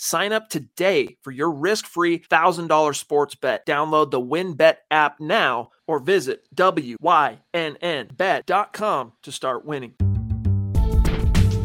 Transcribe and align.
Sign 0.00 0.32
up 0.32 0.48
today 0.48 1.16
for 1.24 1.32
your 1.32 1.50
risk-free 1.50 2.20
$1,000 2.20 2.94
sports 2.94 3.34
bet. 3.34 3.66
Download 3.66 4.12
the 4.12 4.20
WynnBET 4.20 4.76
app 4.92 5.18
now 5.18 5.70
or 5.88 5.98
visit 5.98 6.46
wynnbet.com 6.54 7.42
to 9.22 9.32
start 9.32 9.64
winning. 9.64 9.94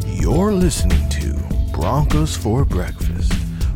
You're 0.04 0.50
listening 0.50 1.08
to 1.10 1.34
Broncos 1.72 2.36
for 2.36 2.64
Breakfast 2.64 3.32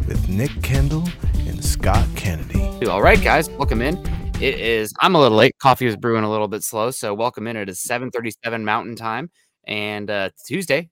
with 0.08 0.28
Nick 0.28 0.50
Kendell 0.50 1.08
and 1.48 1.64
Scott 1.64 2.08
Kennedy. 2.16 2.84
All 2.88 3.00
right, 3.00 3.22
guys, 3.22 3.48
welcome 3.50 3.80
in. 3.80 3.96
It 4.42 4.58
is. 4.58 4.92
I'm 5.00 5.14
a 5.14 5.20
little 5.20 5.38
late. 5.38 5.56
Coffee 5.62 5.86
was 5.86 5.94
brewing 5.94 6.24
a 6.24 6.30
little 6.30 6.48
bit 6.48 6.64
slow, 6.64 6.90
so 6.90 7.14
welcome 7.14 7.46
in. 7.46 7.56
It 7.56 7.68
is 7.68 7.80
7:37 7.88 8.64
Mountain 8.64 8.96
Time 8.96 9.30
and 9.68 10.10
uh, 10.10 10.30
Tuesday, 10.48 10.90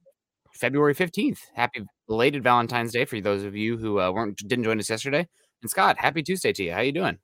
February 0.52 0.94
15th. 0.94 1.40
Happy 1.56 1.84
belated 2.06 2.42
Valentine's 2.42 2.92
Day 2.92 3.04
for 3.04 3.20
those 3.20 3.42
of 3.44 3.56
you 3.56 3.76
who 3.76 4.00
uh, 4.00 4.10
weren't 4.12 4.36
didn't 4.36 4.64
join 4.64 4.78
us 4.78 4.90
yesterday. 4.90 5.26
And 5.62 5.70
Scott, 5.70 5.96
happy 5.98 6.22
Tuesday 6.22 6.52
to 6.52 6.62
you. 6.64 6.72
How 6.72 6.80
you 6.80 6.92
doing? 6.92 7.18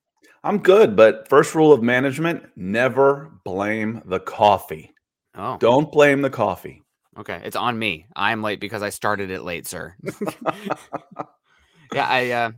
I'm 0.44 0.58
good, 0.58 0.96
but 0.96 1.28
first 1.28 1.54
rule 1.54 1.72
of 1.72 1.82
management: 1.82 2.44
never 2.56 3.30
blame 3.44 4.02
the 4.06 4.20
coffee. 4.20 4.92
Oh, 5.34 5.56
Don't 5.58 5.90
blame 5.92 6.20
the 6.22 6.30
coffee. 6.30 6.82
okay. 7.18 7.40
It's 7.44 7.56
on 7.56 7.78
me. 7.78 8.06
I'm 8.16 8.42
late 8.42 8.60
because 8.60 8.82
I 8.82 8.90
started 8.90 9.30
it 9.30 9.42
late, 9.42 9.66
sir. 9.66 9.94
yeah, 11.94 12.06
I 12.08 12.30
uh, 12.30 12.50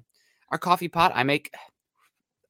our 0.51 0.59
coffee 0.59 0.89
pot. 0.89 1.13
I 1.15 1.23
make. 1.25 1.51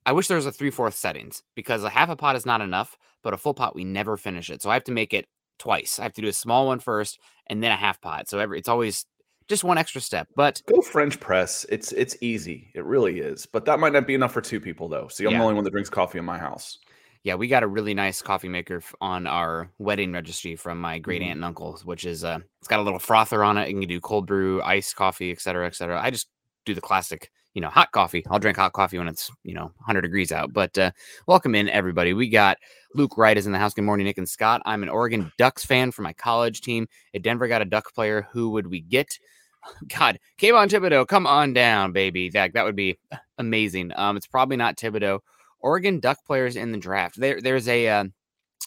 I 0.07 0.13
wish 0.13 0.29
there 0.29 0.37
was 0.37 0.47
a 0.47 0.53
three 0.53 0.71
fourth 0.71 0.95
settings 0.95 1.43
because 1.57 1.83
a 1.83 1.89
half 1.91 2.11
a 2.11 2.17
pot 2.17 2.37
is 2.37 2.45
not 2.47 2.61
enough, 2.61 2.97
but 3.23 3.33
a 3.33 3.39
full 3.39 3.55
pot 3.55 3.75
we 3.75 3.85
never 3.85 4.17
finish 4.17 4.51
it. 4.51 4.63
So 4.63 4.71
I 4.71 4.75
have 4.75 4.85
to 4.85 4.93
make 4.93 5.15
it 5.15 5.27
twice. 5.59 5.99
I 5.99 6.03
have 6.03 6.13
to 6.15 6.21
do 6.23 6.29
a 6.29 6.33
small 6.33 6.67
one 6.67 6.79
first 6.79 7.19
and 7.49 7.63
then 7.63 7.73
a 7.73 7.77
half 7.77 8.01
pot. 8.01 8.29
So 8.29 8.39
every 8.39 8.59
it's 8.59 8.69
always 8.69 9.07
just 9.49 9.65
one 9.65 9.79
extra 9.79 10.01
step. 10.01 10.29
But 10.37 10.63
Go 10.67 10.81
French 10.81 11.21
press. 11.21 11.65
It's 11.69 11.93
it's 11.93 12.17
easy. 12.21 12.71
It 12.75 12.85
really 12.85 13.21
is. 13.21 13.47
But 13.47 13.65
that 13.67 13.79
might 13.81 13.93
not 13.93 14.07
be 14.07 14.15
enough 14.15 14.33
for 14.33 14.41
two 14.41 14.61
people 14.61 14.89
though. 14.89 15.09
See, 15.09 15.25
I'm 15.27 15.33
Yeah. 15.33 15.39
the 15.39 15.43
only 15.45 15.55
one 15.55 15.65
that 15.65 15.71
drinks 15.71 15.91
coffee 15.91 16.19
in 16.19 16.25
my 16.25 16.39
house. 16.39 16.79
yeah, 17.25 17.35
we 17.35 17.49
got 17.49 17.63
a 17.63 17.67
really 17.67 17.95
nice 17.95 18.21
coffee 18.21 18.51
maker 18.51 18.83
on 19.01 19.27
our 19.27 19.71
wedding 19.79 20.13
registry 20.13 20.57
from 20.57 20.79
my 20.79 20.99
great 20.99 21.23
Mhm. 21.23 21.27
aunt 21.27 21.37
and 21.37 21.45
uncle, 21.47 21.79
which 21.85 22.05
is 22.05 22.23
uh, 22.23 22.39
it's 22.61 22.69
got 22.69 22.81
a 22.81 22.83
little 22.83 22.99
frother 22.99 23.43
on 23.43 23.57
it. 23.57 23.63
and 23.71 23.71
You 23.71 23.81
can 23.81 23.89
do 23.89 24.01
cold 24.01 24.27
brew, 24.27 24.61
iced 24.63 24.95
coffee, 24.95 25.31
et 25.33 25.41
cetera, 25.41 25.67
et 25.67 25.75
cetera. 25.75 25.99
I 26.03 26.11
just 26.11 26.29
do 26.67 26.75
the 26.75 26.83
classic, 26.83 27.31
you 27.55 27.63
know, 27.63 27.71
hot 27.71 27.93
coffee. 27.93 28.27
I'll 28.31 28.39
drink 28.39 28.59
hot 28.59 28.75
coffee 28.75 28.99
when 28.99 29.09
it's 29.09 29.31
you 29.43 29.55
know 29.55 29.73
100 29.79 30.03
degrees 30.03 30.33
out. 30.33 30.53
But 30.53 30.77
uh, 30.77 30.91
welcome 31.27 31.55
in 31.55 31.71
everybody. 31.71 32.13
We 32.13 32.29
got 32.29 32.59
Luke 32.95 33.17
Wright 33.17 33.39
is 33.39 33.47
in 33.47 33.53
the 33.53 33.59
house. 33.59 33.73
Good 33.73 33.85
morning, 33.85 34.05
Nick 34.05 34.19
and 34.19 34.29
Scott. 34.29 34.61
I'm 34.67 34.83
an 34.83 34.91
Oregon 34.91 35.33
Ducks 35.39 35.65
fan 35.65 35.93
for 35.93 36.03
my 36.03 36.13
college 36.13 36.61
team. 36.61 36.87
If 37.15 37.23
Denver 37.23 37.49
got 37.49 37.63
a 37.63 37.65
Duck 37.65 37.95
player, 37.95 38.29
who 38.33 38.51
would 38.51 38.67
we 38.67 38.81
get? 38.83 39.19
God, 39.99 40.19
Kayvon 40.39 40.69
Thibodeaux, 40.69 41.07
come 41.07 41.27
on 41.27 41.53
down, 41.53 41.93
baby. 41.93 42.31
That 42.31 42.53
that 42.55 42.65
would 42.65 42.77
be 42.77 42.99
amazing. 43.39 43.93
Um, 43.97 44.17
it's 44.17 44.27
probably 44.27 44.57
not 44.57 44.77
Thibodeaux. 44.77 45.21
Oregon 45.61 46.01
Duck 46.01 46.19
players 46.27 46.57
in 46.57 46.73
the 46.73 46.79
draft. 46.79 47.19
There, 47.19 47.41
there's 47.41 47.69
a 47.69 47.89
uh, 47.89 48.05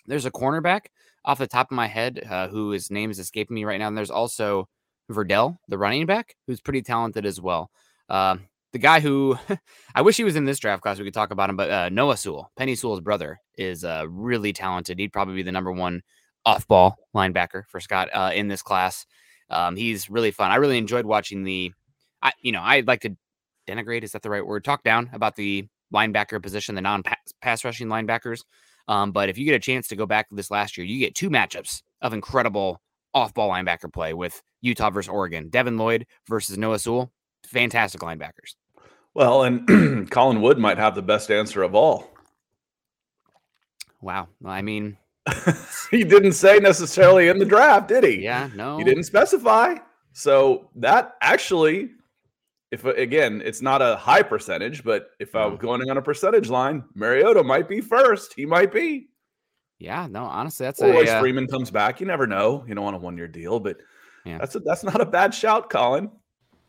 there's 0.06 0.26
a 0.26 0.32
cornerback 0.32 0.88
off 1.26 1.38
the 1.38 1.48
top 1.48 1.72
of 1.72 1.76
my 1.76 1.88
head 1.88 2.24
uh, 2.30 2.48
who 2.48 2.72
his 2.72 2.90
name 2.90 3.12
is 3.12 3.20
escaping 3.20 3.56
me 3.56 3.66
right 3.66 3.80
now, 3.80 3.88
and 3.88 3.98
there's 3.98 4.12
also 4.12 4.68
Verdell, 5.12 5.58
the 5.68 5.78
running 5.78 6.06
back, 6.06 6.36
who's 6.48 6.62
pretty 6.62 6.82
talented 6.82 7.26
as 7.26 7.40
well. 7.40 7.70
Uh, 8.10 8.38
the 8.74 8.80
guy 8.80 9.00
who 9.00 9.38
I 9.96 10.02
wish 10.02 10.18
he 10.18 10.24
was 10.24 10.36
in 10.36 10.46
this 10.46 10.60
draft 10.60 10.82
class, 10.82 11.00
we 11.00 11.06
could 11.06 11.14
talk 11.14 11.32
about 11.32 11.50
him, 11.50 11.58
but 11.58 11.70
uh, 11.70 11.90
Noah 11.90 12.18
Sewell, 12.18 12.52
Penny 12.58 12.76
Sewell's 12.76 13.02
brother, 13.02 13.40
is 13.58 13.84
uh, 13.84 14.06
really 14.10 14.54
talented. 14.54 15.00
He'd 15.00 15.14
probably 15.14 15.36
be 15.36 15.44
the 15.44 15.52
number 15.52 15.72
one 15.72 16.02
off-ball 16.46 16.98
linebacker 17.16 17.64
for 17.68 17.80
Scott 17.80 18.10
uh, 18.14 18.32
in 18.34 18.48
this 18.48 18.62
class. 18.62 19.06
Um, 19.50 19.76
he's 19.76 20.10
really 20.10 20.32
fun. 20.32 20.52
I 20.52 20.56
really 20.56 20.78
enjoyed 20.78 21.06
watching 21.06 21.44
the. 21.44 21.74
I 22.22 22.32
you 22.42 22.52
know 22.52 22.62
I 22.62 22.82
like 22.82 23.02
to 23.02 23.16
denigrate 23.68 24.04
is 24.04 24.14
that 24.14 24.22
the 24.22 24.30
right 24.30 24.46
word? 24.46 24.64
Talk 24.64 24.84
down 24.84 25.10
about 25.14 25.36
the 25.36 25.68
linebacker 25.94 26.42
position, 26.42 26.76
the 26.76 26.82
non-pass 26.82 27.64
rushing 27.64 27.88
linebackers. 27.88 28.44
Um, 28.88 29.12
but 29.12 29.30
if 29.30 29.38
you 29.38 29.46
get 29.46 29.56
a 29.56 29.60
chance 29.60 29.88
to 29.90 29.96
go 29.96 30.06
back 30.06 30.30
to 30.30 30.36
this 30.36 30.50
last 30.50 30.78
year, 30.78 30.86
you 30.86 31.00
get 31.00 31.16
two 31.16 31.30
matchups 31.30 31.82
of 32.02 32.14
incredible 32.14 32.82
off-ball 33.14 33.50
linebacker 33.50 33.92
play 33.92 34.14
with 34.14 34.42
Utah 34.62 34.90
versus 34.90 35.10
Oregon. 35.10 35.50
Devin 35.50 35.78
Lloyd 35.78 36.06
versus 36.28 36.58
Noah 36.58 36.80
Sewell, 36.80 37.12
fantastic 37.46 38.02
linebackers. 38.02 38.56
Well, 39.14 39.44
and 39.44 40.10
Colin 40.12 40.42
Wood 40.42 40.58
might 40.58 40.78
have 40.78 40.96
the 40.96 41.02
best 41.02 41.32
answer 41.32 41.64
of 41.64 41.76
all. 41.76 42.10
Wow. 44.02 44.28
Well, 44.40 44.54
I 44.54 44.62
mean, 44.62 44.98
he 45.92 46.04
didn't 46.04 46.34
say 46.34 46.60
necessarily 46.60 47.28
in 47.30 47.38
the 47.40 47.46
draft, 47.46 47.88
did 47.88 48.04
he? 48.04 48.22
yeah, 48.24 48.50
no, 48.56 48.78
He 48.78 48.84
didn't 48.84 49.04
specify. 49.04 49.76
So 50.14 50.70
that 50.76 51.16
actually, 51.22 51.92
if 52.72 52.84
again, 52.86 53.42
it's 53.46 53.62
not 53.62 53.82
a 53.82 53.96
high 53.96 54.24
percentage, 54.24 54.84
but 54.84 55.12
if 55.20 55.36
I 55.36 55.44
No. 55.44 55.50
was 55.52 55.60
going 55.60 55.90
on 55.90 55.98
a 55.98 56.02
percentage 56.02 56.50
line, 56.50 56.84
Mariota 56.96 57.44
might 57.44 57.70
be 57.70 57.82
first. 57.82 58.34
He 58.36 58.46
might 58.46 58.72
be. 58.72 59.08
Yeah, 59.80 60.08
no. 60.10 60.24
Honestly, 60.24 60.66
that's 60.66 60.82
Or 60.82 60.90
a 60.90 60.94
Royce 60.94 61.10
uh, 61.10 61.20
Freeman 61.20 61.48
comes 61.48 61.70
back. 61.70 62.00
You 62.02 62.08
never 62.08 62.26
know. 62.26 62.66
You 62.68 62.74
don't 62.74 62.84
want 62.84 62.96
a 62.96 63.00
one 63.00 63.16
year 63.16 63.28
deal, 63.28 63.60
but 63.60 63.78
Yeah. 64.26 64.40
that's 64.40 64.56
a, 64.56 64.60
that's 64.60 64.84
not 64.84 65.00
a 65.02 65.06
bad 65.06 65.34
shout, 65.36 65.70
Colin. 65.70 66.10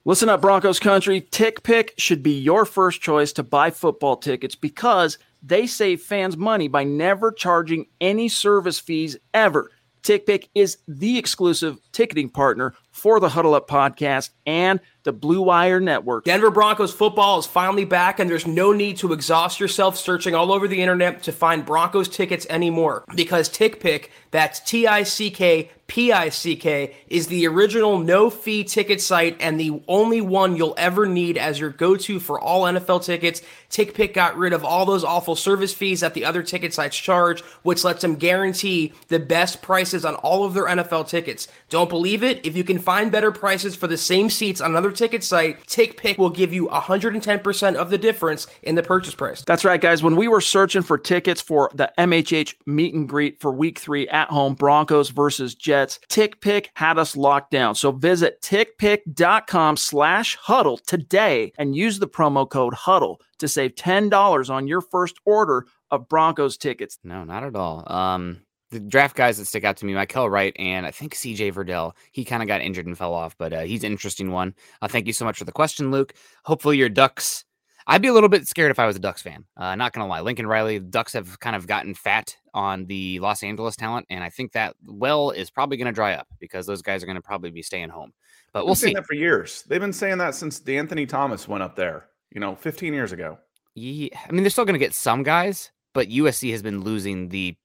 Listen 0.04 0.28
up, 0.28 0.40
Broncos 0.42 0.78
country. 0.78 1.20
TickPick 1.22 1.90
should 1.98 2.22
be 2.22 2.38
your 2.38 2.64
first 2.64 3.00
choice 3.00 3.32
to 3.32 3.42
buy 3.42 3.70
football 3.70 4.16
tickets 4.16 4.54
because 4.54 5.18
they 5.42 5.66
save 5.66 6.02
fans 6.02 6.36
money 6.36 6.68
by 6.68 6.84
never 6.84 7.32
charging 7.32 7.86
any 8.00 8.28
service 8.28 8.78
fees 8.78 9.16
ever. 9.32 9.70
TickPick 10.02 10.48
is 10.54 10.78
the 10.86 11.18
exclusive 11.18 11.76
ticketing 11.92 12.30
partner 12.30 12.72
for 12.92 13.18
the 13.20 13.28
Huddle 13.28 13.54
Up 13.54 13.68
podcast 13.68 14.30
and 14.46 14.80
the 15.02 15.12
Blue 15.12 15.42
Wire 15.42 15.80
Network. 15.80 16.24
Denver 16.24 16.50
Broncos 16.50 16.94
football 16.94 17.38
is 17.38 17.46
finally 17.46 17.84
back, 17.84 18.18
and 18.18 18.30
there's 18.30 18.46
no 18.46 18.72
need 18.72 18.96
to 18.98 19.12
exhaust 19.12 19.58
yourself 19.58 19.96
searching 19.96 20.34
all 20.34 20.52
over 20.52 20.68
the 20.68 20.80
internet 20.80 21.22
to 21.24 21.32
find 21.32 21.66
Broncos 21.66 22.08
tickets 22.08 22.46
anymore. 22.48 23.04
Because 23.14 23.50
TickPick, 23.50 24.08
that's 24.30 24.60
T 24.60 24.86
I 24.86 25.02
C 25.02 25.30
K 25.30 25.70
P 25.88 26.12
I 26.12 26.28
C 26.28 26.54
K, 26.54 26.94
is 27.08 27.26
the 27.26 27.46
original 27.48 27.98
no 27.98 28.30
fee 28.30 28.62
ticket 28.62 29.00
site 29.00 29.36
and 29.40 29.58
the 29.58 29.82
only 29.88 30.20
one 30.20 30.54
you'll 30.54 30.74
ever 30.76 31.06
need 31.06 31.36
as 31.38 31.58
your 31.58 31.70
go 31.70 31.96
to 31.96 32.20
for 32.20 32.38
all 32.38 32.64
NFL 32.64 33.04
tickets. 33.04 33.42
TickPick 33.70 34.14
got 34.14 34.36
rid 34.36 34.52
of 34.52 34.64
all 34.64 34.86
those 34.86 35.02
awful 35.02 35.34
service 35.34 35.74
fees 35.74 36.00
that 36.00 36.14
the 36.14 36.24
other 36.24 36.42
ticket 36.42 36.72
sites 36.72 36.96
charge, 36.96 37.42
which 37.62 37.84
lets 37.84 38.02
them 38.02 38.16
guarantee 38.16 38.92
the 39.08 39.18
best 39.18 39.62
prices 39.62 40.04
on 40.04 40.14
all 40.16 40.44
of 40.44 40.54
their 40.54 40.66
NFL 40.66 41.08
tickets. 41.08 41.48
Don't 41.68 41.88
believe 41.88 42.22
it? 42.22 42.44
If 42.44 42.56
you 42.56 42.64
can 42.64 42.78
find 42.78 43.10
better 43.10 43.32
prices 43.32 43.74
for 43.74 43.86
the 43.86 43.96
same 43.96 44.30
seats 44.30 44.60
on 44.60 44.70
another 44.70 44.92
ticket 44.92 45.24
site, 45.24 45.64
TickPick 45.66 46.18
will 46.18 46.30
give 46.30 46.52
you 46.52 46.68
110% 46.68 47.76
of 47.76 47.90
the 47.90 47.98
difference 47.98 48.46
in 48.62 48.74
the 48.74 48.82
purchase 48.82 49.14
price. 49.14 49.42
That's 49.42 49.64
right, 49.64 49.80
guys. 49.80 50.02
When 50.02 50.16
we 50.16 50.28
were 50.28 50.40
searching 50.40 50.82
for 50.82 50.98
tickets 50.98 51.40
for 51.40 51.70
the 51.74 51.92
MHH 51.98 52.54
meet 52.66 52.94
and 52.94 53.08
greet 53.08 53.40
for 53.40 53.50
week 53.52 53.78
three 53.78 54.08
at 54.08 54.28
home, 54.28 54.54
Broncos 54.54 55.10
versus 55.10 55.54
Jets, 55.54 55.77
TickPick 55.86 56.66
had 56.74 56.98
us 56.98 57.16
locked 57.16 57.50
down. 57.50 57.74
So 57.74 57.92
visit 57.92 58.40
tickpick.com 58.42 59.76
slash 59.76 60.36
huddle 60.36 60.78
today 60.78 61.52
and 61.58 61.76
use 61.76 61.98
the 61.98 62.08
promo 62.08 62.48
code 62.48 62.74
huddle 62.74 63.20
to 63.38 63.48
save 63.48 63.74
$10 63.74 64.50
on 64.50 64.66
your 64.66 64.80
first 64.80 65.16
order 65.24 65.66
of 65.90 66.08
Broncos 66.08 66.56
tickets. 66.56 66.98
No, 67.04 67.24
not 67.24 67.44
at 67.44 67.56
all. 67.56 67.84
Um, 67.92 68.40
the 68.70 68.80
draft 68.80 69.16
guys 69.16 69.38
that 69.38 69.46
stick 69.46 69.64
out 69.64 69.76
to 69.78 69.86
me, 69.86 69.94
Michael 69.94 70.28
Wright 70.28 70.54
and 70.58 70.84
I 70.84 70.90
think 70.90 71.14
CJ 71.14 71.52
Verdell. 71.54 71.92
He 72.12 72.24
kind 72.24 72.42
of 72.42 72.48
got 72.48 72.60
injured 72.60 72.86
and 72.86 72.98
fell 72.98 73.14
off, 73.14 73.36
but 73.38 73.52
uh, 73.52 73.60
he's 73.60 73.84
an 73.84 73.92
interesting 73.92 74.30
one. 74.30 74.54
Uh, 74.82 74.88
thank 74.88 75.06
you 75.06 75.12
so 75.12 75.24
much 75.24 75.38
for 75.38 75.44
the 75.44 75.52
question, 75.52 75.90
Luke. 75.90 76.12
Hopefully 76.44 76.76
your 76.76 76.90
Ducks. 76.90 77.44
I'd 77.90 78.02
be 78.02 78.08
a 78.08 78.12
little 78.12 78.28
bit 78.28 78.46
scared 78.46 78.70
if 78.70 78.78
I 78.78 78.86
was 78.86 78.96
a 78.96 79.00
Ducks 79.00 79.22
fan. 79.22 79.44
Uh, 79.56 79.74
not 79.74 79.92
gonna 79.92 80.06
lie, 80.06 80.20
Lincoln 80.20 80.46
Riley, 80.46 80.78
the 80.78 80.84
Ducks 80.86 81.14
have 81.14 81.40
kind 81.40 81.56
of 81.56 81.66
gotten 81.66 81.94
fat 81.94 82.36
on 82.54 82.84
the 82.86 83.18
Los 83.20 83.42
Angeles 83.42 83.76
talent, 83.76 84.06
and 84.10 84.22
I 84.22 84.28
think 84.30 84.52
that 84.52 84.76
well 84.86 85.30
is 85.30 85.50
probably 85.50 85.76
gonna 85.78 85.92
dry 85.92 86.14
up 86.14 86.28
because 86.38 86.66
those 86.66 86.82
guys 86.82 87.02
are 87.02 87.06
gonna 87.06 87.22
probably 87.22 87.50
be 87.50 87.62
staying 87.62 87.88
home. 87.88 88.12
But 88.52 88.60
We'll 88.60 88.66
we'll 88.66 88.74
been 88.74 88.76
saying 88.76 88.90
see. 88.90 88.94
that 89.00 89.06
for 89.06 89.14
years. 89.14 89.62
They've 89.68 89.80
been 89.80 89.92
saying 89.92 90.18
that 90.18 90.34
since 90.34 90.60
De'Anthony 90.60 91.08
Thomas 91.08 91.48
went 91.48 91.62
up 91.62 91.76
there. 91.76 92.06
You 92.30 92.40
know, 92.40 92.54
15 92.56 92.92
years 92.92 93.12
ago. 93.12 93.38
Yeah, 93.74 94.08
I 94.28 94.32
mean, 94.32 94.42
they're 94.42 94.50
still 94.50 94.64
gonna 94.66 94.78
get 94.78 94.92
some 94.94 95.22
guys, 95.22 95.70
but 95.94 96.08
USC 96.08 96.50
has 96.52 96.62
been 96.62 96.82
losing 96.82 97.28
the 97.30 97.56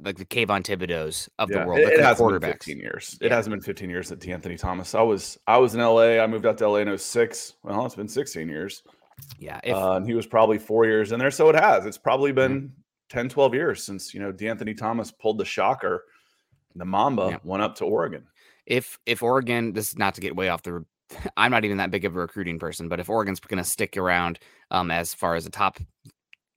like 0.00 0.16
the 0.16 0.24
Kayvon 0.24 0.62
Thibodeaux's 0.62 1.28
of 1.40 1.48
the 1.48 1.58
world, 1.66 1.80
it, 1.80 1.94
it 1.94 2.00
hasn't 2.00 2.40
been 2.40 2.52
15 2.52 2.78
years. 2.78 3.18
It 3.20 3.26
Yeah. 3.30 3.34
hasn't 3.34 3.52
been 3.52 3.60
15 3.62 3.90
years 3.90 4.12
at 4.12 4.20
De'Anthony 4.20 4.56
Thomas. 4.56 4.94
I 4.94 5.02
was 5.02 5.38
I 5.48 5.58
was 5.58 5.74
in 5.74 5.80
LA. 5.80 6.20
I 6.22 6.26
moved 6.28 6.46
out 6.46 6.56
to 6.58 6.68
LA 6.68 6.76
in 6.82 6.96
06. 6.96 7.54
Well, 7.64 7.84
it's 7.84 7.96
been 7.96 8.06
16 8.06 8.48
years. 8.48 8.84
Yeah, 9.38 9.60
if, 9.64 9.74
uh, 9.74 9.92
and 9.92 10.06
he 10.06 10.14
was 10.14 10.26
probably 10.26 10.58
four 10.58 10.84
years 10.84 11.12
in 11.12 11.18
there. 11.18 11.30
So 11.30 11.48
it 11.48 11.54
has. 11.56 11.84
It's 11.86 11.98
probably 11.98 12.32
been 12.32 12.72
10, 13.10 13.28
12 13.28 13.54
years 13.54 13.84
since, 13.84 14.14
you 14.14 14.20
know, 14.20 14.32
De'Anthony 14.32 14.76
Thomas 14.76 15.10
pulled 15.10 15.38
the 15.38 15.44
shocker 15.44 16.04
The 16.76 16.84
Mamba 16.84 17.28
Yeah. 17.32 17.38
went 17.44 17.62
up 17.62 17.74
to 17.76 17.84
Oregon. 17.84 18.26
if 18.66 18.98
if 19.06 19.22
Oregon, 19.22 19.72
this 19.72 19.88
is 19.90 19.98
not 19.98 20.14
to 20.14 20.20
get 20.20 20.36
way 20.36 20.48
off 20.48 20.62
the. 20.62 20.84
I'm 21.36 21.50
not 21.50 21.64
even 21.64 21.76
that 21.78 21.90
big 21.90 22.04
of 22.06 22.16
a 22.16 22.20
recruiting 22.20 22.58
person, 22.58 22.88
but 22.88 23.00
if 23.00 23.10
Oregon's 23.10 23.40
going 23.40 23.62
to 23.62 23.68
stick 23.68 23.96
around 23.96 24.38
um, 24.70 24.90
as 24.90 25.12
far 25.12 25.34
as 25.34 25.44
a 25.46 25.50
top 25.50 25.78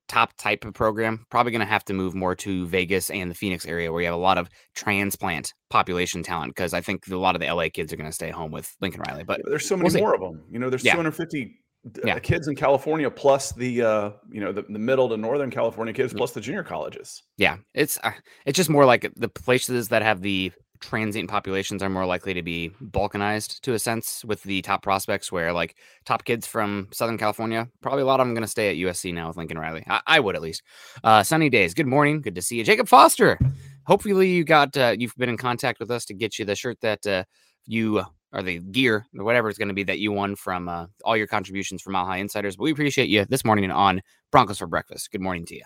top 0.08 0.32
type 0.38 0.64
of 0.66 0.74
program, 0.76 1.26
probably 1.32 1.52
going 1.52 1.60
to 1.62 1.66
have 1.66 1.84
to 1.86 1.94
move 1.94 2.14
more 2.14 2.36
to 2.36 2.68
Vegas 2.68 3.10
and 3.10 3.30
the 3.32 3.36
Phoenix 3.36 3.66
area 3.66 3.92
where 3.92 4.02
you 4.02 4.06
have 4.06 4.14
a 4.14 4.18
lot 4.18 4.38
of 4.38 4.50
transplant 4.76 5.52
population 5.72 6.22
talent. 6.24 6.52
Because 6.56 6.74
I 6.76 6.82
think 6.82 7.08
a 7.08 7.16
lot 7.18 7.36
of 7.36 7.42
the 7.42 7.52
LA 7.52 7.70
kids 7.74 7.92
are 7.92 7.96
going 7.98 8.08
to 8.10 8.14
stay 8.14 8.30
home 8.30 8.52
with 8.52 8.72
Lincoln 8.82 9.02
Riley. 9.08 9.24
But 9.24 9.42
there's 9.46 9.68
so 9.68 9.76
many 9.76 9.90
we'll 9.90 10.00
more 10.00 10.14
of 10.14 10.22
them. 10.22 10.44
You 10.52 10.60
know, 10.60 10.70
there's 10.70 10.84
Yeah. 10.86 10.94
250 10.94 11.46
d- 11.46 11.56
Yeah. 12.04 12.18
kids 12.20 12.48
in 12.48 12.56
California 12.56 13.12
plus 13.12 13.52
the 13.52 13.82
uh, 13.84 14.12
you 14.32 14.42
know 14.42 14.52
the, 14.52 14.64
the 14.64 14.80
middle 14.80 15.08
to 15.10 15.18
northern 15.18 15.52
California 15.52 15.94
kids 15.94 16.14
Mm. 16.14 16.18
plus 16.18 16.32
the 16.32 16.42
junior 16.42 16.64
colleges. 16.64 17.22
yeah, 17.38 17.58
it's 17.74 18.00
uh, 18.04 18.12
it's 18.46 18.58
just 18.58 18.70
more 18.70 18.86
like 18.86 19.12
the 19.16 19.30
places 19.30 19.90
that 19.90 20.02
have 20.02 20.22
the 20.22 20.52
transient 20.82 21.30
populations 21.30 21.82
are 21.82 21.90
more 21.90 22.06
likely 22.06 22.34
to 22.34 22.42
be 22.44 22.70
balkanized 22.82 23.62
to 23.62 23.74
a 23.74 23.80
sense 23.80 24.26
with 24.26 24.44
the 24.44 24.62
top 24.62 24.84
prospects 24.84 25.32
where 25.32 25.54
like 25.54 25.78
top 26.06 26.26
kids 26.26 26.46
from 26.46 26.90
southern 26.92 27.18
california 27.18 27.68
probably 27.82 28.02
a 28.02 28.06
lot 28.06 28.20
of 28.20 28.28
them 28.28 28.34
going 28.36 28.42
to 28.44 28.48
stay 28.48 28.70
at 28.70 28.76
usc 28.86 29.12
now 29.14 29.30
with 29.30 29.38
lincoln 29.38 29.58
riley 29.58 29.84
i, 29.88 30.02
I 30.06 30.20
would 30.20 30.36
at 30.36 30.42
least 30.42 30.64
uh, 31.06 31.24
sunny 31.24 31.50
days 31.50 31.74
good 31.74 31.88
morning 31.88 32.22
good 32.22 32.36
to 32.36 32.42
see 32.42 32.58
you 32.58 32.64
jacob 32.66 32.90
foster 32.90 33.40
hopefully 33.86 34.30
you 34.30 34.44
got 34.44 34.76
uh, 34.78 34.94
you've 35.00 35.16
been 35.16 35.30
in 35.30 35.38
contact 35.38 35.80
with 35.80 35.90
us 35.92 36.04
to 36.06 36.14
get 36.14 36.38
you 36.38 36.44
the 36.46 36.56
shirt 36.56 36.78
that 36.82 37.08
uh, 37.08 37.24
you 37.66 38.04
or 38.36 38.44
the 38.44 38.60
gear 38.60 39.08
or 39.18 39.24
whatever 39.24 39.50
it's 39.50 39.58
going 39.58 39.70
to 39.70 39.74
be 39.74 39.84
that 39.84 39.98
you 40.00 40.12
won 40.12 40.36
from 40.36 40.70
uh, 40.70 40.86
all 41.04 41.18
your 41.18 41.26
contributions 41.28 41.82
from 41.82 41.94
mile 41.94 42.06
high 42.06 42.18
insiders 42.18 42.56
but 42.58 42.64
we 42.64 42.72
appreciate 42.72 43.10
you 43.10 43.26
this 43.26 43.44
morning 43.46 43.72
on 43.72 44.02
broncos 44.32 44.60
for 44.60 44.68
breakfast 44.68 45.10
good 45.12 45.22
morning 45.22 45.46
to 45.46 45.56
you 45.56 45.64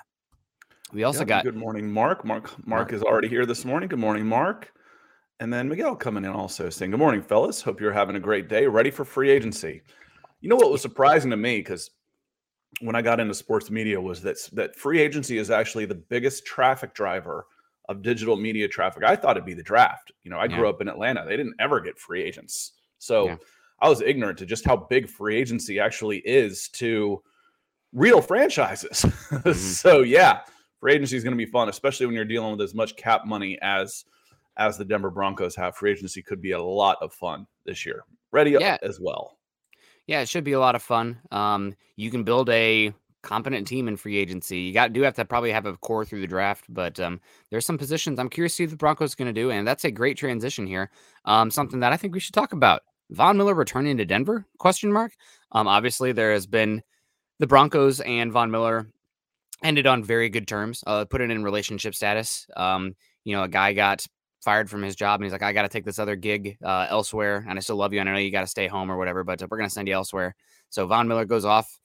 we 0.92 1.04
also 1.04 1.20
Yep, 1.20 1.28
got 1.28 1.44
good 1.44 1.56
morning, 1.56 1.92
Mark. 1.92 2.26
Mark 2.26 2.46
Mark 2.66 2.68
Mark. 2.68 2.94
is 2.94 3.04
already 3.04 3.28
here 3.28 3.46
this 3.46 3.64
morning. 3.64 3.90
Good 3.90 4.00
morning, 4.00 4.26
Mark. 4.26 4.72
And 5.40 5.54
then 5.54 5.70
Miguel 5.70 5.96
coming 5.96 6.26
in 6.26 6.32
also 6.32 6.70
saying, 6.70 6.92
Good 6.92 7.00
morning, 7.00 7.22
fellas. 7.22 7.62
Hope 7.62 7.80
you're 7.80 7.94
having 7.94 8.16
a 8.16 8.20
great 8.20 8.50
day. 8.50 8.66
Ready 8.66 8.90
for 8.90 9.06
free 9.06 9.30
agency. 9.30 9.82
You 10.42 10.50
know 10.50 10.56
what 10.56 10.72
was 10.72 10.82
surprising 10.82 11.30
to 11.32 11.38
me 11.38 11.60
because 11.60 11.92
when 12.82 12.96
I 12.96 13.02
got 13.02 13.20
into 13.20 13.34
sports 13.34 13.70
media 13.70 14.02
was 14.02 14.22
that 14.24 14.38
that 14.54 14.76
free 14.76 15.00
agency 15.00 15.38
is 15.38 15.52
actually 15.52 15.86
the 15.86 15.96
biggest 15.96 16.46
traffic 16.46 16.94
driver 16.94 17.46
of 17.90 18.02
digital 18.02 18.38
media 18.38 18.68
traffic. 18.70 19.04
I 19.04 19.16
thought 19.18 19.36
it'd 19.36 19.46
be 19.46 19.54
the 19.54 19.64
draft. 19.64 20.14
You 20.24 20.32
know, 20.32 20.40
I 20.40 20.48
grew 20.48 20.70
up 20.70 20.80
in 20.80 20.88
Atlanta. 20.88 21.26
They 21.28 21.36
didn't 21.36 21.56
ever 21.60 21.82
get 21.82 22.00
free 22.00 22.22
agents. 22.24 22.74
So 23.00 23.26
Yeah. 23.26 23.36
I 23.82 23.90
was 23.90 24.02
ignorant 24.02 24.38
to 24.40 24.46
just 24.46 24.64
how 24.66 24.78
big 24.78 25.10
free 25.10 25.36
agency 25.38 25.80
actually 25.80 26.20
is 26.20 26.70
to 26.70 27.22
real 27.94 28.22
franchises. 28.22 29.02
Mm-hmm. 29.30 29.52
so 29.54 30.02
yeah, 30.02 30.42
free 30.80 30.94
agency 30.94 31.18
is 31.18 31.24
going 31.24 31.38
to 31.38 31.46
be 31.46 31.50
fun, 31.52 31.68
especially 31.70 32.06
when 32.06 32.16
you're 32.16 32.26
dealing 32.26 32.52
with 32.52 32.62
as 32.62 32.74
much 32.74 32.96
cap 32.96 33.26
money 33.26 33.58
as 33.62 34.06
as 34.58 34.78
the 34.78 34.86
Denver 34.86 35.10
Broncos 35.10 35.56
have. 35.56 35.76
Free 35.76 35.92
agency 35.92 36.22
could 36.22 36.42
be 36.42 36.52
a 36.52 36.62
lot 36.62 36.98
of 37.02 37.14
fun 37.14 37.48
this 37.66 37.86
year. 37.86 38.04
Ready 38.32 38.52
Yeah. 38.52 38.78
as 38.84 39.00
well. 39.00 39.38
Yeah, 40.08 40.22
it 40.22 40.30
should 40.30 40.44
be 40.44 40.54
a 40.54 40.60
lot 40.60 40.76
of 40.76 40.82
fun. 40.84 41.20
Um, 41.32 41.76
you 41.96 42.12
can 42.12 42.24
build 42.24 42.50
a 42.50 42.94
competent 43.22 43.68
team 43.68 43.88
in 43.88 43.98
free 43.98 44.18
agency. 44.18 44.60
You 44.60 44.74
got 44.74 44.94
do 44.94 45.02
have 45.02 45.16
to 45.16 45.26
probably 45.26 45.52
have 45.52 45.66
a 45.66 45.78
core 45.78 46.06
through 46.06 46.22
the 46.22 46.28
draft, 46.28 46.66
but 46.70 47.00
um, 47.00 47.20
there's 47.50 47.66
some 47.66 47.78
positions 47.78 48.20
I'm 48.20 48.30
curious 48.30 48.54
to 48.54 48.56
see 48.58 48.64
what 48.64 48.72
the 48.72 48.78
Broncos 48.78 49.16
going 49.16 49.34
to 49.34 49.42
do, 49.42 49.52
and 49.52 49.68
that's 49.68 49.86
a 49.86 49.92
great 49.92 50.18
transition 50.18 50.66
here. 50.68 50.92
Um, 51.26 51.52
something 51.52 51.80
that 51.82 51.94
I 51.94 51.98
think 51.98 52.14
we 52.14 52.20
should 52.20 52.34
talk 52.34 52.54
about: 52.54 52.82
Von 53.12 53.38
Miller 53.38 53.54
returning 53.54 53.98
to 53.98 54.06
Denver? 54.06 54.46
Question 54.58 54.92
mark. 54.92 55.14
Um, 55.52 55.68
obviously 55.68 56.12
there 56.12 56.32
has 56.32 56.46
been 56.46 56.84
the 57.40 57.48
Broncos 57.48 58.02
and 58.02 58.32
Von 58.32 58.52
Miller 58.52 58.88
ended 59.64 59.88
on 59.88 60.04
very 60.04 60.30
good 60.30 60.48
terms. 60.48 60.84
Uh, 60.86 61.06
put 61.06 61.22
it 61.22 61.32
in 61.32 61.44
relationship 61.44 61.96
status. 61.96 62.48
Um, 62.56 62.96
you 63.24 63.36
know, 63.36 63.44
a 63.44 63.48
guy 63.48 63.74
got 63.74 64.06
fired 64.42 64.70
from 64.70 64.82
his 64.82 64.96
job 64.96 65.20
and 65.20 65.26
he's 65.26 65.34
like, 65.34 65.44
I 65.44 65.54
got 65.54 65.64
to 65.64 65.70
take 65.70 65.86
this 65.86 66.00
other 66.00 66.16
gig 66.16 66.58
uh, 66.64 66.88
elsewhere. 66.90 67.46
And 67.48 67.58
I 67.58 67.62
still 67.62 67.76
love 67.76 67.94
you. 67.94 68.00
And 68.00 68.10
I 68.10 68.14
know 68.14 68.20
you 68.20 68.32
got 68.32 68.42
to 68.42 68.48
stay 68.48 68.68
home 68.68 68.92
or 68.92 68.98
whatever, 68.98 69.24
but 69.24 69.42
we're 69.42 69.58
going 69.58 69.70
to 69.70 69.74
send 69.74 69.88
you 69.88 69.94
elsewhere. 69.94 70.36
So 70.70 70.86
Von 70.88 71.08
Miller 71.08 71.26
goes 71.26 71.46
off, 71.46 71.80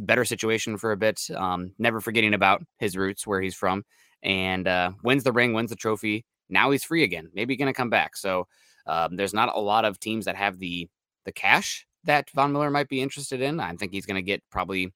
better 0.00 0.24
situation 0.24 0.76
for 0.76 0.92
a 0.92 0.96
bit, 0.96 1.20
um, 1.34 1.72
never 1.78 2.00
forgetting 2.00 2.34
about 2.34 2.62
his 2.78 2.96
roots, 2.96 3.26
where 3.26 3.40
he's 3.40 3.54
from, 3.54 3.84
and 4.22 4.66
uh, 4.66 4.92
wins 5.02 5.24
the 5.24 5.32
ring, 5.32 5.52
wins 5.52 5.70
the 5.70 5.76
trophy. 5.76 6.24
Now 6.48 6.70
he's 6.70 6.84
free 6.84 7.02
again. 7.02 7.30
Maybe 7.34 7.56
going 7.56 7.72
to 7.72 7.76
come 7.76 7.90
back. 7.90 8.16
So 8.16 8.46
um, 8.86 9.16
there's 9.16 9.34
not 9.34 9.54
a 9.54 9.60
lot 9.60 9.84
of 9.84 9.98
teams 9.98 10.26
that 10.26 10.36
have 10.36 10.58
the 10.58 10.88
the 11.24 11.32
cash 11.32 11.86
that 12.04 12.30
Von 12.30 12.52
Miller 12.52 12.70
might 12.70 12.88
be 12.88 13.02
interested 13.02 13.40
in. 13.40 13.58
I 13.60 13.72
think 13.74 13.92
he's 13.92 14.06
going 14.06 14.16
to 14.16 14.22
get 14.22 14.42
probably 14.50 14.92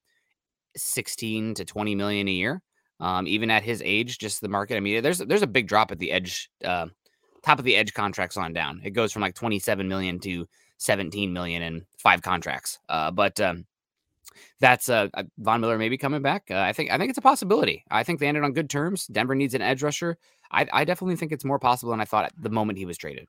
16 0.75 1.55
to 1.55 1.65
20 1.65 1.95
million 1.95 2.27
a 2.27 2.31
year. 2.31 2.61
Um, 2.99 3.27
even 3.27 3.49
at 3.49 3.63
his 3.63 3.81
age, 3.83 4.19
just 4.19 4.41
the 4.41 4.47
market. 4.47 4.77
I 4.77 4.79
mean, 4.79 5.01
there's 5.01 5.17
there's 5.17 5.41
a 5.41 5.47
big 5.47 5.67
drop 5.67 5.91
at 5.91 5.97
the 5.97 6.11
edge, 6.11 6.49
uh, 6.63 6.85
top 7.43 7.57
of 7.57 7.65
the 7.65 7.75
edge 7.75 7.93
contracts 7.93 8.37
on 8.37 8.53
down. 8.53 8.79
It 8.83 8.91
goes 8.91 9.11
from 9.11 9.23
like 9.23 9.33
27 9.33 9.87
million 9.87 10.19
to 10.19 10.47
17 10.77 11.33
million 11.33 11.63
in 11.63 11.85
five 11.97 12.21
contracts. 12.21 12.79
Uh, 12.87 13.09
but 13.09 13.41
um, 13.41 13.65
that's 14.59 14.89
uh, 14.89 15.07
uh, 15.13 15.23
Von 15.37 15.61
Miller 15.61 15.77
maybe 15.77 15.97
coming 15.97 16.21
back. 16.21 16.43
Uh, 16.49 16.57
I 16.57 16.73
think 16.73 16.91
I 16.91 16.97
think 16.97 17.09
it's 17.09 17.17
a 17.17 17.21
possibility. 17.21 17.83
I 17.91 18.03
think 18.03 18.19
they 18.19 18.27
ended 18.27 18.43
on 18.43 18.53
good 18.53 18.69
terms. 18.69 19.07
Denver 19.07 19.35
needs 19.35 19.53
an 19.53 19.61
edge 19.61 19.83
rusher. 19.83 20.17
I, 20.51 20.67
I 20.73 20.83
definitely 20.83 21.15
think 21.15 21.31
it's 21.31 21.45
more 21.45 21.59
possible 21.59 21.91
than 21.91 22.01
I 22.01 22.05
thought 22.05 22.25
at 22.25 22.33
the 22.37 22.49
moment 22.49 22.77
he 22.77 22.85
was 22.85 22.97
traded. 22.97 23.27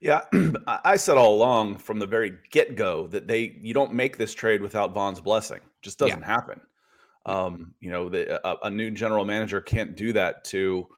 Yeah, 0.00 0.22
I 0.66 0.96
said 0.96 1.16
all 1.16 1.34
along 1.34 1.78
from 1.78 1.98
the 1.98 2.06
very 2.06 2.34
get 2.50 2.76
go 2.76 3.06
that 3.08 3.26
they 3.26 3.56
you 3.60 3.74
don't 3.74 3.94
make 3.94 4.16
this 4.16 4.34
trade 4.34 4.62
without 4.62 4.94
Von's 4.94 5.20
blessing. 5.20 5.58
It 5.58 5.82
Just 5.82 5.98
doesn't 5.98 6.22
happen. 6.22 6.60
Um, 7.26 7.74
you 7.80 7.90
know, 7.90 8.08
the, 8.08 8.46
a, 8.46 8.66
a 8.66 8.70
new 8.70 8.90
general 8.90 9.24
manager 9.24 9.60
can't 9.60 9.96
do 9.96 10.12
that 10.14 10.44
to 10.44 10.88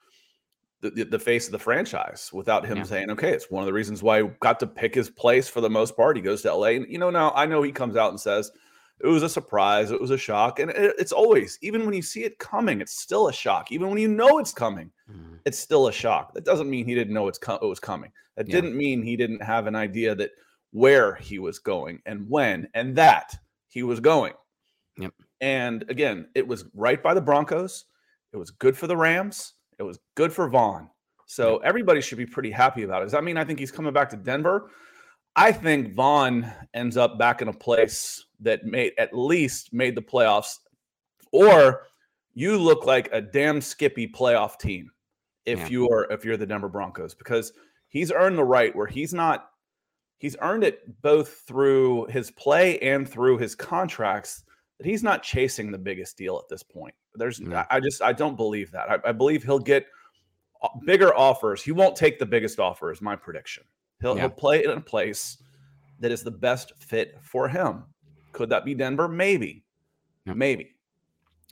the, 0.81 0.91
the, 0.91 1.05
the 1.05 1.19
face 1.19 1.47
of 1.47 1.53
the 1.53 1.59
franchise 1.59 2.31
without 2.33 2.65
him 2.65 2.79
Yeah. 2.79 2.85
saying, 2.85 3.11
"Okay, 3.11 3.33
it's 3.33 3.51
one 3.51 3.63
of 3.63 3.67
the 3.67 3.73
reasons 3.73 4.03
why 4.03 4.23
he 4.23 4.29
got 4.41 4.61
to 4.61 4.67
pick 4.67 4.95
his 4.95 5.11
place 5.11 5.49
for 5.49 5.61
the 5.61 5.71
most 5.71 5.97
part." 5.97 6.17
He 6.17 6.23
goes 6.23 6.43
to 6.43 6.55
LA, 6.55 6.69
and 6.69 6.87
you 6.89 6.99
know, 6.99 7.11
now 7.11 7.33
I 7.35 7.47
know 7.47 7.63
he 7.63 7.73
comes 7.73 7.97
out 7.97 8.11
and 8.11 8.21
says 8.21 8.51
it 9.03 9.07
was 9.07 9.23
a 9.23 9.29
surprise, 9.29 9.91
it 9.91 10.01
was 10.01 10.11
a 10.11 10.19
shock, 10.19 10.59
and 10.59 10.71
it, 10.71 10.95
it's 10.99 11.13
always 11.13 11.59
even 11.63 11.85
when 11.85 11.95
you 11.95 12.03
see 12.03 12.25
it 12.25 12.39
coming, 12.39 12.81
it's 12.81 12.99
still 12.99 13.29
a 13.29 13.33
shock. 13.33 13.73
Even 13.73 13.89
when 13.89 13.99
you 13.99 14.09
know 14.09 14.39
it's 14.39 14.53
coming, 14.53 14.91
mm-hmm. 15.11 15.37
it's 15.45 15.59
still 15.59 15.89
a 15.89 15.93
shock. 15.93 16.35
That 16.35 16.45
doesn't 16.45 16.69
mean 16.69 16.85
he 16.85 16.95
didn't 16.95 17.15
know 17.15 17.29
it's 17.29 17.39
co- 17.39 17.59
it 17.63 17.67
was 17.67 17.81
coming. 17.81 18.13
That 18.37 18.49
Yeah. 18.49 18.57
didn't 18.57 18.77
mean 18.77 19.03
he 19.03 19.17
didn't 19.17 19.43
have 19.43 19.67
an 19.67 19.75
idea 19.75 20.15
that 20.15 20.31
where 20.73 21.15
he 21.17 21.39
was 21.39 21.59
going 21.59 22.01
and 22.07 22.29
when 22.29 22.69
and 22.75 22.95
that 22.97 23.37
he 23.69 23.83
was 23.83 24.01
going. 24.01 24.35
Yep. 24.99 25.15
And 25.41 25.85
again, 25.89 26.29
it 26.35 26.47
was 26.47 26.65
right 26.75 27.03
by 27.03 27.15
the 27.15 27.21
Broncos. 27.21 27.87
It 28.33 28.37
was 28.37 28.51
good 28.51 28.77
for 28.77 28.87
the 28.87 28.97
Rams. 28.97 29.55
It 29.79 29.83
was 29.83 29.99
good 30.15 30.33
for 30.33 30.49
Von. 30.49 30.91
So 31.27 31.59
everybody 31.59 32.01
should 32.01 32.19
be 32.19 32.27
pretty 32.27 32.51
happy 32.51 32.83
about 32.83 33.03
it. 33.03 33.07
Does 33.07 33.13
that 33.13 33.25
mean 33.25 33.37
I 33.37 33.45
think 33.45 33.59
he's 33.59 33.71
coming 33.71 33.93
back 33.93 34.11
to 34.11 34.17
Denver? 34.17 34.71
I 35.37 35.53
think 35.53 35.95
Von 35.95 36.51
ends 36.75 36.97
up 36.97 37.19
back 37.19 37.41
in 37.43 37.49
a 37.49 37.53
place 37.53 38.25
that 38.41 38.65
made 38.65 38.93
at 38.99 39.17
least 39.17 39.73
made 39.73 39.95
the 39.95 40.03
playoffs, 40.03 40.59
or 41.33 41.87
you 42.35 42.59
look 42.59 42.85
like 42.85 43.09
a 43.13 43.21
damn 43.21 43.61
skippy 43.61 44.07
playoff 44.09 44.59
team 44.59 44.91
if 45.47 45.59
Yeah. 45.59 45.69
you 45.69 45.89
are 45.91 46.11
if 46.13 46.25
you're 46.25 46.37
the 46.37 46.47
Denver 46.47 46.69
Broncos 46.69 47.15
because 47.15 47.53
he's 47.89 48.13
earned 48.13 48.39
the 48.39 48.45
right 48.45 48.75
where 48.75 48.87
he's 48.87 49.15
not 49.15 49.51
he's 50.19 50.37
earned 50.41 50.65
it 50.65 51.01
both 51.03 51.43
through 51.47 52.07
his 52.07 52.31
play 52.31 52.79
and 52.81 53.09
through 53.09 53.39
his 53.39 53.55
contracts 53.55 54.45
that 54.79 54.87
he's 54.87 55.03
not 55.03 55.23
chasing 55.23 55.71
the 55.71 55.79
biggest 55.79 56.17
deal 56.17 56.39
at 56.39 56.49
this 56.49 56.63
point. 56.63 56.95
There's. 57.15 57.41
I 57.43 57.67
I 57.71 57.81
just 57.81 58.03
I 58.03 58.13
don't 58.13 58.37
believe 58.37 58.71
that. 58.73 58.91
I, 58.91 58.99
I 59.09 59.13
believe 59.13 59.43
he'll 59.43 59.59
get 59.59 59.87
uh, 60.63 60.69
bigger 60.85 61.15
offers. 61.17 61.63
He 61.63 61.73
won't 61.73 61.97
take 61.97 62.19
the 62.19 62.27
biggest 62.27 62.61
offer 62.61 62.91
is 62.93 63.01
my 63.01 63.17
prediction. 63.17 63.65
He'll 64.01 64.17
Yeah. 64.17 64.23
he'll 64.23 64.31
play 64.31 64.65
in 64.65 64.71
a 64.71 64.81
place 64.81 65.39
that 66.01 66.11
is 66.11 66.23
the 66.23 66.31
best 66.31 66.73
fit 66.79 67.19
for 67.23 67.49
him. 67.49 67.85
Could 68.33 68.49
that 68.51 68.65
be 68.65 68.75
Denver? 68.75 69.09
Maybe. 69.09 69.65
Yep. 70.27 70.37
Maybe. 70.37 70.75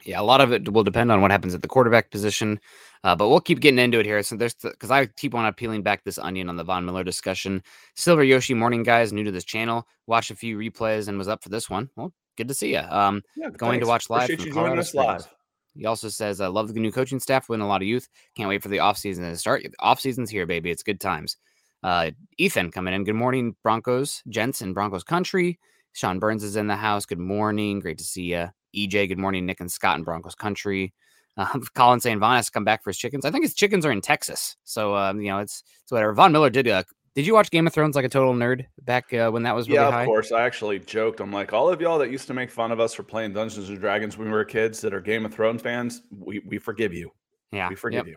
Yeah, 0.05 0.21
a 0.21 0.23
lot 0.23 0.41
of 0.41 0.53
it 0.53 0.73
will 0.73 0.85
depend 0.85 1.11
on 1.11 1.21
what 1.21 1.31
happens 1.33 1.55
at 1.55 1.63
the 1.63 1.69
quarterback 1.69 2.11
position, 2.11 2.61
uh, 3.03 3.17
but 3.17 3.29
we'll 3.29 3.41
keep 3.41 3.59
getting 3.61 3.81
into 3.81 3.99
it 3.99 4.07
here. 4.07 4.23
So 4.23 4.37
there's 4.37 4.55
because 4.55 4.93
I 4.93 5.07
keep 5.07 5.35
on 5.35 5.53
peeling 5.55 5.83
back 5.83 6.05
this 6.05 6.19
onion 6.19 6.49
on 6.49 6.57
the 6.57 6.65
Von 6.65 6.85
Miller 6.85 7.03
discussion. 7.03 7.63
Silver 7.97 8.23
Yoshi, 8.23 8.55
morning 8.55 8.85
guys, 8.85 9.13
new 9.13 9.25
to 9.25 9.33
this 9.33 9.45
channel, 9.45 9.87
watched 10.07 10.31
a 10.31 10.37
few 10.37 10.57
replays 10.57 11.09
and 11.09 11.19
was 11.19 11.27
up 11.29 11.43
for 11.43 11.49
this 11.49 11.69
one. 11.69 11.91
Well, 11.97 12.13
good 12.37 12.49
to 12.49 12.55
see 12.55 12.73
you. 12.73 12.79
Um, 12.79 13.23
Yeah, 13.37 13.51
Going 13.51 13.81
to 13.81 13.87
watch 13.87 14.09
live 14.09 14.25
Appreciate 14.25 14.47
you 14.47 14.55
joining 14.55 14.79
us 14.79 14.95
live. 14.95 15.27
He 15.75 15.85
also 15.85 16.09
says, 16.09 16.41
"I 16.41 16.47
love 16.47 16.73
the 16.73 16.81
new 16.81 16.93
coaching 16.93 17.21
staff, 17.21 17.49
win 17.49 17.61
a 17.61 17.67
lot 17.67 17.83
of 17.83 17.89
youth. 17.89 18.09
Can't 18.37 18.49
wait 18.49 18.63
for 18.63 18.69
the 18.69 18.79
offseason 18.79 19.29
to 19.29 19.37
start. 19.37 19.67
Offseason's 19.81 20.31
here, 20.31 20.47
baby. 20.47 20.71
It's 20.71 20.85
good 20.85 21.01
times." 21.01 21.37
Uh, 21.83 22.11
Ethan 22.39 22.71
coming 22.71 22.95
in. 22.95 23.05
Good 23.05 23.15
morning, 23.15 23.57
Broncos, 23.63 24.23
gents, 24.29 24.61
and 24.61 24.75
Broncos 24.75 25.05
country. 25.05 25.59
Sean 25.93 26.19
Burns 26.19 26.45
is 26.45 26.57
in 26.57 26.67
the 26.67 26.77
house. 26.77 27.07
Good 27.07 27.19
morning. 27.19 27.81
Great 27.81 27.99
to 27.99 28.05
see 28.05 28.25
you. 28.25 28.49
EJ, 28.77 29.09
good 29.09 29.19
morning. 29.19 29.47
Nick 29.47 29.61
and 29.61 29.71
Scott 29.71 29.99
in 29.99 30.05
Broncos 30.05 30.35
country. 30.35 30.95
Um, 31.39 31.63
Colin 31.77 32.01
saying 32.01 32.19
Von 32.19 32.35
has 32.35 32.47
to 32.47 32.51
come 32.51 32.65
back 32.65 32.83
for 32.83 32.91
his 32.91 32.99
chickens. 32.99 33.25
I 33.25 33.31
think 33.31 33.45
his 33.45 33.55
chickens 33.55 33.87
are 33.87 33.93
in 33.93 34.01
Texas. 34.01 34.57
So, 34.65 34.97
um, 34.97 35.21
you 35.21 35.29
know, 35.29 35.39
it's, 35.39 35.63
it's 35.85 35.93
whatever. 35.93 36.13
Von 36.13 36.33
Miller 36.33 36.51
did. 36.51 36.67
Uh, 36.67 36.83
did 37.15 37.29
you 37.29 37.33
watch 37.33 37.53
Game 37.53 37.65
of 37.65 37.73
Thrones 37.73 37.95
like 37.95 38.05
a 38.05 38.09
total 38.09 38.35
nerd 38.35 38.67
back 38.83 39.15
uh, 39.15 39.31
when 39.31 39.45
that 39.45 39.55
was 39.55 39.69
really 39.69 39.81
yeah, 39.81 39.91
high? 39.93 40.03
of 40.03 40.07
course. 40.07 40.33
I 40.33 40.43
actually 40.43 40.81
joked. 40.81 41.21
I'm 41.21 41.33
like, 41.33 41.53
all 41.53 41.69
of 41.69 41.81
y'all 41.81 41.97
that 42.01 42.11
used 42.11 42.27
to 42.27 42.35
make 42.35 42.51
fun 42.51 42.73
of 42.73 42.81
us 42.81 42.93
for 42.93 43.05
playing 43.05 43.35
Dungeons 43.35 43.69
and 43.69 43.79
Dragons 43.79 44.19
when 44.19 44.27
we 44.27 44.33
were 44.33 44.45
kids 44.45 44.81
that 44.81 44.93
are 44.93 45.01
Game 45.01 45.25
of 45.25 45.33
Thrones 45.33 45.63
fans, 45.63 46.03
we, 46.11 46.41
we 46.41 46.59
forgive 46.59 46.93
you. 46.93 47.13
Yeah. 47.53 47.69
We 47.69 47.77
forgive 47.77 48.09
yep. 48.09 48.17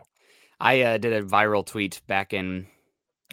I 0.58 0.82
uh, 0.82 0.98
did 0.98 1.12
a 1.12 1.22
viral 1.22 1.64
tweet 1.64 2.02
back 2.08 2.32
in 2.32 2.66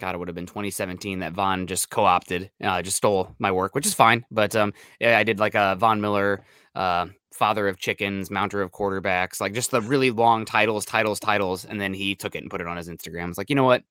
God, 0.00 0.14
it 0.14 0.18
would 0.18 0.28
have 0.28 0.34
been 0.34 0.46
2017 0.46 1.20
that 1.20 1.32
Von 1.32 1.66
just 1.66 1.90
co-opted, 1.90 2.50
uh, 2.62 2.82
just 2.82 2.96
stole 2.96 3.34
my 3.38 3.52
work, 3.52 3.74
which 3.74 3.86
is 3.86 3.94
fine. 3.94 4.24
But 4.30 4.56
um, 4.56 4.72
yeah, 4.98 5.18
I 5.18 5.22
did 5.24 5.38
like 5.38 5.54
a 5.54 5.76
Von 5.78 6.00
Miller, 6.00 6.44
uh, 6.74 7.06
father 7.32 7.68
of 7.68 7.78
chickens, 7.78 8.30
mounter 8.30 8.60
of 8.62 8.72
quarterbacks, 8.72 9.40
like 9.40 9.52
just 9.54 9.70
the 9.70 9.80
really 9.80 10.10
long 10.10 10.44
titles, 10.44 10.84
titles, 10.84 11.20
titles, 11.20 11.64
and 11.64 11.80
then 11.80 11.94
he 11.94 12.14
took 12.14 12.34
it 12.34 12.42
and 12.42 12.50
put 12.50 12.60
it 12.60 12.66
on 12.66 12.76
his 12.76 12.88
Instagram. 12.88 13.28
It's 13.28 13.38
like, 13.38 13.50
you 13.50 13.56
know 13.56 13.64
what? 13.64 13.82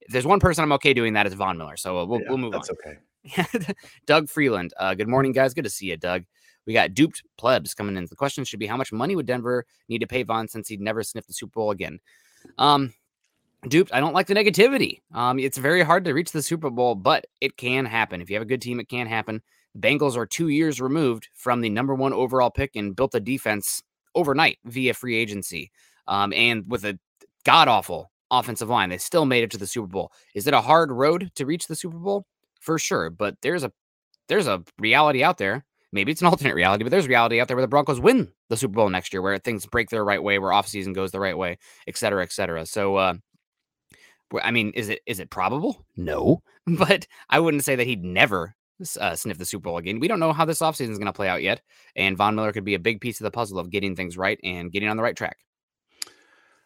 If 0.00 0.12
there's 0.12 0.26
one 0.26 0.40
person 0.40 0.62
I'm 0.64 0.72
okay 0.72 0.92
doing 0.92 1.14
that 1.14 1.26
is 1.26 1.34
Von 1.34 1.56
Miller. 1.56 1.76
So 1.76 1.98
uh, 2.00 2.04
we'll, 2.04 2.20
Yeah, 2.20 2.26
we'll 2.28 2.38
move 2.38 2.52
that's 2.52 2.68
on. 2.70 2.76
okay. 2.86 3.74
Doug 4.06 4.28
Freeland. 4.28 4.74
Uh, 4.78 4.94
good 4.94 5.08
morning, 5.08 5.32
guys. 5.32 5.54
Good 5.54 5.64
to 5.64 5.70
see 5.70 5.86
you, 5.86 5.96
Doug. 5.96 6.24
We 6.66 6.72
got 6.72 6.94
duped 6.94 7.22
plebs 7.38 7.74
coming 7.74 7.96
in. 7.96 8.06
The 8.06 8.16
question 8.16 8.44
should 8.44 8.58
be 8.60 8.66
how 8.66 8.76
much 8.76 8.92
money 8.92 9.16
would 9.16 9.26
Denver 9.26 9.66
need 9.88 10.00
to 10.00 10.06
pay 10.06 10.22
Von 10.22 10.48
since 10.48 10.68
he'd 10.68 10.80
never 10.80 11.02
sniffed 11.02 11.28
the 11.28 11.34
Super 11.34 11.52
Bowl 11.54 11.70
again? 11.70 12.00
Um, 12.58 12.92
duped. 13.68 13.92
I 13.92 14.00
don't 14.00 14.14
like 14.14 14.26
the 14.26 14.34
negativity. 14.34 15.00
Um, 15.12 15.38
it's 15.38 15.58
very 15.58 15.82
hard 15.82 16.04
to 16.04 16.12
reach 16.12 16.32
the 16.32 16.42
Super 16.42 16.70
Bowl, 16.70 16.94
but 16.94 17.26
it 17.40 17.56
can 17.56 17.84
happen. 17.84 18.20
If 18.20 18.30
you 18.30 18.36
have 18.36 18.42
a 18.42 18.46
good 18.46 18.62
team, 18.62 18.80
it 18.80 18.88
can 18.88 19.06
happen. 19.06 19.42
The 19.74 19.80
Bengals 19.80 20.16
are 20.16 20.26
two 20.26 20.48
years 20.48 20.80
removed 20.80 21.28
from 21.34 21.60
the 21.60 21.70
number 21.70 21.94
one 21.94 22.12
overall 22.12 22.50
pick 22.50 22.76
and 22.76 22.94
built 22.94 23.14
a 23.14 23.20
defense 23.20 23.82
overnight 24.14 24.58
via 24.64 24.94
free 24.94 25.16
agency. 25.16 25.70
Um, 26.06 26.32
and 26.32 26.64
with 26.68 26.84
a 26.84 26.98
god 27.44 27.68
awful 27.68 28.10
offensive 28.30 28.68
line, 28.68 28.90
they 28.90 28.98
still 28.98 29.24
made 29.24 29.44
it 29.44 29.50
to 29.52 29.58
the 29.58 29.66
Super 29.66 29.88
Bowl. 29.88 30.12
Is 30.34 30.46
it 30.46 30.54
a 30.54 30.60
hard 30.60 30.90
road 30.90 31.30
to 31.36 31.46
reach 31.46 31.66
the 31.66 31.76
Super 31.76 31.98
Bowl? 31.98 32.26
For 32.60 32.78
sure, 32.78 33.10
but 33.10 33.36
there's 33.42 33.62
a 33.62 33.72
there's 34.28 34.46
a 34.46 34.62
reality 34.78 35.22
out 35.22 35.36
there. 35.36 35.64
Maybe 35.92 36.12
it's 36.12 36.22
an 36.22 36.26
alternate 36.28 36.54
reality, 36.54 36.82
but 36.82 36.90
there's 36.90 37.08
reality 37.08 37.40
out 37.40 37.48
there 37.48 37.56
where 37.56 37.62
the 37.62 37.68
Broncos 37.68 38.00
win 38.00 38.32
the 38.48 38.56
Super 38.56 38.74
Bowl 38.74 38.88
next 38.88 39.12
year, 39.12 39.20
where 39.20 39.38
things 39.38 39.66
break 39.66 39.90
their 39.90 40.04
right 40.04 40.22
way, 40.22 40.38
where 40.38 40.50
offseason 40.50 40.94
goes 40.94 41.12
the 41.12 41.20
right 41.20 41.36
way, 41.36 41.58
et 41.86 41.96
cetera, 41.96 42.22
et 42.22 42.32
cetera. 42.32 42.64
So, 42.64 42.96
uh, 42.96 43.14
I 44.42 44.50
mean, 44.50 44.70
is 44.74 44.88
it 44.88 45.00
is 45.06 45.20
it 45.20 45.30
probable? 45.30 45.84
No, 45.96 46.42
but 46.66 47.06
I 47.30 47.40
wouldn't 47.40 47.64
say 47.64 47.76
that 47.76 47.86
he'd 47.86 48.02
never 48.04 48.54
uh, 49.00 49.14
sniff 49.14 49.38
the 49.38 49.44
Super 49.44 49.64
Bowl 49.64 49.78
again. 49.78 50.00
We 50.00 50.08
don't 50.08 50.20
know 50.20 50.32
how 50.32 50.44
this 50.44 50.60
offseason 50.60 50.90
is 50.90 50.98
going 50.98 51.06
to 51.06 51.12
play 51.12 51.28
out 51.28 51.42
yet, 51.42 51.60
and 51.94 52.16
Von 52.16 52.34
Miller 52.34 52.52
could 52.52 52.64
be 52.64 52.74
a 52.74 52.78
big 52.80 53.00
piece 53.00 53.20
of 53.20 53.24
the 53.24 53.30
puzzle 53.30 53.58
of 53.58 53.70
getting 53.70 53.94
things 53.94 54.16
right 54.18 54.38
and 54.42 54.72
getting 54.72 54.88
on 54.88 54.96
the 54.96 55.02
right 55.02 55.16
track. 55.16 55.38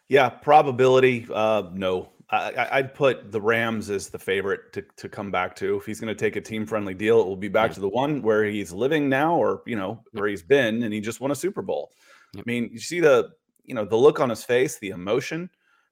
Yeah, 0.08 0.28
probability. 0.30 1.26
Uh, 1.32 1.64
no, 1.74 2.10
I, 2.30 2.50
I- 2.52 2.78
I'd 2.78 2.94
put 2.94 3.30
the 3.30 3.40
Rams 3.40 3.90
as 3.90 4.08
the 4.08 4.18
favorite 4.18 4.72
to, 4.72 4.84
to 4.96 5.08
come 5.08 5.30
back 5.30 5.54
to. 5.56 5.76
If 5.76 5.84
he's 5.86 6.00
going 6.00 6.14
to 6.14 6.18
take 6.18 6.36
a 6.36 6.40
team 6.40 6.64
friendly 6.66 6.94
deal, 6.94 7.20
it 7.20 7.26
will 7.26 7.36
be 7.36 7.48
back 7.48 7.70
Yeah. 7.70 7.74
to 7.74 7.80
the 7.80 7.88
one 7.90 8.22
where 8.22 8.44
he's 8.44 8.72
living 8.72 9.08
now, 9.08 9.34
or 9.34 9.62
you 9.66 9.76
know 9.76 10.02
Yep. 10.14 10.20
where 10.20 10.28
he's 10.28 10.42
been, 10.42 10.82
and 10.82 10.94
he 10.94 11.00
just 11.00 11.20
won 11.20 11.30
a 11.30 11.34
Super 11.34 11.62
Bowl. 11.62 11.90
Yep. 12.34 12.44
I 12.46 12.50
mean, 12.50 12.70
you 12.72 12.78
see 12.78 13.00
the 13.00 13.30
you 13.64 13.74
know 13.74 13.84
the 13.84 13.96
look 13.96 14.18
on 14.18 14.30
his 14.30 14.44
face, 14.44 14.78
the 14.78 14.90
emotion. 14.90 15.50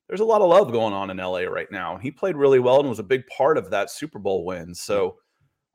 There's 0.08 0.20
a 0.20 0.24
lot 0.24 0.40
of 0.40 0.48
love 0.48 0.70
going 0.72 0.94
on 0.94 1.10
in 1.10 1.16
LA 1.16 1.40
right 1.40 1.70
now. 1.70 1.96
He 1.96 2.10
played 2.10 2.36
really 2.36 2.60
well 2.60 2.80
and 2.80 2.88
was 2.88 2.98
a 2.98 3.04
big 3.04 3.26
part 3.26 3.58
of 3.58 3.70
that 3.70 3.90
Super 3.90 4.18
Bowl 4.18 4.44
win. 4.44 4.74
So 4.74 5.16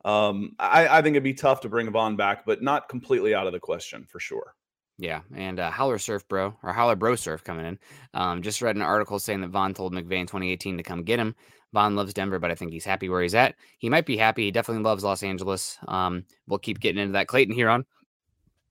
um, 0.06 0.56
I, 0.58 0.88
I 0.88 1.02
think 1.02 1.16
it'd 1.16 1.24
be 1.24 1.34
tough 1.34 1.62
to 1.62 1.70
bring 1.70 1.92
Von 1.92 2.16
back, 2.16 2.46
but 2.46 2.62
not 2.62 2.90
completely 2.90 3.36
out 3.36 3.48
of 3.48 3.54
the 3.54 3.60
question 3.60 4.06
for 4.10 4.20
sure. 4.20 4.56
Yeah, 4.98 5.22
and 5.36 5.60
uh, 5.60 5.72
Howler 5.72 5.98
Surf 5.98 6.28
Bro 6.28 6.56
or 6.62 6.74
Howler 6.74 6.96
Bro 6.96 7.16
Surf 7.16 7.44
coming 7.44 7.66
in. 7.66 7.80
Um, 8.14 8.42
just 8.42 8.62
read 8.62 8.76
an 8.76 8.84
article 8.84 9.18
saying 9.18 9.42
that 9.42 9.50
Von 9.50 9.74
told 9.74 9.94
McVay 9.94 10.20
in 10.20 10.28
2018 10.28 10.78
to 10.78 10.84
come 10.84 11.04
get 11.04 11.20
him. 11.20 11.36
Von 11.74 11.96
loves 11.96 12.14
Denver, 12.14 12.38
but 12.38 12.52
I 12.52 12.56
think 12.56 12.72
he's 12.72 12.86
happy 12.86 13.10
where 13.10 13.22
he's 13.22 13.34
at. 13.34 13.56
He 13.80 13.90
might 13.90 14.06
be 14.06 14.18
happy. 14.18 14.44
He 14.44 14.52
definitely 14.52 14.84
loves 14.84 15.04
Los 15.04 15.24
Angeles. 15.24 15.78
Um, 15.88 16.26
we'll 16.48 16.60
keep 16.60 16.80
getting 16.80 17.02
into 17.02 17.14
that. 17.14 17.28
Clayton 17.28 17.56
here 17.56 17.70
on. 17.70 17.86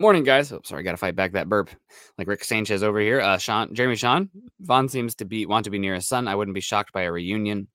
Morning, 0.00 0.24
guys. 0.24 0.50
Oh, 0.50 0.62
sorry, 0.64 0.80
I 0.80 0.82
got 0.82 0.92
to 0.92 0.96
fight 0.96 1.14
back 1.14 1.32
that 1.32 1.50
burp. 1.50 1.68
Like 2.16 2.26
Rick 2.26 2.42
Sanchez 2.44 2.82
over 2.82 2.98
here. 3.00 3.20
Uh, 3.20 3.36
Sean, 3.36 3.74
Jeremy 3.74 3.96
Sean. 3.96 4.30
Von 4.58 4.88
seems 4.88 5.14
to 5.16 5.26
be 5.26 5.44
want 5.44 5.64
to 5.64 5.70
be 5.70 5.78
near 5.78 5.94
his 5.94 6.08
son. 6.08 6.26
I 6.26 6.34
wouldn't 6.34 6.54
be 6.54 6.62
shocked 6.62 6.94
by 6.94 7.02
a 7.02 7.12
reunion. 7.12 7.68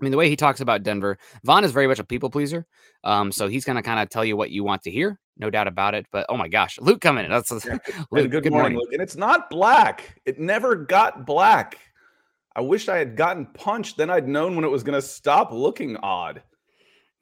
I 0.00 0.04
mean, 0.04 0.12
the 0.12 0.16
way 0.16 0.28
he 0.28 0.36
talks 0.36 0.60
about 0.60 0.84
Denver, 0.84 1.18
Von 1.42 1.64
is 1.64 1.72
very 1.72 1.88
much 1.88 1.98
a 1.98 2.04
people 2.04 2.30
pleaser. 2.30 2.66
Um, 3.02 3.32
so 3.32 3.48
he's 3.48 3.64
gonna 3.64 3.82
kind 3.82 3.98
of 3.98 4.08
tell 4.10 4.24
you 4.24 4.36
what 4.36 4.50
you 4.50 4.62
want 4.62 4.84
to 4.84 4.92
hear, 4.92 5.18
no 5.38 5.50
doubt 5.50 5.66
about 5.66 5.96
it. 5.96 6.06
But 6.12 6.26
oh 6.28 6.36
my 6.36 6.46
gosh, 6.46 6.78
Luke 6.80 7.00
coming 7.00 7.24
in. 7.24 7.32
That's 7.32 7.50
Yeah. 7.64 7.78
Luke, 8.12 8.30
good, 8.30 8.48
morning, 8.52 8.78
Luke. 8.78 8.92
And 8.92 9.02
it's 9.02 9.16
not 9.16 9.50
black. 9.50 10.20
It 10.24 10.38
never 10.38 10.76
got 10.76 11.26
black. 11.26 11.78
I 12.54 12.60
wish 12.60 12.88
I 12.88 12.98
had 12.98 13.16
gotten 13.16 13.44
punched. 13.44 13.96
Then 13.96 14.08
I'd 14.08 14.28
known 14.28 14.54
when 14.54 14.64
it 14.64 14.70
was 14.70 14.84
going 14.84 14.98
to 15.00 15.06
stop 15.06 15.52
looking 15.52 15.96
odd. 15.96 16.42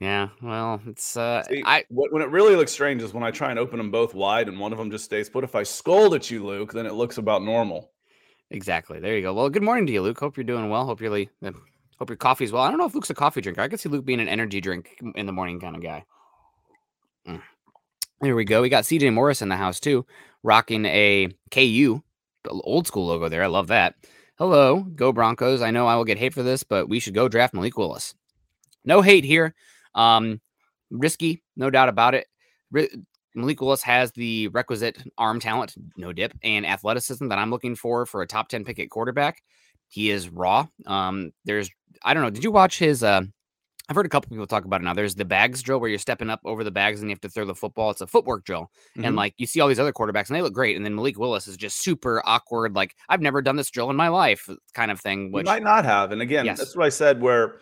Yeah, 0.01 0.29
well, 0.43 0.81
it's 0.87 1.17
uh, 1.17 1.43
See, 1.45 1.63
I 1.65 1.85
wh- 1.89 2.13
when 2.13 2.21
it 2.21 2.29
really 2.31 2.57
looks 2.57 2.73
strange 2.73 3.03
is 3.03 3.15
when 3.15 3.23
I 3.23 3.31
try 3.31 3.51
and 3.51 3.59
open 3.59 3.79
them 3.79 3.91
both 3.91 4.13
wide 4.15 4.49
and 4.49 4.59
one 4.59 4.73
of 4.73 4.79
them 4.79 4.91
just 4.91 5.05
stays 5.05 5.29
put. 5.31 5.45
If 5.45 5.55
I 5.55 5.63
scold 5.63 6.15
at 6.15 6.31
you, 6.31 6.45
Luke, 6.45 6.73
then 6.73 6.85
it 6.87 6.95
looks 6.95 7.19
about 7.19 7.43
normal. 7.43 7.91
exactly. 8.51 8.99
There 9.01 9.17
you 9.17 9.23
go. 9.23 9.33
Well, 9.33 9.49
good 9.49 9.63
morning 9.63 9.87
to 9.87 9.93
you, 9.93 10.03
Luke. 10.03 10.19
Hope 10.19 10.37
you're 10.37 10.45
doing 10.45 10.69
well. 10.69 10.85
Hope 10.85 11.01
you're 11.01 11.15
uh, 11.15 11.53
hope 11.99 12.11
your 12.11 12.17
coffee's 12.17 12.53
well. 12.53 12.63
I 12.63 12.69
don't 12.71 12.79
know 12.79 12.87
if 12.87 12.95
Luke's 12.95 13.11
a 13.11 13.15
coffee 13.15 13.41
drinker. 13.41 13.61
I 13.63 13.69
could 13.69 13.81
see 13.81 13.89
Luke 13.89 14.05
being 14.05 14.21
an 14.21 14.29
energy 14.29 14.61
drink 14.61 15.01
in 15.15 15.27
the 15.27 15.33
morning 15.33 15.61
kind 15.61 15.77
of 15.77 15.83
guy. 15.83 16.05
Mm. 17.29 17.41
There 18.21 18.35
we 18.37 18.45
go. 18.45 18.63
We 18.63 18.69
got 18.69 18.85
CJ 18.85 19.13
Morris 19.13 19.43
in 19.43 19.49
the 19.49 19.57
house 19.57 19.81
too, 19.81 20.05
rocking 20.43 20.85
a 20.87 21.29
KU 21.51 22.03
old 22.49 22.87
school 22.87 23.07
logo 23.07 23.29
there. 23.29 23.43
I 23.43 23.47
love 23.49 23.69
that. 23.69 23.95
Hello, 24.37 24.81
go 24.81 25.13
Broncos. 25.13 25.63
I 25.63 25.71
know 25.71 25.87
I 25.87 25.97
will 25.97 26.05
get 26.05 26.19
hate 26.19 26.35
for 26.35 26.43
this, 26.43 26.65
but 26.65 26.89
we 26.89 26.99
should 27.01 27.15
go 27.15 27.29
draft 27.29 27.55
Malik 27.55 27.79
Willis. 27.79 28.15
No 28.85 29.01
hate 29.01 29.25
here. 29.25 29.55
Um, 29.95 30.41
risky, 30.91 31.43
no 31.57 31.71
doubt 31.71 31.89
about 31.89 32.15
it. 32.15 32.27
Ri- 32.71 32.91
Malik 33.35 33.61
Willis 33.61 33.83
has 33.83 34.13
the 34.13 34.49
requisite 34.49 34.97
arm 35.19 35.41
talent, 35.41 35.75
no 35.97 36.13
dip, 36.13 36.33
and 36.43 36.65
athleticism 36.67 37.29
that 37.29 37.39
I'm 37.39 37.51
looking 37.51 37.75
for 37.75 38.07
for 38.07 38.23
a 38.23 38.27
top 38.27 38.49
10 38.49 38.65
pick 38.65 38.79
at 38.79 38.91
quarterback. 38.91 39.43
He 39.89 40.11
is 40.11 40.29
raw. 40.29 40.67
Um, 40.87 41.33
there's, 41.45 41.69
I 42.03 42.15
don't 42.15 42.23
know, 42.23 42.31
did 42.31 42.45
you 42.45 42.53
watch 42.53 42.79
his? 42.79 43.03
Uh, 43.03 43.23
I've 43.89 43.97
heard 43.97 44.07
a 44.07 44.09
couple 44.09 44.31
people 44.31 44.47
talk 44.47 44.65
about 44.65 44.81
it 44.81 44.85
now. 44.85 44.95
There's 44.95 45.15
the 45.15 45.27
bags 45.27 45.63
drill 45.63 45.79
where 45.79 45.91
you're 45.91 45.99
stepping 45.99 46.31
up 46.31 46.41
over 46.45 46.65
the 46.65 46.71
bags 46.71 47.01
and 47.01 47.11
you 47.11 47.13
have 47.15 47.21
to 47.21 47.29
throw 47.29 47.45
the 47.45 47.55
football. 47.55 47.91
It's 47.91 48.01
a 48.01 48.07
footwork 48.07 48.45
drill. 48.45 48.71
And 48.97 49.05
Mhm. 49.05 49.17
like 49.17 49.35
you 49.37 49.47
see 49.47 49.61
all 49.61 49.69
these 49.69 49.79
other 49.79 49.93
quarterbacks 49.93 50.29
and 50.29 50.37
they 50.37 50.41
look 50.43 50.55
great. 50.55 50.75
And 50.77 50.85
then 50.87 50.95
Malik 50.95 51.19
Willis 51.19 51.47
is 51.49 51.57
just 51.59 51.83
super 51.83 52.23
awkward, 52.25 52.75
like, 52.75 52.95
I've 53.11 53.21
never 53.21 53.43
done 53.43 53.57
this 53.57 53.71
drill 53.71 53.91
in 53.91 53.97
my 53.97 54.09
life, 54.09 54.49
kind 54.73 54.91
of 54.91 55.01
thing. 55.01 55.27
You 55.27 55.33
Which 55.33 55.47
might 55.47 55.63
not 55.63 55.85
have. 55.85 56.13
And 56.13 56.23
again, 56.23 56.47
Yes. 56.47 56.59
that's 56.59 56.75
what 56.77 56.87
I 56.87 56.89
said. 56.89 57.21
Where 57.21 57.57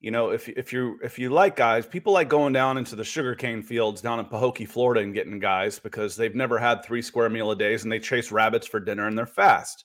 you 0.00 0.10
know, 0.10 0.30
if 0.30 0.48
if 0.48 0.72
you 0.72 0.98
if 1.02 1.18
you 1.18 1.30
like 1.30 1.56
guys, 1.56 1.84
people 1.86 2.12
like 2.12 2.28
going 2.28 2.52
down 2.52 2.78
into 2.78 2.94
the 2.94 3.04
sugarcane 3.04 3.62
fields 3.62 4.00
down 4.00 4.20
in 4.20 4.26
Pahokee, 4.26 4.68
Florida, 4.68 5.00
and 5.00 5.12
getting 5.12 5.38
guys 5.40 5.78
because 5.78 6.14
they've 6.14 6.34
never 6.36 6.58
had 6.58 6.84
three 6.84 7.02
square 7.02 7.28
meal 7.28 7.50
a 7.50 7.56
days 7.56 7.82
and 7.82 7.90
they 7.90 7.98
chase 7.98 8.30
rabbits 8.30 8.66
for 8.66 8.78
dinner 8.78 9.08
and 9.08 9.18
they're 9.18 9.26
fast. 9.26 9.84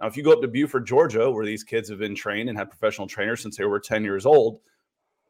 Now, 0.00 0.06
if 0.06 0.16
you 0.16 0.22
go 0.22 0.32
up 0.32 0.42
to 0.42 0.48
Buford, 0.48 0.86
Georgia, 0.86 1.30
where 1.30 1.46
these 1.46 1.64
kids 1.64 1.88
have 1.88 1.98
been 1.98 2.14
trained 2.14 2.48
and 2.48 2.58
had 2.58 2.68
professional 2.68 3.06
trainers 3.06 3.40
since 3.40 3.56
they 3.56 3.64
were 3.64 3.80
10 3.80 4.04
years 4.04 4.26
old, 4.26 4.60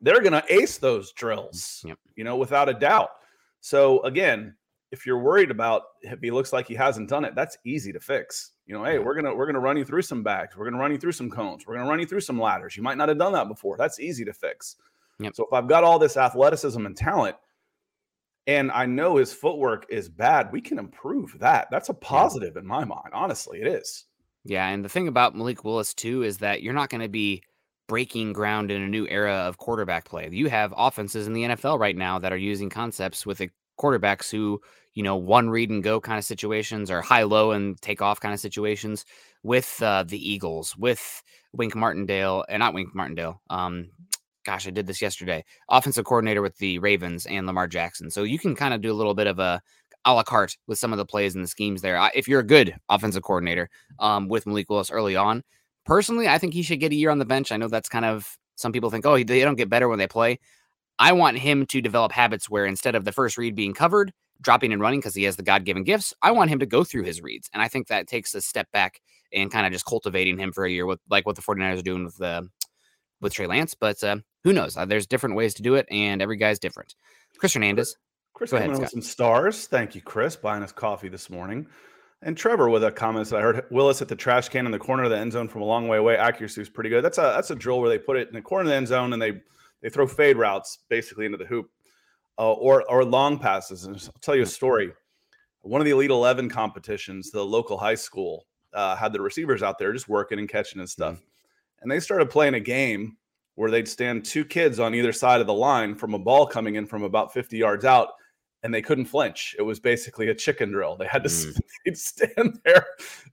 they're 0.01 0.23
going 0.23 0.33
to 0.33 0.45
ace 0.53 0.79
those 0.79 1.13
drills, 1.13 1.83
Yep. 1.87 1.99
you 2.17 2.25
know, 2.25 2.37
without 2.37 2.69
a 2.69 2.75
doubt. 2.75 3.11
So, 3.61 4.03
again, 4.03 4.55
if 4.95 5.05
you're 5.05 5.19
worried 5.19 5.51
about 5.51 5.83
if 6.03 6.21
he 6.21 6.31
looks 6.31 6.53
like 6.53 6.69
he 6.69 6.75
hasn't 6.75 7.09
done 7.09 7.25
it, 7.25 7.35
that's 7.35 7.59
easy 7.65 7.93
to 7.93 7.99
fix. 7.99 8.53
You 8.65 8.79
know, 8.79 8.85
hey, 8.85 9.01
we're 9.01 9.15
gonna 9.15 9.35
we're 9.35 9.47
gonna 9.47 9.61
run 9.61 9.77
you 9.77 9.85
through 9.85 10.03
some 10.03 10.23
bags, 10.23 10.57
we're 10.57 10.65
gonna 10.65 10.79
run 10.79 10.93
you 10.93 10.99
through 10.99 11.13
some 11.13 11.29
cones, 11.29 11.67
we're 11.67 11.75
gonna 11.75 11.89
run 11.89 11.99
you 11.99 12.07
through 12.07 12.21
some 12.21 12.41
ladders. 12.41 12.77
You 12.77 12.85
might 12.85 12.97
not 12.97 13.09
have 13.09 13.19
done 13.19 13.33
that 13.33 13.49
before. 13.49 13.77
That's 13.77 13.99
easy 13.99 14.25
to 14.25 14.33
fix. 14.33 14.77
Yep. 15.19 15.35
So 15.35 15.47
if 15.47 15.53
I've 15.53 15.69
got 15.69 15.83
all 15.83 15.99
this 15.99 16.17
athleticism 16.17 16.87
and 16.87 16.97
talent, 16.97 17.37
and 18.47 18.71
I 18.71 18.87
know 18.87 19.17
his 19.17 19.33
footwork 19.33 19.87
is 19.89 20.09
bad, 20.09 20.53
we 20.53 20.61
can 20.61 20.79
improve 20.79 21.37
that. 21.41 21.69
That's 21.71 21.89
a 21.89 21.95
positive 21.95 22.57
in 22.57 22.67
my 22.67 22.85
mind. 22.85 23.11
Honestly, 23.13 23.61
it 23.61 23.67
is. 23.67 24.05
Yeah, 24.45 24.69
and 24.69 24.85
the 24.85 24.89
thing 24.89 25.09
about 25.09 25.35
Malik 25.35 25.65
Willis 25.65 25.93
too 25.93 26.23
is 26.23 26.39
that 26.39 26.63
you're 26.63 26.75
not 26.75 26.91
going 26.91 27.01
to 27.01 27.09
be 27.09 27.43
breaking 27.87 28.33
ground 28.33 28.71
in 28.71 28.83
a 28.83 28.89
new 28.89 29.07
era 29.09 29.33
of 29.33 29.59
quarterback 29.59 30.05
play. 30.05 30.29
You 30.31 30.49
have 30.49 30.73
offenses 30.77 31.27
in 31.27 31.33
the 31.33 31.43
NFL 31.43 31.79
right 31.79 31.97
now 31.97 32.19
that 32.19 32.33
are 32.33 32.37
using 32.37 32.71
concepts 32.71 33.27
with 33.27 33.39
the 33.39 33.51
quarterbacks 33.81 34.31
who, 34.31 34.61
you 34.95 35.03
know, 35.03 35.17
one 35.17 35.51
read 35.51 35.71
and 35.71 35.83
go 35.83 36.01
kind 36.01 36.19
of 36.19 36.25
situations 36.25 36.91
or 36.91 37.03
high 37.03 37.25
low 37.25 37.53
and 37.53 37.81
take 37.81 38.01
off 38.03 38.21
kind 38.21 38.35
of 38.35 38.41
situations 38.41 39.05
with 39.43 39.83
uh, 39.83 40.05
the 40.05 40.19
Eagles, 40.19 40.77
with 40.77 41.23
Wink 41.53 41.75
Martindale, 41.75 42.45
and 42.49 42.61
not 42.61 42.75
Wink 42.75 42.95
Martindale. 42.95 43.41
Um, 43.51 43.91
gosh, 44.45 44.67
I 44.67 44.71
did 44.71 44.87
this 44.87 45.03
yesterday. 45.03 45.45
Offensive 45.69 46.05
coordinator 46.05 46.43
with 46.43 46.57
the 46.59 46.79
Ravens 46.79 47.27
and 47.27 47.47
Lamar 47.47 47.67
Jackson. 47.67 48.11
So 48.11 48.23
you 48.23 48.39
can 48.39 48.55
kind 48.55 48.75
of 48.75 48.81
do 48.81 48.93
a 48.93 48.95
little 48.95 49.15
bit 49.15 49.27
of 49.27 49.39
a 49.39 49.61
a 50.05 50.13
la 50.13 50.23
carte 50.23 50.57
with 50.67 50.79
some 50.79 50.93
of 50.93 50.99
the 50.99 51.07
plays 51.07 51.35
and 51.35 51.43
the 51.43 51.49
schemes 51.49 51.81
there. 51.81 52.11
If 52.15 52.29
you're 52.29 52.41
a 52.41 52.47
good 52.47 52.77
offensive 52.89 53.23
coordinator 53.23 53.71
um, 53.99 54.29
with 54.29 54.47
Malik 54.47 54.69
Willis 54.69 54.91
early 54.91 55.17
on, 55.17 55.43
personally, 55.87 56.29
I 56.29 56.39
think 56.39 56.53
he 56.53 56.63
should 56.63 56.81
get 56.81 56.93
a 56.93 56.97
year 56.97 57.11
on 57.11 57.19
the 57.19 57.25
bench. 57.25 57.51
I 57.51 57.57
know 57.57 57.69
that's 57.69 57.89
kind 57.89 58.05
of 58.05 58.37
some 58.57 58.73
people 58.73 58.91
think, 58.91 59.07
oh, 59.07 59.17
they 59.17 59.41
don't 59.41 59.57
get 59.57 59.71
better 59.71 59.89
when 59.89 59.99
they 59.99 60.07
play. 60.07 60.39
I 60.99 61.13
want 61.13 61.39
him 61.39 61.67
to 61.67 61.81
develop 61.81 62.13
habits 62.13 62.49
where 62.49 62.67
instead 62.67 62.95
of 62.95 63.05
the 63.05 63.13
first 63.13 63.37
read 63.37 63.55
being 63.55 63.75
covered, 63.75 64.13
dropping 64.41 64.73
and 64.73 64.81
running 64.81 65.01
because 65.01 65.15
he 65.15 65.25
has 65.25 65.37
the 65.37 65.43
God 65.43 65.65
given 65.65 65.85
gifts, 65.85 66.15
I 66.23 66.31
want 66.31 66.51
him 66.51 66.61
to 66.61 66.67
go 66.67 66.85
through 66.85 67.05
his 67.05 67.23
reads. 67.23 67.49
And 67.53 67.63
I 67.63 67.69
think 67.69 67.89
that 67.89 68.07
takes 68.07 68.35
a 68.35 68.41
step 68.41 68.71
back 68.73 69.01
and 69.33 69.51
kind 69.51 69.67
of 69.67 69.73
just 69.73 69.87
cultivating 69.87 70.39
him 70.39 70.53
for 70.53 70.65
a 70.65 70.71
year 70.71 70.87
with 70.87 71.01
like 71.11 71.27
what 71.27 71.37
the 71.37 71.43
49ers 71.43 71.79
are 71.79 71.83
doing 71.83 72.05
with 72.05 72.17
the 72.17 72.49
with 73.21 73.33
Trey 73.35 73.47
Lance. 73.47 73.75
But 73.75 74.03
uh, 74.05 74.19
who 74.45 74.53
knows? 74.53 74.77
Uh, 74.77 74.85
there's 74.85 75.07
different 75.07 75.37
ways 75.37 75.55
to 75.55 75.63
do 75.63 75.75
it, 75.75 75.87
and 75.91 76.23
every 76.23 76.37
guy's 76.37 76.59
different. 76.59 76.95
Chris 77.39 77.55
Hernandez. 77.55 77.97
Chris 78.35 78.51
Go 78.51 78.57
ahead, 78.57 78.91
some 78.91 79.01
stars. 79.01 79.67
Thank 79.67 79.95
you, 79.95 80.01
Chris, 80.01 80.35
buying 80.35 80.65
us 80.65 80.73
coffee 80.73 81.09
this 81.09 81.31
morning. 81.31 81.69
And 82.23 82.37
Trevor 82.37 82.69
with 82.69 82.83
a 82.83 82.91
comment 82.91 83.29
that 83.29 83.37
I 83.37 83.43
heard 83.43 83.67
Willis 83.71 84.03
at 84.03 84.09
the 84.09 84.17
trash 84.17 84.49
can 84.49 84.67
in 84.67 84.73
the 84.73 84.79
corner 84.79 85.05
of 85.05 85.11
the 85.11 85.19
end 85.19 85.33
zone 85.33 85.47
from 85.47 85.63
a 85.63 85.65
long 85.65 85.87
way 85.87 85.99
away. 85.99 86.17
Accuracy 86.17 86.61
was 86.61 86.69
pretty 86.69 86.91
good. 86.91 87.05
That's 87.05 87.19
a 87.19 87.33
that's 87.37 87.51
a 87.51 87.55
drill 87.55 87.81
where 87.81 87.91
they 87.91 87.99
put 87.99 88.17
it 88.17 88.29
in 88.29 88.35
the 88.35 88.43
corner 88.43 88.63
of 88.63 88.69
the 88.69 88.75
end 88.75 88.89
zone 88.89 89.13
and 89.13 89.23
they 89.23 89.43
they 89.85 89.91
throw 89.91 90.07
fade 90.07 90.39
routes 90.39 90.79
basically 90.89 91.27
into 91.27 91.37
the 91.37 91.45
hoop, 91.45 91.71
uh, 92.39 92.53
or 92.55 92.91
or 92.91 93.05
long 93.05 93.39
passes. 93.39 93.85
And 93.85 93.95
I'll 93.95 94.21
tell 94.23 94.35
you 94.35 94.43
a 94.43 94.47
story. 94.47 94.91
One 95.61 95.81
of 95.81 95.85
the 95.85 95.91
Elite 95.91 96.11
Eleven 96.11 96.49
competitions, 96.49 97.31
the 97.31 97.45
local 97.45 97.77
high 97.77 97.95
school 97.95 98.47
uh, 98.73 98.97
had 98.97 99.13
the 99.13 99.21
receivers 99.21 99.63
out 99.63 99.79
there 99.79 99.93
just 99.93 100.09
working 100.09 100.39
and 100.39 100.49
catching 100.49 100.81
and 100.81 100.89
stuff, 100.89 101.17
mm-hmm. 101.17 101.83
and 101.83 101.93
they 101.93 102.01
started 102.01 102.31
playing 102.31 102.55
a 102.55 102.61
game 102.61 103.19
where 103.57 103.71
they'd 103.71 103.87
stand 103.87 104.25
two 104.25 104.45
kids 104.45 104.81
on 104.81 104.95
either 104.95 105.13
side 105.13 105.43
of 105.43 105.47
the 105.47 105.55
line 105.55 105.95
from 105.95 106.15
a 106.15 106.19
ball 106.19 106.47
coming 106.47 106.75
in 106.75 106.87
from 106.87 107.05
about 107.05 107.33
50 107.33 107.57
yards 107.57 107.85
out 107.85 108.09
and 108.65 108.75
they 108.75 108.83
couldn't 108.83 109.05
flinch. 109.05 109.55
It 109.57 109.63
was 109.63 109.79
basically 109.79 110.31
a 110.31 110.35
chicken 110.35 110.73
drill. 110.73 110.97
They 110.97 111.07
had 111.07 111.23
to 111.23 111.29
mm. 111.29 111.57
stand 111.97 112.59
there, 112.65 112.87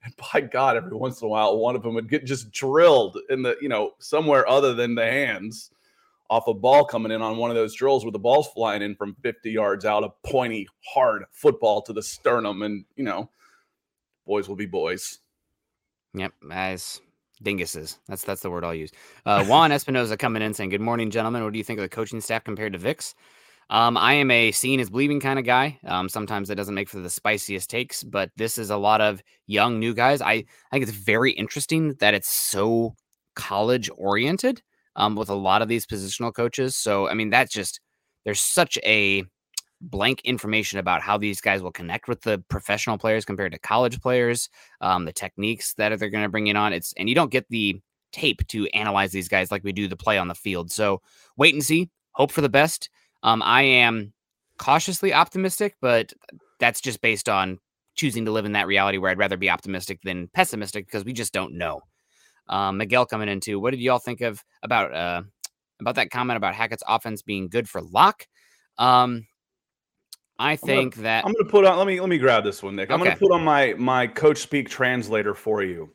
and 0.03 0.13
by 0.33 0.41
God, 0.41 0.75
every 0.75 0.95
once 0.97 1.21
in 1.21 1.27
a 1.27 1.29
while, 1.29 1.57
one 1.57 1.77
of 1.77 1.81
them 1.81 1.93
would 1.93 2.09
get 2.09 2.25
just 2.25 2.51
drilled 2.51 3.17
in 3.29 3.41
the 3.41 3.55
you 3.61 3.69
know 3.69 3.91
somewhere 3.99 4.45
other 4.49 4.73
than 4.73 4.95
the 4.95 5.05
hands 5.05 5.71
off 6.31 6.47
a 6.47 6.53
ball 6.53 6.85
coming 6.85 7.11
in 7.11 7.21
on 7.21 7.35
one 7.35 7.51
of 7.51 7.57
those 7.57 7.75
drills 7.75 8.05
where 8.05 8.11
the 8.13 8.17
ball's 8.17 8.47
flying 8.47 8.81
in 8.81 8.95
from 8.95 9.17
50 9.21 9.51
yards 9.51 9.83
out, 9.83 10.05
a 10.05 10.09
pointy, 10.25 10.65
hard 10.93 11.25
football 11.33 11.81
to 11.81 11.91
the 11.91 12.01
sternum, 12.01 12.61
and 12.61 12.85
you 12.95 13.03
know, 13.03 13.29
boys 14.25 14.47
will 14.47 14.55
be 14.55 14.65
boys. 14.65 15.19
Yep, 16.13 16.31
as 16.49 17.01
dinguses. 17.43 17.97
That's 18.07 18.23
that's 18.23 18.41
the 18.41 18.49
word 18.49 18.63
I'll 18.63 18.73
use. 18.73 18.91
Uh, 19.25 19.43
Juan 19.43 19.71
Espinoza 19.71 20.17
coming 20.17 20.41
in 20.41 20.53
saying, 20.53 20.69
"Good 20.69 20.81
morning, 20.81 21.11
gentlemen. 21.11 21.43
What 21.43 21.51
do 21.51 21.59
you 21.59 21.65
think 21.65 21.79
of 21.79 21.83
the 21.83 21.89
coaching 21.89 22.21
staff 22.21 22.45
compared 22.45 22.73
to 22.73 22.79
Vic's?" 22.79 23.13
Um, 23.69 23.97
I 23.97 24.13
am 24.13 24.31
a 24.31 24.51
seeing 24.51 24.79
is 24.79 24.89
believing 24.89 25.19
kind 25.19 25.37
of 25.37 25.45
guy. 25.45 25.79
Um, 25.85 26.07
sometimes 26.07 26.47
that 26.47 26.55
doesn't 26.55 26.75
make 26.75 26.89
for 26.89 26.99
the 26.99 27.09
spiciest 27.09 27.69
takes, 27.69 28.03
but 28.03 28.29
this 28.37 28.57
is 28.57 28.69
a 28.69 28.77
lot 28.77 29.01
of 29.01 29.21
young 29.47 29.79
new 29.79 29.93
guys. 29.93 30.21
I, 30.21 30.31
I 30.31 30.45
think 30.71 30.83
it's 30.83 30.91
very 30.91 31.31
interesting 31.31 31.95
that 31.99 32.13
it's 32.13 32.29
so 32.29 32.95
college 33.35 33.89
oriented 33.95 34.61
um, 34.95 35.15
with 35.15 35.29
a 35.29 35.35
lot 35.35 35.61
of 35.61 35.67
these 35.67 35.85
positional 35.85 36.33
coaches. 36.33 36.75
So, 36.75 37.07
I 37.07 37.13
mean, 37.13 37.29
that's 37.29 37.53
just 37.53 37.79
there's 38.25 38.39
such 38.39 38.77
a 38.83 39.23
blank 39.81 40.21
information 40.23 40.79
about 40.79 41.01
how 41.01 41.17
these 41.17 41.41
guys 41.41 41.61
will 41.61 41.71
connect 41.71 42.07
with 42.07 42.21
the 42.21 42.43
professional 42.49 42.97
players 42.97 43.25
compared 43.25 43.51
to 43.51 43.59
college 43.59 43.99
players, 43.99 44.49
um, 44.79 45.05
the 45.05 45.13
techniques 45.13 45.73
that 45.73 45.97
they're 45.99 46.09
going 46.09 46.23
to 46.23 46.29
bring 46.29 46.47
in 46.47 46.55
on. 46.55 46.73
It's 46.73 46.93
and 46.97 47.09
you 47.09 47.15
don't 47.15 47.31
get 47.31 47.47
the 47.49 47.79
tape 48.11 48.45
to 48.47 48.67
analyze 48.69 49.11
these 49.11 49.27
guys 49.29 49.51
like 49.51 49.63
we 49.63 49.71
do 49.71 49.87
the 49.87 49.95
play 49.95 50.17
on 50.17 50.27
the 50.27 50.35
field. 50.35 50.71
So 50.71 51.01
wait 51.37 51.53
and 51.53 51.63
see. 51.63 51.89
Hope 52.13 52.31
for 52.31 52.41
the 52.41 52.49
best. 52.49 52.89
Um, 53.23 53.41
I 53.41 53.61
am 53.61 54.13
cautiously 54.57 55.13
optimistic, 55.13 55.75
but 55.81 56.13
that's 56.59 56.81
just 56.81 57.01
based 57.01 57.29
on 57.29 57.57
choosing 57.95 58.25
to 58.25 58.31
live 58.31 58.45
in 58.45 58.51
that 58.53 58.67
reality 58.67 58.97
where 58.97 59.11
I'd 59.11 59.17
rather 59.17 59.37
be 59.37 59.49
optimistic 59.49 59.99
than 60.03 60.27
pessimistic 60.33 60.85
because 60.85 61.05
we 61.05 61.13
just 61.13 61.33
don't 61.33 61.53
know. 61.57 61.81
Um, 62.47 62.77
Miguel 62.77 63.05
coming 63.05 63.29
in 63.29 63.39
too. 63.39 63.59
what 63.59 63.71
did 63.71 63.79
y'all 63.79 63.99
think 63.99 64.21
of 64.21 64.43
about 64.63 64.93
uh, 64.93 65.23
about 65.79 65.95
that 65.95 66.09
comment 66.09 66.37
about 66.37 66.55
Hackett's 66.55 66.83
offense 66.87 67.21
being 67.21 67.47
good 67.47 67.69
for 67.69 67.81
Lock? 67.81 68.27
Um, 68.77 69.27
I 70.37 70.55
think 70.55 70.79
I'm 70.79 70.89
gonna, 70.89 71.03
that 71.03 71.25
I'm 71.25 71.33
going 71.33 71.45
to 71.45 71.51
put 71.51 71.65
on. 71.65 71.77
Let 71.77 71.87
me 71.87 71.99
let 71.99 72.09
me 72.09 72.17
grab 72.17 72.43
this 72.43 72.61
one, 72.63 72.75
Nick. 72.75 72.91
I'm 72.91 72.99
going 72.99 73.11
to 73.11 73.17
put 73.17 73.31
on 73.31 73.43
my 73.43 73.73
my 73.77 74.07
coach 74.07 74.39
speak 74.39 74.69
translator 74.69 75.33
for 75.33 75.63
you. 75.63 75.91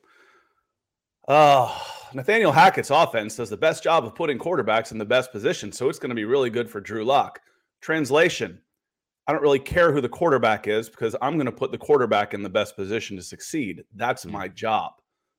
Oh, 1.28 1.76
Nathaniel 2.14 2.52
Hackett's 2.52 2.90
offense 2.90 3.36
does 3.36 3.50
the 3.50 3.56
best 3.56 3.82
job 3.82 4.04
of 4.04 4.14
putting 4.14 4.38
quarterbacks 4.38 4.92
in 4.92 4.98
the 4.98 5.04
best 5.04 5.32
position, 5.32 5.72
so 5.72 5.88
it's 5.88 5.98
going 5.98 6.10
to 6.10 6.14
be 6.14 6.24
really 6.24 6.50
good 6.50 6.70
for 6.70 6.80
Drew 6.80 7.04
Lock. 7.04 7.40
Translation 7.80 8.60
I 9.26 9.32
don't 9.32 9.42
really 9.42 9.58
care 9.58 9.92
who 9.92 10.00
the 10.00 10.08
quarterback 10.08 10.68
is 10.68 10.88
because 10.88 11.16
I'm 11.20 11.34
going 11.34 11.46
to 11.46 11.52
put 11.52 11.72
the 11.72 11.78
quarterback 11.78 12.32
in 12.32 12.42
the 12.42 12.48
best 12.48 12.76
position 12.76 13.16
to 13.16 13.22
succeed. 13.22 13.82
That's 13.96 14.24
my 14.24 14.46
job. 14.46 14.92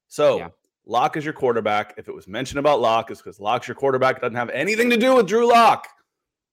So, 0.09 0.39
yeah. 0.39 0.49
Lock 0.87 1.17
is 1.17 1.25
your 1.25 1.33
quarterback. 1.33 1.93
If 1.97 2.07
it 2.07 2.15
was 2.15 2.27
mentioned 2.27 2.59
about 2.59 2.79
Lock, 2.79 3.11
it's 3.11 3.21
because 3.21 3.39
Lock's 3.39 3.67
your 3.67 3.75
quarterback. 3.75 4.17
It 4.17 4.21
doesn't 4.21 4.35
have 4.35 4.49
anything 4.49 4.89
to 4.89 4.97
do 4.97 5.15
with 5.15 5.27
Drew 5.27 5.47
Lock. 5.47 5.87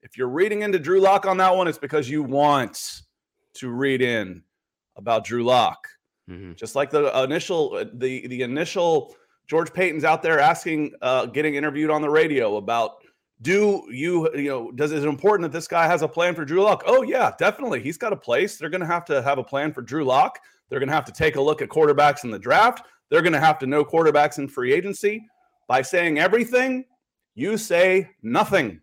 If 0.02 0.18
you're 0.18 0.28
reading 0.28 0.62
into 0.62 0.78
Drew 0.78 1.00
Lock 1.00 1.24
on 1.24 1.36
that 1.38 1.56
one, 1.56 1.68
it's 1.68 1.78
because 1.78 2.10
you 2.10 2.22
want 2.22 3.02
to 3.54 3.70
read 3.70 4.02
in 4.02 4.42
about 4.96 5.24
Drew 5.24 5.44
Lock. 5.44 5.88
Mm-hmm. 6.28 6.54
Just 6.54 6.74
like 6.74 6.90
the 6.90 7.22
initial 7.22 7.84
the 7.94 8.26
the 8.26 8.42
initial 8.42 9.14
George 9.46 9.72
Paton's 9.72 10.04
out 10.04 10.22
there 10.22 10.40
asking, 10.40 10.92
uh, 11.02 11.26
getting 11.26 11.54
interviewed 11.54 11.90
on 11.90 12.02
the 12.02 12.10
radio 12.10 12.56
about 12.56 12.96
do 13.42 13.84
you, 13.90 14.30
you 14.34 14.48
know, 14.48 14.70
does 14.72 14.92
is 14.92 15.04
it 15.04 15.08
important 15.08 15.42
that 15.42 15.56
this 15.56 15.68
guy 15.68 15.86
has 15.86 16.02
a 16.02 16.08
plan 16.08 16.34
for 16.34 16.44
Drew 16.44 16.62
Lock? 16.62 16.82
Oh, 16.86 17.02
yeah, 17.02 17.32
definitely. 17.38 17.82
He's 17.82 17.98
got 17.98 18.12
a 18.12 18.16
place. 18.16 18.56
They're 18.56 18.70
going 18.70 18.80
to 18.80 18.86
have 18.86 19.04
to 19.06 19.20
have 19.22 19.38
a 19.38 19.44
plan 19.44 19.72
for 19.72 19.82
Drew 19.82 20.04
Lock. 20.04 20.38
They're 20.68 20.78
going 20.78 20.88
to 20.88 20.94
have 20.94 21.04
to 21.06 21.12
take 21.12 21.36
a 21.36 21.40
look 21.40 21.60
at 21.60 21.68
quarterbacks 21.68 22.24
in 22.24 22.30
the 22.30 22.38
draft. 22.38 22.86
They're 23.10 23.22
going 23.22 23.32
to 23.32 23.40
have 23.40 23.58
to 23.60 23.66
know 23.66 23.84
quarterbacks 23.84 24.38
in 24.38 24.48
free 24.48 24.72
agency. 24.72 25.24
By 25.66 25.82
saying 25.82 26.18
everything, 26.18 26.84
you 27.34 27.56
say 27.56 28.10
nothing. 28.22 28.80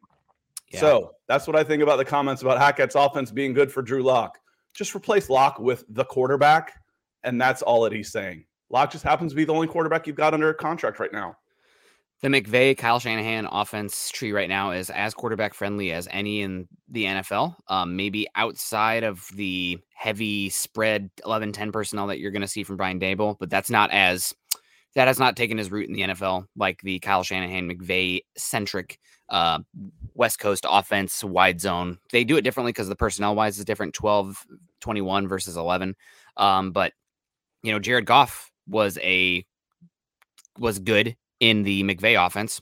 Yeah. 0.72 0.80
So 0.80 1.12
that's 1.28 1.48
what 1.48 1.56
I 1.56 1.64
think 1.64 1.84
about 1.84 1.98
the 1.98 2.06
comments 2.06 2.42
about 2.42 2.58
Hackett's 2.58 2.96
offense 2.96 3.32
being 3.32 3.54
good 3.54 3.72
for 3.72 3.82
Drew 3.82 4.04
Lock. 4.04 4.40
Just 4.74 4.96
replace 4.96 5.30
Lock 5.30 5.60
with 5.60 5.84
the 5.90 6.06
quarterback, 6.06 6.74
and 7.24 7.40
that's 7.40 7.62
all 7.62 7.82
that 7.84 7.92
he's 7.92 8.12
saying. 8.12 8.46
Lock 8.70 8.92
just 8.92 9.04
happens 9.04 9.34
to 9.34 9.36
be 9.36 9.44
the 9.44 9.54
only 9.54 9.68
quarterback 9.68 10.08
you've 10.08 10.16
got 10.16 10.34
under 10.34 10.50
a 10.50 10.54
contract 10.54 11.00
right 11.00 11.12
now. 11.12 11.36
The 12.22 12.28
McVay 12.28 12.78
Kyle 12.78 13.00
Shanahan 13.00 13.48
offense 13.52 14.12
tree 14.12 14.32
right 14.32 14.48
now 14.48 14.72
is 14.72 14.92
as 14.92 15.16
quarterback 15.16 15.56
friendly 15.56 15.92
as 15.92 16.08
any 16.12 16.42
in 16.42 16.68
the 16.88 17.06
NFL. 17.06 17.56
Um, 17.68 17.96
maybe 17.96 18.28
outside 18.36 19.04
of 19.04 19.28
the 19.34 19.80
heavy 19.96 20.50
spread 20.50 21.10
11 21.26 21.52
10 21.52 21.72
personnel 21.72 22.08
that 22.08 22.20
you're 22.20 22.30
going 22.30 22.44
to 22.44 22.48
see 22.48 22.64
from 22.64 22.78
Brian 22.78 23.00
Daboll, 23.00 23.38
but 23.40 23.50
that's 23.50 23.72
not 23.72 23.90
as 23.90 24.36
that 24.94 25.08
has 25.08 25.18
not 25.18 25.36
taken 25.36 25.58
his 25.58 25.72
root 25.72 25.88
in 25.88 25.94
the 25.94 26.02
NFL 26.02 26.46
like 26.56 26.82
the 26.82 27.00
Kyle 27.00 27.24
Shanahan 27.24 27.68
McVay 27.68 28.20
centric 28.38 29.00
uh, 29.30 29.60
West 30.14 30.38
Coast 30.38 30.66
offense 30.70 31.24
wide 31.24 31.60
zone. 31.60 31.98
They 32.12 32.24
do 32.24 32.38
it 32.38 32.42
differently 32.44 32.72
because 32.72 32.90
the 32.90 32.96
personnel 32.96 33.34
wise 33.34 33.58
is 33.58 33.66
different 33.66 33.96
12 33.96 34.46
21 34.82 35.28
versus 35.28 35.58
11. 35.58 35.96
Um, 36.38 36.72
but 36.72 36.94
you 37.64 37.72
know, 37.72 37.80
Jared 37.80 38.06
Goff 38.06 38.52
was 38.68 39.00
a 39.02 39.44
was 40.60 40.78
good 40.78 41.16
in 41.42 41.64
the 41.64 41.84
McVay 41.84 42.24
offense, 42.24 42.62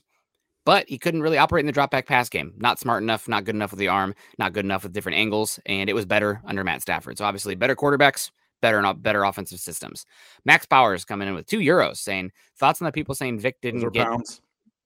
but 0.66 0.88
he 0.88 0.98
couldn't 0.98 1.22
really 1.22 1.38
operate 1.38 1.62
in 1.62 1.66
the 1.66 1.72
drop 1.72 1.92
back 1.92 2.08
pass 2.08 2.28
game. 2.28 2.54
Not 2.56 2.80
smart 2.80 3.02
enough, 3.04 3.28
not 3.28 3.44
good 3.44 3.54
enough 3.54 3.70
with 3.70 3.78
the 3.78 3.88
arm, 3.88 4.14
not 4.38 4.52
good 4.52 4.64
enough 4.64 4.82
with 4.82 4.92
different 4.92 5.18
angles, 5.18 5.60
and 5.66 5.88
it 5.88 5.92
was 5.92 6.06
better 6.06 6.40
under 6.44 6.64
Matt 6.64 6.82
Stafford. 6.82 7.18
So 7.18 7.24
obviously, 7.24 7.54
better 7.54 7.76
quarterbacks, 7.76 8.30
better 8.60 8.78
and 8.78 9.02
better 9.02 9.22
offensive 9.22 9.60
systems. 9.60 10.06
Max 10.44 10.66
Powers 10.66 11.04
coming 11.04 11.28
in 11.28 11.34
with 11.34 11.46
two 11.46 11.60
euros, 11.60 11.98
saying 11.98 12.32
thoughts 12.58 12.82
on 12.82 12.86
the 12.86 12.92
people 12.92 13.14
saying 13.14 13.38
Vic 13.38 13.60
didn't 13.62 13.88
get 13.92 14.06
pounds. 14.06 14.40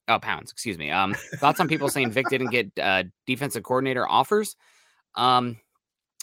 Oh, 0.06 0.18
pounds, 0.18 0.50
excuse 0.50 0.76
me. 0.76 0.90
Um, 0.90 1.14
thoughts 1.36 1.60
on 1.60 1.68
people 1.68 1.88
saying 1.88 2.10
Vic 2.10 2.26
didn't 2.28 2.50
get 2.50 2.70
uh, 2.78 3.04
defensive 3.26 3.62
coordinator 3.62 4.06
offers. 4.06 4.54
Um, 5.14 5.56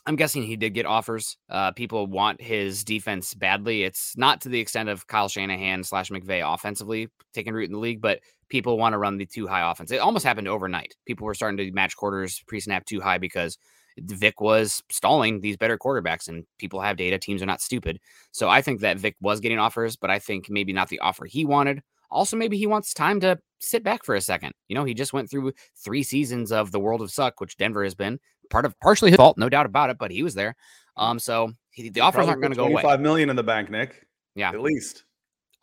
I'm 0.05 0.15
guessing 0.15 0.43
he 0.43 0.55
did 0.55 0.73
get 0.73 0.85
offers. 0.85 1.37
Uh, 1.49 1.71
people 1.71 2.07
want 2.07 2.41
his 2.41 2.83
defense 2.83 3.33
badly. 3.35 3.83
It's 3.83 4.17
not 4.17 4.41
to 4.41 4.49
the 4.49 4.59
extent 4.59 4.89
of 4.89 5.05
Kyle 5.07 5.29
Shanahan 5.29 5.83
slash 5.83 6.09
McVay 6.09 6.41
offensively 6.43 7.07
taking 7.33 7.53
root 7.53 7.65
in 7.65 7.73
the 7.73 7.79
league, 7.79 8.01
but 8.01 8.19
people 8.49 8.77
want 8.77 8.93
to 8.93 8.97
run 8.97 9.17
the 9.17 9.27
two 9.27 9.47
high 9.47 9.69
offense. 9.69 9.91
It 9.91 9.97
almost 9.97 10.25
happened 10.25 10.47
overnight. 10.47 10.95
People 11.05 11.25
were 11.25 11.35
starting 11.35 11.57
to 11.57 11.71
match 11.71 11.95
quarters 11.95 12.43
pre 12.47 12.59
snap 12.59 12.85
two 12.85 12.99
high 12.99 13.19
because 13.19 13.59
Vic 13.99 14.41
was 14.41 14.81
stalling 14.89 15.41
these 15.41 15.57
better 15.57 15.77
quarterbacks, 15.77 16.27
and 16.27 16.45
people 16.57 16.81
have 16.81 16.97
data. 16.97 17.19
Teams 17.19 17.41
are 17.41 17.47
not 17.47 17.61
stupid. 17.61 17.99
So 18.31 18.49
I 18.49 18.61
think 18.61 18.81
that 18.81 18.99
Vic 18.99 19.15
was 19.21 19.39
getting 19.39 19.59
offers, 19.59 19.95
but 19.95 20.09
I 20.09 20.17
think 20.17 20.49
maybe 20.49 20.73
not 20.73 20.89
the 20.89 20.99
offer 20.99 21.25
he 21.25 21.45
wanted. 21.45 21.81
Also, 22.09 22.35
maybe 22.35 22.57
he 22.57 22.67
wants 22.67 22.93
time 22.93 23.19
to 23.21 23.39
sit 23.59 23.83
back 23.83 24.03
for 24.03 24.15
a 24.15 24.21
second. 24.21 24.53
You 24.67 24.75
know, 24.75 24.83
he 24.83 24.93
just 24.93 25.13
went 25.13 25.29
through 25.29 25.53
three 25.77 26.03
seasons 26.03 26.51
of 26.51 26.71
the 26.71 26.79
world 26.79 27.01
of 27.01 27.11
suck, 27.11 27.39
which 27.39 27.57
Denver 27.57 27.83
has 27.83 27.95
been 27.95 28.19
part 28.51 28.65
of 28.65 28.79
partially 28.79 29.09
his 29.09 29.17
fault, 29.17 29.37
no 29.37 29.49
doubt 29.49 29.65
about 29.65 29.89
it, 29.89 29.97
but 29.97 30.11
he 30.11 30.21
was 30.21 30.35
there. 30.35 30.55
Um, 30.97 31.17
so 31.17 31.53
he, 31.71 31.89
the 31.89 32.01
offers 32.01 32.27
aren't 32.27 32.41
going 32.41 32.51
to 32.51 32.57
go 32.57 32.67
away. 32.67 32.83
Five 32.83 33.01
million 33.01 33.29
in 33.29 33.35
the 33.35 33.43
bank, 33.43 33.71
Nick. 33.71 34.05
Yeah, 34.35 34.49
at 34.49 34.61
least 34.61 35.05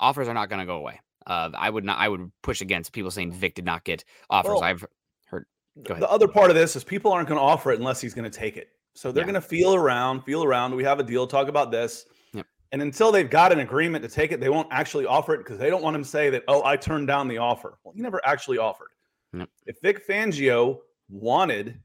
offers 0.00 0.26
are 0.28 0.34
not 0.34 0.48
going 0.48 0.60
to 0.60 0.66
go 0.66 0.76
away. 0.76 1.00
Uh, 1.26 1.50
I 1.56 1.70
would 1.70 1.84
not. 1.84 1.98
I 1.98 2.08
would 2.08 2.32
push 2.42 2.60
against 2.60 2.92
people 2.92 3.10
saying 3.10 3.32
Vic 3.32 3.54
did 3.54 3.64
not 3.64 3.84
get 3.84 4.04
offers. 4.30 4.50
Well, 4.50 4.64
I've 4.64 4.84
heard. 5.26 5.44
The 5.76 6.08
other 6.08 6.26
part 6.26 6.50
of 6.50 6.56
this 6.56 6.74
is 6.74 6.82
people 6.82 7.12
aren't 7.12 7.28
going 7.28 7.38
to 7.38 7.44
offer 7.44 7.70
it 7.70 7.78
unless 7.78 8.00
he's 8.00 8.14
going 8.14 8.28
to 8.28 8.36
take 8.36 8.56
it. 8.56 8.70
So 8.94 9.12
they're 9.12 9.22
yeah. 9.22 9.32
going 9.32 9.40
to 9.40 9.46
feel 9.46 9.74
around, 9.74 10.22
feel 10.22 10.42
around. 10.42 10.74
We 10.74 10.82
have 10.84 10.98
a 10.98 11.04
deal. 11.04 11.26
Talk 11.26 11.48
about 11.48 11.70
this. 11.70 12.06
Yep. 12.32 12.46
And 12.72 12.82
until 12.82 13.12
they've 13.12 13.30
got 13.30 13.52
an 13.52 13.60
agreement 13.60 14.02
to 14.02 14.10
take 14.10 14.32
it, 14.32 14.40
they 14.40 14.48
won't 14.48 14.68
actually 14.72 15.06
offer 15.06 15.34
it 15.34 15.38
because 15.38 15.58
they 15.58 15.70
don't 15.70 15.82
want 15.82 15.94
him 15.94 16.02
to 16.02 16.08
say 16.08 16.30
that, 16.30 16.42
oh, 16.48 16.64
I 16.64 16.76
turned 16.76 17.06
down 17.06 17.28
the 17.28 17.38
offer. 17.38 17.78
Well, 17.84 17.94
he 17.94 18.02
never 18.02 18.20
actually 18.26 18.58
offered. 18.58 18.88
Yep. 19.34 19.48
If 19.66 19.76
Vic 19.82 20.08
Fangio 20.08 20.78
wanted 21.08 21.78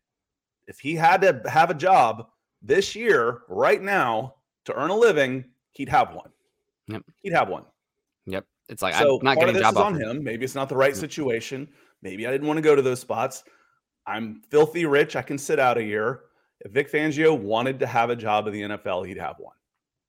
if 0.68 0.80
he 0.80 0.96
had 0.96 1.22
to 1.22 1.42
have 1.50 1.70
a 1.70 1.74
job 1.74 2.28
this 2.62 2.96
year, 2.96 3.42
right 3.50 3.82
now, 3.82 4.36
to 4.66 4.74
earn 4.74 4.90
a 4.90 4.96
living, 4.96 5.46
he'd 5.72 5.90
have 5.90 6.14
one. 6.14 6.30
Yep. 6.88 7.04
He'd 7.22 7.34
have 7.34 7.50
one. 7.50 7.66
Yep. 8.26 8.46
It's 8.70 8.82
like 8.82 8.96
so 8.96 9.20
I'm 9.20 9.26
not 9.26 9.36
part 9.36 9.48
getting 9.48 9.56
of 9.58 9.62
this 9.62 9.72
is 9.72 9.78
on 9.78 10.00
him. 10.00 10.24
Maybe 10.24 10.46
it's 10.46 10.56
not 10.56 10.70
the 10.70 10.76
right 10.76 10.94
mm. 10.94 11.00
situation. 11.00 11.68
Maybe 12.02 12.26
I 12.28 12.32
didn't 12.32 12.48
want 12.48 12.58
to 12.58 12.62
go 12.62 12.76
to 12.76 12.82
those 12.82 13.00
spots. 13.00 13.44
I'm 14.06 14.42
filthy 14.50 14.86
rich. 14.86 15.16
I 15.16 15.22
can 15.22 15.38
sit 15.38 15.60
out 15.60 15.78
a 15.78 15.84
year. 15.84 16.22
If 16.62 16.72
Vic 16.72 16.92
Fangio 16.92 17.38
wanted 17.38 17.80
to 17.80 17.88
have 17.88 18.10
a 18.10 18.16
job 18.16 18.48
in 18.48 18.54
the 18.54 18.62
NFL, 18.62 19.06
he'd 19.08 19.18
have 19.18 19.36
one. 19.38 19.56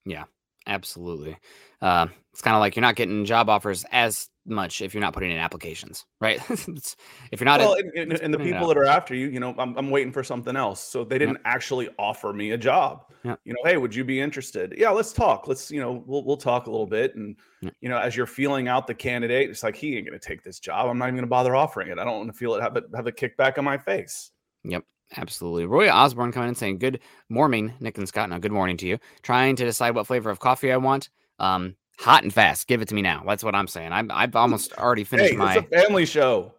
Yeah. 0.04 0.24
Absolutely. 0.66 1.37
Uh, 1.81 2.07
it's 2.33 2.42
kind 2.42 2.57
of 2.57 2.61
like 2.61 2.74
you're 2.74 2.81
not 2.81 2.96
getting 2.96 3.24
job 3.24 3.48
offers 3.48 3.85
as 3.92 4.29
much 4.46 4.81
if 4.83 4.92
you're 4.92 5.00
not 5.00 5.12
putting 5.12 5.31
in 5.31 5.38
applications, 5.38 6.05
right? 6.20 6.40
if 6.50 6.96
you're 7.40 7.44
not, 7.44 7.61
well, 7.61 7.74
and, 7.74 7.92
and, 7.96 8.12
and 8.14 8.35
the 8.35 8.38
people 8.38 8.66
that 8.68 8.77
are 8.77 8.85
after 8.87 9.14
you, 9.14 9.29
you 9.29 9.40
know, 9.40 9.55
I'm, 9.59 9.77
I'm 9.77 9.90
waiting 9.90 10.12
for 10.12 10.24
something 10.24 10.57
else. 10.57 10.81
So 10.81 11.05
they 11.05 11.18
didn't 11.18 11.37
yep. 11.37 11.42
actually 11.44 11.88
offer 11.98 12.33
me 12.33 12.53
a 12.53 12.59
job. 12.59 13.05
Yep. 13.24 13.40
You 13.44 13.53
know, 13.53 13.61
hey, 13.64 13.77
would 13.77 13.94
you 13.94 14.05
be 14.05 14.20
interested? 14.20 14.74
Yeah, 14.77 14.90
let's 14.90 15.12
talk. 15.12 15.46
Let's, 15.46 15.70
you 15.70 15.81
know, 15.81 16.03
we'll 16.07 16.24
we'll 16.24 16.37
talk 16.37 16.66
a 16.66 16.70
little 16.70 16.87
bit. 16.87 17.14
And 17.14 17.37
yep. 17.61 17.74
you 17.81 17.88
know, 17.88 17.98
as 17.98 18.16
you're 18.16 18.27
feeling 18.27 18.68
out 18.68 18.87
the 18.87 18.94
candidate, 18.94 19.50
it's 19.50 19.62
like 19.62 19.77
he 19.77 19.96
ain't 19.96 20.07
going 20.07 20.18
to 20.18 20.27
take 20.27 20.42
this 20.42 20.59
job. 20.59 20.88
I'm 20.88 20.98
not 20.98 21.07
even 21.07 21.16
going 21.16 21.24
to 21.24 21.31
bother 21.31 21.55
offering 21.55 21.88
it. 21.88 21.98
I 21.98 22.05
don't 22.05 22.18
want 22.18 22.33
to 22.33 22.38
feel 22.38 22.55
it 22.55 22.62
have 22.62 22.77
it 22.77 22.85
have 22.94 23.07
a 23.07 23.12
kickback 23.12 23.59
on 23.59 23.64
my 23.64 23.79
face. 23.79 24.31
Yep. 24.64 24.85
Absolutely. 25.16 25.66
Roy 25.66 25.90
Osborne 25.90 26.33
coming 26.33 26.50
in 26.50 26.55
saying, 26.55 26.79
Good 26.79 27.00
morning, 27.29 27.72
Nick 27.81 27.98
and 27.98 28.09
Scott. 28.09 28.29
Now, 28.31 28.38
good 28.38 28.53
morning 28.53 28.77
to 28.79 28.87
you. 28.87 28.98
Trying 29.22 29.57
to 29.57 29.64
decide 29.64 29.94
what 29.94 30.07
flavor 30.07 30.31
of 30.31 30.40
coffee 30.40 30.72
I 30.72 30.77
want. 30.77 31.09
Um, 31.38 31.77
hot 31.98 32.22
and 32.22 32.33
fast. 32.33 32.66
Give 32.66 32.83
it 32.83 32.88
to 32.88 32.94
me 32.94 33.03
now. 33.03 33.22
That's 33.27 33.44
what 33.44 33.55
I'm 33.55 33.68
saying. 33.68 33.92
I'm, 33.92 34.11
I've 34.11 34.35
almost 34.35 34.72
already 34.74 35.05
finished 35.05 35.33
hey, 35.33 35.37
my 35.37 35.55
a 35.57 35.62
family 35.62 36.07
show. 36.07 36.53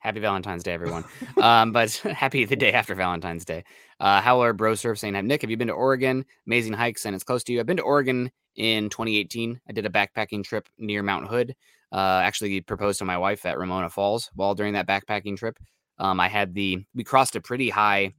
Happy 0.00 0.20
Valentine's 0.20 0.62
Day, 0.62 0.72
everyone. 0.72 1.04
um, 1.40 1.72
but 1.72 1.92
happy 1.96 2.44
the 2.44 2.56
day 2.56 2.72
after 2.72 2.94
Valentine's 2.94 3.44
Day. 3.44 3.64
Uh, 3.98 4.20
Howler 4.20 4.52
Bro 4.52 4.76
Surf 4.76 4.98
saying, 4.98 5.14
Nick, 5.26 5.40
have 5.40 5.50
you 5.50 5.56
been 5.56 5.68
to 5.68 5.74
Oregon? 5.74 6.24
Amazing 6.46 6.74
hikes, 6.74 7.06
and 7.06 7.14
it's 7.14 7.24
close 7.24 7.42
to 7.44 7.52
you. 7.52 7.60
I've 7.60 7.66
been 7.66 7.78
to 7.78 7.82
Oregon 7.82 8.30
in 8.56 8.88
2018. 8.90 9.60
I 9.68 9.72
did 9.72 9.86
a 9.86 9.90
backpacking 9.90 10.44
trip 10.44 10.68
near 10.78 11.02
Mount 11.02 11.28
Hood. 11.28 11.54
Uh, 11.92 12.20
actually 12.22 12.60
proposed 12.60 12.98
to 12.98 13.04
my 13.04 13.16
wife 13.16 13.46
at 13.46 13.58
Ramona 13.58 13.88
Falls 13.88 14.30
while 14.34 14.54
during 14.54 14.74
that 14.74 14.88
backpacking 14.88 15.36
trip. 15.36 15.56
Um, 15.98 16.20
I 16.20 16.28
had 16.28 16.54
the 16.54 16.84
we 16.94 17.04
crossed 17.04 17.36
a 17.36 17.40
pretty 17.40 17.70
high 17.70 18.14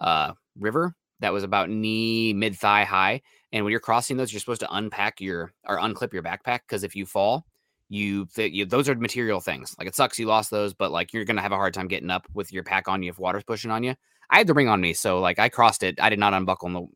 uh, 0.00 0.32
river 0.58 0.94
that 1.20 1.32
was 1.32 1.44
about 1.44 1.70
knee 1.70 2.32
mid 2.32 2.56
thigh 2.56 2.84
high, 2.84 3.22
and 3.52 3.64
when 3.64 3.70
you're 3.70 3.80
crossing 3.80 4.16
those, 4.16 4.32
you're 4.32 4.40
supposed 4.40 4.60
to 4.60 4.74
unpack 4.74 5.20
your 5.20 5.52
or 5.66 5.78
unclip 5.78 6.12
your 6.12 6.22
backpack 6.22 6.60
because 6.66 6.82
if 6.82 6.96
you 6.96 7.06
fall, 7.06 7.46
you, 7.88 8.26
th- 8.34 8.52
you 8.52 8.64
those 8.64 8.88
are 8.88 8.94
material 8.94 9.40
things. 9.40 9.74
Like 9.78 9.86
it 9.88 9.94
sucks 9.94 10.18
you 10.18 10.26
lost 10.26 10.50
those, 10.50 10.74
but 10.74 10.90
like 10.90 11.12
you're 11.12 11.24
gonna 11.24 11.42
have 11.42 11.52
a 11.52 11.56
hard 11.56 11.74
time 11.74 11.88
getting 11.88 12.10
up 12.10 12.26
with 12.34 12.52
your 12.52 12.64
pack 12.64 12.88
on 12.88 13.02
you 13.02 13.10
if 13.10 13.18
water's 13.18 13.44
pushing 13.44 13.70
on 13.70 13.82
you. 13.82 13.94
I 14.30 14.38
had 14.38 14.46
the 14.46 14.54
ring 14.54 14.68
on 14.68 14.80
me, 14.80 14.94
so 14.94 15.20
like 15.20 15.38
I 15.38 15.48
crossed 15.48 15.82
it. 15.82 16.00
I 16.00 16.08
did 16.08 16.18
not 16.18 16.34
unbuckle. 16.34 16.66
And 16.68 16.76
the, 16.76 16.86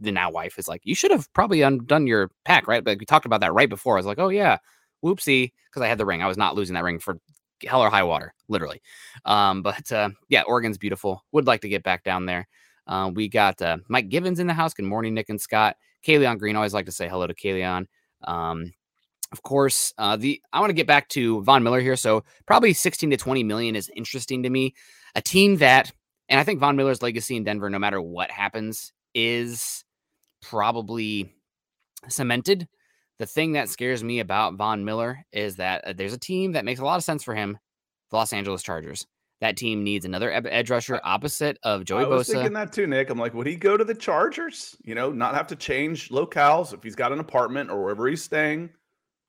the 0.00 0.12
now 0.12 0.30
wife 0.30 0.58
is 0.58 0.66
like, 0.66 0.80
you 0.84 0.94
should 0.94 1.12
have 1.12 1.32
probably 1.32 1.62
undone 1.62 2.06
your 2.06 2.30
pack, 2.44 2.66
right? 2.66 2.82
But 2.82 2.98
we 2.98 3.06
talked 3.06 3.26
about 3.26 3.40
that 3.40 3.54
right 3.54 3.68
before. 3.68 3.94
I 3.94 4.00
was 4.00 4.06
like, 4.06 4.18
oh 4.18 4.28
yeah, 4.28 4.58
whoopsie, 5.04 5.52
because 5.70 5.82
I 5.82 5.88
had 5.88 5.98
the 5.98 6.06
ring. 6.06 6.22
I 6.22 6.26
was 6.26 6.36
not 6.36 6.56
losing 6.56 6.74
that 6.74 6.84
ring 6.84 6.98
for 6.98 7.18
hell 7.66 7.82
or 7.82 7.90
high 7.90 8.02
water, 8.02 8.34
literally. 8.48 8.82
Um, 9.24 9.62
but 9.62 9.90
uh, 9.92 10.10
yeah, 10.28 10.42
Oregon's 10.42 10.78
beautiful. 10.78 11.24
Would 11.32 11.46
like 11.46 11.62
to 11.62 11.68
get 11.68 11.82
back 11.82 12.04
down 12.04 12.26
there. 12.26 12.48
Uh, 12.86 13.10
we 13.14 13.28
got 13.28 13.60
uh, 13.62 13.78
Mike 13.88 14.08
Givens 14.08 14.40
in 14.40 14.46
the 14.46 14.54
house. 14.54 14.74
Good 14.74 14.84
morning, 14.84 15.14
Nick 15.14 15.28
and 15.28 15.40
Scott. 15.40 15.76
Kayleon 16.06 16.38
Green. 16.38 16.56
Always 16.56 16.74
like 16.74 16.86
to 16.86 16.92
say 16.92 17.08
hello 17.08 17.26
to 17.26 17.34
Kayleon. 17.34 17.86
Um, 18.24 18.72
of 19.32 19.42
course, 19.42 19.94
uh, 19.96 20.16
the 20.16 20.42
I 20.52 20.60
want 20.60 20.70
to 20.70 20.74
get 20.74 20.86
back 20.86 21.08
to 21.10 21.42
Von 21.42 21.62
Miller 21.62 21.80
here. 21.80 21.96
So 21.96 22.24
probably 22.46 22.72
16 22.72 23.10
to 23.10 23.16
20 23.16 23.44
million 23.44 23.76
is 23.76 23.90
interesting 23.94 24.42
to 24.42 24.50
me. 24.50 24.74
A 25.14 25.22
team 25.22 25.56
that, 25.56 25.92
and 26.28 26.40
I 26.40 26.44
think 26.44 26.60
Von 26.60 26.76
Miller's 26.76 27.02
legacy 27.02 27.36
in 27.36 27.44
Denver, 27.44 27.70
no 27.70 27.78
matter 27.78 28.00
what 28.00 28.30
happens, 28.30 28.92
is 29.14 29.84
probably 30.42 31.32
cemented. 32.08 32.66
The 33.20 33.26
thing 33.26 33.52
that 33.52 33.68
scares 33.68 34.02
me 34.02 34.20
about 34.20 34.54
Von 34.54 34.86
Miller 34.86 35.26
is 35.30 35.56
that 35.56 35.84
uh, 35.84 35.92
there's 35.92 36.14
a 36.14 36.18
team 36.18 36.52
that 36.52 36.64
makes 36.64 36.80
a 36.80 36.84
lot 36.86 36.96
of 36.96 37.04
sense 37.04 37.22
for 37.22 37.34
him, 37.34 37.58
the 38.10 38.16
Los 38.16 38.32
Angeles 38.32 38.62
Chargers. 38.62 39.06
That 39.42 39.58
team 39.58 39.84
needs 39.84 40.06
another 40.06 40.32
edge 40.32 40.70
rusher 40.70 40.98
opposite 41.04 41.58
of 41.62 41.84
Joey 41.84 42.04
Bosa. 42.04 42.06
I 42.06 42.08
was 42.08 42.28
Bosa. 42.28 42.32
thinking 42.32 42.52
that 42.54 42.72
too, 42.72 42.86
Nick. 42.86 43.10
I'm 43.10 43.18
like, 43.18 43.34
would 43.34 43.46
he 43.46 43.56
go 43.56 43.76
to 43.76 43.84
the 43.84 43.94
Chargers? 43.94 44.74
You 44.82 44.94
know, 44.94 45.12
not 45.12 45.34
have 45.34 45.46
to 45.48 45.56
change 45.56 46.08
locales 46.08 46.72
if 46.72 46.82
he's 46.82 46.94
got 46.94 47.12
an 47.12 47.20
apartment 47.20 47.70
or 47.70 47.82
wherever 47.82 48.08
he's 48.08 48.24
staying. 48.24 48.70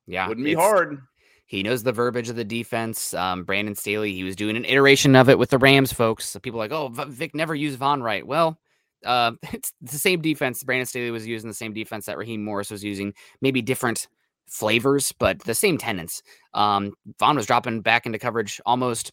Yeah, 0.07 0.25
wouldn't 0.29 0.45
be 0.45 0.53
hard. 0.53 1.01
He 1.47 1.61
knows 1.61 1.83
the 1.83 1.91
verbiage 1.91 2.29
of 2.29 2.37
the 2.37 2.45
defense. 2.45 3.13
Um, 3.13 3.43
Brandon 3.43 3.75
Staley, 3.75 4.13
he 4.13 4.23
was 4.23 4.37
doing 4.37 4.55
an 4.55 4.63
iteration 4.63 5.17
of 5.17 5.27
it 5.27 5.37
with 5.37 5.49
the 5.49 5.57
Rams 5.57 5.91
folks. 5.91 6.27
So 6.27 6.39
people 6.39 6.59
like, 6.59 6.71
oh, 6.71 6.87
Vic 6.87 7.35
never 7.35 7.53
used 7.53 7.77
Von 7.77 8.01
right. 8.01 8.25
Well, 8.25 8.57
uh, 9.05 9.33
it's 9.53 9.73
the 9.81 9.97
same 9.97 10.21
defense. 10.21 10.63
Brandon 10.63 10.85
Staley 10.85 11.11
was 11.11 11.27
using 11.27 11.49
the 11.49 11.53
same 11.53 11.73
defense 11.73 12.05
that 12.05 12.17
Raheem 12.17 12.43
Morris 12.43 12.71
was 12.71 12.83
using, 12.83 13.13
maybe 13.41 13.61
different 13.61 14.07
flavors, 14.47 15.13
but 15.17 15.39
the 15.39 15.53
same 15.53 15.77
tenants. 15.77 16.21
Um, 16.53 16.93
Von 17.19 17.35
was 17.35 17.45
dropping 17.45 17.81
back 17.81 18.05
into 18.05 18.19
coverage 18.19 18.59
almost 18.65 19.11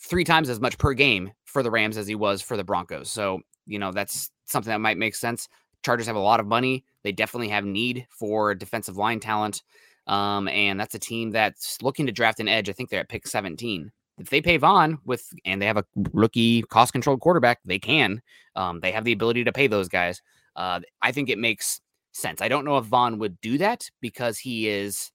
three 0.00 0.24
times 0.24 0.48
as 0.48 0.60
much 0.60 0.78
per 0.78 0.92
game 0.92 1.32
for 1.44 1.62
the 1.62 1.70
Rams 1.70 1.96
as 1.96 2.06
he 2.06 2.14
was 2.14 2.42
for 2.42 2.56
the 2.56 2.64
Broncos. 2.64 3.10
So, 3.10 3.40
you 3.66 3.78
know, 3.78 3.90
that's 3.92 4.30
something 4.44 4.70
that 4.70 4.80
might 4.80 4.98
make 4.98 5.14
sense. 5.14 5.48
Chargers 5.84 6.06
have 6.06 6.16
a 6.16 6.20
lot 6.20 6.40
of 6.40 6.46
money. 6.46 6.84
They 7.02 7.12
definitely 7.12 7.48
have 7.48 7.64
need 7.64 8.06
for 8.10 8.54
defensive 8.54 8.96
line 8.96 9.20
talent. 9.20 9.62
Um, 10.06 10.48
and 10.48 10.78
that's 10.78 10.94
a 10.94 10.98
team 10.98 11.30
that's 11.30 11.82
looking 11.82 12.06
to 12.06 12.12
draft 12.12 12.40
an 12.40 12.48
edge. 12.48 12.68
I 12.68 12.72
think 12.72 12.90
they're 12.90 13.00
at 13.00 13.08
pick 13.08 13.26
17 13.26 13.90
if 14.18 14.30
they 14.30 14.40
pay 14.40 14.56
Von 14.56 14.98
with 15.04 15.32
and 15.44 15.60
they 15.60 15.66
have 15.66 15.76
a 15.76 15.84
rookie 16.12 16.62
cost 16.62 16.92
controlled 16.92 17.20
quarterback, 17.20 17.60
they 17.64 17.78
can. 17.78 18.20
Um, 18.56 18.80
they 18.80 18.92
have 18.92 19.04
the 19.04 19.12
ability 19.12 19.44
to 19.44 19.52
pay 19.52 19.66
those 19.66 19.88
guys. 19.88 20.20
Uh, 20.56 20.80
I 21.02 21.12
think 21.12 21.28
it 21.28 21.38
makes 21.38 21.80
sense. 22.12 22.42
I 22.42 22.48
don't 22.48 22.64
know 22.64 22.78
if 22.78 22.86
Von 22.86 23.18
would 23.18 23.40
do 23.40 23.58
that 23.58 23.88
because 24.00 24.38
he 24.38 24.68
is, 24.68 25.12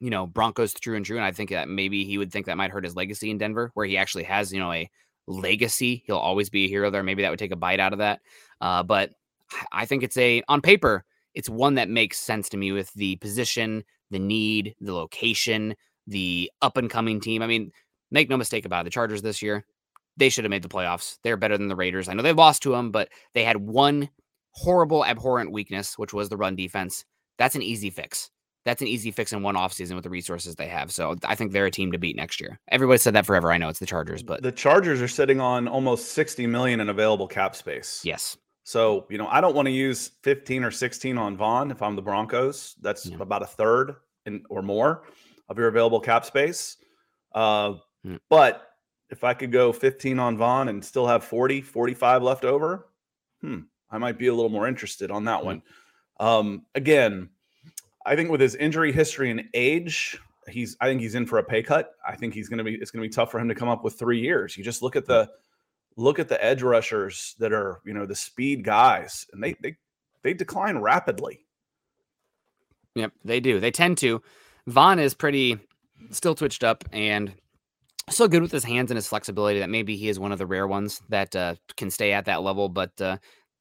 you 0.00 0.10
know, 0.10 0.26
Broncos 0.26 0.74
true 0.74 0.96
and 0.96 1.04
true. 1.04 1.16
And 1.16 1.24
I 1.24 1.32
think 1.32 1.50
that 1.50 1.68
maybe 1.68 2.04
he 2.04 2.18
would 2.18 2.30
think 2.30 2.46
that 2.46 2.56
might 2.56 2.70
hurt 2.70 2.84
his 2.84 2.96
legacy 2.96 3.30
in 3.30 3.38
Denver, 3.38 3.70
where 3.74 3.86
he 3.86 3.96
actually 3.96 4.24
has, 4.24 4.52
you 4.52 4.60
know, 4.60 4.72
a 4.72 4.90
legacy. 5.26 6.02
He'll 6.06 6.16
always 6.16 6.50
be 6.50 6.66
a 6.66 6.68
hero 6.68 6.90
there. 6.90 7.02
Maybe 7.02 7.22
that 7.22 7.30
would 7.30 7.38
take 7.38 7.52
a 7.52 7.56
bite 7.56 7.80
out 7.80 7.92
of 7.92 7.98
that. 8.00 8.20
Uh, 8.60 8.82
but 8.82 9.12
I 9.72 9.86
think 9.86 10.02
it's 10.02 10.16
a 10.18 10.42
on 10.48 10.60
paper, 10.60 11.04
it's 11.34 11.48
one 11.48 11.74
that 11.76 11.88
makes 11.88 12.18
sense 12.18 12.48
to 12.50 12.56
me 12.56 12.72
with 12.72 12.92
the 12.94 13.16
position, 13.16 13.84
the 14.10 14.18
need, 14.18 14.74
the 14.80 14.92
location, 14.92 15.74
the 16.06 16.50
up 16.62 16.76
and 16.76 16.90
coming 16.90 17.20
team. 17.20 17.42
I 17.42 17.46
mean, 17.46 17.72
Make 18.10 18.28
no 18.28 18.36
mistake 18.36 18.64
about 18.64 18.82
it. 18.82 18.84
The 18.84 18.90
Chargers 18.90 19.22
this 19.22 19.42
year, 19.42 19.64
they 20.16 20.28
should 20.28 20.44
have 20.44 20.50
made 20.50 20.62
the 20.62 20.68
playoffs. 20.68 21.18
They're 21.22 21.36
better 21.36 21.58
than 21.58 21.68
the 21.68 21.76
Raiders. 21.76 22.08
I 22.08 22.14
know 22.14 22.22
they 22.22 22.32
lost 22.32 22.62
to 22.62 22.70
them, 22.70 22.90
but 22.90 23.08
they 23.34 23.44
had 23.44 23.56
one 23.56 24.08
horrible, 24.52 25.04
abhorrent 25.04 25.52
weakness, 25.52 25.98
which 25.98 26.12
was 26.12 26.28
the 26.28 26.36
run 26.36 26.56
defense. 26.56 27.04
That's 27.38 27.54
an 27.54 27.62
easy 27.62 27.90
fix. 27.90 28.30
That's 28.64 28.82
an 28.82 28.88
easy 28.88 29.10
fix 29.10 29.32
in 29.32 29.42
one 29.42 29.54
offseason 29.54 29.94
with 29.94 30.04
the 30.04 30.10
resources 30.10 30.54
they 30.56 30.68
have. 30.68 30.90
So 30.90 31.16
I 31.24 31.34
think 31.34 31.52
they're 31.52 31.66
a 31.66 31.70
team 31.70 31.92
to 31.92 31.98
beat 31.98 32.16
next 32.16 32.40
year. 32.40 32.58
Everybody 32.70 32.98
said 32.98 33.14
that 33.14 33.24
forever. 33.24 33.50
I 33.50 33.56
know 33.56 33.68
it's 33.68 33.78
the 33.78 33.86
Chargers, 33.86 34.22
but 34.22 34.42
the 34.42 34.52
Chargers 34.52 35.00
are 35.00 35.08
sitting 35.08 35.40
on 35.40 35.68
almost 35.68 36.12
60 36.12 36.46
million 36.46 36.80
in 36.80 36.88
available 36.88 37.26
cap 37.26 37.56
space. 37.56 38.02
Yes. 38.04 38.36
So, 38.64 39.06
you 39.08 39.16
know, 39.16 39.26
I 39.28 39.40
don't 39.40 39.54
want 39.54 39.66
to 39.66 39.72
use 39.72 40.10
15 40.22 40.64
or 40.64 40.70
16 40.70 41.16
on 41.16 41.36
Von 41.36 41.70
if 41.70 41.80
I'm 41.80 41.96
the 41.96 42.02
Broncos. 42.02 42.74
That's 42.82 43.06
yeah. 43.06 43.16
about 43.20 43.42
a 43.42 43.46
third 43.46 43.94
in, 44.26 44.42
or 44.50 44.60
more 44.60 45.04
of 45.48 45.56
your 45.56 45.68
available 45.68 46.00
cap 46.00 46.26
space. 46.26 46.76
Uh, 47.34 47.74
Mm. 48.06 48.18
But 48.28 48.68
if 49.10 49.24
I 49.24 49.34
could 49.34 49.52
go 49.52 49.72
15 49.72 50.18
on 50.18 50.36
Von 50.36 50.68
and 50.68 50.84
still 50.84 51.06
have 51.06 51.24
40, 51.24 51.60
45 51.60 52.22
left 52.22 52.44
over, 52.44 52.88
hmm, 53.40 53.60
I 53.90 53.98
might 53.98 54.18
be 54.18 54.26
a 54.28 54.34
little 54.34 54.50
more 54.50 54.68
interested 54.68 55.10
on 55.10 55.24
that 55.24 55.40
mm. 55.40 55.44
one. 55.44 55.62
Um, 56.20 56.66
again, 56.74 57.30
I 58.04 58.16
think 58.16 58.30
with 58.30 58.40
his 58.40 58.54
injury 58.54 58.92
history 58.92 59.30
and 59.30 59.44
age, 59.54 60.18
he's 60.48 60.76
I 60.80 60.86
think 60.86 61.00
he's 61.00 61.14
in 61.14 61.26
for 61.26 61.38
a 61.38 61.44
pay 61.44 61.62
cut. 61.62 61.92
I 62.06 62.16
think 62.16 62.34
he's 62.34 62.48
gonna 62.48 62.64
be 62.64 62.74
it's 62.74 62.90
gonna 62.90 63.02
be 63.02 63.08
tough 63.08 63.30
for 63.30 63.38
him 63.38 63.48
to 63.48 63.54
come 63.54 63.68
up 63.68 63.84
with 63.84 63.98
three 63.98 64.20
years. 64.20 64.56
You 64.56 64.64
just 64.64 64.82
look 64.82 64.96
at 64.96 65.06
the 65.06 65.30
look 65.96 66.18
at 66.18 66.28
the 66.28 66.42
edge 66.42 66.62
rushers 66.62 67.34
that 67.38 67.52
are, 67.52 67.80
you 67.84 67.92
know, 67.92 68.06
the 68.06 68.14
speed 68.14 68.64
guys, 68.64 69.26
and 69.32 69.42
they 69.42 69.54
they 69.62 69.76
they 70.22 70.34
decline 70.34 70.78
rapidly. 70.78 71.44
Yep, 72.94 73.12
they 73.24 73.40
do. 73.40 73.60
They 73.60 73.70
tend 73.70 73.98
to. 73.98 74.22
Von 74.66 74.98
is 74.98 75.14
pretty 75.14 75.58
still 76.10 76.34
twitched 76.34 76.64
up 76.64 76.84
and 76.92 77.34
so 78.10 78.28
good 78.28 78.42
with 78.42 78.52
his 78.52 78.64
hands 78.64 78.90
and 78.90 78.96
his 78.96 79.08
flexibility 79.08 79.58
that 79.60 79.70
maybe 79.70 79.96
he 79.96 80.08
is 80.08 80.18
one 80.18 80.32
of 80.32 80.38
the 80.38 80.46
rare 80.46 80.66
ones 80.66 81.00
that 81.08 81.34
uh, 81.34 81.54
can 81.76 81.90
stay 81.90 82.12
at 82.12 82.26
that 82.26 82.42
level. 82.42 82.68
But 82.68 83.00
uh, 83.00 83.18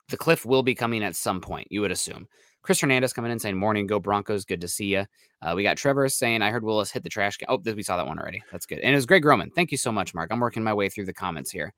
the 0.09 0.17
cliff 0.17 0.45
will 0.45 0.63
be 0.63 0.75
coming 0.75 1.03
at 1.03 1.15
some 1.15 1.41
point, 1.41 1.67
you 1.71 1.81
would 1.81 1.91
assume. 1.91 2.27
Chris 2.61 2.81
Hernandez 2.81 3.13
coming 3.13 3.31
in 3.31 3.39
saying, 3.39 3.55
Morning, 3.55 3.87
go 3.87 3.99
Broncos. 3.99 4.43
Good 4.43 4.61
to 4.61 4.67
see 4.67 4.87
you. 4.87 5.05
Uh, 5.41 5.53
we 5.55 5.63
got 5.63 5.77
Trevor 5.77 6.09
saying, 6.09 6.41
I 6.41 6.49
heard 6.49 6.63
Willis 6.63 6.91
hit 6.91 7.03
the 7.03 7.09
trash 7.09 7.37
can. 7.37 7.47
Oh, 7.49 7.61
we 7.63 7.83
saw 7.83 7.95
that 7.95 8.07
one 8.07 8.19
already. 8.19 8.43
That's 8.51 8.65
good. 8.65 8.79
And 8.79 8.91
it 8.91 8.95
was 8.95 9.05
Greg 9.05 9.23
Roman. 9.23 9.51
Thank 9.51 9.71
you 9.71 9.77
so 9.77 9.91
much, 9.91 10.13
Mark. 10.13 10.31
I'm 10.31 10.39
working 10.39 10.63
my 10.63 10.73
way 10.73 10.89
through 10.89 11.05
the 11.05 11.13
comments 11.13 11.49
here. 11.49 11.73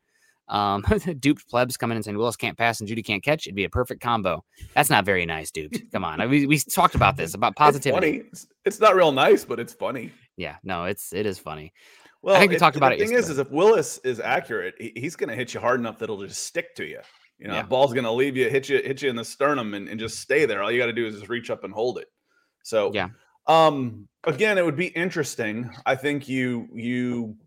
Um, 0.48 0.84
duped 1.20 1.48
plebs 1.48 1.78
coming 1.78 1.96
in 1.96 2.04
saying 2.04 2.18
Willis 2.18 2.36
can't 2.36 2.58
pass 2.58 2.80
and 2.80 2.90
Jeudy 2.90 3.06
can't 3.06 3.24
catch. 3.24 3.46
It'd 3.46 3.56
be 3.56 3.66
a 3.66 3.70
perfect 3.70 4.02
combo. 4.02 4.44
That's 4.74 4.90
not 4.90 5.06
very 5.06 5.26
nice, 5.26 5.52
duped. 5.52 5.80
Come 5.92 6.04
on. 6.04 6.22
I, 6.22 6.26
we, 6.26 6.48
we 6.48 6.58
talked 6.58 6.96
about 6.96 7.18
this 7.18 7.36
about 7.36 7.56
positivity. 7.56 8.24
It's, 8.32 8.44
it's, 8.44 8.48
it's, 8.66 8.80
not 8.80 8.96
real 8.96 9.12
nice, 9.12 9.46
but 9.46 9.60
it's 9.60 9.74
funny. 9.74 10.12
Yeah, 10.38 10.56
no, 10.64 10.86
it's 10.86 11.14
it 11.14 11.26
is 11.26 11.38
funny. 11.38 11.74
Well, 12.22 12.36
I 12.36 12.40
think 12.40 12.50
we 12.50 12.56
it, 12.58 12.60
talked 12.60 12.76
about 12.76 12.90
the 12.90 12.96
it. 12.96 13.00
The 13.00 13.06
thing 13.06 13.16
is, 13.16 13.30
is 13.30 13.38
if 13.38 13.50
Willis 13.50 13.98
is 14.04 14.20
accurate, 14.20 14.76
he, 14.78 14.92
he's 14.96 15.16
going 15.16 15.30
to 15.30 15.36
hit 15.36 15.54
you 15.54 15.60
hard 15.60 15.80
enough 15.80 16.00
that 16.00 16.06
it'll 16.06 16.22
just 16.22 16.44
stick 16.44 16.76
to 16.76 16.86
you. 16.86 17.00
You 17.38 17.48
know, 17.48 17.54
yeah. 17.56 17.64
ball's 17.64 17.94
going 17.94 18.04
to 18.04 18.12
leave 18.12 18.36
you, 18.36 18.50
hit 18.50 18.68
you, 18.68 18.82
hit 18.84 19.02
you 19.02 19.10
in 19.10 19.16
the 19.16 19.24
sternum, 19.24 19.74
and, 19.74 19.88
and 19.88 19.98
just 19.98 20.20
stay 20.20 20.46
there. 20.46 20.62
All 20.62 20.70
you 20.70 20.78
got 20.78 20.88
to 20.88 20.94
do 20.94 21.08
is 21.08 21.16
just 21.16 21.30
reach 21.30 21.50
up 21.50 21.64
and 21.64 21.74
hold 21.74 21.98
it. 21.98 22.08
So, 22.64 22.92
yeah. 22.94 23.08
Um, 23.48 24.10
again, 24.26 24.58
it 24.58 24.66
would 24.66 24.76
be 24.76 24.88
interesting. 24.88 25.70
I 25.86 25.96
think 25.96 26.28
you 26.28 26.68
you 26.74 27.38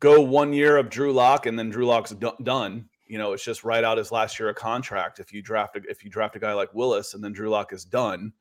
go 0.00 0.20
one 0.20 0.52
year 0.52 0.76
of 0.76 0.90
Drew 0.90 1.12
Lock, 1.12 1.46
and 1.46 1.56
then 1.56 1.70
Drew 1.70 1.86
Lock's 1.86 2.10
d- 2.10 2.30
done. 2.42 2.88
you 3.06 3.18
know, 3.18 3.32
it's 3.32 3.44
just 3.44 3.64
right 3.64 3.84
out 3.84 3.98
his 3.98 4.10
last 4.10 4.38
year 4.38 4.48
of 4.48 4.56
contract. 4.56 5.20
If 5.20 5.32
you 5.32 5.42
draft 5.42 5.76
a, 5.76 5.80
if 5.88 6.04
you 6.04 6.10
draft 6.10 6.36
a 6.36 6.38
guy 6.38 6.52
like 6.52 6.72
Willis 6.74 7.14
and 7.14 7.22
then 7.22 7.32
Drew 7.32 7.48
Lock 7.48 7.72
is 7.72 7.84
done, 7.84 8.32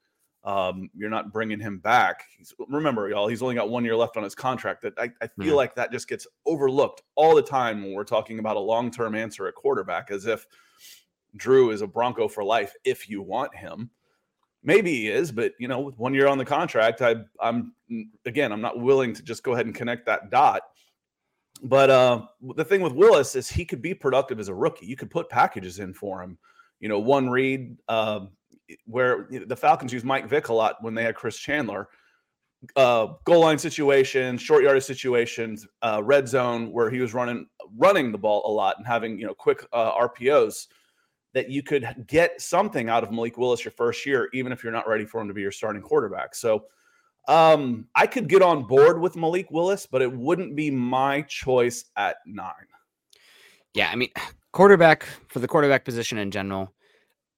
um, 0.44 0.90
you're 0.96 1.10
not 1.10 1.32
bringing 1.32 1.60
him 1.60 1.80
back. 1.80 2.26
He's, 2.38 2.54
remember, 2.68 3.10
y'all, 3.10 3.28
he's 3.28 3.42
only 3.42 3.56
got 3.56 3.70
one 3.70 3.86
year 3.86 3.96
left 3.96 4.18
on 4.18 4.24
his 4.24 4.36
contract. 4.36 4.82
That 4.82 4.94
I, 4.98 5.10
I 5.22 5.28
feel 5.42 5.54
Mhm. 5.54 5.58
like 5.58 5.76
that 5.76 5.92
just 5.92 6.08
gets 6.08 6.28
overlooked 6.46 7.02
all 7.16 7.36
the 7.36 7.42
time 7.42 7.82
when 7.82 7.94
we're 7.94 8.04
talking 8.04 8.40
about 8.40 8.58
a 8.58 8.60
long 8.60 8.92
term 8.92 9.16
answer 9.16 9.48
at 9.48 9.56
quarterback, 9.56 10.12
as 10.12 10.26
if 10.26 10.46
Drew 11.36 11.72
is 11.72 11.82
a 11.82 11.88
Bronco 11.88 12.28
for 12.28 12.44
life 12.44 12.76
if 12.84 13.10
you 13.10 13.22
want 13.22 13.56
him. 13.56 13.90
Maybe 14.64 14.92
he 14.92 15.10
is, 15.10 15.32
but 15.32 15.54
you 15.60 15.68
know, 15.68 15.80
with 15.80 15.98
one 15.98 16.14
year 16.14 16.28
on 16.28 16.38
the 16.38 16.46
contract, 16.46 17.02
I, 17.02 17.16
I'm 17.40 17.74
again, 18.26 18.52
I'm 18.52 18.62
not 18.62 18.80
willing 18.80 19.14
to 19.14 19.24
just 19.24 19.44
go 19.44 19.54
ahead 19.54 19.66
and 19.66 19.76
connect 19.76 20.06
that 20.06 20.30
dot. 20.30 20.64
But 21.62 21.90
uh, 21.90 22.26
the 22.56 22.66
thing 22.66 22.82
with 22.82 22.94
Willis 22.94 23.36
is 23.36 23.50
he 23.50 23.64
could 23.64 23.82
be 23.82 23.94
productive 23.94 24.40
as 24.40 24.50
a 24.50 24.54
rookie. 24.54 24.86
You 24.86 24.96
could 24.98 25.12
put 25.12 25.30
packages 25.30 25.80
in 25.80 25.94
for 25.94 26.22
him. 26.22 26.38
You 26.80 26.90
know, 26.90 27.00
one 27.00 27.30
read 27.30 27.78
uh, 27.88 28.26
where 28.86 29.28
you 29.32 29.40
know, 29.40 29.46
the 29.46 29.56
Falcons 29.56 29.94
use 29.94 30.04
Mike 30.04 30.28
Vick 30.28 30.50
a 30.50 30.54
lot 30.54 30.78
when 30.82 30.94
they 30.94 31.04
had 31.04 31.16
Chris 31.16 31.38
Chandler. 31.38 31.90
Uh, 32.78 33.08
goal 33.26 33.42
line 33.42 33.58
situations, 33.58 34.42
short 34.42 34.64
yardage 34.64 34.86
situations, 34.86 35.68
uh, 35.82 36.02
red 36.02 36.28
zone 36.30 36.72
where 36.72 36.90
he 36.90 37.00
was 37.00 37.14
running 37.14 37.46
running 37.78 38.12
the 38.12 38.18
ball 38.18 38.42
a 38.46 38.52
lot 38.52 38.78
and 38.78 38.88
having 38.88 39.20
you 39.20 39.26
know 39.26 39.34
quick 39.34 39.66
uh, 39.74 39.92
RPOs 39.94 40.68
that 41.34 41.50
you 41.50 41.62
could 41.62 42.06
get 42.08 42.40
something 42.40 42.90
out 42.90 43.04
of 43.04 43.12
Malik 43.12 43.38
Willis 43.38 43.66
your 43.66 43.72
first 43.72 44.06
year, 44.06 44.30
even 44.34 44.52
if 44.52 44.64
you're 44.64 44.72
not 44.72 44.88
ready 44.88 45.06
for 45.06 45.20
him 45.20 45.28
to 45.28 45.34
be 45.34 45.42
your 45.42 45.52
starting 45.52 45.82
quarterback. 45.82 46.36
So 46.36 46.66
um, 47.28 47.88
I 47.96 48.08
could 48.08 48.30
get 48.30 48.42
on 48.42 48.66
board 48.66 49.00
with 49.00 49.16
Malik 49.16 49.50
Willis, 49.50 49.86
but 49.86 50.02
it 50.02 50.12
wouldn't 50.12 50.56
be 50.56 50.70
my 50.70 51.22
choice 51.24 51.86
at 51.96 52.18
nine. 52.26 52.54
Yeah, 53.74 53.90
I 53.90 53.96
mean, 53.96 54.10
quarterback 54.52 55.08
for 55.30 55.40
the 55.40 55.48
quarterback 55.48 55.86
position 55.86 56.18
in 56.18 56.32
general, 56.32 56.74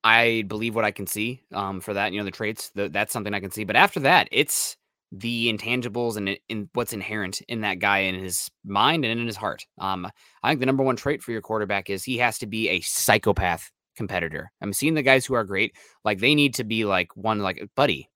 I 0.05 0.43
believe 0.43 0.75
what 0.75 0.85
I 0.85 0.91
can 0.91 1.07
see 1.07 1.43
um, 1.51 1.81
for 1.81 1.95
that. 1.95 2.13
You 2.13 2.19
know, 2.19 2.25
the 2.25 2.31
traits, 2.31 2.69
the, 2.75 2.89
that's 2.89 3.11
something 3.11 3.33
I 3.33 3.39
can 3.39 3.49
see. 3.49 3.63
But 3.63 3.75
after 3.75 3.99
that, 4.01 4.29
it's 4.31 4.77
the 5.11 5.51
intangibles 5.51 6.15
and 6.15 6.37
in 6.47 6.69
what's 6.73 6.93
inherent 6.93 7.41
in 7.47 7.61
that 7.61 7.79
guy 7.79 7.99
in 7.99 8.13
his 8.13 8.51
mind 8.63 9.03
and 9.03 9.19
in 9.19 9.25
his 9.25 9.35
heart. 9.35 9.65
Um, 9.79 10.07
I 10.43 10.49
think 10.49 10.59
the 10.59 10.67
number 10.67 10.83
one 10.83 10.95
trait 10.95 11.23
for 11.23 11.31
your 11.31 11.41
quarterback 11.41 11.89
is 11.89 12.03
he 12.03 12.19
has 12.19 12.37
to 12.39 12.45
be 12.45 12.69
a 12.69 12.81
psychopath 12.81 13.71
competitor. 13.95 14.51
I'm 14.61 14.73
seeing 14.73 14.93
the 14.93 15.01
guys 15.01 15.25
who 15.25 15.33
are 15.33 15.43
great, 15.43 15.75
like 16.03 16.19
they 16.19 16.35
need 16.35 16.53
to 16.55 16.63
be 16.63 16.85
like 16.85 17.09
one, 17.15 17.39
like 17.39 17.67
buddy, 17.75 18.07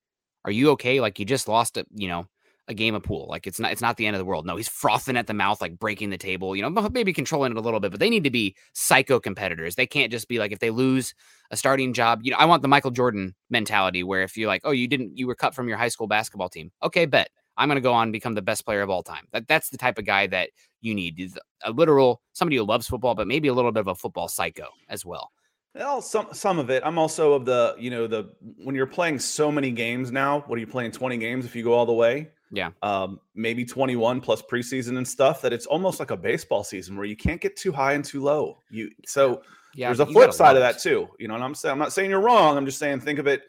are 0.45 0.52
you 0.52 0.69
okay? 0.71 1.02
Like 1.02 1.17
you 1.17 1.25
just 1.25 1.47
lost 1.47 1.75
a, 1.78 1.86
you 1.95 2.08
know, 2.08 2.28
a 2.69 2.73
game 2.73 2.93
of 2.93 3.03
pool. 3.03 3.25
Like 3.27 3.47
it's 3.47 3.60
not 3.60 3.71
it's 3.71 3.82
not 3.82 3.97
the 3.97 4.05
end 4.05 4.15
of 4.15 4.19
the 4.19 4.25
world. 4.25 4.45
No, 4.45 4.55
he's 4.55 4.69
frothing 4.69 5.17
at 5.17 5.27
the 5.27 5.34
mouth, 5.34 5.60
like 5.60 5.79
breaking 5.79 6.12
the 6.12 6.17
table, 6.17 6.55
you 6.55 6.62
know, 6.62 6.89
maybe 6.91 7.12
controlling 7.12 7.51
it 7.51 7.58
a 7.58 7.62
little 7.62 7.79
bit, 7.79 7.91
but 7.91 7.99
they 7.99 8.10
need 8.10 8.23
to 8.23 8.29
be 8.29 8.55
psycho 8.73 9.19
competitors. 9.19 9.75
They 9.75 9.88
can't 9.88 10.12
just 10.12 10.27
be 10.27 10.38
like 10.38 10.51
if 10.51 10.60
they 10.60 10.69
lose 10.69 11.15
a 11.51 11.58
starting 11.58 11.93
job, 11.93 12.19
you 12.23 12.32
know, 12.32 12.38
I 12.38 12.45
want 12.45 12.62
the 12.62 12.67
Michael 12.67 12.91
Jordan 12.91 13.36
mentality 13.49 14.03
where 14.03 14.21
if 14.21 14.38
you're 14.38 14.47
like, 14.47 14.62
oh, 14.63 14.71
you 14.71 14.88
didn't 14.88 15.17
you 15.17 15.25
were 15.25 15.36
cut 15.36 15.55
from 15.55 15.67
your 15.67 15.77
high 15.77 15.88
school 15.88 16.08
basketball 16.08 16.49
team. 16.49 16.71
Okay, 16.84 17.05
bet. 17.05 17.29
I'm 17.58 17.67
gonna 17.67 17.82
go 17.82 17.91
on 17.91 18.03
and 18.03 18.13
become 18.13 18.36
the 18.36 18.41
best 18.41 18.63
player 18.65 18.82
of 18.82 18.89
all 18.89 19.03
time. 19.03 19.25
That 19.34 19.47
that's 19.47 19.69
the 19.69 19.77
type 19.77 19.97
of 19.97 20.05
guy 20.05 20.27
that 20.27 20.51
you 20.79 20.93
need. 20.93 21.34
A 21.63 21.71
literal 21.71 22.21
somebody 22.34 22.55
who 22.58 22.63
loves 22.63 22.88
football, 22.88 23.15
but 23.15 23.27
maybe 23.27 23.49
a 23.49 23.53
little 23.53 23.71
bit 23.71 23.82
of 23.82 23.88
a 23.88 23.95
football 23.95 24.27
psycho 24.27 24.67
as 24.88 25.05
well. 25.05 25.32
Well, 25.75 26.01
some 26.01 26.27
some 26.34 26.60
of 26.60 26.69
it. 26.69 26.84
I'm 26.86 26.97
also 26.97 27.34
of 27.34 27.45
the 27.45 27.75
you 27.77 27.89
know 27.89 28.08
the 28.08 28.29
when 28.63 28.75
you're 28.75 28.88
playing 28.88 29.19
so 29.19 29.51
many 29.51 29.71
games 29.71 30.12
now. 30.12 30.41
What 30.47 30.58
are 30.58 30.60
you 30.60 30.67
playing? 30.67 30.91
20 30.91 31.17
games 31.17 31.45
if 31.45 31.55
you 31.55 31.63
go 31.63 31.73
all 31.73 31.86
the 31.86 31.93
way. 31.93 32.29
Yeah. 32.51 32.71
Um, 32.81 33.19
maybe 33.35 33.63
21 33.63 34.21
plus 34.21 34.41
preseason 34.41 34.97
and 34.97 35.07
stuff. 35.07 35.41
That 35.41 35.53
it's 35.53 35.65
almost 35.65 35.99
like 35.99 36.12
a 36.12 36.17
baseball 36.17 36.63
season 36.63 36.97
where 36.97 37.05
you 37.05 37.15
can't 37.15 37.39
get 37.39 37.55
too 37.55 37.71
high 37.71 37.93
and 37.93 38.03
too 38.03 38.21
low. 38.21 38.57
You 38.69 38.89
so 39.05 39.43
Yeah. 39.75 39.88
there's 39.89 39.99
a 39.99 40.05
flip 40.05 40.33
side 40.33 40.55
of 40.55 40.62
that 40.62 40.79
too. 40.79 41.07
You 41.19 41.27
know, 41.27 41.35
and 41.35 41.43
I'm 41.43 41.53
saying 41.55 41.71
I'm 41.73 41.79
not 41.79 41.93
saying 41.93 42.09
you're 42.09 42.21
wrong. 42.21 42.57
I'm 42.57 42.65
just 42.65 42.79
saying 42.79 43.01
think 43.01 43.19
of 43.19 43.27
it 43.27 43.43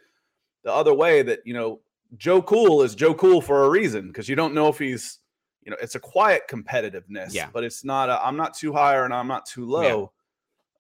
the 0.65 0.73
other 0.73 0.93
way. 0.95 1.23
That 1.23 1.41
you 1.47 1.55
know 1.55 1.81
Joe 2.19 2.43
Cool 2.43 2.83
is 2.83 2.95
Joe 2.95 3.15
Cool 3.15 3.41
for 3.41 3.65
a 3.65 3.71
reason 3.71 4.09
because 4.09 4.29
you 4.29 4.37
don't 4.37 4.53
know 4.55 4.69
if 4.69 4.79
he's 4.79 5.19
you 5.63 5.71
know 5.71 5.77
it's 5.81 5.95
a 5.95 6.01
quiet 6.01 6.43
competitiveness. 6.49 7.33
Yeah. 7.33 7.49
But 7.53 7.65
it's 7.65 7.85
not. 7.85 8.11
I'm 8.11 8.37
not 8.37 8.55
too 8.55 8.73
high 8.73 8.97
or 8.97 9.11
I'm 9.11 9.29
not 9.29 9.47
too 9.47 9.65
low. 9.67 10.13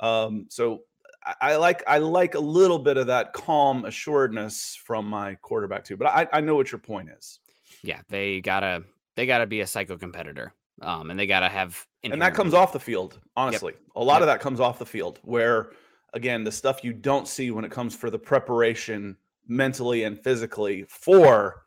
Um. 0.00 0.46
So 0.50 0.82
I, 1.24 1.34
I 1.40 1.56
like 1.56 1.82
I 1.86 1.98
like 1.98 2.34
a 2.34 2.40
little 2.40 2.78
bit 2.78 2.96
of 2.98 3.06
that 3.06 3.32
calm 3.32 3.84
assuredness 3.86 4.76
from 4.84 5.06
my 5.06 5.36
quarterback 5.36 5.84
too. 5.84 5.96
But 5.96 6.08
I 6.08 6.26
I 6.32 6.40
know 6.42 6.54
what 6.54 6.70
your 6.72 6.78
point 6.80 7.08
is. 7.16 7.40
Yeah, 7.82 8.00
they 8.08 8.40
gotta 8.40 8.84
they 9.16 9.26
gotta 9.26 9.46
be 9.46 9.60
a 9.60 9.66
psycho 9.66 9.96
competitor. 9.96 10.52
Um, 10.82 11.10
and 11.10 11.18
they 11.20 11.26
gotta 11.26 11.48
have 11.48 11.86
and 12.04 12.22
that 12.22 12.32
comes 12.32 12.54
off 12.54 12.72
the 12.72 12.80
field 12.80 13.20
honestly 13.36 13.74
a 13.96 14.02
lot 14.02 14.14
Yep. 14.14 14.20
of 14.22 14.26
that 14.28 14.40
comes 14.40 14.60
off 14.60 14.78
the 14.78 14.86
field 14.86 15.18
where 15.24 15.72
again 16.14 16.42
the 16.42 16.50
stuff 16.52 16.82
you 16.82 16.94
don't 16.94 17.28
see 17.28 17.50
when 17.50 17.66
it 17.66 17.70
comes 17.70 17.94
for 17.94 18.08
the 18.08 18.18
preparation 18.18 19.14
mentally 19.46 20.04
and 20.04 20.18
physically 20.18 20.86
for 20.88 21.64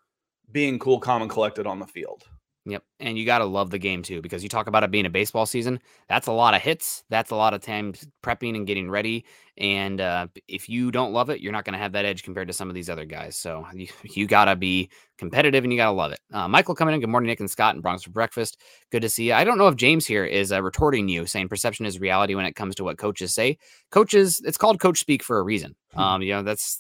being 0.52 0.80
cool 0.80 1.00
calm 1.00 1.22
and 1.22 1.30
collected 1.30 1.68
on 1.68 1.78
the 1.78 1.86
field 1.86 2.24
Yep. 2.66 2.82
And 3.02 3.18
you 3.18 3.26
got 3.26 3.40
to 3.40 3.46
love 3.46 3.72
the 3.72 3.78
game 3.78 4.04
too, 4.04 4.22
because 4.22 4.42
you 4.42 4.48
talk 4.48 4.68
about 4.68 4.84
it 4.84 4.92
being 4.92 5.06
a 5.06 5.10
baseball 5.10 5.46
season. 5.46 5.82
That's 6.08 6.28
a 6.28 6.32
lot 6.32 6.54
of 6.54 6.62
hits. 6.62 7.04
That's 7.10 7.32
a 7.32 7.36
lot 7.36 7.54
of 7.54 7.62
time 7.62 7.94
prepping 8.24 8.56
and 8.56 8.66
getting 8.66 8.90
ready. 8.90 9.26
And 9.58 10.00
uh, 10.00 10.28
if 10.48 10.70
you 10.70 10.90
don't 10.90 11.12
love 11.12 11.30
it, 11.30 11.42
you're 11.42 11.52
not 11.52 11.66
going 11.66 11.74
to 11.74 11.80
have 11.80 11.92
that 11.92 12.06
edge 12.06 12.24
compared 12.24 12.48
to 12.48 12.54
some 12.54 12.70
of 12.70 12.74
these 12.74 12.90
other 12.90 13.04
guys. 13.04 13.36
So 13.36 13.68
you, 13.74 13.88
you 14.04 14.28
got 14.28 14.46
to 14.46 14.56
be 14.56 14.90
competitive 15.18 15.66
and 15.66 15.74
you 15.74 15.78
got 15.78 15.88
to 15.88 15.92
love 15.92 16.14
it. 16.14 16.22
Uh, 16.32 16.48
Michael 16.48 16.74
coming 16.74 16.96
in. 16.96 17.02
Good 17.02 17.10
morning, 17.10 17.28
Nick 17.28 17.42
and 17.42 17.52
Scott 17.52 17.76
and 17.76 17.84
Bronx 17.84 18.04
for 18.04 18.12
breakfast. 18.12 18.58
Good 18.92 19.02
to 19.02 19.10
see 19.10 19.28
you. 19.28 19.34
I 19.34 19.44
don't 19.44 19.58
know 19.58 19.68
if 19.68 19.76
James 19.76 20.06
here 20.06 20.24
is 20.24 20.54
uh, 20.54 20.64
retorting 20.64 21.10
you, 21.10 21.26
saying 21.26 21.50
perception 21.50 21.86
is 21.86 22.00
reality 22.00 22.34
when 22.34 22.46
it 22.46 22.56
comes 22.56 22.76
to 22.76 22.86
what 22.86 22.98
coaches 22.98 23.34
say. 23.34 23.58
Coaches, 23.92 24.42
it's 24.46 24.58
called 24.58 24.80
coach 24.80 25.00
speak 25.00 25.22
for 25.22 25.38
a 25.38 25.44
reason. 25.44 25.76
Um, 25.96 26.22
you 26.22 26.32
know, 26.32 26.44
that's 26.44 26.80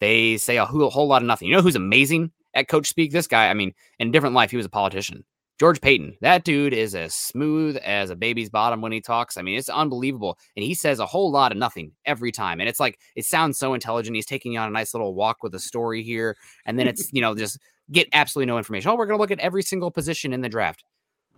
they 0.00 0.38
say 0.38 0.56
a 0.56 0.66
whole, 0.66 0.90
whole 0.90 1.06
lot 1.06 1.22
of 1.22 1.28
nothing. 1.28 1.46
You 1.46 1.54
know 1.54 1.62
who's 1.62 1.76
amazing 1.76 2.32
at 2.54 2.68
coach 2.68 2.88
speak? 2.88 3.12
This 3.12 3.26
guy, 3.26 3.48
I 3.48 3.54
mean, 3.54 3.72
in 3.98 4.08
a 4.08 4.12
different 4.12 4.34
life, 4.34 4.50
he 4.50 4.56
was 4.56 4.66
a 4.66 4.70
politician. 4.70 5.24
George 5.60 5.82
Paton, 5.82 6.16
that 6.22 6.44
dude 6.44 6.72
is 6.72 6.94
as 6.94 7.14
smooth 7.14 7.76
as 7.84 8.08
a 8.08 8.16
baby's 8.16 8.48
bottom 8.48 8.80
when 8.80 8.92
he 8.92 9.02
talks. 9.02 9.36
I 9.36 9.42
mean, 9.42 9.58
it's 9.58 9.68
unbelievable. 9.68 10.38
And 10.56 10.64
he 10.64 10.72
says 10.72 11.00
a 11.00 11.06
whole 11.06 11.30
lot 11.30 11.52
of 11.52 11.58
nothing 11.58 11.92
every 12.06 12.32
time. 12.32 12.60
And 12.60 12.68
it's 12.68 12.80
like, 12.80 12.98
it 13.14 13.26
sounds 13.26 13.58
so 13.58 13.74
intelligent. 13.74 14.16
He's 14.16 14.24
taking 14.24 14.52
you 14.54 14.58
on 14.58 14.68
a 14.68 14.72
nice 14.72 14.94
little 14.94 15.14
walk 15.14 15.42
with 15.42 15.54
a 15.54 15.58
story 15.58 16.02
here. 16.02 16.34
And 16.64 16.78
then 16.78 16.88
it's, 16.88 17.10
you 17.12 17.20
know, 17.20 17.34
just 17.34 17.58
get 17.92 18.08
absolutely 18.14 18.46
no 18.46 18.56
information. 18.56 18.90
Oh, 18.90 18.94
we're 18.96 19.04
going 19.04 19.18
to 19.18 19.20
look 19.20 19.30
at 19.32 19.38
every 19.40 19.62
single 19.62 19.90
position 19.90 20.32
in 20.32 20.40
the 20.40 20.48
draft. 20.48 20.82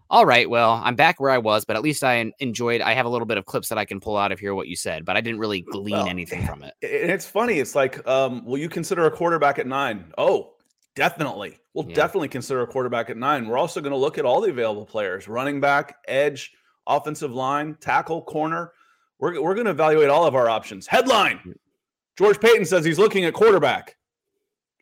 All 0.09 0.25
right. 0.25 0.49
Well, 0.49 0.81
I'm 0.85 0.95
back 0.95 1.19
where 1.19 1.31
I 1.31 1.39
was, 1.39 1.65
but 1.65 1.75
at 1.75 1.83
least 1.83 2.05
I 2.05 2.33
enjoyed. 2.39 2.81
I 2.81 2.93
have 2.93 3.07
a 3.07 3.09
little 3.09 3.27
bit 3.27 3.39
of 3.39 3.47
clips 3.47 3.71
that 3.71 3.79
I 3.79 3.87
can 3.87 3.99
pull 3.99 4.17
out 4.17 4.31
of 4.31 4.39
here 4.39 4.55
what 4.55 4.69
you 4.69 4.77
said, 4.77 5.05
but 5.05 5.17
I 5.17 5.21
didn't 5.21 5.41
really 5.41 5.63
glean 5.63 5.97
Well, 5.97 6.07
anything 6.07 6.47
from 6.47 6.63
it. 6.63 6.75
and 6.83 7.11
it's 7.11 7.27
funny 7.27 7.59
it's 7.59 7.75
like 7.75 8.07
um 8.07 8.45
will 8.45 8.59
you 8.59 8.69
consider 8.69 9.07
a 9.07 9.11
quarterback 9.11 9.59
at 9.59 9.67
nine? 9.67 10.13
Oh, 10.19 10.53
definitely. 10.95 11.59
We'll 11.75 11.89
Yeah. 11.89 11.95
definitely 11.95 12.29
consider 12.29 12.63
a 12.63 12.67
quarterback 12.67 13.11
at 13.11 13.17
nine. 13.17 13.47
We're 13.49 13.59
also 13.59 13.81
going 13.81 13.93
to 13.93 13.97
look 13.99 14.19
at 14.19 14.25
all 14.25 14.41
the 14.41 14.51
available 14.51 14.85
players 14.87 15.29
running 15.29 15.61
back 15.61 15.97
edge 16.07 16.53
offensive 16.87 17.33
line 17.33 17.77
tackle 17.81 18.23
corner. 18.23 18.73
We're, 19.19 19.41
we're 19.41 19.55
going 19.55 19.67
to 19.67 19.71
evaluate 19.71 20.09
all 20.11 20.27
of 20.27 20.35
our 20.35 20.49
options. 20.51 20.87
Headline. 20.87 21.55
George 22.19 22.41
paton 22.41 22.65
says 22.65 22.85
he's 22.85 22.99
looking 22.99 23.25
at 23.25 23.33
quarterback. 23.33 23.97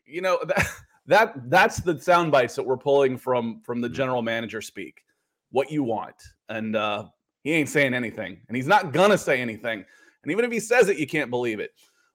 You 0.05 0.21
know 0.21 0.39
that, 0.47 0.67
that 1.05 1.49
that's 1.49 1.77
the 1.77 1.99
sound 2.01 2.31
bites 2.31 2.55
that 2.55 2.63
we're 2.63 2.77
pulling 2.77 3.17
from 3.17 3.61
from 3.61 3.79
the 3.79 3.87
general 3.87 4.21
manager 4.21 4.61
speak. 4.61 5.03
What 5.51 5.71
you 5.71 5.83
want. 5.83 6.15
And 6.49 6.75
uh 6.75 7.05
he 7.43 7.53
ain't 7.53 7.69
saying 7.69 7.93
anything. 7.93 8.41
And 8.47 8.57
he's 8.57 8.67
not 8.67 8.91
gonna 8.91 9.17
say 9.17 9.39
anything. 9.41 9.85
And 10.23 10.31
even 10.31 10.43
if 10.43 10.51
he 10.51 10.59
says 10.59 10.89
it 10.89 10.97
you 10.97 11.07
can't 11.07 11.29
believe 11.29 11.59
it. 11.61 11.71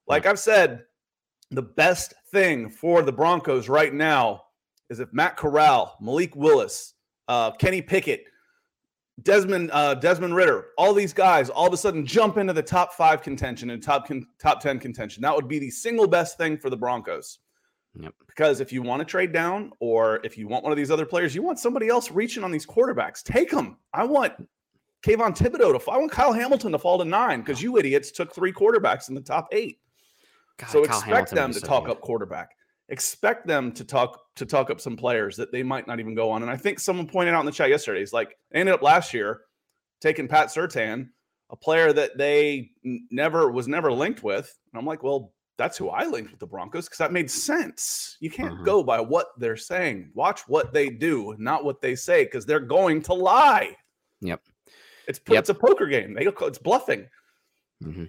Like 0.07 0.25
i've 0.27 0.37
said 0.39 0.83
the 1.51 1.61
best 1.61 2.13
thing 2.31 2.69
for 2.69 3.01
the 3.01 3.11
broncos 3.11 3.69
right 3.69 3.93
now 3.93 4.43
is 4.89 4.99
if 4.99 5.11
matt 5.13 5.37
corral 5.37 5.97
malik 6.01 6.35
willis 6.35 6.93
uh, 7.27 7.51
kenny 7.51 7.81
pickett 7.81 8.23
desmond 9.23 9.69
uh, 9.73 9.93
desmond 9.95 10.35
ridder 10.35 10.67
all 10.77 10.93
these 10.93 11.13
guys 11.13 11.49
all 11.49 11.67
of 11.67 11.73
a 11.73 11.77
sudden 11.77 12.05
jump 12.05 12.37
into 12.37 12.53
the 12.53 12.61
top 12.61 12.93
five 12.93 13.21
contention 13.21 13.71
and 13.71 13.81
top 13.81 14.07
con- 14.07 14.27
top 14.39 14.61
10 14.61 14.79
contention 14.79 15.21
that 15.21 15.35
would 15.35 15.47
be 15.47 15.57
the 15.59 15.69
single 15.71 16.07
best 16.07 16.37
thing 16.37 16.57
for 16.57 16.69
the 16.69 16.77
broncos 16.77 17.39
Yep. 17.99 18.13
because 18.27 18.59
if 18.59 18.71
you 18.71 18.83
want 18.83 18.99
to 18.99 19.05
trade 19.05 19.33
down 19.33 19.71
or 19.79 20.19
if 20.23 20.37
you 20.37 20.47
want 20.47 20.63
one 20.63 20.71
of 20.71 20.77
these 20.77 20.91
other 20.91 21.05
players, 21.05 21.33
you 21.33 21.41
want 21.41 21.57
somebody 21.57 21.87
else 21.87 22.11
reaching 22.11 22.43
on 22.43 22.51
these 22.51 22.65
quarterbacks. 22.65 23.23
Take 23.23 23.49
them. 23.49 23.77
I 23.91 24.03
want 24.03 24.33
Kayvon 25.01 25.35
Thibodeaux 25.35 25.73
to 25.73 25.79
fall. 25.79 25.95
I 25.95 25.97
want 25.97 26.11
Kyle 26.11 26.31
Hamilton 26.31 26.73
to 26.73 26.77
fall 26.77 26.99
to 26.99 27.05
nine 27.05 27.41
because 27.41 27.59
you 27.59 27.75
idiots 27.79 28.11
took 28.11 28.35
three 28.35 28.53
quarterbacks 28.53 29.09
in 29.09 29.15
the 29.15 29.21
top 29.21 29.47
eight. 29.51 29.79
God, 30.57 30.69
so 30.69 30.83
Kyle 30.85 30.97
expect 30.97 31.05
Hamilton 31.05 31.35
them 31.35 31.53
to 31.53 31.59
so 31.59 31.67
talk 31.67 31.85
good. 31.85 31.91
up 31.91 32.01
quarterback. 32.01 32.49
Expect 32.89 33.45
them 33.47 33.71
to 33.73 33.83
talk 33.83 34.19
to 34.37 34.45
talk 34.45 34.69
up 34.69 34.79
some 34.79 34.95
players 34.95 35.35
that 35.37 35.51
they 35.51 35.61
might 35.63 35.87
not 35.87 35.99
even 35.99 36.15
go 36.15 36.29
on. 36.31 36.41
And 36.41 36.49
I 36.51 36.55
think 36.57 36.79
someone 36.79 37.07
pointed 37.07 37.33
out 37.33 37.41
in 37.41 37.45
the 37.45 37.51
chat 37.51 37.69
yesterday, 37.69 37.99
he's 37.99 38.13
like, 38.13 38.35
they 38.51 38.59
ended 38.59 38.73
up 38.73 38.81
last 38.81 39.13
year 39.13 39.41
taking 40.01 40.27
Pat 40.27 40.47
Surtain, 40.47 41.09
a 41.49 41.55
player 41.55 41.91
that 41.93 42.17
they 42.17 42.71
never 43.11 43.51
was 43.51 43.67
never 43.67 43.91
linked 43.91 44.23
with. 44.23 44.53
And 44.71 44.79
I'm 44.79 44.85
like, 44.85 45.03
well, 45.03 45.33
that's 45.57 45.77
who 45.77 45.89
I 45.89 46.05
linked 46.05 46.31
with 46.31 46.39
the 46.39 46.45
Broncos 46.47 46.85
because 46.85 46.99
that 46.99 47.11
made 47.11 47.29
sense. 47.31 48.15
You 48.19 48.29
can't 48.29 48.59
Mhm. 48.59 48.63
go 48.65 48.83
by 48.83 49.01
what 49.01 49.27
they're 49.37 49.57
saying. 49.57 50.11
Watch 50.13 50.47
what 50.47 50.71
they 50.71 50.89
do, 50.89 51.35
not 51.39 51.65
what 51.65 51.81
they 51.81 51.95
say, 51.95 52.25
because 52.25 52.45
they're 52.45 52.59
going 52.59 53.01
to 53.03 53.13
lie. 53.13 53.75
Yep. 54.21 54.41
It's 55.07 55.19
Yep. 55.27 55.39
it's 55.39 55.49
a 55.49 55.53
poker 55.55 55.87
game. 55.87 56.13
They 56.13 56.27
it's 56.27 56.59
bluffing. 56.59 57.09
Mm-hmm. 57.83 58.05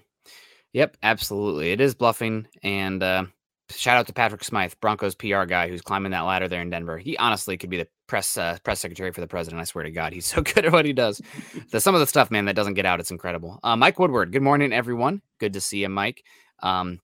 Yep, 0.73 0.97
absolutely. 1.03 1.73
It 1.73 1.81
is 1.81 1.95
bluffing. 1.95 2.47
And 2.63 3.03
uh, 3.03 3.25
shout 3.71 3.97
out 3.97 4.07
to 4.07 4.13
Patrick 4.13 4.45
Smyth, 4.45 4.81
Broncos 4.81 5.15
PR 5.15 5.45
guy, 5.45 5.69
who's 5.69 5.83
climbing 5.83 6.13
that 6.13 6.21
ladder 6.23 6.49
there 6.49 6.63
in 6.63 6.71
Denver. 6.71 6.99
He 6.99 7.17
honestly 7.17 7.57
could 7.57 7.71
be 7.71 7.79
the 7.79 7.89
press 8.07 8.37
uh, 8.37 8.59
press 8.65 8.81
secretary 8.81 9.13
for 9.13 9.21
the 9.21 9.27
president. 9.27 9.61
I 9.61 9.65
swear 9.65 9.85
to 9.85 9.91
God, 9.91 10.13
he's 10.13 10.27
so 10.33 10.43
good 10.43 10.65
at 10.67 10.73
what 10.73 10.85
he 10.85 10.93
does. 10.93 11.21
the, 11.71 11.81
some 11.81 11.95
of 11.95 12.01
the 12.01 12.07
stuff, 12.07 12.31
man, 12.31 12.45
that 12.47 12.57
doesn't 12.57 12.75
get 12.75 12.87
out, 12.87 13.01
it's 13.01 13.11
incredible. 13.11 13.59
Uh, 13.63 13.77
Mike 13.77 13.99
Woodward, 13.99 14.33
good 14.33 14.43
morning, 14.43 14.73
everyone. 14.73 15.23
Good 15.39 15.55
to 15.55 15.61
see 15.61 15.79
you, 15.83 15.89
Mike. 15.89 16.23
Um, 16.63 17.01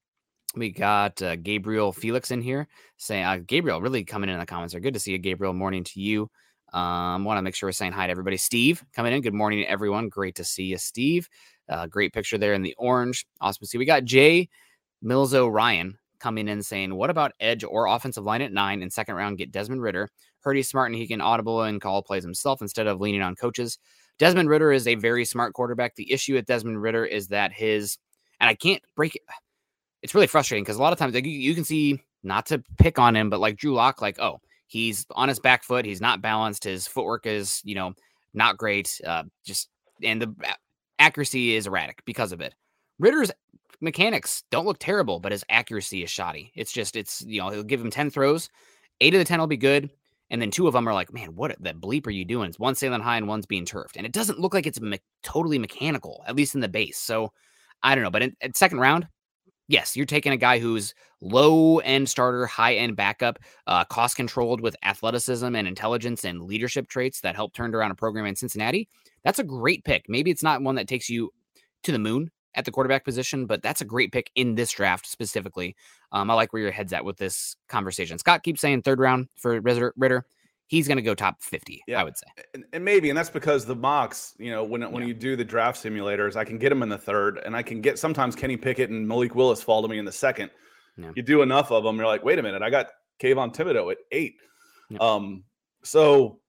we 0.57 0.71
got 0.71 1.21
uh, 1.21 1.37
Gabriel 1.37 1.93
Felix 1.93 2.31
in 2.31 2.41
here 2.41 2.69
saying, 2.97 3.25
uh, 3.25 3.39
Gabriel, 3.45 3.81
really 3.81 4.05
coming 4.05 4.31
in 4.31 4.39
the 4.39 4.47
comments 4.47 4.75
are 4.75 4.81
good 4.81 4.95
to 4.95 5.01
see 5.01 5.13
you, 5.13 5.19
Gabriel. 5.19 5.53
Morning 5.53 5.85
to 5.85 6.01
you. 6.01 6.31
Um, 6.73 7.25
want 7.25 7.39
to 7.39 7.43
make 7.43 7.55
sure 7.55 7.69
we're 7.69 7.73
saying 7.73 7.93
hi 7.93 8.07
to 8.07 8.11
everybody. 8.11 8.37
Steve 8.37 8.85
coming 8.95 9.13
in. 9.13 9.21
Good 9.21 9.35
morning, 9.35 9.65
everyone. 9.67 10.09
Great 10.09 10.37
to 10.37 10.45
see 10.45 10.65
you, 10.65 10.79
Steve. 10.79 11.29
Uh, 11.69 11.87
great 11.87 12.13
picture 12.13 12.39
there 12.39 12.55
in 12.55 12.63
the 12.63 12.75
orange. 12.79 13.27
Awesome 13.41 13.67
see. 13.67 13.79
We 13.79 13.85
got 13.85 14.05
Jay 14.05 14.49
Milzo 15.05 15.51
Ryan 15.53 15.99
coming 16.21 16.49
in 16.49 16.63
saying, 16.63 16.95
What 16.95 17.11
about 17.11 17.33
edge 17.41 17.65
or 17.65 17.87
offensive 17.87 18.25
line 18.25 18.43
at 18.43 18.53
nine 18.53 18.83
in 18.83 18.91
second 18.91 19.15
round? 19.15 19.39
Get 19.39 19.53
Desmond 19.53 19.83
Ridder. 19.83 20.11
Heard 20.41 20.57
he's 20.57 20.69
smart 20.69 20.91
and 20.91 20.99
he 20.99 21.07
can 21.07 21.21
audible 21.21 21.63
and 21.63 21.81
call 21.81 22.03
plays 22.03 22.25
himself 22.25 22.63
instead 22.63 22.87
of 22.87 23.01
leaning 23.01 23.23
on 23.23 23.35
coaches. 23.37 23.79
Desmond 24.19 24.49
Ridder 24.49 24.73
is 24.73 24.87
a 24.87 24.95
very 24.95 25.25
smart 25.25 25.55
quarterback. 25.55 25.97
The 25.97 26.13
issue 26.13 26.35
with 26.35 26.47
Desmond 26.47 26.81
Ridder 26.81 27.05
is 27.05 27.29
that 27.29 27.53
his, 27.53 27.99
and 28.41 28.49
I 28.49 28.55
can't 28.55 28.83
break 28.97 29.17
it. 29.17 29.23
It's 30.03 30.15
really 30.15 30.27
frustrating 30.27 30.65
because 30.65 30.77
a 30.77 30.83
lot 30.83 30.93
of 30.93 30.99
times 30.99 31.15
like, 31.15 31.25
you, 31.25 31.31
you 31.31 31.55
can 31.55 31.65
see, 31.65 31.99
not 32.23 32.45
to 32.49 32.63
pick 32.77 32.99
on 32.99 33.17
him, 33.17 33.31
but 33.31 33.41
like 33.41 33.57
Drew 33.57 33.73
Lock, 33.73 34.03
like, 34.03 34.21
oh, 34.21 34.39
he's 34.67 35.07
on 35.13 35.31
his 35.31 35.39
back 35.39 35.65
foot. 35.65 35.87
He's 35.87 36.03
not 36.03 36.21
balanced. 36.21 36.65
His 36.65 36.87
footwork 36.87 37.25
is, 37.25 37.63
you 37.65 37.75
know, 37.75 37.95
not 38.35 38.59
great. 38.59 39.01
Uh, 39.03 39.23
just, 39.47 39.71
and 40.03 40.21
the 40.21 40.35
accuracy 41.05 41.55
is 41.55 41.67
erratic 41.67 42.03
because 42.07 42.33
of 42.33 42.41
it. 42.41 42.55
Ridder's 42.99 43.31
mechanics 43.81 44.43
don't 44.51 44.65
look 44.65 44.79
terrible, 44.79 45.21
but 45.21 45.33
his 45.33 45.45
accuracy 45.51 46.03
is 46.03 46.11
shoddy. 46.11 46.51
It's 46.55 46.73
just, 46.73 46.97
it's, 46.97 47.23
you 47.27 47.41
know, 47.41 47.51
he'll 47.51 47.63
give 47.63 47.81
him 47.81 47.91
10 47.91 48.11
throws, 48.11 48.49
eight 49.01 49.15
of 49.15 49.19
the 49.19 49.25
10 49.25 49.39
will 49.39 49.47
be 49.47 49.57
good. 49.57 49.91
And 50.31 50.41
then 50.41 50.51
two 50.51 50.67
of 50.67 50.73
them 50.73 50.89
are 50.89 50.95
like, 50.95 51.13
man, 51.13 51.35
what 51.35 51.55
the 51.61 51.75
bleep 51.75 52.07
are 52.07 52.11
you 52.11 52.25
doing? 52.25 52.49
It's 52.49 52.59
one 52.59 52.75
sailing 52.75 53.03
high 53.03 53.19
and 53.19 53.29
one's 53.29 53.45
being 53.45 53.67
turfed. 53.67 53.97
And 53.97 54.07
it 54.07 54.13
doesn't 54.13 54.41
look 54.41 54.55
like 54.55 54.67
it's 54.67 54.81
me- 54.81 54.99
totally 55.23 55.59
mechanical, 55.59 56.25
at 56.27 56.35
least 56.35 56.55
in 56.55 56.63
the 56.63 56.69
base. 56.69 56.97
So 56.97 57.31
I 57.83 57.95
don't 57.95 58.03
know. 58.03 58.11
But 58.11 58.23
in, 58.23 58.37
in 58.41 58.55
second 58.55 58.81
round, 58.81 59.07
yes, 59.69 59.95
you're 59.95 60.07
taking 60.07 60.33
a 60.33 60.39
guy 60.39 60.59
who's 60.59 60.95
low 61.21 61.79
end 61.81 62.09
starter, 62.09 62.47
high 62.47 62.77
end 62.77 62.97
backup, 62.97 63.39
uh, 63.67 63.85
cost 63.85 64.17
controlled 64.17 64.63
with 64.63 64.77
athleticism 64.83 65.55
and 65.55 65.69
intelligence 65.69 66.25
and 66.25 66.43
leadership 66.43 66.89
traits 66.89 67.21
that 67.21 67.37
helped 67.37 67.55
turn 67.55 67.75
around 67.75 67.91
a 67.91 67.95
program 67.95 68.25
in 68.25 68.35
Cincinnati. 68.35 68.89
That's 69.25 69.39
a 69.39 69.45
great 69.45 69.85
pick. 69.85 70.07
Maybe 70.09 70.31
it's 70.31 70.43
not 70.43 70.63
one 70.63 70.75
that 70.77 70.89
takes 70.89 71.09
you 71.09 71.33
to 71.85 71.93
the 71.93 71.99
moon 71.99 72.31
at 72.55 72.65
the 72.65 72.71
quarterback 72.71 73.05
position, 73.05 73.47
but 73.47 73.63
that's 73.63 73.81
a 73.81 73.85
great 73.85 74.13
pick 74.13 74.31
in 74.35 74.55
this 74.55 74.71
draft 74.71 75.07
specifically. 75.07 75.75
Um, 76.13 76.31
I 76.31 76.35
like 76.35 76.53
where 76.53 76.63
your 76.63 76.71
head's 76.71 76.93
at 76.93 77.05
with 77.05 77.17
this 77.17 77.57
conversation. 77.69 78.19
Scott 78.19 78.43
keeps 78.43 78.61
saying 78.61 78.83
third 78.83 79.01
round 79.01 79.29
for 79.37 79.61
Ridder. 79.61 80.27
He's 80.67 80.89
going 80.89 80.97
to 80.97 81.03
go 81.03 81.15
top 81.15 81.43
50, 81.43 81.83
yeah. 81.87 82.01
I 82.01 82.05
would 82.05 82.17
say. 82.17 82.27
And, 82.55 82.65
and, 82.73 82.85
maybe, 82.85 83.11
and 83.11 83.19
that's 83.19 83.29
because 83.29 83.67
the 83.67 83.75
mocks, 83.75 84.35
you 84.39 84.51
know, 84.51 84.65
when, 84.65 84.81
when 84.91 85.03
yeah. 85.03 85.09
you 85.09 85.15
do 85.15 85.37
the 85.37 85.45
draft 85.45 85.83
simulators, 85.83 86.37
I 86.37 86.45
can 86.45 86.59
get 86.59 86.73
him 86.73 86.83
in 86.83 86.89
the 86.89 86.97
third, 86.97 87.39
and 87.45 87.55
I 87.55 87.63
can 87.63 87.83
get 87.83 87.99
sometimes 87.99 88.35
Kenny 88.35 88.57
Pickett 88.57 88.89
and 88.89 89.07
Malik 89.07 89.35
Willis 89.35 89.63
fall 89.63 89.83
to 89.83 89.89
me 89.89 89.99
in 89.99 90.07
the 90.07 90.13
second. 90.13 90.51
Yeah. 90.97 91.11
You 91.15 91.23
do 91.23 91.43
enough 91.43 91.71
of 91.71 91.85
them, 91.85 91.97
you're 91.97 92.07
like, 92.07 92.25
wait 92.25 92.39
a 92.39 92.43
minute, 92.43 92.63
I 92.63 92.71
got 92.71 92.89
Kayvon 93.21 93.55
Thibodeaux 93.55 93.93
at 93.93 93.99
eight. 94.11 94.37
Um, 95.01 95.45
so 95.83 96.41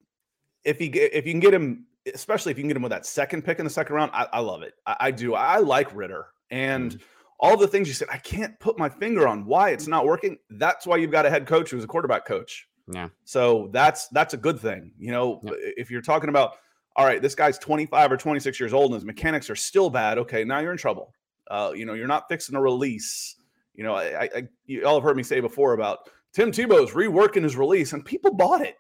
if 0.64 0.78
he 0.78 0.88
if 0.88 1.26
you 1.26 1.34
can 1.34 1.40
get 1.40 1.54
him 1.54 1.86
especially 2.14 2.52
if 2.52 2.58
you 2.58 2.64
can 2.64 2.70
get 2.70 2.78
him 2.78 2.84
with 2.84 2.92
that 2.92 3.06
second 3.06 3.44
pick 3.44 3.60
in 3.60 3.66
the 3.66 3.72
second 3.72 3.96
round, 3.96 4.12
I, 4.14 4.28
I 4.34 4.40
love 4.40 4.62
it. 4.62 4.74
I, 4.86 4.96
I, 5.00 5.12
do. 5.12 5.34
I 5.34 5.58
like 5.58 5.94
Ridder 5.96 6.28
And 6.52 6.94
mm. 6.94 7.02
all 7.40 7.58
the 7.58 7.68
things 7.68 7.88
you 7.88 7.94
said, 7.94 8.08
I 8.12 8.18
can't 8.18 8.60
put 8.60 8.78
my 8.78 8.90
finger 8.90 9.28
on 9.28 9.46
why 9.46 9.70
it's 9.70 9.88
not 9.88 10.06
working. 10.06 10.38
That's 10.50 10.86
why 10.86 10.98
you've 10.98 11.12
got 11.12 11.26
a 11.26 11.30
head 11.30 11.46
coach 11.46 11.72
who's 11.72 11.84
a 11.84 11.88
quarterback 11.88 12.26
coach. 12.26 12.68
Yeah. 12.92 13.10
So 13.24 13.70
that's 13.72 14.08
that's 14.10 14.36
a 14.36 14.38
good 14.38 14.60
thing. 14.60 14.92
You 15.00 15.12
know, 15.12 15.42
yeah. 15.44 15.54
if 15.56 15.90
you're 15.90 16.02
talking 16.04 16.30
about, 16.30 16.58
all 16.96 17.06
right, 17.06 17.22
this 17.22 17.34
guy's 17.34 17.58
25 17.58 18.12
or 18.12 18.18
26 18.18 18.60
years 18.60 18.74
old 18.74 18.92
and 18.92 18.96
his 18.96 19.06
mechanics 19.06 19.50
are 19.50 19.56
still 19.56 19.90
bad. 19.90 20.18
Okay, 20.20 20.44
now 20.44 20.60
you're 20.60 20.72
in 20.72 20.78
trouble. 20.78 21.14
Uh, 21.50 21.72
you 21.76 21.86
know, 21.86 21.94
you're 21.94 22.08
not 22.08 22.28
fixing 22.30 22.56
a 22.56 22.62
release. 22.62 23.36
You 23.74 23.84
know, 23.84 23.96
I, 23.96 24.30
I 24.36 24.44
you 24.66 24.86
all 24.86 24.96
have 24.96 25.04
heard 25.04 25.18
me 25.18 25.24
say 25.24 25.40
before 25.40 25.74
about 25.74 26.10
Tim 26.34 26.52
Tebow's 26.52 26.92
reworking 26.92 27.44
his 27.44 27.56
release, 27.56 27.94
and 27.94 28.06
people 28.06 28.34
bought 28.34 28.62
it. 28.62 28.76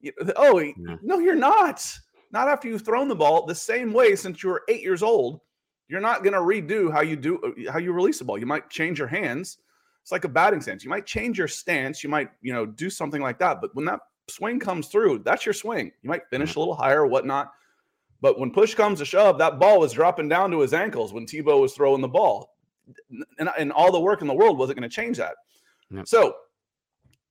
You 0.00 0.12
know, 0.20 0.32
oh, 0.36 0.58
yeah. 0.58 0.72
no, 1.02 1.18
you're 1.18 1.34
not 1.34 1.84
not 2.30 2.48
after 2.48 2.68
you've 2.68 2.84
thrown 2.84 3.08
the 3.08 3.14
ball 3.14 3.46
the 3.46 3.54
same 3.54 3.92
way 3.92 4.16
since 4.16 4.42
you 4.42 4.50
were 4.50 4.62
eight 4.68 4.82
years 4.82 5.02
old. 5.02 5.40
You're 5.88 6.00
not 6.00 6.22
going 6.22 6.34
to 6.34 6.40
redo 6.40 6.92
how 6.92 7.00
you 7.00 7.16
do 7.16 7.38
uh, 7.38 7.72
how 7.72 7.78
you 7.78 7.92
release 7.92 8.18
the 8.18 8.24
ball. 8.24 8.38
You 8.38 8.46
might 8.46 8.68
change 8.68 8.98
your 8.98 9.08
hands. 9.08 9.58
It's 10.02 10.12
like 10.12 10.24
a 10.24 10.28
batting 10.28 10.60
stance. 10.60 10.84
You 10.84 10.90
might 10.90 11.06
change 11.06 11.38
your 11.38 11.48
stance. 11.48 12.02
You 12.02 12.10
might 12.10 12.30
you 12.42 12.52
know 12.52 12.66
do 12.66 12.90
something 12.90 13.22
like 13.22 13.38
that. 13.38 13.60
But 13.60 13.74
when 13.74 13.86
that 13.86 14.00
swing 14.28 14.60
comes 14.60 14.88
through, 14.88 15.20
that's 15.20 15.46
your 15.46 15.54
swing. 15.54 15.90
You 16.02 16.10
might 16.10 16.28
finish 16.28 16.56
a 16.56 16.58
little 16.58 16.74
higher 16.74 17.02
or 17.02 17.06
whatnot. 17.06 17.52
But 18.20 18.38
when 18.38 18.50
push 18.50 18.74
comes 18.74 18.98
to 18.98 19.04
shove, 19.04 19.38
that 19.38 19.58
ball 19.58 19.80
was 19.80 19.92
dropping 19.92 20.28
down 20.28 20.50
to 20.50 20.60
his 20.60 20.74
ankles 20.74 21.12
when 21.12 21.24
Tebow 21.24 21.60
was 21.60 21.72
throwing 21.72 22.00
the 22.00 22.08
ball. 22.08 22.56
And, 23.38 23.48
and 23.58 23.72
all 23.72 23.92
the 23.92 24.00
work 24.00 24.22
in 24.22 24.26
the 24.26 24.34
world 24.34 24.58
wasn't 24.58 24.78
going 24.78 24.88
to 24.88 24.94
change 24.94 25.18
that. 25.18 25.34
So 26.04 26.34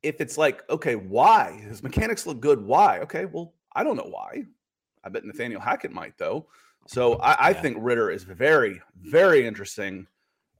if 0.01 0.21
it's 0.21 0.37
like, 0.37 0.67
okay, 0.69 0.95
why? 0.95 1.59
His 1.67 1.83
mechanics 1.83 2.25
look 2.25 2.39
good. 2.39 2.61
Why? 2.63 2.99
Okay, 2.99 3.25
well, 3.25 3.53
I 3.75 3.83
don't 3.83 3.97
know 3.97 4.09
why. 4.09 4.43
I 5.07 5.09
bet 5.09 5.23
Nathaniel 5.23 5.61
Hackett 5.61 5.91
might 5.91 6.17
though. 6.17 6.47
So 6.85 7.15
I, 7.15 7.31
I 7.31 7.49
yeah. 7.49 7.61
think 7.61 7.77
Ridder 7.79 8.11
is 8.11 8.23
very, 8.23 8.81
very 9.01 9.47
interesting 9.47 10.05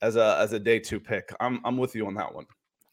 as 0.01 0.15
a 0.15 0.37
as 0.39 0.53
a 0.53 0.59
day 0.59 0.79
two 0.79 0.99
pick. 0.99 1.33
I'm 1.41 1.59
I'm 1.65 1.77
with 1.77 1.95
you 1.95 2.07
on 2.07 2.13
that 2.15 2.33
one. 2.33 2.45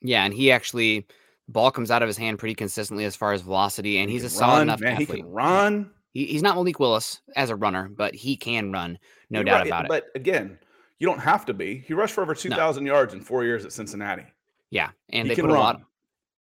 Yeah, 0.02 0.24
and 0.24 0.34
he 0.34 0.50
actually 0.50 1.06
ball 1.48 1.70
comes 1.70 1.92
out 1.92 2.02
of 2.02 2.08
his 2.08 2.16
hand 2.16 2.40
pretty 2.40 2.56
consistently 2.56 3.04
as 3.04 3.14
far 3.14 3.32
as 3.32 3.42
velocity, 3.42 3.98
and 3.98 4.10
he's 4.10 4.24
a 4.24 4.30
solid 4.30 4.62
enough 4.62 4.80
man, 4.80 4.94
athlete. 4.94 5.08
He 5.08 5.16
can 5.22 5.30
run. 5.30 5.90
He, 6.12 6.26
he's 6.26 6.42
not 6.42 6.56
Malik 6.56 6.80
Willis 6.80 7.20
as 7.36 7.50
a 7.50 7.56
runner, 7.56 7.88
but 7.88 8.14
he 8.14 8.36
can 8.36 8.72
run, 8.72 8.98
no 9.30 9.38
You're 9.38 9.44
doubt 9.44 9.58
right. 9.58 9.66
about 9.68 9.84
it. 9.84 9.88
But 9.88 10.06
again, 10.14 10.58
you 10.98 11.06
don't 11.06 11.20
have 11.20 11.44
to 11.46 11.54
be. 11.54 11.84
He 11.86 11.94
rushed 11.94 12.14
for 12.14 12.22
over 12.22 12.34
two 12.34 12.50
thousand 12.50 12.84
no. 12.84 12.94
yards 12.94 13.14
in 13.14 13.20
four 13.20 13.44
years 13.44 13.64
at 13.64 13.72
Cincinnati. 13.72 14.26
Yeah, 14.70 14.90
and 15.10 15.28
he 15.28 15.34
they 15.34 15.40
put 15.40 15.50
run. 15.50 15.56
a 15.56 15.60
lot. 15.60 15.80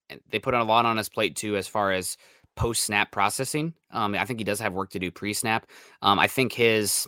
And 0.10 0.20
they 0.32 0.40
put 0.40 0.54
a 0.54 0.64
lot 0.64 0.86
on 0.86 0.98
his 0.98 1.08
plate 1.08 1.36
too, 1.36 1.56
as 1.56 1.68
far 1.68 1.92
as 1.92 2.18
post 2.56 2.84
snap 2.84 3.12
processing. 3.12 3.74
Um, 3.92 4.16
I 4.16 4.26
think 4.26 4.40
he 4.40 4.44
does 4.44 4.60
have 4.60 4.74
work 4.74 4.92
to 4.92 5.00
do 5.00 5.12
pre 5.12 5.34
snap. 5.34 5.68
Um, 6.02 6.20
I 6.20 6.28
think 6.28 6.54
his 6.54 7.08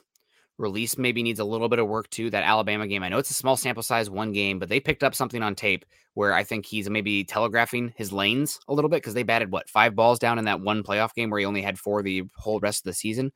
release 0.58 0.98
maybe 0.98 1.22
needs 1.22 1.40
a 1.40 1.46
little 1.46 1.68
bit 1.68 1.80
of 1.80 1.88
work 1.88 2.10
too. 2.10 2.30
That 2.30 2.44
Alabama 2.44 2.88
game, 2.88 3.04
I 3.04 3.10
know 3.10 3.18
it's 3.18 3.32
a 3.32 3.36
small 3.36 3.58
sample 3.58 3.84
size, 3.84 4.10
one 4.10 4.32
game, 4.32 4.60
but 4.60 4.70
they 4.70 4.80
picked 4.80 5.04
up 5.04 5.16
something 5.16 5.44
on 5.44 5.56
tape 5.56 5.86
where 6.14 6.34
I 6.34 6.44
think 6.44 6.66
he's 6.66 6.90
maybe 6.90 7.24
telegraphing 7.26 7.94
his 7.98 8.14
lanes 8.14 8.60
a 8.68 8.74
little 8.74 8.90
bit 8.90 8.98
because 8.98 9.14
they 9.14 9.24
batted 9.24 9.52
what 9.52 9.70
five 9.70 9.96
balls 9.96 10.18
down 10.18 10.40
in 10.40 10.46
that 10.46 10.62
one 10.62 10.82
playoff 10.82 11.14
game 11.14 11.30
where 11.30 11.40
he 11.40 11.46
only 11.46 11.62
had 11.62 11.78
four 11.78 12.02
the 12.02 12.24
whole 12.38 12.60
rest 12.60 12.82
of 12.82 12.86
the 12.86 12.94
season. 12.94 13.32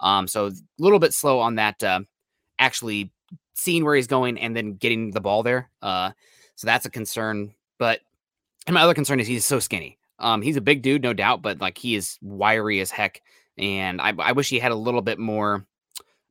Um, 0.00 0.26
so 0.26 0.46
a 0.46 0.52
little 0.78 0.98
bit 0.98 1.14
slow 1.14 1.38
on 1.38 1.54
that. 1.56 1.82
Uh, 1.82 2.00
actually 2.58 3.12
seeing 3.54 3.84
where 3.84 3.94
he's 3.94 4.06
going 4.06 4.38
and 4.38 4.56
then 4.56 4.74
getting 4.74 5.12
the 5.12 5.20
ball 5.20 5.42
there. 5.42 5.70
Uh, 5.80 6.10
so 6.56 6.66
that's 6.66 6.86
a 6.86 6.90
concern. 6.90 7.54
But 7.78 8.00
and 8.66 8.74
my 8.74 8.82
other 8.82 8.94
concern 8.94 9.20
is 9.20 9.26
he's 9.26 9.44
so 9.44 9.58
skinny. 9.58 9.98
Um, 10.18 10.42
he's 10.42 10.56
a 10.56 10.60
big 10.60 10.82
dude, 10.82 11.02
no 11.02 11.12
doubt, 11.12 11.42
but 11.42 11.60
like 11.60 11.78
he 11.78 11.94
is 11.94 12.18
wiry 12.22 12.80
as 12.80 12.90
heck. 12.90 13.20
And 13.58 14.00
I, 14.00 14.12
I 14.18 14.32
wish 14.32 14.48
he 14.48 14.58
had 14.58 14.72
a 14.72 14.76
little 14.76 15.02
bit 15.02 15.18
more 15.18 15.66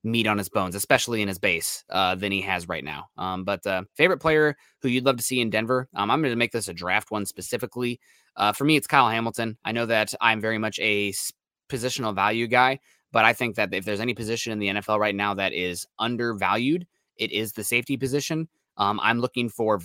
meat 0.03 0.27
on 0.27 0.37
his 0.37 0.49
bones, 0.49 0.75
especially 0.75 1.21
in 1.21 1.27
his 1.27 1.39
base, 1.39 1.83
uh, 1.89 2.15
than 2.15 2.31
he 2.31 2.41
has 2.41 2.67
right 2.67 2.83
now. 2.83 3.05
Um, 3.17 3.43
but 3.43 3.65
uh, 3.65 3.83
favorite 3.95 4.19
player 4.19 4.57
who 4.81 4.89
you'd 4.89 5.05
love 5.05 5.17
to 5.17 5.23
see 5.23 5.39
in 5.39 5.49
Denver, 5.49 5.87
um, 5.95 6.11
I'm 6.11 6.21
going 6.21 6.33
to 6.33 6.37
make 6.37 6.51
this 6.51 6.67
a 6.67 6.73
draft 6.73 7.11
one 7.11 7.25
specifically. 7.25 7.99
Uh, 8.35 8.51
for 8.51 8.65
me, 8.65 8.75
it's 8.75 8.87
Kyle 8.87 9.09
Hamilton. 9.09 9.57
I 9.63 9.71
know 9.71 9.85
that 9.85 10.13
I'm 10.19 10.41
very 10.41 10.57
much 10.57 10.79
a 10.79 11.13
positional 11.69 12.13
value 12.13 12.47
guy, 12.47 12.79
but 13.11 13.25
I 13.25 13.33
think 13.33 13.55
that 13.55 13.73
if 13.73 13.85
there's 13.85 13.99
any 13.99 14.13
position 14.13 14.51
in 14.51 14.59
the 14.59 14.67
NFL 14.67 14.99
right 14.99 15.15
now 15.15 15.33
that 15.35 15.53
is 15.53 15.87
undervalued, 15.99 16.85
it 17.17 17.31
is 17.31 17.53
the 17.53 17.63
safety 17.63 17.95
position. 17.95 18.49
Um, 18.77 18.99
I'm 19.01 19.19
looking 19.19 19.49
for, 19.49 19.79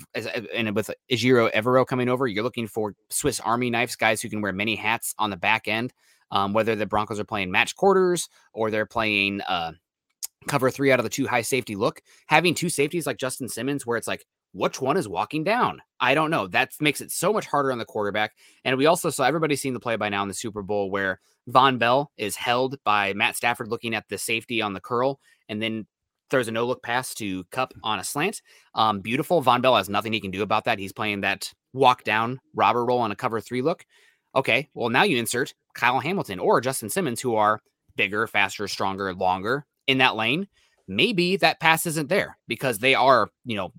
and 0.55 0.75
with 0.75 0.91
Ejiro 1.11 1.53
Evero 1.53 1.87
coming 1.87 2.09
over, 2.09 2.27
you're 2.27 2.45
looking 2.45 2.67
for 2.67 2.95
Swiss 3.11 3.41
Army 3.41 3.71
knives, 3.71 3.97
guys 3.97 4.23
who 4.23 4.31
can 4.31 4.41
wear 4.41 4.53
many 4.53 4.77
hats 4.77 5.15
on 5.19 5.31
the 5.31 5.37
back 5.37 5.69
end. 5.69 5.93
Um, 6.31 6.53
whether 6.53 6.77
the 6.77 6.85
Broncos 6.85 7.19
are 7.19 7.25
playing 7.25 7.51
match 7.51 7.75
quarters 7.75 8.29
or 8.53 8.71
they're 8.71 8.85
playing 8.85 9.41
uh, 9.43 9.73
cover 10.47 10.71
three 10.71 10.93
out 10.93 11.01
of 11.01 11.05
the 11.05 11.11
two 11.11 11.27
high 11.27 11.41
safety 11.41 11.75
look, 11.75 12.03
having 12.27 12.55
two 12.55 12.69
safeties 12.69 13.07
like 13.07 13.17
Justin 13.17 13.49
Simmons, 13.49 13.87
where 13.87 13.97
it's 13.97 14.07
like, 14.07 14.27
which 14.53 14.81
one 14.81 14.97
is 14.97 15.09
walking 15.09 15.45
down? 15.45 15.81
I 16.01 16.15
don't 16.15 16.31
know. 16.31 16.47
That 16.47 16.71
makes 16.81 17.01
it 17.01 17.11
so 17.11 17.33
much 17.33 17.47
harder 17.47 17.71
on 17.73 17.79
the 17.79 17.85
quarterback. 17.85 18.33
And 18.65 18.77
we 18.77 18.87
also 18.87 19.11
saw 19.11 19.25
everybody's 19.25 19.61
seen 19.61 19.75
the 19.75 19.81
play 19.81 19.97
by 19.97 20.09
now 20.09 20.23
in 20.23 20.29
the 20.29 20.35
Super 20.35 20.63
Bowl 20.63 20.91
where 20.91 21.21
Vonn 21.49 21.79
Bell 21.79 22.11
is 22.17 22.37
held 22.37 22.77
by 22.85 23.13
Matt 23.13 23.37
Stafford 23.37 23.69
looking 23.69 23.95
at 23.95 24.09
the 24.09 24.19
safety 24.19 24.63
on 24.63 24.73
the 24.73 24.81
curl 24.81 25.21
and 25.49 25.63
then 25.63 25.87
throws 26.31 26.49
a 26.49 26.53
no 26.53 26.67
look 26.67 26.83
pass 26.83 27.15
to 27.15 27.45
Kupp 27.45 27.73
on 27.83 27.99
a 27.99 28.05
slant. 28.05 28.43
Um, 28.75 29.01
beautiful. 29.01 29.43
Vonn 29.43 29.63
Bell 29.63 29.77
has 29.77 29.89
nothing 29.89 30.13
he 30.13 30.21
can 30.21 30.31
do 30.31 30.43
about 30.43 30.65
that. 30.65 30.79
He's 30.79 30.93
playing 30.93 31.23
that 31.23 31.53
walk 31.73 32.05
down 32.05 32.41
robber 32.55 32.85
roll 32.85 32.99
on 32.99 33.13
a 33.13 33.17
cover 33.17 33.41
three 33.41 33.63
look. 33.63 33.85
Okay, 34.35 34.69
well, 34.75 34.91
now 34.91 35.05
you 35.05 35.17
insert 35.17 35.55
Kyle 35.75 36.01
Hamilton 36.01 36.39
or 36.39 36.61
Justin 36.61 36.91
Simmons, 36.91 37.21
who 37.21 37.35
are 37.35 37.61
bigger, 37.97 38.27
faster, 38.27 38.69
stronger, 38.69 39.13
longer 39.15 39.67
in 39.87 39.99
that 39.99 40.17
lane. 40.17 40.47
maybe 40.87 41.37
that 41.37 41.61
pass 41.61 41.87
isn't 41.87 42.09
there 42.09 42.39
because 42.49 42.79
they 42.79 42.95
are, 42.95 43.29
you 43.45 43.57
know, 43.57 43.73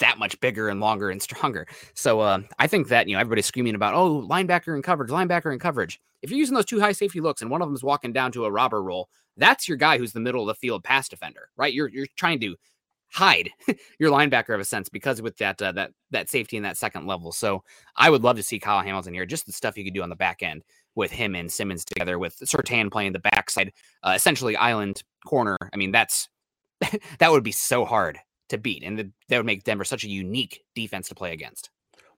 that 0.00 0.18
much 0.18 0.38
bigger 0.40 0.68
and 0.68 0.80
longer 0.80 1.10
and 1.10 1.22
stronger. 1.28 1.66
So 1.94 2.20
uh, 2.20 2.40
I 2.58 2.66
think 2.66 2.88
that 2.88 3.08
you 3.08 3.14
know 3.14 3.20
everybody's 3.20 3.46
screaming 3.46 3.74
about 3.74 3.94
oh 3.94 4.26
linebacker 4.28 4.74
and 4.74 4.84
coverage, 4.84 5.10
linebacker 5.10 5.50
and 5.50 5.60
coverage. 5.60 6.00
If 6.22 6.30
you're 6.30 6.38
using 6.38 6.54
those 6.54 6.64
two 6.64 6.80
high 6.80 6.92
safety 6.92 7.20
looks 7.20 7.42
and 7.42 7.50
one 7.50 7.62
of 7.62 7.68
them 7.68 7.74
is 7.74 7.84
walking 7.84 8.12
down 8.12 8.32
to 8.32 8.44
a 8.44 8.50
robber 8.50 8.82
roll, 8.82 9.08
that's 9.38 9.68
your 9.68 9.76
guy 9.76 9.98
who's 9.98 10.12
the 10.12 10.20
middle 10.20 10.42
of 10.42 10.48
the 10.48 10.54
field 10.54 10.84
pass 10.84 11.08
defender, 11.08 11.48
right? 11.56 11.72
You're 11.72 11.88
you're 11.88 12.06
trying 12.16 12.40
to 12.40 12.56
hide 13.10 13.50
your 13.98 14.10
linebacker 14.10 14.54
of 14.54 14.60
a 14.60 14.64
sense 14.64 14.88
because 14.88 15.22
with 15.22 15.36
that 15.38 15.60
uh, 15.62 15.72
that 15.72 15.92
that 16.10 16.28
safety 16.28 16.56
in 16.56 16.62
that 16.64 16.76
second 16.76 17.06
level. 17.06 17.32
So 17.32 17.62
I 17.96 18.10
would 18.10 18.22
love 18.22 18.36
to 18.36 18.42
see 18.42 18.58
Kyle 18.58 18.82
Hamilton 18.82 19.14
here. 19.14 19.26
Just 19.26 19.46
the 19.46 19.52
stuff 19.52 19.76
you 19.76 19.84
could 19.84 19.94
do 19.94 20.02
on 20.02 20.10
the 20.10 20.16
back 20.16 20.42
end 20.42 20.62
with 20.94 21.10
him 21.10 21.34
and 21.34 21.50
Simmons 21.50 21.84
together, 21.84 22.18
with 22.18 22.36
Surtain 22.40 22.90
playing 22.90 23.12
the 23.12 23.20
backside, 23.20 23.72
uh, 24.02 24.12
essentially 24.16 24.56
island 24.56 25.02
corner. 25.26 25.56
I 25.72 25.76
mean, 25.76 25.92
that's 25.92 26.28
that 27.18 27.30
would 27.30 27.44
be 27.44 27.52
so 27.52 27.84
hard 27.84 28.18
to 28.50 28.58
beat, 28.58 28.82
and 28.82 28.98
the, 28.98 29.10
that 29.28 29.36
would 29.36 29.46
make 29.46 29.64
Denver 29.64 29.84
such 29.84 30.04
a 30.04 30.08
unique 30.08 30.62
defense 30.74 31.08
to 31.08 31.14
play 31.14 31.32
against. 31.32 31.70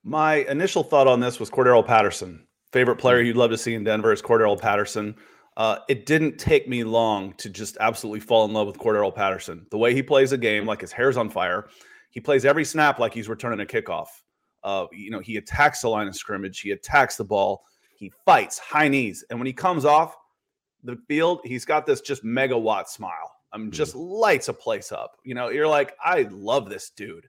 My 0.02 0.36
initial 0.48 0.82
thought 0.82 1.06
on 1.06 1.20
this 1.20 1.38
was 1.38 1.50
Cordarrelle 1.50 1.86
Patterson. 1.86 2.46
Favorite 2.72 2.96
player 2.96 3.20
you'd 3.20 3.36
love 3.36 3.50
to 3.50 3.58
see 3.58 3.74
in 3.74 3.84
Denver 3.84 4.12
is 4.12 4.22
Cordarrelle 4.22 4.58
Patterson. 4.58 5.14
Uh, 5.60 5.78
it 5.90 6.06
didn't 6.06 6.38
take 6.38 6.66
me 6.70 6.82
long 6.84 7.34
to 7.34 7.50
just 7.50 7.76
absolutely 7.80 8.18
fall 8.18 8.46
in 8.46 8.52
love 8.54 8.66
with 8.66 8.78
Cordarrelle 8.78 9.14
Patterson. 9.14 9.66
The 9.70 9.76
way 9.76 9.92
he 9.92 10.02
plays 10.02 10.32
a 10.32 10.38
game, 10.38 10.64
like 10.64 10.80
his 10.80 10.90
hair's 10.90 11.18
on 11.18 11.28
fire. 11.28 11.68
He 12.08 12.18
plays 12.18 12.46
every 12.46 12.64
snap 12.64 12.98
like 12.98 13.12
he's 13.12 13.28
returning 13.28 13.60
a 13.60 13.66
kickoff. 13.66 14.06
Uh, 14.64 14.86
you 14.90 15.10
know, 15.10 15.18
he 15.18 15.36
attacks 15.36 15.82
the 15.82 15.88
line 15.90 16.08
of 16.08 16.16
scrimmage. 16.16 16.60
He 16.60 16.70
attacks 16.70 17.16
the 17.16 17.24
ball. 17.24 17.62
He 17.94 18.10
fights 18.24 18.58
high 18.58 18.88
knees, 18.88 19.22
and 19.28 19.38
when 19.38 19.46
he 19.46 19.52
comes 19.52 19.84
off 19.84 20.16
the 20.82 20.96
field, 21.06 21.42
he's 21.44 21.66
got 21.66 21.84
this 21.84 22.00
just 22.00 22.24
megawatt 22.24 22.88
smile. 22.88 23.30
I'm 23.52 23.64
um, 23.64 23.70
just 23.70 23.94
lights 23.94 24.48
a 24.48 24.54
place 24.54 24.92
up. 24.92 25.18
You 25.24 25.34
know, 25.34 25.50
you're 25.50 25.68
like, 25.68 25.94
I 26.02 26.26
love 26.30 26.70
this 26.70 26.88
dude. 26.88 27.28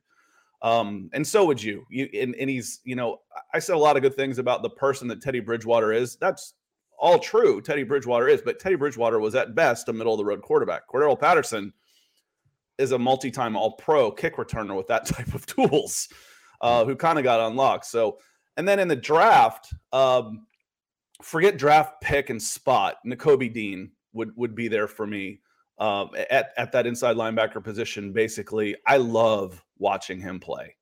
Um, 0.62 1.10
and 1.12 1.28
so 1.28 1.44
would 1.44 1.62
you. 1.62 1.84
You 1.90 2.08
and, 2.14 2.34
and 2.36 2.50
he's, 2.50 2.80
you 2.86 2.96
know, 2.96 3.20
I 3.54 3.60
said 3.60 3.76
a 3.76 3.80
lot 3.80 3.98
of 3.98 4.04
good 4.04 4.16
things 4.16 4.38
about 4.38 4.64
the 4.64 4.70
person 4.70 5.10
that 5.10 5.22
Teddy 5.22 5.42
Bridgewater 5.42 5.92
is. 5.92 6.16
That's 6.16 6.54
all 7.02 7.20
true. 7.20 7.62
Teddy 7.62 7.84
Bridgewater 7.84 8.28
is, 8.28 8.42
but 8.42 8.60
Teddy 8.60 8.76
Bridgewater 8.76 9.20
was 9.20 9.36
at 9.36 9.56
best 9.56 9.90
a 9.90 9.94
middle 9.94 10.14
of 10.14 10.20
the 10.20 10.26
road 10.26 10.42
quarterback. 10.44 10.88
Cordarrelle 10.88 11.20
Patterson 11.20 11.74
is 12.78 12.92
a 12.92 13.00
multi-time 13.00 13.56
all-pro 13.56 14.12
kick 14.12 14.38
returner 14.38 14.78
with 14.78 14.88
that 14.88 15.06
type 15.08 15.34
of 15.34 15.46
tools, 15.46 16.08
uh, 16.62 16.86
who 16.86 16.96
kind 16.96 17.18
of 17.18 17.24
got 17.24 17.40
unlocked. 17.40 17.86
So, 17.86 18.20
and 18.56 18.68
then 18.68 18.80
in 18.80 18.88
the 18.88 18.96
draft, 18.96 19.74
um, 19.92 20.46
forget 21.24 21.58
draft 21.58 22.02
pick 22.02 22.30
and 22.30 22.42
spot. 22.42 22.98
Nakobe 23.06 23.52
Dean 23.52 23.92
would 24.14 24.32
would 24.36 24.56
be 24.56 24.68
there 24.68 24.88
for 24.88 25.08
me 25.08 25.42
um, 25.80 26.12
at, 26.30 26.52
at 26.58 26.72
that 26.72 26.86
inside 26.86 27.16
linebacker 27.16 27.64
position. 27.64 28.14
Basically, 28.14 28.76
I 28.86 28.98
love 28.98 29.64
watching 29.80 30.22
him 30.22 30.40
play. 30.40 30.76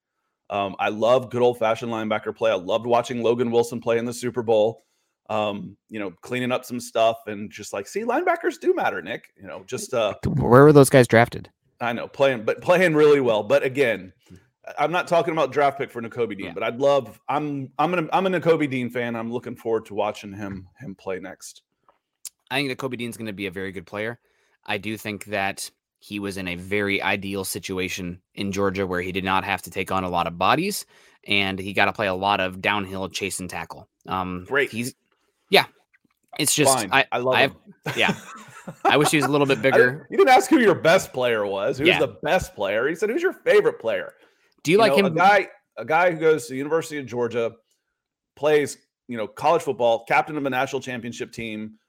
Um, 0.49 0.75
I 0.79 0.89
love 0.89 1.29
good 1.29 1.41
old 1.41 1.59
fashioned 1.59 1.91
linebacker 1.91 2.35
play. 2.35 2.51
I 2.51 2.55
loved 2.55 2.85
watching 2.85 3.21
Logan 3.21 3.51
Wilson 3.51 3.79
play 3.79 3.99
in 3.99 4.05
the 4.05 4.13
Super 4.13 4.41
Bowl. 4.41 4.83
Um, 5.29 5.77
you 5.89 5.99
know, 5.99 6.11
cleaning 6.21 6.51
up 6.51 6.65
some 6.65 6.79
stuff 6.79 7.19
and 7.27 7.51
just 7.51 7.71
like, 7.71 7.87
see, 7.87 8.01
linebackers 8.01 8.59
do 8.59 8.73
matter, 8.73 9.01
Nick. 9.01 9.31
You 9.39 9.47
know, 9.47 9.63
just 9.67 9.93
uh, 9.93 10.15
where 10.25 10.63
were 10.63 10.73
those 10.73 10.89
guys 10.89 11.07
drafted? 11.07 11.49
I 11.79 11.93
know 11.93 12.07
playing, 12.07 12.43
but 12.43 12.61
playing 12.61 12.95
really 12.95 13.21
well. 13.21 13.43
But 13.43 13.63
again, 13.63 14.11
I'm 14.77 14.91
not 14.91 15.07
talking 15.07 15.31
about 15.31 15.51
draft 15.51 15.77
pick 15.77 15.91
for 15.91 16.01
Nakobe 16.01 16.35
Dean, 16.35 16.47
yeah. 16.47 16.53
but 16.53 16.63
I'd 16.63 16.79
love. 16.79 17.19
I'm 17.29 17.71
I'm 17.77 17.93
an 17.93 18.09
I'm 18.11 18.25
a 18.25 18.29
Nakobe 18.29 18.69
Dean 18.69 18.89
fan. 18.89 19.15
I'm 19.15 19.31
looking 19.31 19.55
forward 19.55 19.85
to 19.85 19.93
watching 19.93 20.33
him 20.33 20.67
him 20.79 20.95
play 20.95 21.19
next. 21.19 21.61
I 22.51 22.55
think 22.55 22.71
Nakobe 22.71 22.97
Dean's 22.97 23.17
going 23.17 23.27
to 23.27 23.33
be 23.33 23.45
a 23.45 23.51
very 23.51 23.71
good 23.71 23.85
player. 23.85 24.19
I 24.65 24.77
do 24.77 24.97
think 24.97 25.25
that 25.25 25.69
he 25.99 26.19
was 26.19 26.37
in 26.37 26.47
a 26.47 26.55
very 26.55 27.01
ideal 27.01 27.43
situation 27.43 28.21
in 28.33 28.51
Georgia 28.51 28.87
where 28.87 29.01
he 29.01 29.11
did 29.11 29.23
not 29.23 29.43
have 29.43 29.61
to 29.63 29.69
take 29.69 29.91
on 29.91 30.03
a 30.03 30.09
lot 30.09 30.27
of 30.27 30.37
bodies 30.37 30.85
and 31.27 31.59
he 31.59 31.73
got 31.73 31.85
to 31.85 31.93
play 31.93 32.07
a 32.07 32.13
lot 32.13 32.39
of 32.39 32.61
downhill 32.61 33.09
chase 33.09 33.39
and 33.39 33.49
tackle. 33.49 33.87
Um, 34.05 34.45
Great. 34.47 34.71
He's, 34.71 34.95
yeah, 35.49 35.65
it's 36.37 36.53
just, 36.53 36.73
Fine. 36.73 36.89
I, 36.91 37.05
I 37.11 37.17
love 37.19 37.35
I, 37.35 37.41
him. 37.41 37.55
Yeah. 37.95 38.15
I 38.85 38.97
wish 38.97 39.09
he 39.09 39.17
was 39.17 39.25
a 39.25 39.29
little 39.29 39.47
bit 39.47 39.61
bigger. 39.63 40.07
you 40.09 40.17
didn't 40.17 40.29
ask 40.29 40.49
who 40.49 40.59
your 40.59 40.75
best 40.75 41.11
player 41.13 41.45
was. 41.45 41.79
Who's 41.79 41.87
yeah. 41.87 41.99
the 41.99 42.17
best 42.21 42.55
player? 42.55 42.87
He 42.87 42.95
said, 42.95 43.09
"Who's 43.09 43.21
your 43.21 43.33
favorite 43.33 43.79
player?" 43.79 44.13
Do 44.63 44.71
you, 44.71 44.77
you 44.77 44.81
like 44.81 44.91
know, 44.91 44.99
him? 44.99 45.05
A 45.05 45.11
guy, 45.11 45.47
a 45.77 45.85
guy 45.85 46.11
who 46.11 46.19
goes 46.19 46.45
to 46.45 46.53
the 46.53 46.57
University 46.57 46.99
of 46.99 47.05
Georgia, 47.05 47.53
plays, 48.35 48.77
you 49.07 49.17
know, 49.17 49.27
college 49.27 49.63
football, 49.63 50.05
captain 50.05 50.37
of 50.37 50.45
a 50.45 50.49
national 50.49 50.81
championship 50.81 51.31
team, 51.31 51.79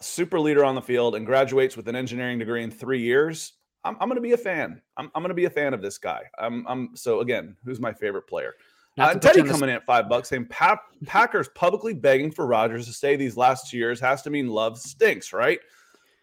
super 0.00 0.40
leader 0.40 0.64
on 0.64 0.74
the 0.74 0.82
field 0.82 1.14
and 1.14 1.26
graduates 1.26 1.76
with 1.76 1.88
an 1.88 1.96
engineering 1.96 2.38
degree 2.38 2.62
in 2.62 2.70
three 2.70 3.00
years, 3.00 3.52
I'm, 3.84 3.96
I'm 4.00 4.08
going 4.08 4.16
to 4.16 4.22
be 4.22 4.32
a 4.32 4.38
fan. 4.38 4.80
I'm, 4.96 5.10
I'm 5.14 5.22
going 5.22 5.28
to 5.28 5.34
be 5.34 5.44
a 5.44 5.50
fan 5.50 5.74
of 5.74 5.82
this 5.82 5.98
guy. 5.98 6.22
I'm, 6.38 6.66
I'm 6.66 6.90
so 6.94 7.20
again, 7.20 7.56
who's 7.64 7.80
my 7.80 7.92
favorite 7.92 8.26
player? 8.26 8.54
Uh, 8.96 9.14
Teddy 9.14 9.42
coming 9.42 9.68
in 9.68 9.76
at 9.76 9.84
five 9.84 10.08
bucks, 10.08 10.28
saying 10.28 10.46
pa- 10.46 10.80
Packers 11.04 11.48
publicly 11.56 11.94
begging 11.94 12.30
for 12.30 12.46
Rodgers 12.46 12.86
to 12.86 12.92
stay 12.92 13.16
these 13.16 13.36
last 13.36 13.68
two 13.68 13.76
years 13.76 13.98
has 14.00 14.22
to 14.22 14.30
mean 14.30 14.48
love 14.48 14.78
stinks, 14.78 15.32
right? 15.32 15.58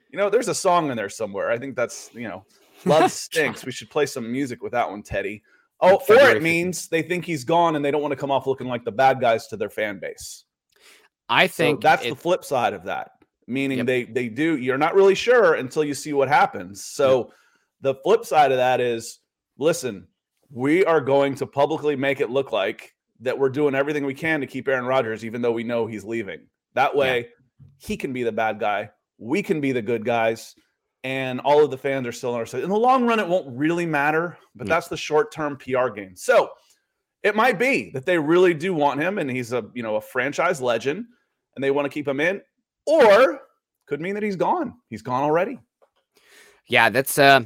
You 0.09 0.17
know, 0.17 0.30
there's 0.30 0.47
a 0.47 0.55
song 0.55 0.89
in 0.89 0.95
there 0.95 1.09
somewhere. 1.09 1.51
I 1.51 1.57
think 1.57 1.76
that's 1.76 2.09
you 2.13 2.28
know, 2.28 2.45
love 2.86 3.11
stinks. 3.11 3.65
we 3.65 3.72
should 3.72 3.89
play 3.89 4.05
some 4.05 4.32
music 4.32 4.63
with 4.63 4.72
that 4.72 4.89
one, 4.89 5.03
Teddy. 5.03 5.43
Oh, 5.82 6.01
or 6.07 6.15
it 6.15 6.43
means 6.43 6.88
they 6.88 7.01
think 7.01 7.26
he's 7.26 7.43
gone 7.43 7.76
and 7.76 7.84
they 7.84 7.89
don't 7.89 8.03
want 8.03 8.11
to 8.11 8.15
come 8.15 8.30
off 8.30 8.45
looking 8.45 8.67
like 8.67 8.86
the 8.86 8.91
bad 8.91 9.19
guys 9.19 9.47
to 9.47 9.57
their 9.57 9.69
fan 9.69 9.99
base. 9.99 10.45
I 11.28 11.47
think 11.47 11.82
so 11.82 11.88
that's 11.89 12.05
it, 12.05 12.11
the 12.11 12.15
flip 12.15 12.45
side 12.45 12.74
of 12.74 12.84
that 12.84 13.11
meaning 13.47 13.80
yep. 13.80 13.88
they 13.88 14.03
they 14.05 14.30
do 14.30 14.57
you're 14.57 14.78
not 14.78 14.95
really 14.95 15.15
sure 15.15 15.55
until 15.55 15.84
you 15.84 15.93
see 15.93 16.13
what 16.13 16.28
happens 16.28 16.84
so 16.84 17.17
yep. 17.17 17.28
the 17.82 17.95
flip 17.95 18.26
side 18.26 18.51
of 18.51 18.57
that 18.57 18.80
is 18.80 19.19
listen 19.57 20.07
we 20.52 20.86
are 20.86 21.02
going 21.02 21.36
to 21.36 21.47
publicly 21.47 21.95
make 21.95 22.20
it 22.20 22.30
look 22.30 22.52
like 22.52 22.93
that 23.22 23.38
we're 23.38 23.49
doing 23.49 23.76
everything 23.76 24.06
we 24.06 24.14
can 24.14 24.41
to 24.41 24.47
keep 24.47 24.68
Aaron 24.68 24.86
Rodgers 24.86 25.24
even 25.24 25.41
though 25.41 25.52
we 25.52 25.64
know 25.64 25.86
he's 25.86 26.04
leaving. 26.04 26.41
That 26.74 26.95
way 26.95 27.30
he 27.78 27.95
can 27.95 28.14
be 28.14 28.24
the 28.24 28.32
bad 28.32 28.60
guy. 28.60 28.89
We 29.18 29.43
can 29.43 29.62
be 29.62 29.72
the 29.72 29.82
good 29.82 30.04
guys. 30.04 30.56
And 31.04 31.39
all 31.39 31.64
of 31.64 31.72
the 31.72 31.78
fans 31.78 32.06
are 32.06 32.12
still 32.12 32.34
on 32.34 32.39
our 32.39 32.45
side 32.45 32.64
in 32.64 32.70
the 32.70 32.78
long 32.78 33.08
run 33.08 33.20
it 33.20 33.28
won't 33.28 33.58
really 33.58 33.88
matter 33.88 34.38
but 34.54 34.68
that's 34.68 34.88
the 34.88 34.97
short 34.97 35.32
term 35.32 35.58
PR 35.58 35.89
game. 35.89 36.16
So 36.16 36.52
it 37.24 37.36
might 37.36 37.58
be 37.58 37.91
that 37.91 38.06
they 38.06 38.18
really 38.20 38.54
do 38.54 38.74
want 38.74 38.99
him 38.99 39.18
and 39.18 39.30
he's 39.30 39.54
a 39.54 39.66
you 39.74 39.84
know 39.84 39.95
a 39.95 40.02
franchise 40.02 40.62
legend 40.62 41.06
and 41.56 41.64
they 41.64 41.72
want 41.72 41.86
to 41.86 41.89
keep 41.89 42.08
him 42.08 42.20
in 42.20 42.41
or 42.86 43.41
could 43.88 44.02
mean 44.02 44.14
that 44.14 44.24
he's 44.24 44.36
gone. 44.36 44.76
He's 44.89 45.02
gone 45.02 45.24
already. 45.24 45.60
Yeah, 46.68 46.89
that's 46.89 47.18
uh 47.18 47.41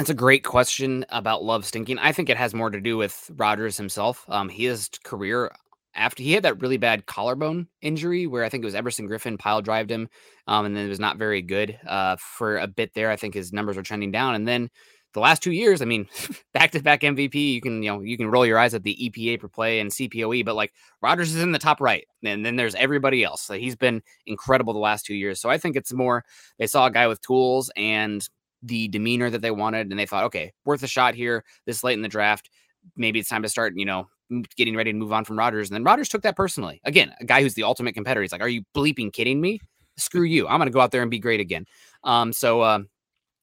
that's 0.00 0.08
a 0.08 0.14
great 0.14 0.44
question 0.44 1.04
about 1.10 1.44
love 1.44 1.66
stinking. 1.66 1.98
I 1.98 2.12
think 2.12 2.30
it 2.30 2.38
has 2.38 2.54
more 2.54 2.70
to 2.70 2.80
do 2.80 2.96
with 2.96 3.30
Rodgers 3.36 3.76
himself. 3.76 4.24
Um, 4.30 4.48
his 4.48 4.88
career 5.04 5.50
after 5.94 6.22
he 6.22 6.32
had 6.32 6.42
that 6.44 6.62
really 6.62 6.78
bad 6.78 7.04
collarbone 7.04 7.66
injury 7.82 8.26
where 8.26 8.42
I 8.42 8.48
think 8.48 8.62
it 8.62 8.64
was 8.64 8.74
Everson 8.74 9.06
Griffen 9.06 9.38
pile 9.38 9.60
drived 9.60 9.90
him, 9.90 10.08
um, 10.46 10.64
and 10.64 10.74
then 10.74 10.86
it 10.86 10.88
was 10.88 11.00
not 11.00 11.18
very 11.18 11.42
good 11.42 11.78
uh, 11.86 12.16
for 12.18 12.56
a 12.56 12.66
bit 12.66 12.94
there. 12.94 13.10
I 13.10 13.16
think 13.16 13.34
his 13.34 13.52
numbers 13.52 13.76
were 13.76 13.82
trending 13.82 14.10
down, 14.10 14.34
and 14.34 14.48
then 14.48 14.70
the 15.12 15.20
last 15.20 15.42
two 15.42 15.52
years, 15.52 15.82
I 15.82 15.84
mean, 15.84 16.06
back 16.54 16.70
to 16.70 16.82
back 16.82 17.02
MVP, 17.02 17.34
you 17.34 17.60
can, 17.60 17.82
you 17.82 17.90
know, 17.90 18.00
you 18.00 18.16
can 18.16 18.30
roll 18.30 18.46
your 18.46 18.58
eyes 18.58 18.72
at 18.72 18.84
the 18.84 18.96
EPA 18.96 19.38
per 19.38 19.48
play 19.48 19.80
and 19.80 19.90
CPOE, 19.90 20.46
but 20.46 20.54
like 20.54 20.72
Rodgers 21.02 21.34
is 21.34 21.42
in 21.42 21.52
the 21.52 21.58
top 21.58 21.78
right. 21.78 22.06
And 22.24 22.46
then 22.46 22.56
there's 22.56 22.74
everybody 22.74 23.22
else. 23.22 23.42
So 23.42 23.54
he's 23.54 23.76
been 23.76 24.02
incredible 24.26 24.72
the 24.72 24.78
last 24.78 25.04
two 25.04 25.14
years. 25.14 25.40
So 25.40 25.50
I 25.50 25.58
think 25.58 25.76
it's 25.76 25.92
more 25.92 26.24
they 26.58 26.66
saw 26.66 26.86
a 26.86 26.90
guy 26.90 27.06
with 27.06 27.20
tools 27.20 27.70
and 27.76 28.26
the 28.62 28.88
demeanor 28.88 29.30
that 29.30 29.42
they 29.42 29.50
wanted, 29.50 29.90
and 29.90 29.98
they 29.98 30.06
thought, 30.06 30.24
okay, 30.24 30.52
worth 30.64 30.82
a 30.82 30.86
shot 30.86 31.14
here 31.14 31.44
this 31.66 31.82
late 31.82 31.94
in 31.94 32.02
the 32.02 32.08
draft. 32.08 32.50
Maybe 32.96 33.18
it's 33.18 33.28
time 33.28 33.42
to 33.42 33.48
start, 33.48 33.74
you 33.76 33.84
know, 33.84 34.08
getting 34.56 34.76
ready 34.76 34.92
to 34.92 34.98
move 34.98 35.12
on 35.12 35.24
from 35.24 35.38
Rodgers. 35.38 35.68
And 35.68 35.74
then 35.74 35.84
Rodgers 35.84 36.08
took 36.08 36.22
that 36.22 36.36
personally. 36.36 36.80
Again, 36.84 37.12
a 37.20 37.24
guy 37.24 37.42
who's 37.42 37.54
the 37.54 37.62
ultimate 37.62 37.94
competitor. 37.94 38.22
He's 38.22 38.32
like, 38.32 38.40
Are 38.40 38.48
you 38.48 38.62
bleeping 38.74 39.12
kidding 39.12 39.40
me? 39.40 39.60
Screw 39.96 40.22
you. 40.22 40.46
I'm 40.48 40.58
gonna 40.58 40.70
go 40.70 40.80
out 40.80 40.90
there 40.90 41.02
and 41.02 41.10
be 41.10 41.18
great 41.18 41.40
again. 41.40 41.66
Um, 42.04 42.32
so 42.32 42.60
uh, 42.60 42.80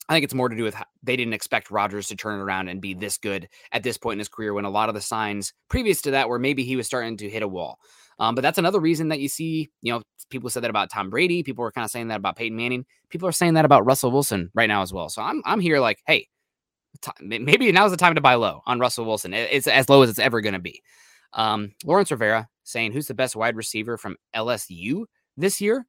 I 0.09 0.13
think 0.13 0.23
it's 0.23 0.33
more 0.33 0.47
to 0.47 0.55
do 0.55 0.63
with 0.63 0.75
they 1.03 1.15
didn't 1.17 1.33
expect 1.33 1.69
Rodgers 1.69 2.07
to 2.07 2.15
turn 2.15 2.39
around 2.39 2.69
and 2.69 2.81
be 2.81 2.93
this 2.93 3.17
good 3.17 3.49
at 3.71 3.83
this 3.83 3.97
point 3.97 4.13
in 4.13 4.19
his 4.19 4.29
career 4.29 4.53
when 4.53 4.65
a 4.65 4.69
lot 4.69 4.89
of 4.89 4.95
the 4.95 5.01
signs 5.01 5.53
previous 5.69 6.01
to 6.03 6.11
that 6.11 6.29
were 6.29 6.39
maybe 6.39 6.63
he 6.63 6.75
was 6.75 6.87
starting 6.87 7.17
to 7.17 7.29
hit 7.29 7.43
a 7.43 7.47
wall. 7.47 7.79
Um, 8.19 8.33
but 8.33 8.41
that's 8.41 8.57
another 8.57 8.79
reason 8.79 9.09
that 9.09 9.19
you 9.19 9.27
see, 9.27 9.69
you 9.81 9.93
know, 9.93 10.01
people 10.29 10.49
said 10.49 10.63
that 10.63 10.69
about 10.69 10.89
Tom 10.89 11.09
Brady. 11.09 11.43
People 11.43 11.63
were 11.63 11.71
kind 11.71 11.85
of 11.85 11.91
saying 11.91 12.07
that 12.07 12.17
about 12.17 12.35
Peyton 12.35 12.57
Manning. 12.57 12.85
People 13.09 13.27
are 13.27 13.33
saying 13.33 13.53
that 13.55 13.65
about 13.65 13.85
Russell 13.85 14.11
Wilson 14.11 14.49
right 14.55 14.67
now 14.67 14.81
as 14.81 14.91
well. 14.91 15.09
So 15.09 15.21
I'm 15.21 15.41
I'm 15.45 15.59
here 15.59 15.79
like, 15.79 15.99
hey, 16.07 16.27
t- 17.01 17.11
maybe 17.21 17.71
now's 17.71 17.91
the 17.91 17.97
time 17.97 18.15
to 18.15 18.21
buy 18.21 18.35
low 18.35 18.61
on 18.65 18.79
Russell 18.79 19.05
Wilson. 19.05 19.33
It's 19.33 19.67
as 19.67 19.89
low 19.89 20.01
as 20.01 20.09
it's 20.09 20.19
ever 20.19 20.41
going 20.41 20.53
to 20.53 20.59
be. 20.59 20.81
Um, 21.33 21.73
Lawrence 21.85 22.11
Rivera 22.11 22.47
saying, 22.63 22.93
who's 22.93 23.07
the 23.07 23.13
best 23.13 23.35
wide 23.35 23.55
receiver 23.55 23.97
from 23.97 24.17
LSU 24.35 25.05
this 25.35 25.61
year? 25.61 25.85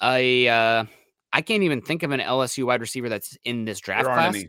I 0.00 0.46
uh, 0.46 0.84
I 1.32 1.40
can't 1.42 1.62
even 1.62 1.80
think 1.80 2.02
of 2.02 2.10
an 2.10 2.20
LSU 2.20 2.64
wide 2.64 2.80
receiver 2.80 3.08
that's 3.08 3.36
in 3.44 3.64
this 3.64 3.80
draft 3.80 4.04
class. 4.04 4.34
Any. 4.34 4.48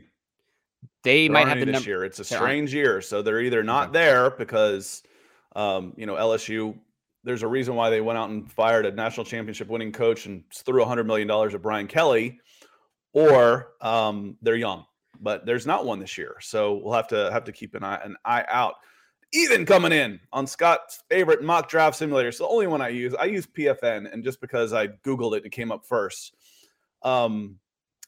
They 1.04 1.28
there 1.28 1.34
might 1.34 1.48
have 1.48 1.60
the 1.60 1.66
this 1.66 1.86
year. 1.86 2.04
It's 2.04 2.20
a 2.20 2.24
strange 2.24 2.74
year, 2.74 3.02
so 3.02 3.22
they're 3.22 3.42
either 3.42 3.64
not 3.64 3.90
okay. 3.90 4.00
there 4.00 4.32
because, 4.32 5.04
um, 5.56 5.94
you 5.98 6.06
know, 6.06 6.16
LSU. 6.16 6.78
There's 7.26 7.44
a 7.44 7.48
reason 7.48 7.76
why 7.76 7.90
they 7.90 8.02
went 8.02 8.18
out 8.18 8.30
and 8.30 8.52
fired 8.52 8.86
a 8.86 8.92
national 8.92 9.26
championship 9.26 9.70
winning 9.70 9.94
coach 9.94 10.26
and 10.26 10.44
threw 10.54 10.84
hundred 10.84 11.08
million 11.08 11.28
dollars 11.28 11.56
at 11.56 11.62
Brian 11.62 11.88
Kelly, 11.88 12.40
or 13.14 13.70
um, 13.82 14.38
they're 14.42 14.56
young. 14.56 14.86
But 15.22 15.46
there's 15.46 15.66
not 15.66 15.86
one 15.86 16.00
this 16.00 16.18
year, 16.18 16.36
so 16.42 16.82
we'll 16.84 16.94
have 16.94 17.08
to 17.10 17.32
have 17.32 17.46
to 17.46 17.54
keep 17.54 17.76
an 17.76 17.84
eye 17.84 18.02
an 18.04 18.18
eye 18.26 18.46
out. 18.50 18.76
Even 19.32 19.66
coming 19.66 19.92
in 19.92 20.20
on 20.32 20.46
Scott's 20.46 21.02
favorite 21.10 21.42
mock 21.44 21.70
draft 21.70 21.98
simulator. 21.98 22.30
It's 22.30 22.38
the 22.38 22.48
only 22.48 22.68
one 22.68 22.82
I 22.82 22.90
use. 22.90 23.16
I 23.16 23.26
use 23.26 23.48
PFN, 23.48 24.12
and 24.12 24.24
just 24.24 24.42
because 24.42 24.74
I 24.74 24.88
Googled 24.88 25.38
it 25.38 25.46
it 25.46 25.52
came 25.52 25.72
up 25.72 25.86
first. 25.86 26.36
Um, 27.04 27.60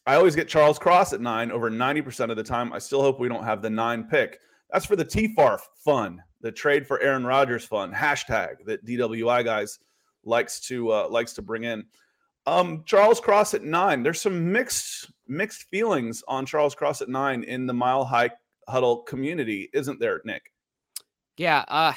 I 0.05 0.15
always 0.15 0.35
get 0.35 0.47
Charles 0.47 0.77
Cross 0.77 1.13
at 1.13 1.21
nine 1.21 1.51
over 1.51 1.69
90% 1.71 2.29
of 2.29 2.37
the 2.37 2.43
time. 2.43 2.71
I 2.73 2.79
still 2.79 3.01
hope 3.01 3.19
we 3.19 3.29
don't 3.29 3.43
have 3.43 3.61
the 3.61 3.69
nine 3.69 4.03
pick. 4.03 4.39
That's 4.71 4.85
for 4.85 4.95
the 4.95 5.05
TFAR 5.05 5.59
fun, 5.83 6.21
the 6.41 6.51
trade 6.51 6.85
for 6.85 6.99
Aaron 6.99 7.25
Rodgers 7.25 7.65
fun 7.65 7.91
hashtag 7.93 8.65
that 8.65 8.85
DWI 8.85 9.43
guys 9.43 9.79
likes 10.23 10.59
to 10.67 10.91
uh, 10.91 11.07
likes 11.09 11.33
to 11.33 11.41
bring 11.41 11.63
in. 11.63 11.85
Um, 12.47 12.83
Charles 12.85 13.19
Cross 13.19 13.55
at 13.55 13.63
nine. 13.63 14.03
There's 14.03 14.21
some 14.21 14.51
mixed 14.51 15.11
mixed 15.27 15.63
feelings 15.69 16.23
on 16.27 16.45
Charles 16.45 16.75
Cross 16.75 17.01
at 17.01 17.09
nine 17.09 17.43
in 17.43 17.65
the 17.65 17.73
Mile 17.73 18.05
High 18.05 18.29
Huddle 18.67 18.97
community, 19.03 19.69
isn't 19.73 19.99
there, 19.99 20.21
Nick? 20.25 20.51
Yeah, 21.37 21.65
uh, 21.67 21.93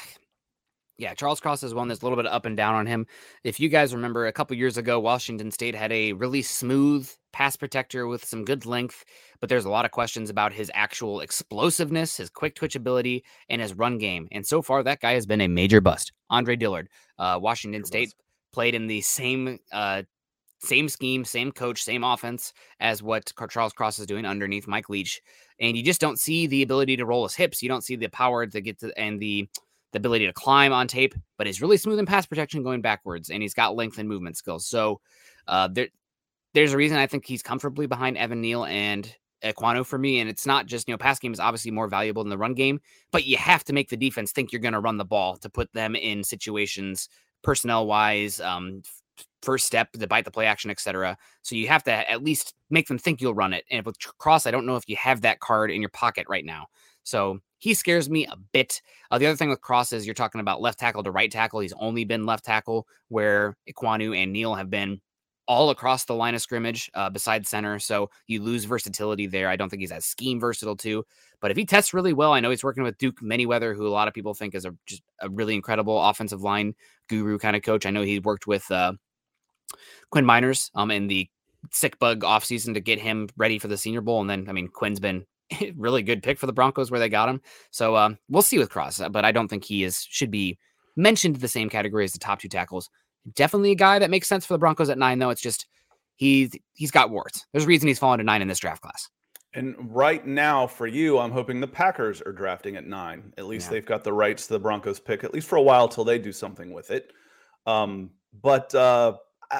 yeah, 0.99 1.15
Charles 1.15 1.39
Cross 1.39 1.63
is 1.63 1.75
one 1.75 1.87
that's 1.87 2.03
a 2.03 2.05
little 2.05 2.17
bit 2.17 2.27
up 2.27 2.45
and 2.45 2.57
down 2.57 2.75
on 2.75 2.85
him. 2.85 3.07
If 3.45 3.61
you 3.61 3.69
guys 3.69 3.95
remember, 3.95 4.27
a 4.27 4.33
couple 4.33 4.57
years 4.57 4.77
ago, 4.77 4.99
Washington 4.99 5.53
State 5.53 5.77
had 5.77 5.93
a 5.93 6.13
really 6.13 6.43
smooth 6.43 7.09
pass 7.33 7.55
protector 7.55 8.09
with 8.09 8.25
some 8.25 8.45
good 8.45 8.67
length, 8.67 9.05
but 9.39 9.49
there's 9.49 9.65
a 9.65 9.71
lot 9.71 9.85
of 9.85 9.93
questions 9.93 10.29
about 10.29 10.53
his 10.53 10.73
actual 10.75 11.21
explosiveness, 11.21 12.17
his 12.17 12.29
quick 12.29 12.57
twitch 12.57 12.75
ability, 12.75 13.25
and 13.49 13.63
his 13.63 13.75
run 13.75 13.99
game. 13.99 14.27
And 14.33 14.45
so 14.45 14.61
far, 14.61 14.83
that 14.83 15.01
guy 15.01 15.13
has 15.13 15.25
been 15.25 15.41
a 15.41 15.49
major 15.49 15.81
bust. 15.81 16.13
Andre 16.31 16.57
Dillard, 16.57 16.89
uh, 17.19 17.39
Washington 17.41 17.85
State, 17.85 18.13
played 18.53 18.75
in 18.75 18.89
the 18.89 19.01
same 19.01 19.61
uh, 19.73 20.03
same 20.61 20.89
scheme, 20.89 21.25
same 21.25 21.53
coach, 21.53 21.81
same 21.81 22.03
offense 22.03 22.53
as 22.81 23.01
what 23.01 23.33
Charles 23.49 23.73
Cross 23.73 24.01
is 24.01 24.07
doing 24.07 24.27
underneath 24.27 24.67
Mike 24.67 24.89
Leach, 24.89 25.23
and 25.61 25.77
you 25.77 25.85
just 25.85 26.01
don't 26.01 26.19
see 26.19 26.49
the 26.49 26.63
ability 26.63 26.97
to 26.97 27.07
roll 27.07 27.23
his 27.23 27.37
hips. 27.37 27.63
You 27.63 27.69
don't 27.69 27.85
see 27.85 27.95
the 27.95 28.09
power 28.09 28.45
to 28.47 28.61
get 28.61 28.81
to 28.81 28.99
and 28.99 29.21
the 29.21 29.49
the 29.93 29.99
ability 29.99 30.27
to 30.27 30.33
climb 30.33 30.73
on 30.73 30.87
tape, 30.87 31.15
but 31.37 31.47
he's 31.47 31.63
really 31.63 31.77
smooth 31.77 31.99
in 31.99 32.07
pass 32.07 32.27
protection 32.27 32.63
going 32.63 32.81
backwards, 32.81 33.31
and 33.31 33.43
he's 33.43 33.55
got 33.55 33.77
length 33.77 33.99
and 33.99 34.09
movement 34.09 34.37
skills. 34.37 34.67
So 34.67 35.01
uh, 35.47 35.69
there, 35.69 35.89
there's 36.55 36.73
a 36.73 36.77
reason 36.77 36.99
I 36.99 37.07
think 37.07 37.25
he's 37.27 37.43
comfortably 37.43 37.87
behind 37.87 38.17
Evan 38.17 38.41
Neal 38.41 38.65
and 38.65 39.13
Ekwonu 39.43 39.87
for 39.87 39.99
me. 39.99 40.21
And 40.21 40.29
it's 40.29 40.47
not 40.47 40.67
just, 40.67 40.89
you 40.89 40.95
know, 40.95 40.99
pass 40.99 41.19
game 41.19 41.33
is 41.33 41.41
obviously 41.41 41.71
more 41.71 41.89
valuable 41.89 42.23
than 42.23 42.31
the 42.31 42.39
run 42.39 42.55
game, 42.55 42.81
but 43.13 43.25
you 43.25 43.37
have 43.37 43.65
to 43.65 43.73
make 43.73 43.89
the 43.89 43.97
defense 43.97 44.33
think 44.33 44.53
you're 44.53 44.61
going 44.61 44.75
to 44.75 44.81
run 44.81 44.97
the 44.97 45.05
ball 45.05 45.37
to 45.37 45.49
put 45.49 45.73
them 45.73 45.95
in 45.95 46.25
situations 46.25 47.09
personnel 47.43 47.87
wise, 47.87 48.41
um, 48.41 48.83
first 49.43 49.67
step, 49.67 49.89
the 49.93 50.07
bite 50.07 50.25
the 50.25 50.31
play 50.31 50.47
action, 50.47 50.71
etc. 50.71 51.17
So 51.43 51.55
you 51.55 51.69
have 51.69 51.85
to 51.85 52.11
at 52.11 52.23
least 52.23 52.55
make 52.71 52.89
them 52.89 52.99
think 52.99 53.21
you'll 53.21 53.35
run 53.35 53.53
it. 53.53 53.65
And 53.71 53.87
with 53.87 53.97
Cross, 54.19 54.47
I 54.47 54.51
don't 54.51 54.67
know 54.67 54.77
if 54.77 54.89
you 54.89 54.97
have 54.97 55.21
that 55.21 55.41
card 55.41 55.71
in 55.71 55.81
your 55.81 55.91
pocket 55.91 56.27
right 56.29 56.45
now. 56.45 56.67
So 57.05 57.39
he 57.59 57.75
scares 57.75 58.09
me 58.09 58.27
a 58.27 58.37
bit. 58.53 58.81
Uh, 59.11 59.19
the 59.19 59.27
other 59.27 59.37
thing 59.37 59.49
with 59.49 59.61
Cross 59.61 59.93
is 59.93 60.07
you're 60.07 60.15
talking 60.15 60.41
about 60.41 60.61
left 60.61 60.79
tackle 60.79 61.03
to 61.03 61.11
right 61.11 61.31
tackle. 61.31 61.61
He's 61.61 61.73
only 61.75 62.05
been 62.05 62.27
left 62.27 62.45
tackle, 62.45 62.87
where 63.09 63.57
Ekwonu 63.69 64.17
and 64.17 64.33
Neal 64.33 64.55
have 64.55 64.71
been 64.71 65.01
all 65.47 65.71
across 65.71 66.05
the 66.05 66.15
line 66.15 66.35
of 66.35 66.43
scrimmage 66.43 66.91
uh, 66.95 67.09
besides 67.09 67.49
center. 67.49 67.79
So 67.79 68.11
you 68.27 68.43
lose 68.43 68.67
versatility 68.67 69.27
there. 69.27 69.49
I 69.49 69.57
don't 69.57 69.71
think 69.71 69.81
he's 69.81 69.91
as 69.91 70.05
scheme 70.05 70.39
versatile 70.39 70.77
too. 70.77 71.05
But 71.41 71.51
if 71.51 71.57
he 71.57 71.65
tests 71.65 71.95
really 71.95 72.13
well, 72.13 72.33
I 72.33 72.41
know 72.41 72.51
he's 72.51 72.65
working 72.65 72.83
with 72.83 72.99
Duke 72.99 73.21
Manyweather, 73.21 73.75
who 73.75 73.87
a 73.87 73.89
lot 73.89 74.09
of 74.09 74.15
people 74.15 74.35
think 74.35 74.55
is 74.55 74.67
a 74.67 74.75
just 74.87 75.03
a 75.21 75.31
really 75.31 75.55
incredible 75.55 76.01
offensive 76.01 76.43
line 76.43 76.75
guru 77.09 77.39
kind 77.39 77.57
of 77.57 77.63
coach. 77.63 77.87
I 77.87 77.91
know 77.91 78.03
he 78.03 78.19
worked 78.19 78.47
with 78.47 78.71
uh, 78.71 78.93
Quinn 80.11 80.27
Meinerz 80.27 80.71
um, 80.75 80.91
in 80.91 81.07
the 81.07 81.29
sick 81.73 81.99
bug 81.99 82.21
offseason 82.21 82.75
to 82.75 82.81
get 82.81 83.01
him 83.01 83.29
ready 83.37 83.59
for 83.59 83.69
the 83.69 83.79
Senior 83.79 84.03
Bowl. 84.03 84.21
And 84.21 84.29
then, 84.29 84.49
I 84.49 84.53
mean, 84.53 84.69
Quinn's 84.69 85.01
been 85.01 85.25
really 85.77 86.03
good 86.03 86.23
pick 86.23 86.39
for 86.39 86.47
the 86.47 86.53
Broncos 86.53 86.91
where 86.91 87.01
they 87.01 87.09
got 87.09 87.29
him. 87.29 87.41
So 87.71 87.97
um, 87.97 88.19
we'll 88.29 88.43
see 88.43 88.59
with 88.59 88.71
Cross, 88.71 89.03
but 89.11 89.25
I 89.25 89.33
don't 89.33 89.49
think 89.49 89.65
he 89.65 89.85
is 89.85 90.07
should 90.09 90.31
be 90.31 90.59
mentioned 90.97 91.37
the 91.37 91.49
same 91.49 91.71
category 91.71 92.05
as 92.05 92.13
the 92.13 92.19
top 92.19 92.41
two 92.41 92.49
tackles. 92.49 92.91
Definitely 93.35 93.73
a 93.73 93.77
guy 93.77 93.99
that 93.99 94.11
makes 94.11 94.29
sense 94.29 94.47
for 94.47 94.55
the 94.55 94.59
Broncos 94.59 94.89
at 94.89 94.99
nine, 94.99 95.19
though. 95.19 95.31
It's 95.31 95.43
just 95.43 95.67
he's 96.17 96.53
he's 96.75 96.91
got 96.91 97.11
warts. 97.11 97.47
There's 97.53 97.65
a 97.65 97.69
reason 97.69 97.89
he's 97.89 97.99
fallen 97.99 98.19
to 98.19 98.25
nine 98.25 98.43
in 98.43 98.49
this 98.49 98.59
draft 98.59 98.83
class. 98.83 99.09
And 99.55 99.75
right 99.81 100.27
now, 100.27 100.67
for 100.67 100.87
you, 100.87 101.19
I'm 101.19 101.33
hoping 101.33 101.59
the 101.59 101.67
Packers 101.67 102.21
are 102.23 102.33
drafting 102.33 102.77
at 102.77 102.87
nine. 102.87 103.33
At 103.39 103.47
least 103.47 103.67
yeah. 103.67 103.73
they've 103.73 103.87
got 103.87 104.05
the 104.05 104.13
rights 104.13 104.47
to 104.47 104.53
the 104.53 104.59
Broncos 104.59 105.01
pick, 105.01 105.25
at 105.25 105.33
least 105.33 105.49
for 105.49 105.57
a 105.57 105.63
while 105.63 105.89
till 105.89 106.05
they 106.05 106.19
do 106.19 106.33
something 106.33 106.73
with 106.73 106.91
it. 106.91 107.13
Um, 107.67 108.11
but 108.43 108.75
uh, 108.75 109.15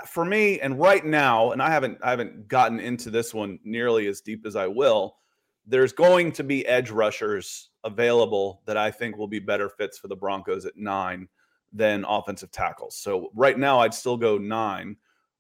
for 0.07 0.25
me, 0.25 0.61
and 0.61 0.79
right 0.79 1.05
now, 1.05 1.53
and 1.53 1.63
I 1.63 1.71
haven't 1.71 1.99
I 2.03 2.11
haven't 2.11 2.49
gotten 2.49 2.81
into 2.81 3.11
this 3.11 3.33
one 3.33 3.59
nearly 3.65 4.07
as 4.07 4.21
deep 4.21 4.45
as 4.47 4.57
I 4.57 4.67
will 4.67 5.17
there's 5.69 5.93
going 5.93 6.33
to 6.33 6.43
be 6.43 6.67
edge 6.67 6.91
rushers 6.91 7.71
available 7.85 8.63
that 8.65 8.77
I 8.77 8.91
think 8.91 9.17
will 9.17 9.29
be 9.29 9.39
better 9.39 9.69
fits 9.69 9.99
for 9.99 10.09
the 10.09 10.17
Broncos 10.17 10.65
at 10.65 10.77
nine 10.77 11.29
than 11.73 12.05
offensive 12.09 12.51
tackles. 12.51 12.97
So 12.97 13.31
right 13.35 13.59
now, 13.59 13.81
I'd 13.81 13.95
still 13.95 14.17
go 14.17 14.39
nine 14.39 14.97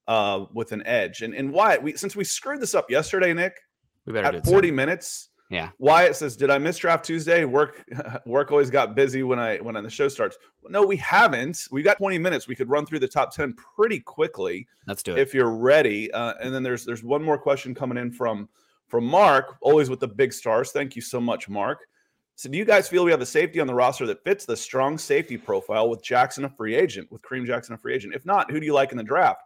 uh, 0.06 0.44
with 0.52 0.72
an 0.72 0.86
edge. 0.86 1.22
And 1.22 1.34
and 1.34 1.52
Wyatt, 1.52 1.82
we 1.82 1.96
since 1.96 2.14
we 2.14 2.24
screwed 2.24 2.60
this 2.60 2.74
up 2.74 2.90
yesterday, 2.90 3.32
Nick, 3.32 3.58
we 4.04 4.12
better 4.12 4.36
at 4.36 4.44
40 4.44 4.70
minutes. 4.70 5.30
Yeah. 5.50 5.70
Wyatt 5.78 6.14
says, 6.14 6.36
"Did 6.36 6.50
I 6.50 6.58
miss 6.58 6.76
draft 6.76 7.06
Tuesday? 7.06 7.46
Work 7.46 7.82
work 8.26 8.50
always 8.50 8.70
got 8.70 8.94
busy 8.94 9.22
when 9.22 9.38
I 9.38 9.56
when 9.58 9.82
the 9.82 9.88
show 9.88 10.08
starts." 10.08 10.36
No, 10.68 10.84
we 10.84 10.96
haven't. 10.96 11.68
We 11.70 11.82
got 11.82 11.96
20 11.96 12.18
minutes. 12.18 12.46
We 12.46 12.54
could 12.54 12.68
run 12.68 12.84
through 12.84 12.98
the 12.98 13.08
top 13.08 13.34
10 13.34 13.54
pretty 13.54 14.00
quickly. 14.00 14.66
Let's 14.86 15.02
do 15.02 15.12
it 15.12 15.20
if 15.20 15.32
you're 15.32 15.56
ready. 15.56 16.12
Uh, 16.12 16.34
and 16.42 16.54
then 16.54 16.62
there's 16.62 16.84
there's 16.84 17.02
one 17.02 17.22
more 17.22 17.38
question 17.38 17.74
coming 17.74 17.96
in 17.96 18.12
from 18.12 18.48
from 18.88 19.04
Mark, 19.04 19.56
always 19.60 19.90
with 19.90 20.00
the 20.00 20.08
big 20.08 20.32
stars. 20.32 20.72
Thank 20.72 20.96
you 20.96 21.02
so 21.02 21.20
much, 21.20 21.48
Mark. 21.48 21.86
So, 22.36 22.48
do 22.48 22.56
you 22.56 22.64
guys 22.64 22.88
feel 22.88 23.04
we 23.04 23.10
have 23.10 23.20
a 23.20 23.26
safety 23.26 23.60
on 23.60 23.66
the 23.66 23.74
roster 23.74 24.06
that 24.06 24.22
fits 24.22 24.44
the 24.44 24.56
strong 24.56 24.96
safety 24.96 25.36
profile 25.36 25.90
with 25.90 26.02
Jackson 26.02 26.44
a 26.44 26.48
free 26.48 26.74
agent, 26.74 27.10
with 27.10 27.20
Kareem 27.22 27.46
Jackson 27.46 27.74
a 27.74 27.78
free 27.78 27.94
agent? 27.94 28.14
If 28.14 28.24
not, 28.24 28.50
who 28.50 28.60
do 28.60 28.66
you 28.66 28.74
like 28.74 28.92
in 28.92 28.98
the 28.98 29.04
draft? 29.04 29.42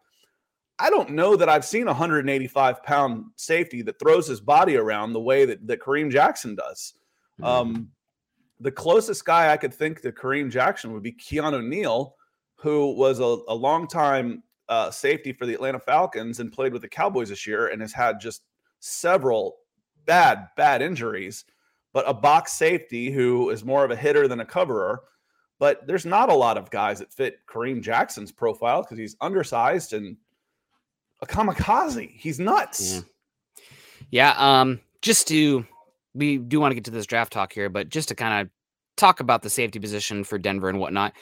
I 0.79 0.91
don't 0.91 1.11
know 1.11 1.37
that 1.37 1.49
I've 1.49 1.65
seen 1.65 1.85
a 1.85 1.87
185 1.87 2.83
pound 2.83 3.25
safety 3.37 3.83
that 3.83 3.99
throws 3.99 4.27
his 4.27 4.41
body 4.41 4.77
around 4.77 5.13
the 5.13 5.21
way 5.21 5.45
that, 5.45 5.67
that 5.67 5.81
Kareem 5.81 6.11
Jackson 6.11 6.55
does. 6.55 6.95
Mm-hmm. 7.41 7.45
Um, 7.45 7.89
the 8.61 8.71
closest 8.71 9.25
guy 9.25 9.53
I 9.53 9.57
could 9.57 9.73
think 9.73 10.03
to 10.03 10.13
Kareem 10.13 10.51
Jackson 10.51 10.93
would 10.93 11.03
be 11.03 11.13
Keanu 11.13 11.67
Neal, 11.67 12.15
who 12.57 12.93
was 12.95 13.21
a, 13.21 13.39
a 13.49 13.55
long 13.55 13.87
time 13.89 14.43
uh, 14.69 14.91
safety 14.91 15.33
for 15.33 15.47
the 15.47 15.55
Atlanta 15.55 15.79
Falcons 15.79 16.41
and 16.41 16.53
played 16.53 16.73
with 16.73 16.83
the 16.83 16.89
Cowboys 16.89 17.29
this 17.29 17.47
year 17.47 17.69
and 17.69 17.81
has 17.81 17.93
had 17.93 18.21
just 18.21 18.43
several 18.83 19.59
bad, 20.05 20.49
bad 20.57 20.83
injuries, 20.83 21.45
but 21.93 22.09
a 22.09 22.15
box 22.15 22.53
safety 22.53 23.11
who 23.11 23.51
is 23.51 23.65
more 23.65 23.85
of 23.85 23.91
a 23.91 23.97
hitter 23.97 24.29
than 24.29 24.41
a 24.41 24.45
coverer. 24.45 25.03
But 25.59 25.87
there's 25.87 26.05
not 26.05 26.29
a 26.29 26.35
lot 26.35 26.59
of 26.59 26.71
guys 26.71 26.99
that 26.99 27.13
fit 27.13 27.39
Kareem 27.47 27.83
Jackson's 27.83 28.33
profile 28.33 28.83
because 28.83 28.99
he's 28.99 29.17
undersized 29.21 29.93
and 29.93 30.17
a 31.21 31.27
kamikaze. 31.27 32.11
He's 32.11 32.41
nuts. 32.41 33.05
Yeah. 34.11 34.33
yeah 34.35 34.61
um, 34.61 34.81
just 35.03 35.29
to, 35.29 35.65
we 36.15 36.39
do 36.39 36.59
want 36.59 36.73
to 36.73 36.75
get 36.75 36.85
to 36.85 36.91
this 36.91 37.07
draft 37.07 37.33
talk 37.33 37.53
here, 37.53 37.69
but 37.69 37.89
just 37.89 38.09
to 38.09 38.17
kind 38.17 38.43
of 38.43 38.51
talk 39.03 39.21
about 39.21 39.43
the 39.43 39.51
safety 39.51 39.81
position 39.81 40.23
for 40.23 40.39
Denver 40.39 40.69
and 40.69 40.79
whatnot. 40.79 41.13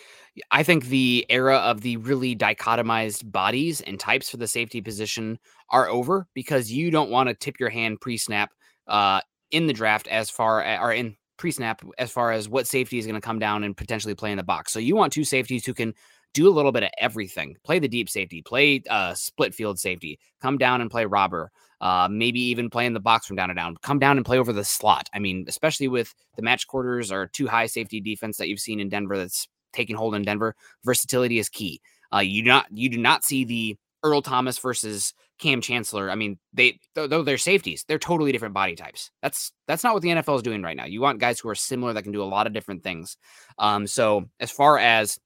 I 0.51 0.63
think 0.63 0.87
the 0.87 1.25
era 1.31 1.57
of 1.57 1.81
the 1.81 1.97
really 1.97 2.37
dichotomized 2.37 3.33
bodies 3.33 3.81
and 3.81 3.99
types 3.99 4.29
for 4.29 4.37
the 4.37 4.47
safety 4.47 4.83
position 4.83 5.39
are 5.71 5.89
over 5.89 6.27
because 6.35 6.71
you 6.71 6.91
don't 6.91 7.11
want 7.11 7.29
to 7.29 7.35
tip 7.35 7.59
your 7.59 7.71
hand 7.71 8.01
pre-snap 8.01 8.51
uh, 8.87 9.21
in 9.51 9.67
the 9.67 9.73
draft 9.73 10.07
as 10.09 10.29
far 10.29 10.63
as, 10.63 10.79
or 10.81 10.93
in 10.93 11.17
pre-snap 11.39 11.83
as 11.97 12.11
far 12.11 12.33
as 12.33 12.51
what 12.51 12.67
safety 12.67 12.99
is 12.99 13.07
going 13.07 13.15
to 13.15 13.27
come 13.27 13.39
down 13.39 13.65
and 13.65 13.77
potentially 13.77 14.15
play 14.15 14.31
in 14.31 14.37
the 14.37 14.45
box. 14.45 14.73
So 14.73 14.79
you 14.79 14.95
want 14.95 15.13
two 15.13 15.25
safeties 15.25 15.65
who 15.65 15.73
can 15.73 15.95
do 16.33 16.49
a 16.49 16.51
little 16.51 16.73
bit 16.73 16.83
of 16.83 16.91
everything. 16.99 17.57
Play 17.65 17.79
the 17.79 17.89
deep 17.89 18.09
safety, 18.09 18.43
play 18.43 18.83
uh, 18.89 19.15
split 19.15 19.55
field 19.55 19.79
safety, 19.79 20.19
come 20.41 20.59
down 20.59 20.81
and 20.81 20.91
play 20.91 21.05
robber. 21.05 21.51
Uh, 21.81 22.09
maybe 22.11 22.41
even 22.41 22.69
play 22.69 22.85
in 22.85 22.93
the 22.93 23.01
box 23.01 23.27
from 23.27 23.37
down 23.37 23.49
to 23.49 23.55
down. 23.55 23.75
Come 23.83 23.99
down 23.99 24.19
and 24.19 24.27
play 24.27 24.39
over 24.39 24.53
the 24.53 24.65
slot. 24.65 25.09
I 25.15 25.19
mean, 25.19 25.47
especially 25.49 25.89
with 25.89 26.15
the 26.37 26.43
match 26.43 26.67
quarters 26.67 27.11
or 27.11 27.29
two 27.29 27.47
high 27.47 27.67
safety 27.67 28.01
defense 28.03 28.37
that 28.37 28.49
you've 28.49 28.61
seen 28.61 28.81
in 28.81 28.91
Denver 28.91 29.17
that's 29.17 29.49
taking 29.73 29.97
hold 29.97 30.15
in 30.15 30.23
Denver, 30.23 30.55
versatility 30.85 31.39
is 31.39 31.49
key. 31.49 31.81
Uh, 32.13 32.19
you 32.19 32.43
do 32.43 32.49
not 32.49 32.67
you 32.71 32.89
do 32.91 32.99
not 32.99 33.25
see 33.25 33.45
the 33.45 33.77
Earl 34.03 34.23
Thomas 34.23 34.59
versus 34.59 35.15
Kam 35.39 35.61
Chancellor. 35.61 36.11
I 36.11 36.17
mean, 36.17 36.39
they 36.53 36.79
though 36.95 37.23
they're 37.23 37.39
safeties, 37.39 37.85
they're 37.89 37.99
totally 37.99 38.33
different 38.33 38.55
body 38.55 38.77
types. 38.77 39.11
That's 39.23 39.53
that's 39.67 39.85
not 39.85 39.95
what 39.95 40.03
the 40.03 40.11
NFL 40.11 40.37
is 40.37 40.43
doing 40.43 40.63
right 40.63 40.77
now. 40.77 40.85
You 40.85 41.01
want 41.01 41.19
guys 41.19 41.41
who 41.41 41.49
are 41.49 41.55
similar 41.55 41.93
that 41.95 42.03
can 42.03 42.13
do 42.13 42.23
a 42.23 42.25
lot 42.25 42.47
of 42.47 42.53
different 42.53 42.83
things. 42.83 43.17
Um, 43.59 43.87
so 43.87 44.29
as 44.39 44.51
far 44.51 44.79
as 44.79 45.19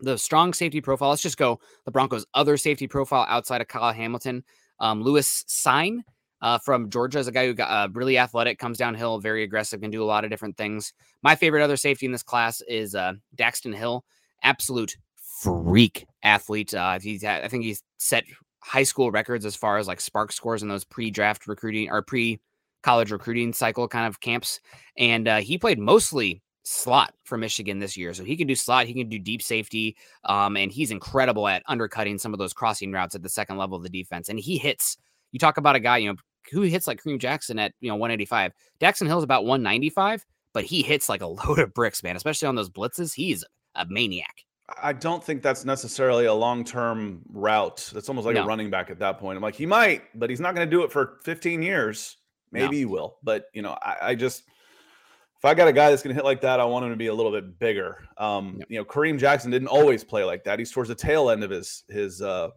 the 0.00 0.18
strong 0.18 0.52
safety 0.52 0.80
profile, 0.80 1.10
let's 1.10 1.22
just 1.22 1.36
go 1.38 1.60
the 1.84 1.90
Broncos' 1.90 2.26
other 2.34 2.56
safety 2.56 2.86
profile 2.86 3.26
outside 3.28 3.60
of 3.60 3.68
Kyle 3.68 3.92
Hamilton. 3.92 4.44
Um, 4.78 5.02
Lewis 5.02 5.44
Cine 5.48 6.00
uh, 6.42 6.58
from 6.58 6.90
Georgia 6.90 7.18
is 7.18 7.28
a 7.28 7.32
guy 7.32 7.46
who 7.46 7.54
got 7.54 7.70
uh, 7.70 7.88
really 7.92 8.18
athletic, 8.18 8.58
comes 8.58 8.78
downhill, 8.78 9.18
very 9.18 9.42
aggressive, 9.42 9.80
can 9.80 9.90
do 9.90 10.02
a 10.02 10.04
lot 10.04 10.24
of 10.24 10.30
different 10.30 10.56
things. 10.56 10.92
My 11.22 11.34
favorite 11.34 11.62
other 11.62 11.76
safety 11.76 12.06
in 12.06 12.12
this 12.12 12.22
class 12.22 12.60
is 12.68 12.94
uh, 12.94 13.14
Daxton 13.36 13.74
Hill, 13.74 14.04
absolute 14.42 14.96
freak 15.42 16.06
athlete. 16.22 16.74
Uh, 16.74 16.98
he's 17.00 17.24
I 17.24 17.48
think 17.48 17.64
he's 17.64 17.82
set 17.98 18.24
high 18.60 18.82
school 18.82 19.10
records 19.10 19.46
as 19.46 19.56
far 19.56 19.78
as 19.78 19.86
like 19.86 19.98
SPARQ 19.98 20.32
scores 20.32 20.62
in 20.62 20.68
those 20.68 20.84
pre-draft 20.84 21.46
recruiting 21.46 21.90
or 21.90 22.02
pre-college 22.02 23.12
recruiting 23.12 23.52
cycle 23.52 23.88
kind 23.88 24.06
of 24.06 24.20
camps, 24.20 24.60
and 24.98 25.28
uh, 25.28 25.36
he 25.38 25.56
played 25.56 25.78
mostly 25.78 26.42
slot 26.66 27.14
for 27.22 27.38
Michigan 27.38 27.78
this 27.78 27.96
year. 27.96 28.12
So 28.12 28.24
he 28.24 28.36
can 28.36 28.48
do 28.48 28.56
slot, 28.56 28.86
he 28.86 28.94
can 28.94 29.08
do 29.08 29.18
deep 29.18 29.40
safety, 29.40 29.96
um, 30.24 30.56
and 30.56 30.72
he's 30.72 30.90
incredible 30.90 31.46
at 31.46 31.62
undercutting 31.66 32.18
some 32.18 32.32
of 32.32 32.38
those 32.38 32.52
crossing 32.52 32.90
routes 32.90 33.14
at 33.14 33.22
the 33.22 33.28
second 33.28 33.56
level 33.56 33.76
of 33.76 33.84
the 33.84 33.88
defense. 33.88 34.28
And 34.28 34.38
he 34.38 34.58
hits. 34.58 34.98
You 35.30 35.38
talk 35.38 35.58
about 35.58 35.76
a 35.76 35.80
guy, 35.80 35.98
you 35.98 36.08
know, 36.08 36.18
who 36.50 36.62
hits 36.62 36.86
like 36.86 37.02
Kareem 37.02 37.20
Jackson 37.20 37.58
at 37.58 37.72
you 37.80 37.88
know 37.88 37.94
185. 37.94 38.52
Daxton 38.80 39.06
Hill's 39.06 39.24
about 39.24 39.44
195, 39.44 40.26
but 40.52 40.64
he 40.64 40.82
hits 40.82 41.08
like 41.08 41.22
a 41.22 41.26
load 41.26 41.58
of 41.60 41.72
bricks, 41.72 42.02
man. 42.02 42.16
Especially 42.16 42.48
on 42.48 42.56
those 42.56 42.70
blitzes, 42.70 43.14
he's 43.14 43.44
a 43.76 43.86
maniac. 43.88 44.42
I 44.82 44.92
don't 44.92 45.22
think 45.22 45.42
that's 45.42 45.64
necessarily 45.64 46.24
a 46.24 46.34
long 46.34 46.64
term 46.64 47.22
route. 47.32 47.90
That's 47.94 48.08
almost 48.08 48.26
like 48.26 48.34
no. 48.34 48.42
a 48.42 48.46
running 48.46 48.70
back 48.70 48.90
at 48.90 48.98
that 48.98 49.18
point. 49.18 49.36
I'm 49.36 49.42
like, 49.42 49.54
he 49.54 49.66
might, 49.66 50.02
but 50.18 50.28
he's 50.30 50.40
not 50.40 50.56
going 50.56 50.66
to 50.66 50.70
do 50.70 50.82
it 50.82 50.90
for 50.90 51.20
15 51.22 51.62
years. 51.62 52.16
Maybe 52.50 52.64
no. 52.64 52.72
he 52.72 52.84
will, 52.84 53.18
but 53.22 53.46
you 53.52 53.62
know, 53.62 53.76
I, 53.82 53.96
I 54.02 54.14
just 54.14 54.44
if 55.38 55.44
I 55.44 55.54
got 55.54 55.68
a 55.68 55.72
guy 55.72 55.90
that's 55.90 56.02
going 56.02 56.14
to 56.14 56.20
hit 56.20 56.24
like 56.24 56.40
that, 56.40 56.60
I 56.60 56.64
want 56.64 56.84
him 56.84 56.90
to 56.90 56.96
be 56.96 57.08
a 57.08 57.14
little 57.14 57.32
bit 57.32 57.58
bigger. 57.58 58.04
Um, 58.16 58.56
yep. 58.58 58.70
You 58.70 58.78
know, 58.78 58.84
Kareem 58.84 59.18
Jackson 59.18 59.50
didn't 59.50 59.68
always 59.68 60.02
play 60.02 60.24
like 60.24 60.44
that. 60.44 60.58
He's 60.58 60.70
towards 60.70 60.88
the 60.88 60.94
tail 60.94 61.30
end 61.30 61.44
of 61.44 61.50
his 61.50 61.84
his 61.88 62.22
uh, 62.22 62.48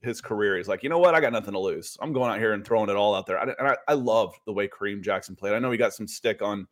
his 0.00 0.20
career. 0.20 0.56
He's 0.56 0.68
like, 0.68 0.82
you 0.82 0.88
know 0.88 0.98
what? 0.98 1.14
I 1.14 1.20
got 1.20 1.32
nothing 1.32 1.54
to 1.54 1.58
lose. 1.58 1.96
I'm 2.00 2.12
going 2.12 2.30
out 2.30 2.38
here 2.38 2.52
and 2.52 2.64
throwing 2.64 2.88
it 2.88 2.96
all 2.96 3.14
out 3.14 3.26
there. 3.26 3.38
I, 3.38 3.42
and 3.58 3.68
I, 3.68 3.76
I 3.88 3.94
love 3.94 4.34
the 4.46 4.52
way 4.52 4.68
Kareem 4.68 5.02
Jackson 5.02 5.34
played. 5.34 5.54
I 5.54 5.58
know 5.58 5.70
he 5.70 5.78
got 5.78 5.94
some 5.94 6.06
stick 6.06 6.42
on 6.42 6.66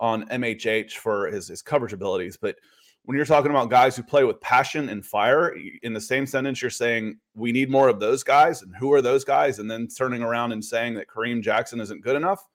on 0.00 0.26
MHH 0.28 0.92
for 0.92 1.26
his 1.26 1.48
his 1.48 1.60
coverage 1.62 1.92
abilities, 1.92 2.36
but 2.36 2.56
when 3.04 3.16
you're 3.16 3.26
talking 3.26 3.50
about 3.50 3.68
guys 3.68 3.96
who 3.96 4.02
play 4.02 4.22
with 4.24 4.40
passion 4.40 4.88
and 4.88 5.04
fire, 5.04 5.56
in 5.82 5.92
the 5.92 6.00
same 6.00 6.24
sentence, 6.24 6.62
you're 6.62 6.70
saying 6.70 7.18
we 7.34 7.50
need 7.50 7.68
more 7.68 7.88
of 7.88 7.98
those 7.98 8.22
guys. 8.22 8.62
And 8.62 8.74
who 8.76 8.92
are 8.92 9.02
those 9.02 9.24
guys? 9.24 9.58
And 9.58 9.68
then 9.68 9.88
turning 9.88 10.22
around 10.22 10.52
and 10.52 10.64
saying 10.64 10.94
that 10.94 11.08
Kareem 11.08 11.42
Jackson 11.42 11.80
isn't 11.80 12.02
good 12.02 12.14
enough. 12.14 12.46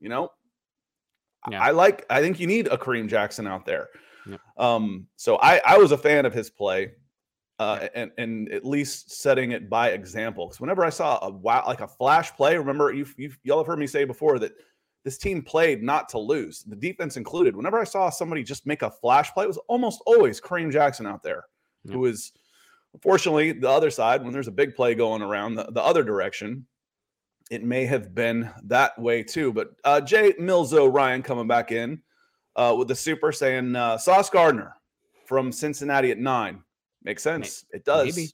You 0.00 0.08
know, 0.08 0.30
yeah. 1.50 1.62
I 1.62 1.70
like. 1.70 2.04
I 2.10 2.20
think 2.20 2.40
you 2.40 2.46
need 2.46 2.68
a 2.68 2.76
Kareem 2.76 3.08
Jackson 3.08 3.46
out 3.46 3.64
there. 3.64 3.88
Yeah. 4.28 4.36
Um, 4.56 5.06
so 5.16 5.36
I 5.36 5.60
I 5.64 5.78
was 5.78 5.92
a 5.92 5.98
fan 5.98 6.26
of 6.26 6.32
his 6.32 6.50
play 6.50 6.92
uh, 7.58 7.88
and 7.94 8.10
and 8.18 8.50
at 8.52 8.64
least 8.64 9.10
setting 9.10 9.52
it 9.52 9.68
by 9.68 9.90
example. 9.90 10.46
Because 10.46 10.60
whenever 10.60 10.84
I 10.84 10.90
saw 10.90 11.18
a 11.22 11.30
wow, 11.30 11.64
like 11.66 11.80
a 11.80 11.88
flash 11.88 12.32
play, 12.32 12.56
remember 12.56 12.92
you 12.92 13.06
you 13.16 13.32
y'all 13.42 13.58
have 13.58 13.66
heard 13.66 13.78
me 13.78 13.86
say 13.86 14.04
before 14.04 14.38
that 14.38 14.52
this 15.04 15.18
team 15.18 15.42
played 15.42 15.82
not 15.82 16.08
to 16.10 16.18
lose, 16.18 16.62
the 16.64 16.76
defense 16.76 17.16
included. 17.16 17.56
Whenever 17.56 17.78
I 17.78 17.84
saw 17.84 18.10
somebody 18.10 18.42
just 18.42 18.66
make 18.66 18.82
a 18.82 18.90
flash 18.90 19.32
play, 19.32 19.44
it 19.44 19.48
was 19.48 19.58
almost 19.68 20.02
always 20.06 20.40
Kareem 20.40 20.72
Jackson 20.72 21.06
out 21.06 21.22
there, 21.22 21.44
who 21.86 22.04
is 22.04 22.32
unfortunately 22.94 23.52
the 23.52 23.68
other 23.68 23.90
side 23.90 24.22
when 24.22 24.32
there's 24.32 24.48
a 24.48 24.52
big 24.52 24.74
play 24.74 24.94
going 24.94 25.22
around 25.22 25.54
the, 25.54 25.64
the 25.72 25.82
other 25.82 26.02
direction. 26.02 26.66
It 27.50 27.64
may 27.64 27.86
have 27.86 28.14
been 28.14 28.50
that 28.64 28.98
way 28.98 29.22
too. 29.22 29.52
But 29.52 29.70
uh, 29.84 30.00
Jay 30.00 30.34
Milzo 30.34 30.92
Ryan 30.92 31.22
coming 31.22 31.46
back 31.46 31.72
in 31.72 32.02
uh, 32.56 32.74
with 32.78 32.88
the 32.88 32.94
super 32.94 33.32
saying 33.32 33.74
uh, 33.74 33.98
Sauce 33.98 34.28
Gardner 34.28 34.74
from 35.26 35.52
Cincinnati 35.52 36.10
at 36.10 36.18
nine 36.18 36.62
Makes 37.02 37.22
sense. 37.22 37.64
Maybe. 37.72 37.78
It 37.78 37.84
does. 37.84 38.16
Maybe. 38.16 38.30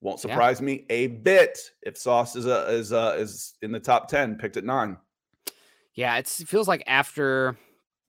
Won't 0.00 0.20
surprise 0.20 0.60
yeah. 0.60 0.66
me 0.66 0.86
a 0.90 1.06
bit 1.06 1.58
if 1.82 1.96
Sauce 1.96 2.36
is 2.36 2.46
a, 2.46 2.70
is 2.70 2.92
a, 2.92 3.14
is 3.14 3.54
in 3.62 3.72
the 3.72 3.80
top 3.80 4.08
ten, 4.08 4.36
picked 4.36 4.56
at 4.56 4.64
nine. 4.64 4.98
Yeah, 5.94 6.16
it 6.16 6.26
feels 6.26 6.68
like 6.68 6.82
after 6.86 7.56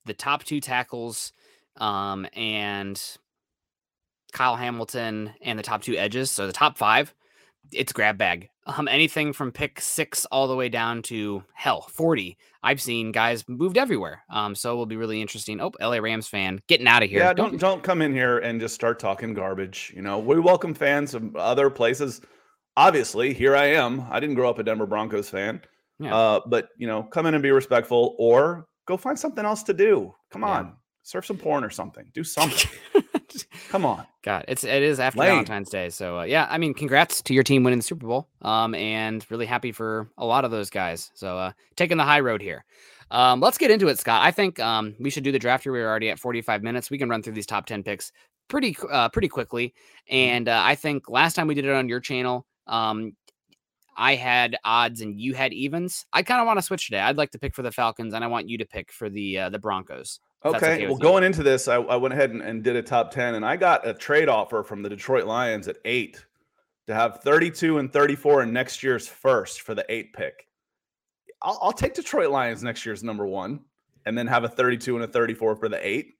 the 0.06 0.14
top 0.14 0.44
two 0.44 0.60
tackles, 0.60 1.32
um, 1.78 2.28
and 2.34 3.02
Kyle 4.34 4.56
Hamilton 4.56 5.34
and 5.42 5.58
the 5.58 5.64
top 5.64 5.84
two 5.84 5.96
edges, 5.96 6.32
so 6.32 6.48
the 6.48 6.54
top 6.54 6.78
five, 6.78 7.14
it's 7.72 7.94
grab 7.94 8.18
bag. 8.18 8.50
Um, 8.68 8.88
anything 8.88 9.32
from 9.32 9.52
pick 9.52 9.80
six 9.80 10.26
all 10.26 10.48
the 10.48 10.56
way 10.56 10.70
down 10.70 11.04
to 11.04 11.44
hell 11.54 11.82
forty. 11.82 12.38
I've 12.64 12.82
seen 12.82 13.12
guys 13.12 13.48
moved 13.48 13.78
everywhere. 13.78 14.24
Um, 14.30 14.56
so 14.56 14.74
it 14.74 14.76
will 14.76 14.88
be 14.88 14.96
really 14.96 15.22
interesting. 15.22 15.62
Oh, 15.62 15.72
LA 15.80 15.98
Rams 15.98 16.28
fan 16.28 16.62
getting 16.68 16.88
out 16.88 17.04
of 17.04 17.10
here. 17.10 17.20
Yeah, 17.20 17.34
don't 17.34 17.60
don't 17.60 17.84
come 17.84 18.02
in 18.02 18.14
here 18.14 18.40
and 18.40 18.60
just 18.60 18.74
start 18.74 19.00
talking 19.00 19.34
garbage. 19.36 19.94
You 19.96 20.02
know, 20.02 20.18
we 20.18 20.40
welcome 20.40 20.74
fans 20.74 21.12
from 21.12 21.36
other 21.36 21.70
places. 21.70 22.22
Obviously, 22.76 23.34
here 23.34 23.56
I 23.56 23.66
am. 23.66 24.06
I 24.10 24.20
didn't 24.20 24.36
grow 24.36 24.50
up 24.50 24.60
a 24.60 24.64
Denver 24.64 24.88
Broncos 24.88 25.30
fan. 25.30 25.62
Yeah. 26.00 26.16
Uh, 26.16 26.40
but 26.48 26.70
you 26.78 26.88
know, 26.88 27.04
come 27.04 27.26
in 27.28 27.36
and 27.36 27.44
be 27.44 27.52
respectful, 27.52 28.16
or 28.18 28.68
go 28.88 28.98
find 28.98 29.18
something 29.18 29.46
else 29.46 29.64
to 29.64 29.74
do. 29.74 30.14
Come 30.32 30.44
on, 30.44 30.76
surf 31.04 31.26
some 31.26 31.38
porn 31.38 31.64
or 31.64 31.70
something. 31.70 32.10
Do 32.14 32.24
something. 32.24 32.70
Come 33.70 33.86
on, 33.86 34.06
God, 34.24 34.46
it's 34.48 34.64
it 34.64 34.84
is 34.84 35.00
after. 35.00 35.20
Valentine's 35.20 35.70
Day, 35.70 35.90
so 35.90 36.20
uh, 36.20 36.24
yeah. 36.24 36.48
I 36.50 36.58
mean, 36.58 36.74
congrats 36.74 37.22
to 37.24 37.34
your 37.34 37.44
team 37.44 37.64
winning 37.64 37.80
the 37.80 37.84
Super 37.84 38.08
Bowl. 38.08 38.28
Um, 38.42 38.76
and 38.76 39.26
really 39.30 39.46
happy 39.46 39.72
for 39.72 40.10
a 40.18 40.26
lot 40.26 40.46
of 40.46 40.52
those 40.52 40.70
guys. 40.70 41.12
So 41.16 41.38
uh, 41.38 41.52
taking 41.76 41.98
the 41.98 42.04
high 42.04 42.20
road 42.20 42.42
here. 42.42 42.66
Um, 43.12 43.40
let's 43.40 43.58
get 43.58 43.72
into 43.72 43.88
it, 43.88 44.00
Scott. 44.00 44.24
I 44.24 44.32
think 44.32 44.60
um 44.60 44.96
we 45.00 45.10
should 45.10 45.24
do 45.24 45.32
the 45.32 45.40
draft 45.40 45.64
here. 45.64 45.72
We're 45.72 45.88
already 45.88 46.10
at 46.10 46.20
45 46.20 46.64
minutes. 46.64 46.90
We 46.90 46.98
can 46.98 47.10
run 47.10 47.22
through 47.22 47.34
these 47.34 47.46
top 47.46 47.66
10 47.66 47.84
picks 47.84 48.12
pretty 48.48 48.76
uh 48.92 49.10
pretty 49.10 49.28
quickly. 49.28 49.74
And 50.10 50.50
uh, 50.50 50.62
I 50.64 50.76
think 50.76 51.10
last 51.10 51.36
time 51.36 51.48
we 51.48 51.56
did 51.56 51.66
it 51.66 51.72
on 51.72 51.90
your 51.90 52.00
channel, 52.00 52.46
um, 52.68 53.16
I 53.98 54.16
had 54.16 54.58
odds 54.66 55.02
and 55.02 55.20
you 55.20 55.34
had 55.34 55.54
evens. 55.54 56.06
I 56.12 56.24
kind 56.24 56.42
of 56.42 56.48
want 56.48 56.58
to 56.60 56.64
switch 56.64 56.88
today. 56.88 57.00
I'd 57.00 57.18
like 57.18 57.32
to 57.32 57.40
pick 57.40 57.56
for 57.56 57.62
the 57.62 57.72
Falcons, 57.72 58.14
and 58.14 58.24
I 58.24 58.28
want 58.28 58.50
you 58.50 58.58
to 58.58 58.66
pick 58.66 58.92
for 58.92 59.10
the 59.10 59.40
uh, 59.40 59.50
the 59.50 59.60
Broncos. 59.60 60.20
Okay. 60.46 60.58
okay 60.58 60.86
well, 60.86 60.96
you. 60.96 61.00
going 61.00 61.24
into 61.24 61.42
this, 61.42 61.68
I, 61.68 61.76
I 61.76 61.96
went 61.96 62.14
ahead 62.14 62.32
and, 62.32 62.42
and, 62.42 62.64
did 62.64 62.76
a 62.76 62.82
top 62.84 63.12
10, 63.12 63.36
and 63.36 63.46
I 63.46 63.58
got 63.58 63.88
a 63.88 63.94
trade 63.94 64.30
offer 64.30 64.64
from 64.64 64.84
the 64.84 64.90
Detroit 64.90 65.26
Lions 65.26 65.68
at 65.68 65.78
eight 65.86 66.24
to 66.88 66.94
have 66.94 67.22
32 67.24 67.80
and 67.80 67.92
34 67.92 68.44
in 68.44 68.54
next 68.54 68.84
year's 68.84 69.08
first 69.08 69.62
for 69.62 69.74
the 69.74 69.86
eight 69.90 70.14
pick. 70.14 70.48
I'll, 71.42 71.58
I'll 71.62 71.74
take 71.74 71.96
Detroit 71.96 72.30
Lions 72.30 72.64
next 72.64 72.86
year's 72.86 73.04
number 73.04 73.26
one 73.26 73.62
and 74.06 74.18
then 74.18 74.28
have 74.28 74.44
a 74.44 74.50
32 74.50 74.96
and 74.96 75.04
a 75.04 75.08
34 75.08 75.56
for 75.56 75.68
the 75.68 75.86
eight. 75.86 76.14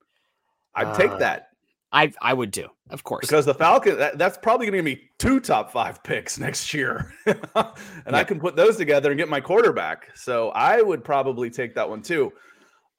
I'd 0.74 0.88
uh, 0.88 0.98
take 0.98 1.18
that. 1.20 1.50
I 1.92 2.12
I 2.20 2.34
would 2.34 2.52
do, 2.52 2.68
of 2.90 3.04
course, 3.04 3.22
because 3.26 3.46
the 3.46 3.54
Falcon 3.54 3.98
that, 3.98 4.18
that's 4.18 4.38
probably 4.38 4.66
going 4.66 4.84
to 4.84 4.84
be 4.84 5.10
two 5.18 5.40
top 5.40 5.72
five 5.72 6.04
picks 6.04 6.38
next 6.38 6.74
year, 6.74 7.14
and 7.26 7.38
yeah. 7.56 7.72
I 8.12 8.24
can 8.26 8.38
put 8.40 8.58
those 8.58 8.76
together 8.76 9.12
and 9.12 9.18
get 9.18 9.30
my 9.30 9.40
quarterback. 9.40 10.10
So 10.14 10.50
I 10.50 10.82
would 10.82 11.06
probably 11.06 11.50
take 11.50 11.74
that 11.76 11.90
one 11.90 12.02
too. 12.02 12.34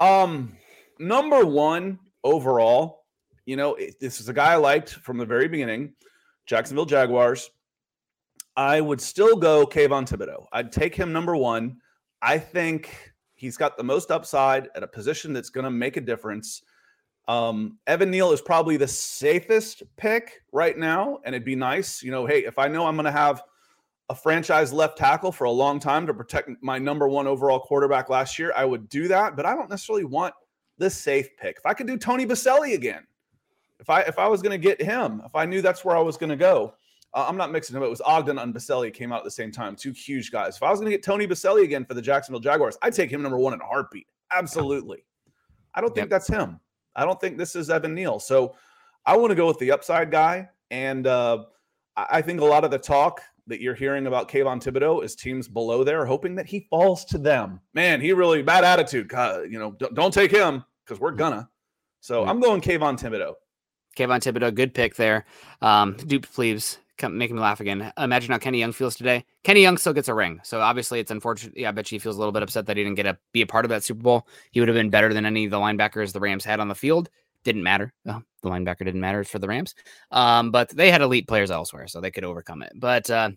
Um, 0.01 0.57
number 0.99 1.45
one 1.45 1.99
overall, 2.25 3.05
you 3.45 3.57
know, 3.57 3.77
this 4.01 4.21
is 4.21 4.29
a 4.29 4.33
guy 4.33 4.53
I 4.53 4.57
liked 4.57 4.91
from 4.91 5.19
the 5.19 5.27
very 5.27 5.49
beginning, 5.49 5.95
Jacksonville 6.47 6.87
Jaguars. 6.87 7.51
I 8.57 8.81
would 8.81 9.01
still 9.01 9.37
go 9.37 9.67
Kayvon 9.67 10.09
Thibodeaux. 10.09 10.47
I'd 10.53 10.73
take 10.73 10.95
him 10.95 11.13
number 11.13 11.37
one. 11.37 11.77
I 12.23 12.39
think 12.39 13.13
he's 13.35 13.57
got 13.57 13.77
the 13.77 13.85
most 13.85 14.11
upside 14.11 14.69
at 14.75 14.83
a 14.83 14.87
position 14.87 15.33
that's 15.33 15.51
going 15.51 15.65
to 15.65 15.71
make 15.71 15.97
a 15.97 16.01
difference. 16.01 16.63
Um, 17.29 17.79
Evan 17.87 18.11
Neal 18.11 18.33
is 18.33 18.41
probably 18.41 18.77
the 18.77 18.89
safest 18.89 19.83
pick 19.97 20.43
right 20.53 20.77
now, 20.79 21.19
and 21.25 21.35
it'd 21.35 21.45
be 21.45 21.57
nice, 21.57 22.03
you 22.03 22.11
know. 22.11 22.25
Hey, 22.25 22.45
if 22.45 22.59
I 22.59 22.69
know 22.69 22.87
I'm 22.87 22.97
going 22.97 23.05
to 23.05 23.13
have 23.13 23.43
a 24.09 24.15
franchise 24.15 24.73
left 24.73 24.97
tackle 24.97 25.33
for 25.33 25.45
a 25.45 25.51
long 25.51 25.81
time 25.81 26.07
to 26.07 26.15
protect 26.15 26.51
my 26.63 26.79
number 26.79 27.09
one 27.09 27.27
overall 27.27 27.61
quarterback 27.61 28.09
last 28.09 28.39
year, 28.39 28.53
I 28.57 28.65
would 28.65 28.89
do 28.89 29.09
that. 29.09 29.37
But 29.37 29.45
I 29.45 29.55
don't 29.55 29.69
necessarily 29.69 30.05
want 30.05 30.35
the 30.79 30.91
safe 30.91 31.37
pick. 31.37 31.57
If 31.59 31.67
I 31.67 31.75
could 31.75 31.87
do 31.87 31.97
Tony 31.97 32.27
Boselli 32.27 32.75
again, 32.75 33.07
if 33.81 33.91
I 33.91 34.03
if 34.03 34.19
I 34.19 34.29
was 34.29 34.43
going 34.43 34.53
to 34.53 34.59
get 34.59 34.81
him, 34.81 35.23
if 35.25 35.35
I 35.35 35.45
knew 35.45 35.63
that's 35.63 35.85
where 35.85 35.97
I 35.97 36.01
was 36.01 36.17
going 36.17 36.31
to 36.31 36.37
go, 36.37 36.75
uh, 37.15 37.27
I'm 37.29 37.37
not 37.37 37.51
mixing 37.51 37.75
them. 37.75 37.83
It 37.83 37.91
was 37.91 38.01
Ogden 38.03 38.39
and 38.39 38.55
Boselli 38.55 38.93
came 38.93 39.13
out 39.13 39.19
at 39.19 39.25
the 39.25 39.31
same 39.31 39.51
time. 39.51 39.77
Two 39.77 39.93
huge 39.93 40.31
guys. 40.31 40.57
If 40.57 40.63
I 40.63 40.71
was 40.71 40.81
going 40.81 40.91
to 40.91 40.97
get 40.97 41.03
Tony 41.03 41.27
Boselli 41.27 41.65
again 41.65 41.85
for 41.85 41.95
the 41.95 42.03
Jacksonville 42.03 42.41
Jaguars, 42.41 42.77
I'd 42.83 42.95
take 42.95 43.11
him 43.11 43.23
number 43.23 43.39
one 43.39 43.55
in 43.55 43.61
a 43.61 43.65
heartbeat. 43.65 44.07
Absolutely. 44.33 45.05
I 45.75 45.81
don't 45.81 45.95
think 45.95 46.05
yep. 46.05 46.11
that's 46.11 46.29
him. 46.29 46.61
I 46.95 47.05
don't 47.05 47.21
think 47.21 47.39
this 47.39 47.55
is 47.55 47.71
Evan 47.71 47.95
Neal. 47.95 48.19
So 48.19 48.55
I 49.05 49.17
want 49.17 49.31
to 49.31 49.35
go 49.35 49.47
with 49.47 49.59
the 49.59 49.71
upside 49.71 50.11
guy. 50.11 50.49
And 50.71 51.07
uh, 51.07 51.45
I 51.97 52.23
think 52.23 52.41
a 52.41 52.45
lot 52.45 52.65
of 52.65 52.71
the 52.71 52.79
talk 52.79 53.21
that 53.47 53.61
you're 53.61 53.75
hearing 53.75 54.07
about 54.07 54.29
Kayvon 54.31 54.63
Thibodeaux 54.63 55.05
is 55.05 55.15
teams 55.15 55.49
below 55.49 55.85
there 55.85 56.05
hoping 56.05 56.35
that 56.35 56.47
he 56.47 56.67
falls 56.69 57.05
to 57.07 57.19
them. 57.19 57.61
Man, 57.75 58.01
he 58.01 58.13
really 58.13 58.43
bad 58.43 58.65
attitude. 58.65 59.11
You 59.13 59.59
know, 59.59 59.73
don't, 59.73 59.95
don't 59.95 60.15
take 60.15 60.31
him 60.31 60.65
because 60.85 61.01
we're 61.01 61.13
gonna. 61.13 61.49
So 62.01 62.25
I'm 62.25 62.41
going 62.41 62.61
Kayvon 62.61 62.99
Thibodeaux. 63.01 63.35
Kayvon 63.97 64.21
Thibodeaux, 64.21 64.55
good 64.55 64.75
pick 64.75 64.97
there. 64.97 65.25
Um, 65.63 65.97
Dupe 65.97 66.31
Please, 66.31 66.79
come 66.99 67.17
make 67.17 67.33
me 67.33 67.41
laugh 67.41 67.61
again. 67.61 67.93
Imagine 67.99 68.33
how 68.33 68.39
Kenny 68.39 68.59
Young 68.59 68.73
feels 68.73 68.95
today. 68.95 69.25
Kenny 69.43 69.63
Young 69.63 69.79
still 69.79 69.95
gets 69.95 70.09
a 70.09 70.15
ring, 70.15 70.41
so 70.43 70.61
obviously 70.61 71.01
it's 71.01 71.11
unfortunate. 71.11 71.57
Yeah, 71.57 71.71
I 71.71 71.73
bet 71.73 71.89
he 71.89 71.99
feels 71.99 72.17
a 72.17 72.19
little 72.19 72.33
bit 72.33 72.43
upset 72.43 72.67
that 72.67 72.77
he 72.77 72.85
didn't 72.85 72.97
get 72.97 73.05
to 73.05 73.17
be 73.33 73.43
a 73.43 73.47
part 73.47 73.65
of 73.65 73.71
that 73.71 73.85
Super 73.85 74.03
Bowl. 74.03 74.29
He 74.51 74.61
would 74.61 74.69
have 74.69 74.77
been 74.77 74.91
better 74.91 75.15
than 75.15 75.25
any 75.25 75.47
of 75.47 75.51
the 75.51 75.59
linebackers 75.59 76.13
the 76.13 76.21
Rams 76.21 76.45
had 76.45 76.61
on 76.61 76.69
the 76.69 76.75
field. 76.75 77.09
Didn't 77.47 77.63
matter. 77.63 77.93
the 78.05 78.23
linebacker 78.43 78.81
didn't 78.81 79.01
matter 79.01 79.23
for 79.23 79.39
the 79.39 79.47
Rams, 79.47 79.77
um, 80.11 80.51
but 80.51 80.69
they 80.71 80.91
had 80.91 81.01
elite 81.01 81.29
players 81.29 81.53
elsewhere, 81.53 81.87
so 81.87 82.01
they 82.01 82.11
could 82.11 82.25
overcome 82.25 82.61
it. 82.63 82.73
But 82.75 83.09
uh, 83.09 83.31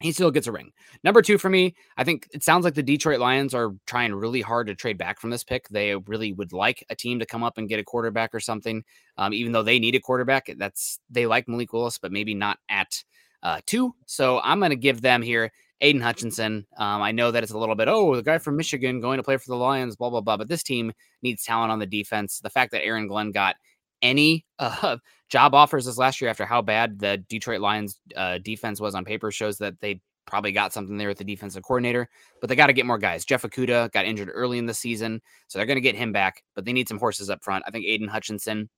he 0.00 0.10
still 0.10 0.30
gets 0.30 0.46
a 0.46 0.52
ring. 0.52 0.72
Number 1.04 1.20
two 1.20 1.36
for 1.36 1.50
me, 1.50 1.74
I 1.98 2.04
think 2.04 2.28
it 2.32 2.42
sounds 2.42 2.64
like 2.64 2.72
the 2.72 2.82
Detroit 2.82 3.20
Lions 3.20 3.52
are 3.52 3.74
trying 3.84 4.14
really 4.14 4.40
hard 4.40 4.68
to 4.68 4.74
trade 4.74 4.96
back 4.96 5.20
from 5.20 5.28
this 5.28 5.44
pick. 5.44 5.68
They 5.68 5.94
really 5.94 6.32
would 6.32 6.54
like 6.54 6.82
a 6.88 6.96
team 6.96 7.18
to 7.18 7.26
come 7.26 7.44
up 7.44 7.58
and 7.58 7.68
get 7.68 7.78
a 7.78 7.84
quarterback 7.84 8.34
or 8.34 8.40
something, 8.40 8.84
um, 9.18 9.34
even 9.34 9.52
though 9.52 9.62
they 9.62 9.78
need 9.78 9.96
a 9.96 10.00
quarterback. 10.00 10.50
That's 10.56 10.98
they 11.10 11.26
like 11.26 11.46
Malik 11.46 11.74
Willis, 11.74 11.98
but 11.98 12.10
maybe 12.10 12.32
not 12.32 12.56
at 12.70 13.04
uh, 13.42 13.60
two. 13.66 13.94
So 14.06 14.40
I'm 14.40 14.60
going 14.60 14.70
to 14.70 14.76
give 14.76 15.02
them 15.02 15.20
here 15.20 15.52
Aidan 15.82 16.00
Hutchinson. 16.00 16.66
Um, 16.78 17.02
I 17.02 17.12
know 17.12 17.30
that 17.30 17.42
it's 17.42 17.52
a 17.52 17.58
little 17.58 17.74
bit, 17.74 17.88
oh, 17.88 18.16
the 18.16 18.22
guy 18.22 18.38
from 18.38 18.56
Michigan 18.56 19.00
going 19.00 19.18
to 19.18 19.22
play 19.22 19.36
for 19.36 19.48
the 19.48 19.56
Lions, 19.56 19.96
blah, 19.96 20.08
blah, 20.08 20.20
blah. 20.20 20.36
But 20.36 20.48
this 20.48 20.62
team 20.62 20.92
needs 21.22 21.44
talent 21.44 21.72
on 21.72 21.80
the 21.80 21.86
defense. 21.86 22.40
The 22.40 22.50
fact 22.50 22.70
that 22.72 22.84
Aaron 22.84 23.08
Glenn 23.08 23.32
got 23.32 23.56
any 24.00 24.46
uh, 24.58 24.96
job 25.28 25.54
offers 25.54 25.84
this 25.84 25.98
last 25.98 26.20
year 26.20 26.30
after 26.30 26.46
how 26.46 26.62
bad 26.62 27.00
the 27.00 27.18
Detroit 27.28 27.60
Lions 27.60 28.00
uh, 28.16 28.38
defense 28.38 28.80
was 28.80 28.94
on 28.94 29.04
paper 29.04 29.30
shows 29.30 29.58
that 29.58 29.74
they 29.80 30.00
probably 30.24 30.52
got 30.52 30.72
something 30.72 30.96
there 30.96 31.08
with 31.08 31.18
the 31.18 31.24
defensive 31.24 31.64
coordinator, 31.64 32.08
but 32.40 32.48
they 32.48 32.54
got 32.54 32.68
to 32.68 32.72
get 32.72 32.86
more 32.86 32.98
guys. 32.98 33.24
Jeff 33.24 33.42
Okudah 33.42 33.90
got 33.90 34.06
injured 34.06 34.30
early 34.32 34.58
in 34.58 34.66
the 34.66 34.74
season, 34.74 35.20
so 35.48 35.58
they're 35.58 35.66
going 35.66 35.76
to 35.76 35.80
get 35.80 35.96
him 35.96 36.12
back, 36.12 36.44
but 36.54 36.64
they 36.64 36.72
need 36.72 36.88
some 36.88 36.98
horses 36.98 37.28
up 37.28 37.42
front. 37.42 37.64
I 37.66 37.72
think 37.72 37.86
Aidan 37.86 38.08
Hutchinson, 38.08 38.70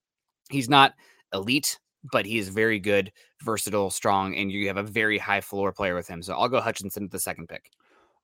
he's 0.49 0.71
not 0.71 0.95
elite 1.35 1.79
but 2.13 2.27
he 2.27 2.39
is 2.39 2.49
very 2.49 2.79
good, 2.79 3.13
versatile, 3.43 3.91
strong, 3.91 4.37
and 4.37 4.51
you 4.51 4.67
have 4.69 4.77
a 4.77 4.83
very 4.83 5.19
high 5.19 5.41
floor 5.41 5.73
player 5.73 5.95
with 5.95 6.09
him. 6.09 6.23
So 6.23 6.35
I'll 6.35 6.49
go 6.49 6.61
Hutchinson 6.61 7.05
at 7.05 7.11
the 7.11 7.19
second 7.19 7.49
pick. 7.49 7.71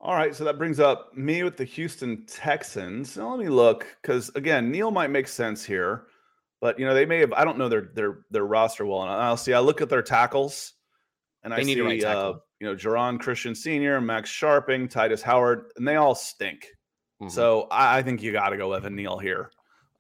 All 0.03 0.15
right, 0.15 0.35
so 0.35 0.45
that 0.45 0.57
brings 0.57 0.81
up 0.81 1.15
me 1.15 1.43
with 1.43 1.57
the 1.57 1.65
Houston 1.65 2.25
Texans. 2.27 3.17
Now 3.19 3.31
let 3.31 3.39
me 3.39 3.51
look 3.51 3.87
because 4.01 4.31
again, 4.35 4.71
Neal 4.71 4.91
might 4.91 5.11
make 5.11 5.29
sense 5.29 5.63
here, 5.63 6.07
but 6.61 6.79
you 6.79 6.87
know 6.87 6.95
they 6.95 7.05
may 7.05 7.19
have. 7.19 7.35
I 7.35 7.45
don't 7.45 7.59
know 7.59 7.69
their 7.69 7.91
their 7.95 8.21
their 8.31 8.47
roster 8.47 8.87
well, 8.87 9.03
and 9.03 9.11
I'll 9.11 9.37
see. 9.37 9.53
I 9.53 9.59
look 9.59 9.83
at 9.83 9.91
their 9.91 10.03
tackles, 10.03 10.73
and 11.43 11.53
they 11.53 11.59
I 11.59 11.63
see 11.65 11.81
right 11.83 12.03
uh, 12.03 12.35
you 12.61 12.67
know 12.67 12.75
Geron 12.75 13.21
Christian 13.21 13.55
Senior, 13.55 14.01
Max 14.01 14.31
Scharping, 14.31 14.91
Tytus 14.91 15.21
Howard, 15.21 15.71
and 15.77 15.87
they 15.87 15.97
all 15.97 16.15
stink. 16.15 16.67
Mm-hmm. 17.21 17.29
So 17.29 17.67
I, 17.71 17.99
I, 17.99 18.03
think 18.03 18.23
you 18.23 18.33
got 18.33 18.49
to 18.49 18.57
go 18.57 18.73
Evan 18.73 18.97
Neal 18.97 19.19
here. 19.19 19.51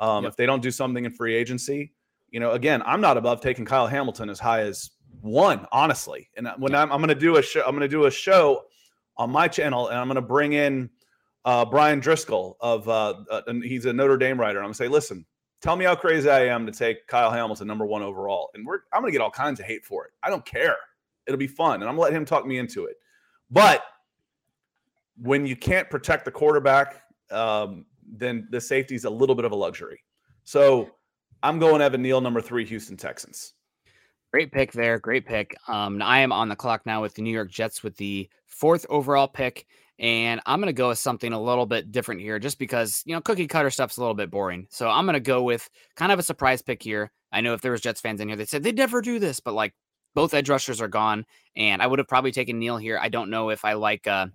Um, 0.00 0.24
yep. 0.24 0.30
If 0.30 0.36
they 0.36 0.46
don't 0.46 0.62
do 0.62 0.70
something 0.70 1.04
in 1.04 1.10
free 1.10 1.34
agency, 1.34 1.92
you 2.30 2.40
know, 2.40 2.52
again, 2.52 2.82
I'm 2.86 3.00
not 3.00 3.16
above 3.16 3.40
taking 3.40 3.64
Kyle 3.64 3.86
Hamilton 3.86 4.30
as 4.30 4.38
high 4.38 4.60
as 4.60 4.90
one, 5.20 5.66
honestly. 5.72 6.28
And 6.36 6.48
when 6.58 6.74
I'm, 6.74 6.92
I'm 6.92 6.98
going 6.98 7.08
to 7.08 7.14
do 7.14 7.36
a 7.36 7.42
show, 7.42 7.62
I'm 7.62 7.72
going 7.72 7.80
to 7.80 7.88
do 7.88 8.06
a 8.06 8.10
show 8.10 8.64
on 9.16 9.30
my 9.30 9.48
channel, 9.48 9.88
and 9.88 9.98
I'm 9.98 10.06
going 10.06 10.16
to 10.16 10.22
bring 10.22 10.52
in 10.52 10.90
uh, 11.44 11.64
Brian 11.64 12.00
Driscoll 12.00 12.56
of, 12.60 12.88
uh, 12.88 13.14
uh, 13.30 13.42
and 13.46 13.62
he's 13.64 13.84
a 13.86 13.92
Notre 13.92 14.16
Dame 14.16 14.38
writer. 14.40 14.58
And 14.58 14.64
I'm 14.64 14.68
going 14.68 14.74
to 14.74 14.78
say, 14.78 14.88
listen, 14.88 15.26
tell 15.60 15.76
me 15.76 15.84
how 15.84 15.94
crazy 15.94 16.28
I 16.28 16.46
am 16.46 16.66
to 16.66 16.72
take 16.72 17.06
Kyle 17.06 17.30
Hamilton 17.30 17.66
number 17.66 17.86
one 17.86 18.02
overall, 18.02 18.50
and 18.54 18.66
we're 18.66 18.80
I'm 18.92 19.02
going 19.02 19.12
to 19.12 19.18
get 19.18 19.22
all 19.22 19.30
kinds 19.30 19.60
of 19.60 19.66
hate 19.66 19.84
for 19.84 20.04
it. 20.06 20.12
I 20.22 20.30
don't 20.30 20.44
care. 20.44 20.76
It'll 21.26 21.38
be 21.38 21.46
fun, 21.46 21.80
and 21.80 21.84
I'm 21.84 21.96
going 21.96 22.08
to 22.08 22.12
let 22.12 22.12
him 22.12 22.24
talk 22.24 22.46
me 22.46 22.58
into 22.58 22.86
it. 22.86 22.96
But 23.50 23.82
when 25.20 25.46
you 25.46 25.56
can't 25.56 25.90
protect 25.90 26.24
the 26.24 26.30
quarterback, 26.30 27.02
um, 27.30 27.84
then 28.10 28.48
the 28.50 28.60
safety 28.60 28.94
is 28.94 29.04
a 29.04 29.10
little 29.10 29.34
bit 29.34 29.44
of 29.44 29.52
a 29.52 29.56
luxury. 29.56 30.02
So 30.44 30.90
I'm 31.42 31.58
going 31.58 31.80
Evan 31.80 32.02
Neal, 32.02 32.20
number 32.20 32.40
three, 32.40 32.64
Houston 32.66 32.96
Texans. 32.96 33.54
Great 34.32 34.52
pick 34.52 34.72
there. 34.72 34.98
Great 34.98 35.26
pick. 35.26 35.56
Um, 35.66 36.00
I 36.02 36.20
am 36.20 36.32
on 36.32 36.48
the 36.48 36.56
clock 36.56 36.86
now 36.86 37.02
with 37.02 37.14
the 37.14 37.22
New 37.22 37.32
York 37.32 37.50
Jets 37.50 37.82
with 37.82 37.96
the 37.96 38.28
fourth 38.46 38.86
overall 38.88 39.26
pick. 39.26 39.66
And 39.98 40.40
I'm 40.46 40.60
going 40.60 40.68
to 40.68 40.72
go 40.72 40.88
with 40.88 40.98
something 40.98 41.32
a 41.32 41.40
little 41.40 41.66
bit 41.66 41.92
different 41.92 42.20
here 42.20 42.38
just 42.38 42.58
because, 42.58 43.02
you 43.06 43.14
know, 43.14 43.20
cookie 43.20 43.46
cutter 43.46 43.70
stuff's 43.70 43.96
a 43.96 44.00
little 44.00 44.14
bit 44.14 44.30
boring. 44.30 44.66
So 44.70 44.88
I'm 44.88 45.04
going 45.04 45.14
to 45.14 45.20
go 45.20 45.42
with 45.42 45.68
kind 45.96 46.12
of 46.12 46.18
a 46.18 46.22
surprise 46.22 46.62
pick 46.62 46.82
here. 46.82 47.10
I 47.32 47.40
know 47.40 47.54
if 47.54 47.60
there 47.60 47.72
was 47.72 47.80
Jets 47.80 48.00
fans 48.00 48.20
in 48.20 48.28
here, 48.28 48.36
they 48.36 48.46
said 48.46 48.62
they'd 48.62 48.76
never 48.76 49.02
do 49.02 49.18
this, 49.18 49.40
but 49.40 49.54
like 49.54 49.74
both 50.14 50.32
edge 50.32 50.48
rushers 50.48 50.80
are 50.80 50.88
gone. 50.88 51.26
And 51.56 51.82
I 51.82 51.86
would 51.86 51.98
have 51.98 52.08
probably 52.08 52.32
taken 52.32 52.58
Neal 52.58 52.76
here. 52.76 52.98
I 53.00 53.08
don't 53.08 53.30
know 53.30 53.50
if 53.50 53.64
I 53.64 53.74
like 53.74 54.06
uh, 54.06 54.28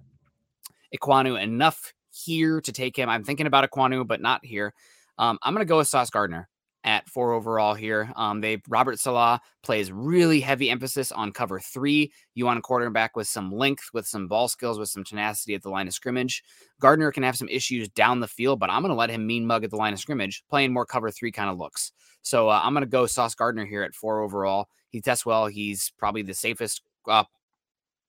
Ekwonu 0.95 1.41
enough 1.41 1.93
here 2.11 2.61
to 2.61 2.71
take 2.71 2.97
him. 2.97 3.09
I'm 3.09 3.23
thinking 3.23 3.47
about 3.47 3.69
Ekwonu, 3.69 4.05
but 4.05 4.21
not 4.21 4.45
here. 4.45 4.73
Um, 5.17 5.39
I'm 5.41 5.53
going 5.53 5.65
to 5.65 5.69
go 5.69 5.77
with 5.77 5.87
Sauce 5.87 6.09
Gardner 6.09 6.49
at 6.85 7.09
four 7.09 7.33
overall 7.33 7.73
here. 7.73 8.13
Um, 8.15 8.39
they 8.39 8.61
Robert 8.69 8.99
Saleh 8.99 9.41
plays 9.63 9.91
really 9.91 10.39
heavy 10.39 10.69
emphasis 10.69 11.11
on 11.11 11.31
cover 11.31 11.59
three. 11.59 12.13
You 12.35 12.45
want 12.45 12.59
a 12.59 12.61
quarterback 12.61 13.15
with 13.17 13.27
some 13.27 13.51
length, 13.51 13.89
with 13.91 14.05
some 14.05 14.27
ball 14.27 14.47
skills, 14.47 14.79
with 14.79 14.89
some 14.89 15.03
tenacity 15.03 15.55
at 15.55 15.63
the 15.63 15.69
line 15.69 15.87
of 15.87 15.93
scrimmage. 15.93 16.43
Gardner 16.79 17.11
can 17.11 17.23
have 17.23 17.35
some 17.35 17.49
issues 17.49 17.89
down 17.89 18.19
the 18.19 18.27
field, 18.27 18.59
but 18.59 18.69
I'm 18.69 18.83
going 18.83 18.91
to 18.91 18.95
let 18.95 19.09
him 19.09 19.25
mean 19.25 19.47
mug 19.47 19.63
at 19.63 19.71
the 19.71 19.77
line 19.77 19.93
of 19.93 19.99
scrimmage, 19.99 20.43
playing 20.47 20.71
more 20.71 20.85
cover 20.85 21.09
three 21.09 21.31
kind 21.31 21.49
of 21.49 21.57
looks. 21.57 21.91
So 22.21 22.49
uh, 22.49 22.61
I'm 22.63 22.73
going 22.73 22.83
to 22.85 22.89
go 22.89 23.07
Sauce 23.07 23.35
Gardner 23.35 23.65
here 23.65 23.81
at 23.81 23.95
four 23.95 24.21
overall. 24.21 24.67
He 24.89 25.01
tests 25.01 25.25
well. 25.25 25.47
He's 25.47 25.91
probably 25.97 26.21
the 26.21 26.35
safest 26.35 26.81
uh, 27.07 27.23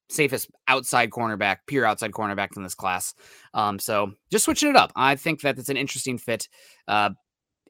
safest 0.08 0.50
outside 0.68 1.10
cornerback, 1.10 1.58
pure 1.66 1.84
outside 1.84 2.12
cornerback 2.12 2.56
in 2.56 2.62
this 2.62 2.74
class. 2.74 3.14
Um, 3.54 3.78
so 3.78 4.12
just 4.30 4.44
switching 4.44 4.70
it 4.70 4.76
up. 4.76 4.92
I 4.94 5.16
think 5.16 5.40
that 5.40 5.58
it's 5.58 5.68
an 5.68 5.76
interesting 5.76 6.18
fit. 6.18 6.48
Uh, 6.86 7.10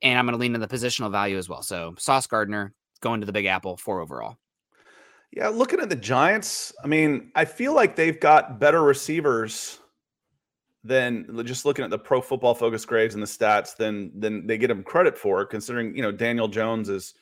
and 0.03 0.19
I'm 0.19 0.27
going 0.27 0.35
to 0.35 0.41
lean 0.41 0.55
in 0.55 0.61
the 0.61 0.69
positional 0.69 1.11
value 1.11 1.39
as 1.39 1.49
well. 1.49 1.63
So 1.63 1.95
Sauce 1.99 2.27
Gardner 2.27 2.75
going 3.01 3.21
to 3.21 3.27
the 3.27 3.33
Big 3.33 3.47
Apple 3.47 3.77
four 3.77 4.01
overall. 4.01 4.37
Yeah, 5.33 5.49
looking 5.49 5.81
at 5.81 5.91
the 5.91 5.97
Giants, 5.97 6.73
I 6.83 6.87
mean, 6.87 7.31
I 7.35 7.45
feel 7.45 7.75
like 7.75 7.97
they've 7.97 8.19
got 8.19 8.59
better 8.59 8.83
receivers 8.83 9.81
than 10.87 11.45
just 11.45 11.65
looking 11.65 11.85
at 11.85 11.91
the 11.91 11.99
Pro 11.99 12.21
Football 12.21 12.55
Focus 12.55 12.85
grades 12.85 13.15
and 13.15 13.23
the 13.23 13.27
stats 13.27 13.77
than 13.77 14.19
than 14.19 14.47
they 14.47 14.57
get 14.57 14.69
them 14.69 14.83
credit 14.83 15.19
for. 15.19 15.45
Considering 15.45 15.95
you 15.97 16.03
know 16.03 16.13
Daniel 16.13 16.49
Jones 16.49 16.89
is 16.89 17.15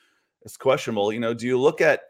is 0.43 0.57
questionable. 0.57 1.13
You 1.13 1.21
know, 1.21 1.35
do 1.35 1.47
you 1.47 1.59
look 1.59 1.81
at 1.81 2.03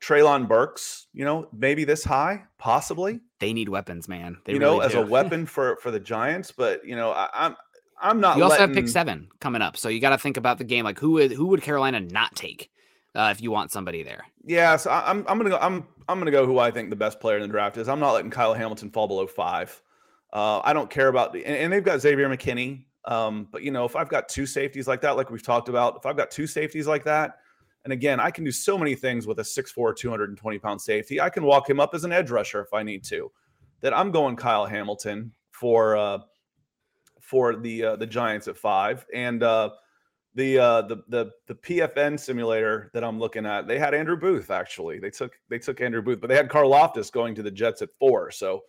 Treylon 0.00 0.46
Burks? 0.46 1.06
You 1.12 1.24
know, 1.24 1.48
maybe 1.52 1.84
this 1.84 2.04
high, 2.04 2.44
possibly. 2.58 3.20
They 3.40 3.52
need 3.52 3.68
weapons, 3.68 4.08
man. 4.08 4.36
They 4.44 4.54
you 4.54 4.58
really 4.58 4.78
know, 4.78 4.82
as 4.82 4.94
a 4.94 5.02
weapon 5.06 5.46
for 5.46 5.76
for 5.76 5.90
the 5.90 6.00
Giants. 6.00 6.52
But 6.52 6.84
you 6.84 6.96
know, 6.96 7.12
I, 7.12 7.28
I'm 7.32 7.56
I'm 8.00 8.20
not. 8.20 8.36
You 8.36 8.44
also 8.44 8.58
letting... 8.58 8.74
have 8.74 8.84
pick 8.84 8.88
seven 8.90 9.28
coming 9.40 9.62
up, 9.62 9.76
so 9.76 9.88
you 9.88 10.00
got 10.00 10.10
to 10.10 10.18
think 10.18 10.36
about 10.36 10.58
the 10.58 10.64
game. 10.64 10.84
Like 10.84 10.98
who 10.98 11.12
would 11.12 11.32
who 11.32 11.46
would 11.46 11.62
Carolina 11.62 12.00
not 12.00 12.34
take 12.34 12.70
uh, 13.14 13.28
if 13.34 13.40
you 13.40 13.50
want 13.50 13.72
somebody 13.72 14.02
there? 14.02 14.26
Yeah, 14.44 14.76
so 14.76 14.90
I'm 14.90 15.24
I'm 15.28 15.38
gonna 15.38 15.50
go. 15.50 15.58
I'm 15.58 15.86
I'm 16.08 16.18
gonna 16.18 16.30
go 16.30 16.46
who 16.46 16.58
I 16.58 16.70
think 16.70 16.90
the 16.90 16.96
best 16.96 17.20
player 17.20 17.36
in 17.36 17.42
the 17.42 17.48
draft 17.48 17.76
is. 17.76 17.88
I'm 17.88 18.00
not 18.00 18.12
letting 18.12 18.30
Kyle 18.30 18.54
Hamilton 18.54 18.90
fall 18.90 19.08
below 19.08 19.26
five. 19.26 19.80
Uh, 20.32 20.60
I 20.62 20.72
don't 20.72 20.90
care 20.90 21.08
about 21.08 21.32
the 21.32 21.44
and, 21.44 21.56
and 21.56 21.72
they've 21.72 21.84
got 21.84 22.00
Xavier 22.00 22.28
McKinney. 22.28 22.84
Um, 23.06 23.48
but 23.50 23.62
you 23.62 23.70
know, 23.70 23.84
if 23.84 23.96
I've 23.96 24.08
got 24.08 24.28
two 24.28 24.46
safeties 24.46 24.88
like 24.88 25.00
that, 25.02 25.16
like 25.16 25.30
we've 25.30 25.42
talked 25.42 25.68
about, 25.68 25.96
if 25.96 26.06
I've 26.06 26.16
got 26.16 26.30
two 26.30 26.46
safeties 26.46 26.86
like 26.86 27.04
that, 27.04 27.38
and 27.84 27.92
again, 27.92 28.18
I 28.18 28.32
can 28.32 28.42
do 28.42 28.50
so 28.50 28.76
many 28.76 28.96
things 28.96 29.28
with 29.28 29.38
a 29.38 29.42
6'4, 29.42 29.96
220 29.96 30.58
pound 30.58 30.80
safety. 30.80 31.20
I 31.20 31.30
can 31.30 31.44
walk 31.44 31.70
him 31.70 31.78
up 31.78 31.94
as 31.94 32.02
an 32.02 32.10
edge 32.10 32.32
rusher 32.32 32.60
if 32.60 32.74
I 32.74 32.82
need 32.82 33.04
to. 33.04 33.30
That 33.80 33.96
I'm 33.96 34.10
going 34.10 34.34
Kyle 34.34 34.66
Hamilton 34.66 35.32
for 35.52 35.96
uh, 35.96 36.18
for 37.26 37.56
the 37.56 37.84
uh, 37.84 37.96
the 37.96 38.06
Giants 38.06 38.46
at 38.46 38.56
five, 38.56 39.04
and 39.12 39.42
uh, 39.42 39.70
the 40.34 40.58
uh, 40.58 40.82
the 40.82 41.02
the 41.08 41.30
the 41.48 41.54
PFN 41.56 42.18
simulator 42.18 42.90
that 42.94 43.02
I'm 43.02 43.18
looking 43.18 43.44
at, 43.44 43.66
they 43.66 43.78
had 43.78 43.94
Andrew 43.94 44.16
Booth 44.16 44.50
actually. 44.50 45.00
They 45.00 45.10
took 45.10 45.36
they 45.50 45.58
took 45.58 45.80
Andrew 45.80 46.02
Booth, 46.02 46.20
but 46.20 46.28
they 46.28 46.36
had 46.36 46.48
Karlaftis 46.48 47.10
going 47.10 47.34
to 47.34 47.42
the 47.42 47.50
Jets 47.50 47.82
at 47.82 47.88
four. 47.98 48.30
So 48.30 48.62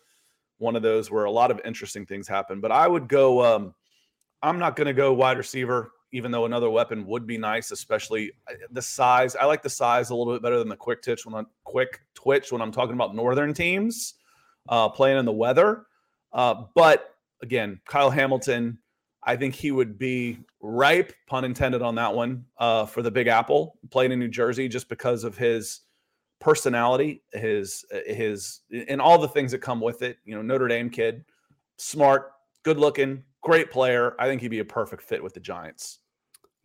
one 0.58 0.76
of 0.76 0.82
those 0.82 1.12
where 1.12 1.26
a 1.26 1.32
lot 1.32 1.52
of 1.52 1.62
interesting 1.66 2.06
things 2.06 2.28
happen. 2.28 2.60
But 2.60 2.72
I 2.72 2.88
would 2.88 3.08
go. 3.08 3.46
Um, 3.46 3.76
I'm 4.42 4.60
not 4.60 4.76
going 4.76 4.88
to 4.88 4.94
go 4.94 5.14
wide 5.14 5.38
receiver, 5.38 5.92
even 6.12 6.32
though 6.32 6.46
another 6.46 6.70
weapon 6.70 7.06
would 7.08 7.26
be 7.26 7.38
nice, 7.38 7.72
especially 7.72 8.32
uh, 8.50 8.54
the 8.72 8.82
size. 8.82 9.36
I 9.36 9.46
like 9.46 9.62
the 9.62 9.70
size 9.70 10.10
a 10.10 10.16
little 10.16 10.34
bit 10.34 10.42
better 10.42 10.58
than 10.58 10.70
the 10.70 10.76
quick 10.76 11.04
twitch 11.04 11.26
when 11.26 11.36
I'm 11.36 11.48
quick 11.64 12.02
twitch 12.16 12.52
when 12.52 12.62
I'm 12.62 12.72
talking 12.72 12.94
about 12.94 13.16
northern 13.16 13.54
teams 13.54 14.16
uh, 14.70 14.90
playing 14.90 15.20
in 15.20 15.26
the 15.26 15.32
weather. 15.32 15.86
Uh, 16.34 16.64
but 16.76 17.17
again, 17.42 17.80
Kyle 17.86 18.10
Hamilton, 18.10 18.80
I 19.24 19.36
think 19.36 19.56
he 19.56 19.72
would 19.72 19.98
be 19.98 20.40
ripe, 20.62 21.14
pun 21.28 21.44
intended 21.44 21.82
on 21.82 21.96
that 21.96 22.14
one, 22.14 22.46
uh, 22.58 22.86
for 22.86 23.02
the 23.02 23.12
Big 23.12 23.28
Apple, 23.28 23.78
playing 23.90 24.12
in 24.12 24.20
New 24.20 24.28
Jersey 24.28 24.68
just 24.68 24.90
because 24.90 25.24
of 25.24 25.38
his 25.38 25.82
personality, 26.40 27.24
his 27.34 27.86
his 28.06 28.62
and 28.72 29.02
all 29.02 29.18
the 29.18 29.28
things 29.28 29.52
that 29.52 29.60
come 29.60 29.82
with 29.82 30.02
it. 30.02 30.18
You 30.26 30.36
know, 30.36 30.42
Notre 30.42 30.68
Dame 30.68 30.90
kid, 30.90 31.26
smart, 31.78 32.32
good 32.64 32.78
looking, 32.78 33.24
great 33.42 33.72
player. 33.72 34.16
I 34.20 34.28
think 34.28 34.42
he'd 34.42 34.50
be 34.50 34.60
a 34.60 34.66
perfect 34.66 35.04
fit 35.04 35.22
with 35.22 35.34
the 35.34 35.40
Giants. 35.40 36.00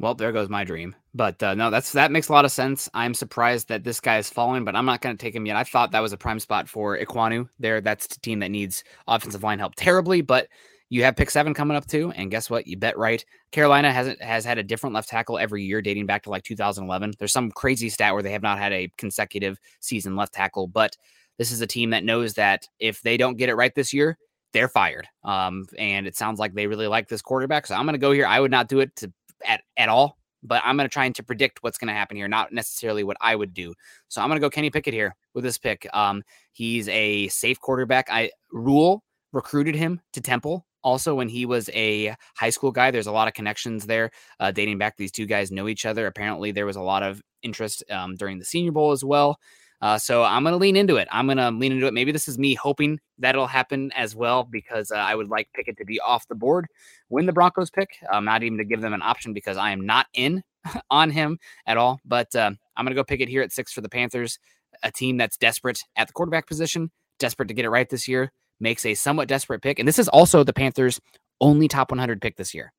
Well, 0.02 0.16
there 0.16 0.32
goes 0.32 0.48
my 0.48 0.64
dream. 0.64 0.96
But 1.14 1.40
uh, 1.44 1.54
no, 1.54 1.70
that's 1.70 1.92
that 1.92 2.10
makes 2.10 2.28
a 2.28 2.32
lot 2.32 2.44
of 2.44 2.50
sense. 2.50 2.90
I'm 2.92 3.14
surprised 3.14 3.68
that 3.68 3.84
this 3.84 4.00
guy 4.00 4.18
is 4.18 4.28
falling, 4.28 4.64
but 4.64 4.74
I'm 4.74 4.84
not 4.84 5.00
going 5.00 5.16
to 5.16 5.22
take 5.22 5.34
him 5.34 5.46
yet. 5.46 5.56
I 5.56 5.62
thought 5.62 5.92
that 5.92 6.00
was 6.00 6.12
a 6.12 6.16
prime 6.16 6.40
spot 6.40 6.68
for 6.68 6.98
Ekwonu 6.98 7.48
there. 7.60 7.80
That's 7.80 8.08
the 8.08 8.18
team 8.18 8.40
that 8.40 8.50
needs 8.50 8.82
offensive 9.06 9.44
line 9.44 9.60
help 9.60 9.74
terribly, 9.76 10.20
but 10.20 10.48
you 10.90 11.04
have 11.04 11.14
pick 11.14 11.30
seven 11.30 11.54
coming 11.54 11.76
up 11.76 11.86
too, 11.86 12.12
and 12.16 12.32
guess 12.32 12.50
what? 12.50 12.66
You 12.66 12.76
bet 12.76 12.98
right. 12.98 13.24
Carolina 13.52 13.92
hasn't 13.92 14.20
has 14.20 14.44
had 14.44 14.58
a 14.58 14.64
different 14.64 14.92
left 14.92 15.08
tackle 15.08 15.38
every 15.38 15.62
year, 15.62 15.80
dating 15.80 16.06
back 16.06 16.24
to 16.24 16.30
like 16.30 16.42
2011. 16.42 17.14
There's 17.20 17.32
some 17.32 17.52
crazy 17.52 17.88
stat 17.88 18.12
where 18.12 18.24
they 18.24 18.32
have 18.32 18.42
not 18.42 18.58
had 18.58 18.72
a 18.72 18.90
consecutive 18.98 19.56
season 19.78 20.16
left 20.16 20.34
tackle, 20.34 20.66
but 20.66 20.96
this 21.38 21.52
is 21.52 21.60
a 21.60 21.66
team 21.66 21.90
that 21.90 22.02
knows 22.02 22.34
that 22.34 22.66
if 22.80 23.02
they 23.02 23.16
don't 23.16 23.36
get 23.36 23.48
it 23.48 23.54
right 23.54 23.74
this 23.74 23.92
year, 23.92 24.18
they're 24.52 24.68
fired. 24.68 25.08
Um, 25.24 25.66
and 25.78 26.06
it 26.06 26.16
sounds 26.16 26.38
like 26.38 26.54
they 26.54 26.66
really 26.66 26.86
like 26.86 27.08
this 27.08 27.22
quarterback. 27.22 27.66
So 27.66 27.74
I'm 27.74 27.86
going 27.86 27.94
to 27.94 27.98
go 27.98 28.12
here. 28.12 28.26
I 28.26 28.40
would 28.40 28.50
not 28.50 28.68
do 28.68 28.80
it 28.80 28.94
to 28.96 29.12
at, 29.46 29.62
at 29.76 29.88
all, 29.88 30.18
but 30.42 30.62
I'm 30.64 30.76
going 30.76 30.88
to 30.88 30.92
try 30.92 31.04
and 31.04 31.14
to 31.16 31.22
predict 31.22 31.62
what's 31.62 31.78
going 31.78 31.88
to 31.88 31.94
happen 31.94 32.16
here, 32.16 32.28
not 32.28 32.52
necessarily 32.52 33.04
what 33.04 33.16
I 33.20 33.36
would 33.36 33.54
do. 33.54 33.74
So 34.08 34.20
I'm 34.20 34.28
going 34.28 34.40
to 34.40 34.44
go 34.44 34.50
Kenny 34.50 34.70
Pickett 34.70 34.94
here 34.94 35.14
with 35.34 35.44
this 35.44 35.58
pick. 35.58 35.86
Um, 35.92 36.22
he's 36.52 36.88
a 36.88 37.28
safe 37.28 37.60
quarterback. 37.60 38.08
I 38.10 38.30
rule 38.50 39.04
recruited 39.32 39.74
him 39.74 40.00
to 40.12 40.20
Temple. 40.20 40.66
Also, 40.84 41.14
when 41.14 41.28
he 41.28 41.46
was 41.46 41.70
a 41.72 42.14
high 42.36 42.50
school 42.50 42.72
guy, 42.72 42.90
there's 42.90 43.06
a 43.06 43.12
lot 43.12 43.28
of 43.28 43.34
connections 43.34 43.86
there 43.86 44.10
uh, 44.40 44.50
dating 44.50 44.78
back. 44.78 44.96
These 44.96 45.12
two 45.12 45.26
guys 45.26 45.52
know 45.52 45.68
each 45.68 45.86
other. 45.86 46.06
Apparently, 46.06 46.50
there 46.50 46.66
was 46.66 46.76
a 46.76 46.82
lot 46.82 47.04
of 47.04 47.22
interest 47.42 47.84
um, 47.90 48.16
during 48.16 48.38
the 48.38 48.44
Senior 48.44 48.72
Bowl 48.72 48.90
as 48.90 49.04
well. 49.04 49.38
Uh, 49.82 49.98
so 49.98 50.22
I'm 50.22 50.44
going 50.44 50.52
to 50.52 50.58
lean 50.58 50.76
into 50.76 50.96
it. 50.96 51.08
I'm 51.10 51.26
going 51.26 51.38
to 51.38 51.50
lean 51.50 51.72
into 51.72 51.88
it. 51.88 51.92
Maybe 51.92 52.12
this 52.12 52.28
is 52.28 52.38
me 52.38 52.54
hoping 52.54 53.00
that'll 53.18 53.48
happen 53.48 53.90
as 53.96 54.14
well 54.14 54.44
because 54.44 54.92
uh, 54.92 54.94
I 54.94 55.16
would 55.16 55.28
like 55.28 55.48
Pickett 55.54 55.76
to 55.78 55.84
be 55.84 55.98
off 56.00 56.28
the 56.28 56.36
board 56.36 56.66
when 57.08 57.26
the 57.26 57.32
Broncos 57.32 57.68
pick. 57.68 57.96
Um, 58.10 58.24
not 58.24 58.44
even 58.44 58.58
to 58.58 58.64
give 58.64 58.80
them 58.80 58.94
an 58.94 59.02
option 59.02 59.32
because 59.32 59.56
I 59.56 59.72
am 59.72 59.84
not 59.84 60.06
in 60.14 60.44
on 60.90 61.10
him 61.10 61.38
at 61.66 61.76
all. 61.76 61.98
But 62.04 62.32
uh, 62.36 62.52
I'm 62.76 62.84
going 62.84 62.94
to 62.94 63.00
go 63.00 63.02
Pickett 63.02 63.28
here 63.28 63.42
at 63.42 63.50
six 63.50 63.72
for 63.72 63.80
the 63.80 63.88
Panthers, 63.88 64.38
a 64.84 64.92
team 64.92 65.16
that's 65.16 65.36
desperate 65.36 65.80
at 65.96 66.06
the 66.06 66.12
quarterback 66.12 66.46
position, 66.46 66.92
desperate 67.18 67.48
to 67.48 67.54
get 67.54 67.64
it 67.64 67.70
right 67.70 67.88
this 67.88 68.06
year, 68.06 68.30
makes 68.60 68.86
a 68.86 68.94
somewhat 68.94 69.26
desperate 69.26 69.62
pick. 69.62 69.80
And 69.80 69.88
this 69.88 69.98
is 69.98 70.08
also 70.08 70.44
the 70.44 70.52
Panthers' 70.52 71.00
only 71.40 71.66
top 71.66 71.90
100 71.90 72.22
pick 72.22 72.36
this 72.36 72.54
year. 72.54 72.72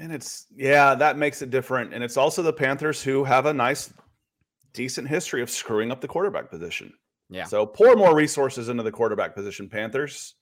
And 0.00 0.12
it's, 0.12 0.46
yeah, 0.56 0.96
that 0.96 1.16
makes 1.16 1.40
it 1.40 1.50
different. 1.50 1.94
And 1.94 2.02
it's 2.02 2.16
also 2.16 2.42
the 2.42 2.52
Panthers 2.52 3.00
who 3.00 3.22
have 3.22 3.46
a 3.46 3.54
nice 3.54 3.92
decent 4.72 5.08
history 5.08 5.42
of 5.42 5.50
screwing 5.50 5.90
up 5.90 6.00
the 6.00 6.08
quarterback 6.08 6.50
position. 6.50 6.92
Yeah. 7.30 7.44
So 7.44 7.64
pour 7.66 7.96
more 7.96 8.14
resources 8.14 8.68
into 8.68 8.82
the 8.82 8.92
quarterback 8.92 9.34
position, 9.34 9.68
Panthers. 9.68 10.34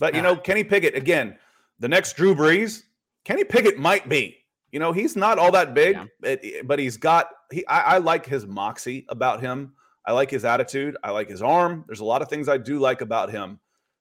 But 0.00 0.14
you 0.14 0.22
know, 0.22 0.36
Kenny 0.48 0.64
Pickett 0.64 0.94
again, 0.94 1.38
the 1.78 1.88
next 1.88 2.16
Drew 2.16 2.34
Brees. 2.34 2.82
Kenny 3.24 3.44
Pickett 3.44 3.78
might 3.78 4.08
be. 4.08 4.38
You 4.72 4.80
know, 4.80 4.92
he's 4.92 5.16
not 5.16 5.38
all 5.38 5.50
that 5.52 5.74
big, 5.74 5.96
Yeah. 6.22 6.36
but, 6.64 6.78
he's 6.78 6.96
got. 6.96 7.30
He, 7.50 7.66
I, 7.66 7.80
I 7.80 7.98
like 7.98 8.26
his 8.26 8.46
moxie 8.46 9.06
about 9.08 9.40
him. 9.40 9.72
I 10.06 10.12
like 10.12 10.30
his 10.30 10.44
attitude. 10.44 10.96
I 11.02 11.10
like 11.10 11.28
his 11.28 11.42
arm. 11.42 11.84
There's 11.86 12.00
a 12.00 12.04
lot 12.04 12.22
of 12.22 12.28
things 12.28 12.48
I 12.48 12.58
do 12.58 12.78
like 12.78 13.00
about 13.00 13.30
him. 13.30 13.60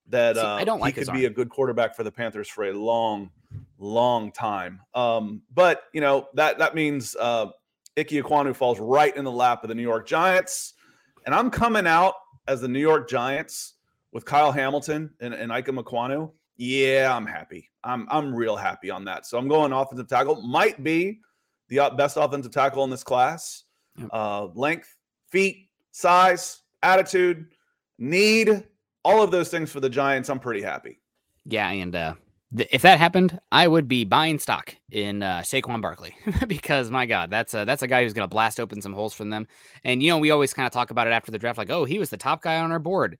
That 0.09 0.36
See, 0.36 0.41
uh, 0.41 0.55
I 0.55 0.63
don't 0.63 0.80
like 0.80 0.95
he 0.95 1.03
could 1.03 1.13
be 1.13 1.26
a 1.26 1.30
good 1.30 1.49
quarterback 1.49 1.95
for 1.95 2.03
the 2.03 2.11
Panthers 2.11 2.47
for 2.47 2.65
a 2.65 2.74
long, 2.74 3.30
long 3.78 4.32
time. 4.32 4.80
Um, 4.93 5.41
but 5.53 5.84
you 5.93 5.99
know 5.99 6.30
that 6.36 6.59
that 6.59 6.76
means 6.76 7.15
uh, 7.18 7.47
Ike 7.98 8.10
Ekwonu 8.10 8.56
falls 8.56 8.80
right 8.80 9.16
in 9.16 9.24
the 9.24 9.32
lap 9.32 9.64
of 9.64 9.70
the 9.70 9.76
New 9.76 9.82
York 9.82 10.08
Giants. 10.08 10.74
And 11.26 11.34
I'm 11.34 11.50
coming 11.50 11.88
out 11.88 12.14
as 12.48 12.62
the 12.62 12.68
New 12.68 12.80
York 12.80 13.10
Giants 13.10 13.74
with 14.12 14.24
Kyle 14.24 14.52
Hamilton 14.52 15.10
and, 15.20 15.34
and 15.34 15.52
Ike. 15.52 15.70
Yeah, 16.58 17.16
I'm 17.16 17.26
happy. 17.26 17.70
I'm 17.84 18.08
I'm 18.10 18.34
real 18.34 18.56
happy 18.56 18.89
on 18.89 19.06
that. 19.06 19.26
So 19.26 19.38
I'm 19.38 19.48
going 19.48 19.72
offensive 19.72 20.08
tackle. 20.08 20.41
Might 20.41 20.84
be 20.84 21.20
the 21.70 21.80
uh, 21.80 21.89
best 21.91 22.18
offensive 22.18 22.52
tackle 22.52 22.84
in 22.84 22.89
this 22.89 23.04
class. 23.04 23.64
Yep. 23.98 24.10
Uh, 24.14 24.45
length, 24.54 24.95
feet, 25.32 25.70
size, 25.91 26.62
attitude, 26.84 27.48
need, 27.98 28.64
all 29.04 29.24
of 29.24 29.32
those 29.32 29.50
things 29.50 29.72
for 29.72 29.80
the 29.80 29.89
Giants. 29.89 30.30
I'm 30.30 30.39
pretty 30.39 30.62
happy. 30.62 31.00
Yeah, 31.45 31.70
and 31.70 31.95
uh, 31.95 32.14
if 32.72 32.82
that 32.82 32.99
happened, 32.99 33.39
I 33.51 33.68
would 33.68 33.88
be 33.88 34.05
buying 34.05 34.39
stock 34.39 34.76
in 34.91 35.24
uh, 35.24 35.39
Saquon 35.39 35.82
Barkley 35.82 36.16
because 36.47 36.89
my 36.89 37.05
God, 37.05 37.30
that's 37.30 37.53
a 37.53 37.66
that's 37.66 37.82
a 37.84 37.88
guy 37.88 38.03
who's 38.03 38.14
going 38.14 38.24
to 38.24 38.34
blast 38.34 38.60
open 38.60 38.82
some 38.82 38.93
holes 38.93 39.14
from 39.14 39.30
them. 39.30 39.47
And 39.84 40.01
you 40.01 40.10
know, 40.10 40.18
we 40.18 40.32
always 40.32 40.53
kind 40.53 40.66
of 40.66 40.72
talk 40.72 40.91
about 40.91 41.08
it 41.08 41.12
after 41.12 41.32
the 41.32 41.39
draft, 41.39 41.58
like, 41.58 41.70
oh, 41.70 41.86
he 41.86 41.99
was 41.99 42.10
the 42.10 42.18
top 42.18 42.41
guy 42.41 42.58
on 42.60 42.72
our 42.72 42.80
board. 42.80 43.18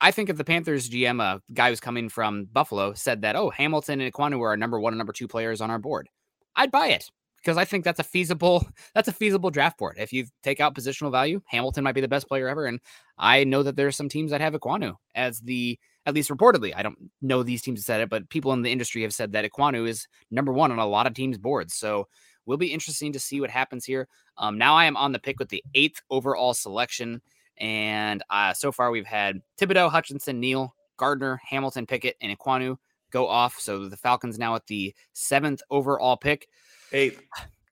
I 0.00 0.10
think 0.10 0.28
if 0.28 0.36
the 0.36 0.44
Panthers 0.44 0.90
GM, 0.90 1.22
a 1.22 1.40
guy 1.54 1.70
who's 1.70 1.80
coming 1.80 2.08
from 2.08 2.46
Buffalo, 2.46 2.92
said 2.94 3.22
that, 3.22 3.36
oh, 3.36 3.50
Hamilton 3.50 4.00
and 4.00 4.12
Ekwonu 4.12 4.40
are 4.40 4.48
our 4.48 4.56
number 4.56 4.80
one 4.80 4.92
and 4.92 4.98
number 4.98 5.12
two 5.12 5.28
players 5.28 5.60
on 5.60 5.70
our 5.70 5.78
board, 5.78 6.08
I'd 6.56 6.72
buy 6.72 6.88
it 6.88 7.08
because 7.36 7.56
I 7.56 7.64
think 7.64 7.84
that's 7.84 8.00
a 8.00 8.04
feasible 8.04 8.66
that's 8.94 9.08
a 9.08 9.12
feasible 9.12 9.50
draft 9.50 9.78
board. 9.78 9.96
If 9.98 10.12
you 10.12 10.26
take 10.42 10.60
out 10.60 10.74
positional 10.74 11.10
value, 11.10 11.40
Hamilton 11.46 11.84
might 11.84 11.94
be 11.94 12.00
the 12.00 12.08
best 12.08 12.28
player 12.28 12.48
ever, 12.48 12.66
and 12.66 12.80
I 13.18 13.44
know 13.44 13.62
that 13.62 13.76
there 13.76 13.86
are 13.86 13.92
some 13.92 14.08
teams 14.08 14.30
that 14.30 14.40
have 14.40 14.54
Ekwonu 14.54 14.94
as 15.14 15.40
the 15.40 15.78
at 16.06 16.14
least 16.14 16.30
reportedly. 16.30 16.72
I 16.76 16.82
don't 16.82 16.98
know 17.20 17.42
these 17.42 17.62
teams 17.62 17.80
have 17.80 17.84
said 17.84 18.00
it, 18.00 18.10
but 18.10 18.28
people 18.28 18.52
in 18.52 18.62
the 18.62 18.72
industry 18.72 19.02
have 19.02 19.14
said 19.14 19.32
that 19.32 19.44
Ekwonu 19.50 19.88
is 19.88 20.06
number 20.30 20.52
one 20.52 20.72
on 20.72 20.78
a 20.78 20.86
lot 20.86 21.06
of 21.06 21.14
teams' 21.14 21.38
boards. 21.38 21.74
So 21.74 22.08
we'll 22.46 22.58
be 22.58 22.72
interesting 22.72 23.12
to 23.12 23.20
see 23.20 23.40
what 23.40 23.50
happens 23.50 23.84
here. 23.84 24.08
Um, 24.38 24.58
now 24.58 24.74
I 24.74 24.86
am 24.86 24.96
on 24.96 25.12
the 25.12 25.18
pick 25.18 25.38
with 25.38 25.48
the 25.48 25.62
eighth 25.74 26.00
overall 26.10 26.54
selection, 26.54 27.20
and 27.58 28.22
uh, 28.30 28.52
so 28.52 28.72
far 28.72 28.90
we've 28.90 29.06
had 29.06 29.40
Thibodeaux, 29.60 29.90
Hutchinson, 29.90 30.40
Neal, 30.40 30.74
Gardner, 30.96 31.40
Hamilton, 31.44 31.86
Pickett, 31.86 32.16
and 32.20 32.36
Ekwonu 32.36 32.76
go 33.10 33.28
off. 33.28 33.58
So 33.60 33.88
the 33.88 33.96
Falcons 33.96 34.38
now 34.38 34.54
at 34.54 34.66
the 34.66 34.94
seventh 35.12 35.62
overall 35.70 36.16
pick 36.16 36.48
Eighth. 36.92 37.22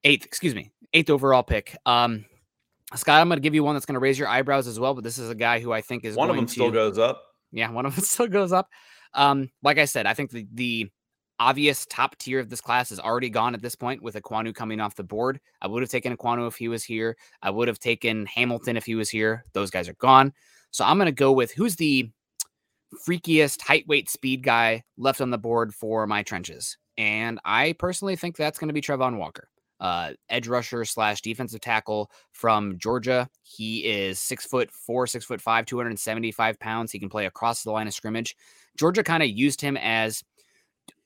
eighth, 0.04 0.24
excuse 0.24 0.54
me, 0.54 0.70
eighth 0.92 1.10
overall 1.10 1.42
pick. 1.42 1.76
Um, 1.86 2.24
Scott, 2.94 3.20
I'm 3.20 3.28
going 3.28 3.36
to 3.38 3.42
give 3.42 3.54
you 3.54 3.62
one 3.64 3.74
that's 3.74 3.86
going 3.86 3.94
to 3.94 4.00
raise 4.00 4.18
your 4.18 4.28
eyebrows 4.28 4.66
as 4.66 4.78
well, 4.80 4.94
but 4.94 5.04
this 5.04 5.18
is 5.18 5.30
a 5.30 5.34
guy 5.34 5.60
who 5.60 5.72
I 5.72 5.80
think 5.80 6.04
is 6.04 6.16
One 6.16 6.28
of 6.30 6.36
them 6.36 6.48
still 6.48 6.66
to- 6.66 6.72
goes 6.72 6.98
up. 6.98 7.22
Yeah, 7.52 7.70
one 7.70 7.86
of 7.86 7.94
them 7.96 8.04
still 8.04 8.28
goes 8.28 8.52
up. 8.52 8.68
Um, 9.14 9.50
like 9.62 9.78
I 9.78 9.84
said, 9.84 10.06
I 10.06 10.14
think 10.14 10.30
the 10.30 10.46
the 10.52 10.90
obvious 11.40 11.86
top 11.86 12.16
tier 12.18 12.38
of 12.38 12.50
this 12.50 12.60
class 12.60 12.92
is 12.92 13.00
already 13.00 13.30
gone 13.30 13.54
at 13.54 13.62
this 13.62 13.74
point 13.74 14.02
with 14.02 14.14
Ekwonu 14.14 14.54
coming 14.54 14.78
off 14.78 14.94
the 14.94 15.02
board. 15.02 15.40
I 15.62 15.68
would 15.68 15.82
have 15.82 15.90
taken 15.90 16.14
Ekwonu 16.14 16.46
if 16.46 16.56
he 16.56 16.68
was 16.68 16.84
here. 16.84 17.16
I 17.42 17.48
would 17.48 17.66
have 17.66 17.78
taken 17.78 18.26
Hamilton 18.26 18.76
if 18.76 18.84
he 18.84 18.94
was 18.94 19.08
here. 19.08 19.44
Those 19.54 19.70
guys 19.70 19.88
are 19.88 19.94
gone. 19.94 20.34
So 20.70 20.84
I'm 20.84 20.98
going 20.98 21.06
to 21.06 21.12
go 21.12 21.32
with 21.32 21.52
who's 21.52 21.76
the 21.76 22.10
freakiest 23.06 23.62
height, 23.62 23.86
weight, 23.88 24.10
speed 24.10 24.42
guy 24.42 24.84
left 24.98 25.20
on 25.20 25.30
the 25.30 25.38
board 25.38 25.74
for 25.74 26.06
my 26.06 26.22
trenches. 26.22 26.76
And 26.98 27.40
I 27.44 27.74
personally 27.78 28.16
think 28.16 28.36
that's 28.36 28.58
going 28.58 28.68
to 28.68 28.74
be 28.74 28.82
Travon 28.82 29.16
Walker, 29.16 29.48
uh, 29.80 30.12
edge 30.28 30.46
rusher 30.46 30.84
slash 30.84 31.22
defensive 31.22 31.60
tackle 31.60 32.10
from 32.32 32.78
Georgia. 32.78 33.28
He 33.42 33.80
is 33.80 34.18
six 34.18 34.46
foot 34.46 34.70
four, 34.70 35.06
six 35.06 35.24
foot 35.24 35.40
five, 35.40 35.66
275 35.66 36.60
pounds. 36.60 36.92
He 36.92 36.98
can 36.98 37.08
play 37.08 37.26
across 37.26 37.62
the 37.62 37.70
line 37.70 37.86
of 37.86 37.94
scrimmage. 37.94 38.36
Georgia 38.76 39.02
kind 39.02 39.22
of 39.22 39.30
used 39.30 39.60
him 39.60 39.76
as 39.76 40.22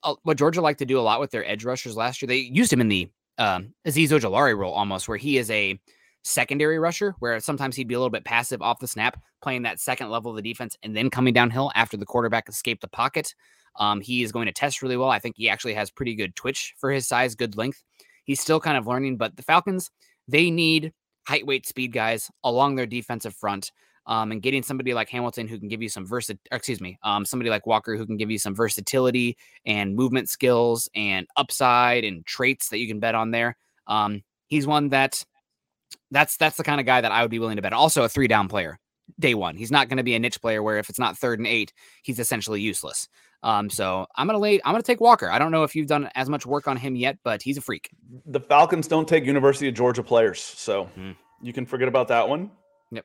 uh, 0.03 0.15
what 0.23 0.37
Georgia 0.37 0.61
liked 0.61 0.81
to 0.81 0.87
do 0.87 0.99
a 0.99 1.03
lot 1.03 1.21
with 1.21 1.31
their 1.31 1.49
edge 1.49 1.65
rushers 1.65 1.97
last 1.97 2.21
year. 2.21 2.27
They 2.27 2.37
used 2.37 2.73
him 2.73 2.81
in 2.81 2.89
the 2.89 3.09
um, 3.39 3.75
Azeez 3.87 4.09
Ojulari 4.09 4.57
role 4.57 4.73
almost, 4.73 5.09
where 5.09 5.17
he 5.17 5.39
is 5.39 5.51
a 5.51 5.79
secondary 6.23 6.79
rusher, 6.79 7.15
where 7.19 7.39
sometimes 7.41 7.77
he'd 7.77 7.89
be 7.89 7.95
a 7.95 7.99
little 7.99 8.11
bit 8.11 8.25
passive 8.25 8.63
off 8.63 8.81
the 8.81 8.89
snap, 8.89 9.21
playing 9.43 9.63
that 9.63 9.81
second 9.81 10.11
level 10.11 10.31
of 10.31 10.37
the 10.37 10.43
defense, 10.43 10.77
and 10.83 10.97
then 10.97 11.11
coming 11.11 11.35
downhill 11.35 11.71
after 11.75 11.97
the 11.97 12.07
quarterback 12.07 12.49
escaped 12.49 12.81
the 12.81 12.89
pocket. 12.89 13.35
Um, 13.77 14.01
he 14.01 14.23
is 14.23 14.33
going 14.33 14.47
to 14.47 14.53
test 14.53 14.83
really 14.83 14.97
well. 14.97 15.11
I 15.11 15.19
think 15.19 15.37
he 15.37 15.49
actually 15.49 15.75
has 15.75 15.91
pretty 15.91 16.15
good 16.15 16.37
twitch 16.37 16.75
for 16.79 16.91
his 16.91 17.07
size, 17.09 17.35
good 17.35 17.57
length. 17.57 17.83
He's 18.25 18.41
still 18.41 18.61
kind 18.61 18.77
of 18.77 18.87
learning, 18.87 19.17
but 19.17 19.37
the 19.37 19.43
Falcons, 19.43 19.91
they 20.29 20.51
need 20.51 20.93
height, 21.27 21.47
weight, 21.47 21.67
speed 21.67 21.93
guys 21.93 22.31
along 22.43 22.75
their 22.75 22.87
defensive 22.87 23.35
front. 23.35 23.71
Um, 24.07 24.33
and 24.33 24.43
getting 24.43 24.63
somebody 24.63 24.93
like 24.93 25.09
Hamilton 25.09 25.49
who 25.49 25.59
can 25.59 25.69
give 25.69 25.81
you 25.81 25.89
some 25.89 26.05
versa, 26.05 26.37
excuse 26.53 26.79
me, 26.79 26.99
um, 27.05 27.25
somebody 27.25 27.49
like 27.49 27.67
Walker 27.67 27.97
who 27.97 28.05
can 28.05 28.19
give 28.19 28.31
you 28.31 28.39
some 28.39 28.55
versatility 28.55 29.39
and 29.65 29.97
movement 29.97 30.29
skills 30.29 30.91
and 30.95 31.27
upside 31.39 32.05
and 32.05 32.27
traits 32.27 32.69
that 32.69 32.77
you 32.77 32.87
can 32.87 33.01
bet 33.01 33.15
on 33.15 33.31
there. 33.31 33.57
Um, 33.87 34.23
he's 34.49 34.67
one 34.67 34.91
that 34.91 35.25
that's 36.11 36.37
that's 36.37 36.57
the 36.57 36.65
kind 36.65 36.81
of 36.81 36.87
guy 36.87 37.01
that 37.01 37.13
I 37.13 37.23
would 37.23 37.31
be 37.31 37.39
willing 37.39 37.57
to 37.57 37.63
bet. 37.63 37.73
Also, 37.73 38.05
a 38.05 38.09
three 38.09 38.29
down 38.29 38.47
player, 38.47 38.79
day 39.19 39.35
one. 39.35 39.57
He's 39.57 39.71
not 39.71 39.89
going 39.89 39.97
to 39.97 40.03
be 40.03 40.15
a 40.15 40.19
niche 40.19 40.41
player 40.41 40.63
where 40.63 40.79
if 40.79 40.91
it's 40.91 40.99
not 40.99 41.17
third 41.17 41.39
and 41.39 41.49
eight, 41.49 41.73
he's 42.03 42.19
essentially 42.19 42.61
useless. 42.61 43.09
Um, 43.45 43.71
so 43.71 44.07
I'm 44.17 44.27
gonna 44.27 44.39
lay. 44.41 44.61
I'm 44.65 44.73
gonna 44.73 44.83
take 44.83 45.01
Walker. 45.01 45.31
I 45.31 45.39
don't 45.39 45.53
know 45.53 45.63
if 45.63 45.77
you've 45.77 45.87
done 45.87 46.09
as 46.17 46.29
much 46.29 46.45
work 46.47 46.67
on 46.67 46.77
him 46.77 46.97
yet, 46.97 47.19
but 47.23 47.43
he's 47.43 47.57
a 47.59 47.61
freak. 47.61 47.91
the 48.27 48.41
Falcons 48.41 48.89
don't 48.89 49.07
take 49.07 49.25
University 49.25 49.69
of 49.69 49.75
Georgia 49.75 50.03
players, 50.03 50.43
so 50.43 50.87
Hmm. 50.87 51.13
you 51.43 51.53
can 51.53 51.67
forget 51.67 51.87
about 51.87 52.09
that 52.09 52.29
one. 52.29 52.51
Yep. 52.91 53.05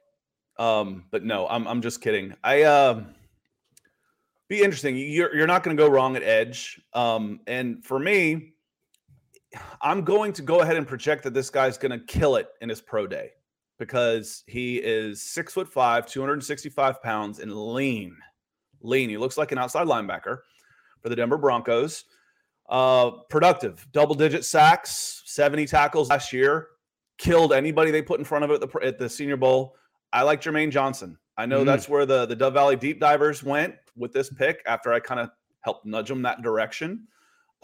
Um, 0.58 1.06
but 1.12 1.24
no, 1.24 1.48
I'm 1.48 1.68
I'm 1.68 1.82
just 1.82 2.02
kidding. 2.02 2.34
I 2.44 2.64
um 2.64 3.14
be 4.48 4.62
interesting. 4.62 4.96
You're 4.98 5.36
you're 5.36 5.46
not 5.48 5.62
going 5.64 5.76
to 5.78 5.84
go 5.84 5.90
wrong 5.90 6.16
at 6.16 6.24
edge. 6.24 6.82
Um, 6.94 7.42
and 7.46 7.84
for 7.86 8.00
me, 8.00 8.54
I'm 9.82 10.04
going 10.04 10.34
to 10.34 10.42
go 10.42 10.62
ahead 10.62 10.76
and 10.78 10.88
project 10.88 11.24
that 11.24 11.34
this 11.34 11.50
guy's 11.50 11.78
going 11.78 11.92
to 11.92 12.00
kill 12.06 12.36
it 12.38 12.48
in 12.62 12.70
his 12.70 12.82
pro 12.82 13.06
day 13.08 13.32
because 13.78 14.44
he 14.48 14.78
is 14.78 15.22
six 15.22 15.54
foot 15.54 15.68
five, 15.72 16.06
265 16.08 17.02
pounds, 17.04 17.40
and 17.40 17.54
lean. 17.54 18.16
Lean. 18.82 19.10
He 19.10 19.18
looks 19.18 19.38
like 19.38 19.52
an 19.52 19.58
outside 19.58 19.88
linebacker 19.88 20.40
for 21.02 21.10
the 21.10 21.16
Denver 21.16 21.38
Broncos. 21.38 22.06
Uh, 22.70 23.12
productive, 23.30 23.88
double 23.92 24.14
digit 24.16 24.46
sacks, 24.46 25.24
70 25.26 25.66
tackles 25.66 26.10
last 26.10 26.32
year. 26.32 26.68
Killed 27.18 27.52
anybody 27.52 27.92
they 27.92 28.02
put 28.02 28.20
in 28.20 28.26
front 28.26 28.46
of 28.46 28.52
it 28.52 28.62
at 28.64 28.72
the, 28.72 28.80
at 28.86 29.00
the 29.00 29.10
Senior 29.10 29.38
Bowl. 29.38 29.76
I 30.14 30.22
like 30.24 30.42
Jermaine 30.42 30.72
Johnson. 30.72 31.18
I 31.38 31.46
know 31.46 31.62
Mm. 31.64 31.66
that's 31.66 31.90
where 31.90 32.06
the, 32.06 32.26
the 32.26 32.36
Dove 32.36 32.54
Valley 32.54 32.76
Deep 32.76 33.00
Divers 33.00 33.44
went 33.44 33.76
with 33.96 34.14
this 34.14 34.30
pick 34.30 34.62
after 34.66 34.94
I 34.94 35.00
kind 35.00 35.20
of 35.20 35.30
helped 35.62 35.86
nudge 35.86 36.08
them 36.10 36.22
that 36.22 36.42
direction. 36.42 37.08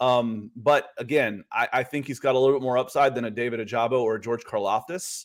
Um, 0.00 0.50
but 0.56 0.90
again, 0.98 1.44
I, 1.50 1.68
I 1.72 1.82
think 1.82 2.06
he's 2.06 2.20
got 2.20 2.34
a 2.34 2.38
little 2.38 2.54
bit 2.58 2.62
more 2.62 2.76
upside 2.76 3.14
than 3.14 3.24
a 3.26 3.30
David 3.30 3.60
Ojabo 3.66 4.00
or 4.02 4.16
a 4.16 4.20
George 4.20 4.44
Karlaftis. 4.44 5.24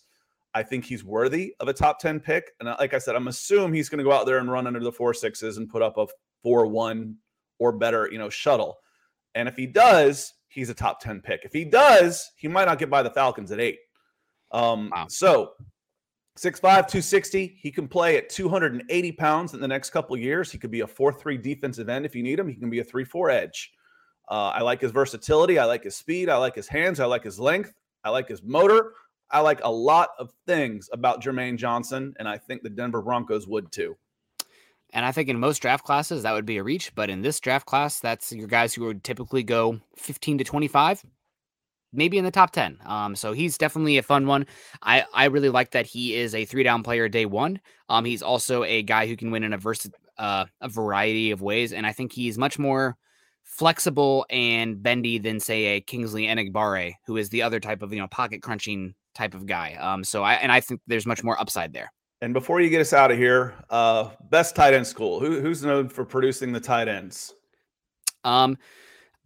I 0.54 0.64
think 0.64 0.84
he's 0.86 1.04
worthy 1.04 1.54
of 1.60 1.68
a 1.68 1.74
top 1.74 2.00
10 2.00 2.20
pick. 2.20 2.52
And 2.60 2.70
like 2.80 2.94
I 2.94 2.98
said, 2.98 3.16
I'm 3.16 3.28
assume 3.28 3.72
he's 3.72 3.90
going 3.90 4.00
to 4.00 4.04
go 4.04 4.12
out 4.12 4.26
there 4.26 4.40
and 4.40 4.52
run 4.52 4.68
under 4.68 4.82
the 4.82 4.92
four 4.92 5.14
sixes 5.14 5.58
and 5.58 5.70
put 5.70 5.82
up 5.82 5.98
a 5.98 6.08
four 6.44 6.68
one 6.68 7.16
or 7.60 7.72
better, 7.72 8.10
you 8.12 8.18
know, 8.18 8.30
shuttle. 8.30 8.78
And 9.36 9.48
if 9.48 9.56
he 9.56 9.66
does, 9.66 10.34
he's 10.50 10.70
a 10.70 10.74
top 10.74 11.00
10 11.00 11.22
pick. 11.22 11.42
If 11.46 11.54
he 11.54 11.64
does, 11.64 12.32
he 12.36 12.48
might 12.50 12.66
not 12.66 12.80
get 12.80 12.90
by 12.90 13.02
the 13.02 13.10
Falcons 13.10 13.52
at 13.52 13.60
eight. 13.62 13.80
Um, 14.52 14.90
Wow. 14.94 15.06
so 15.08 15.52
6'5, 16.38 16.62
260. 16.62 17.58
He 17.62 17.72
can 17.72 17.88
play 17.88 18.18
at 18.18 18.30
280 18.30 19.12
pounds 19.14 19.54
in 19.54 19.62
the 19.62 19.68
next 19.68 19.92
couple 19.92 20.16
of 20.16 20.22
years. 20.22 20.52
He 20.52 20.58
could 20.58 20.72
be 20.72 20.82
a 20.82 20.88
4 20.88 21.14
3 21.14 21.38
defensive 21.38 21.88
end 21.90 22.06
if 22.06 22.16
you 22.16 22.24
need 22.24 22.40
him. 22.40 22.48
He 22.48 22.56
can 22.56 22.70
be 22.70 22.80
a 22.80 22.84
3 22.84 23.04
4 23.06 23.30
edge. 23.30 23.72
Uh, 24.30 24.50
I 24.50 24.62
like 24.62 24.82
his 24.82 24.92
versatility. 24.92 25.60
I 25.60 25.66
like 25.66 25.84
his 25.84 25.96
speed. 25.96 26.30
I 26.30 26.38
like 26.38 26.56
his 26.56 26.68
hands. 26.68 27.00
I 27.00 27.06
like 27.06 27.24
his 27.24 27.40
length. 27.40 27.74
I 28.04 28.10
like 28.10 28.28
his 28.28 28.42
motor. 28.44 28.94
I 29.32 29.40
like 29.40 29.62
a 29.64 29.72
lot 29.72 30.10
of 30.20 30.32
things 30.46 30.90
about 30.92 31.22
Jermaine 31.24 31.58
Johnson, 31.58 32.14
and 32.20 32.28
I 32.28 32.38
think 32.38 32.62
the 32.62 32.70
Denver 32.70 33.02
Broncos 33.02 33.48
would 33.48 33.72
too. 33.72 33.96
And 34.94 35.06
I 35.06 35.12
think 35.12 35.30
in 35.30 35.40
most 35.40 35.60
draft 35.60 35.86
classes 35.86 36.24
that 36.24 36.34
would 36.34 36.46
be 36.46 36.58
a 36.58 36.64
reach, 36.64 36.94
but 36.96 37.10
in 37.10 37.22
this 37.22 37.40
draft 37.40 37.66
class, 37.66 38.00
that's 38.00 38.32
your 38.32 38.48
guys 38.48 38.74
who 38.74 38.86
would 38.86 39.04
typically 39.04 39.44
go 39.44 39.80
15 39.96 40.40
to 40.40 40.44
25, 40.44 41.06
maybe 41.94 42.18
in 42.18 42.26
the 42.26 42.32
top 42.32 42.52
10. 42.52 42.78
Um, 42.86 43.16
so 43.16 43.32
he's 43.32 43.58
definitely 43.58 43.98
a 43.98 44.04
fun 44.04 44.28
one. 44.28 44.46
I, 44.82 45.06
I 45.14 45.26
really 45.26 45.50
like 45.50 45.72
that 45.72 45.86
he 45.86 46.16
is 46.16 46.36
a 46.36 46.44
three 46.44 46.64
down 46.64 46.84
player 46.84 47.08
day 47.08 47.26
one. 47.26 47.62
Um, 47.88 48.04
he's 48.04 48.22
also 48.22 48.64
a 48.66 48.84
guy 48.84 49.08
who 49.08 49.16
can 49.16 49.32
win 49.32 49.44
in 49.44 49.54
a 49.54 49.58
vers- 49.58 49.90
uh, 50.18 50.46
a 50.60 50.68
variety 50.68 51.32
of 51.32 51.42
ways, 51.42 51.72
and 51.72 51.88
I 51.88 51.94
think 51.94 52.12
he's 52.12 52.38
much 52.38 52.60
more 52.60 52.98
flexible 53.44 54.26
and 54.30 54.82
bendy 54.82 55.18
than 55.18 55.40
say 55.40 55.66
a 55.66 55.82
Kingsley 55.82 56.26
Enagbare, 56.26 56.94
who 57.06 57.18
is 57.18 57.30
the 57.30 57.42
other 57.42 57.60
type 57.60 57.82
of 57.82 57.94
you 57.94 58.00
know 58.00 58.08
pocket 58.08 58.42
crunching 58.42 58.94
type 59.16 59.34
of 59.34 59.46
guy. 59.46 59.76
Um, 59.80 60.04
so 60.04 60.24
I 60.24 60.34
and 60.36 60.52
I 60.52 60.62
think 60.62 60.82
there's 60.88 61.06
much 61.06 61.24
more 61.24 61.40
upside 61.40 61.74
there. 61.74 61.92
And 62.22 62.34
before 62.34 62.62
you 62.62 62.70
get 62.70 62.82
us 62.82 62.94
out 62.94 63.12
of 63.12 63.18
here, 63.18 63.56
uh, 63.70 64.12
best 64.30 64.56
tight 64.56 64.74
end 64.76 64.86
school. 64.86 65.20
Who, 65.20 65.42
who's 65.42 65.64
known 65.64 65.90
for 65.90 66.06
producing 66.06 66.52
the 66.52 66.60
tight 66.60 66.88
ends? 66.88 67.34
Um, 68.24 68.58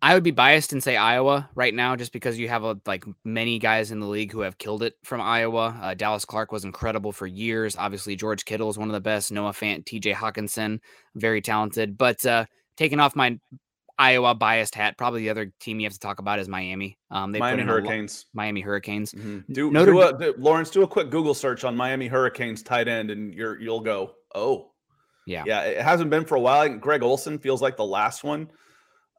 I 0.01 0.13
would 0.13 0.23
be 0.23 0.31
biased 0.31 0.71
and 0.71 0.83
say 0.83 0.95
Iowa 0.95 1.49
right 1.55 1.73
now, 1.73 1.95
just 1.95 2.13
because 2.13 2.37
you 2.37 2.47
have 2.47 2.63
a, 2.63 2.79
like 2.85 3.03
many 3.25 3.59
guys 3.59 3.91
in 3.91 3.99
the 3.99 4.07
league 4.07 4.31
who 4.31 4.41
have 4.41 4.57
killed 4.57 4.83
it 4.83 4.93
from 5.03 5.19
Iowa. 5.19 5.77
Uh, 5.81 5.93
Dallas 5.93 6.25
Clark 6.25 6.51
was 6.51 6.63
incredible 6.63 7.11
for 7.11 7.27
years. 7.27 7.75
Obviously, 7.75 8.15
George 8.15 8.45
Kittle 8.45 8.69
is 8.69 8.77
one 8.77 8.87
of 8.87 8.93
the 8.93 9.01
best. 9.01 9.31
Noah 9.31 9.51
Fant, 9.51 9.85
T.J. 9.85 10.13
Hockenson, 10.13 10.79
very 11.15 11.41
talented. 11.41 11.97
But 11.97 12.25
uh, 12.25 12.45
taking 12.77 12.99
off 12.99 13.15
my 13.15 13.39
Iowa 13.97 14.35
biased 14.35 14.75
hat. 14.75 14.97
Probably 14.97 15.21
the 15.21 15.29
other 15.29 15.51
team 15.59 15.79
you 15.79 15.85
have 15.85 15.93
to 15.93 15.99
talk 15.99 16.19
about 16.19 16.39
is 16.39 16.49
Miami. 16.49 16.97
Um, 17.11 17.31
they 17.31 17.39
Miami 17.39 17.63
Hurricanes. 17.63 18.25
Lo- 18.33 18.43
Miami 18.43 18.61
Hurricanes. 18.61 19.13
Mm-hmm. 19.13 19.53
Do, 19.53 19.71
Notre- 19.71 19.91
do, 19.91 20.01
a, 20.01 20.17
do, 20.17 20.33
Lawrence 20.37 20.69
do 20.69 20.83
a 20.83 20.87
quick 20.87 21.09
Google 21.09 21.33
search 21.33 21.63
on 21.63 21.75
Miami 21.75 22.07
Hurricanes 22.07 22.61
tight 22.61 22.87
end, 22.87 23.11
and 23.11 23.33
you're 23.33 23.59
you'll 23.59 23.79
go, 23.79 24.13
oh, 24.33 24.71
yeah, 25.25 25.43
yeah. 25.45 25.61
It 25.61 25.81
hasn't 25.81 26.09
been 26.09 26.25
for 26.25 26.35
a 26.35 26.39
while. 26.39 26.67
Greg 26.77 27.03
Olsen 27.03 27.39
feels 27.39 27.61
like 27.61 27.77
the 27.77 27.85
last 27.85 28.23
one. 28.23 28.49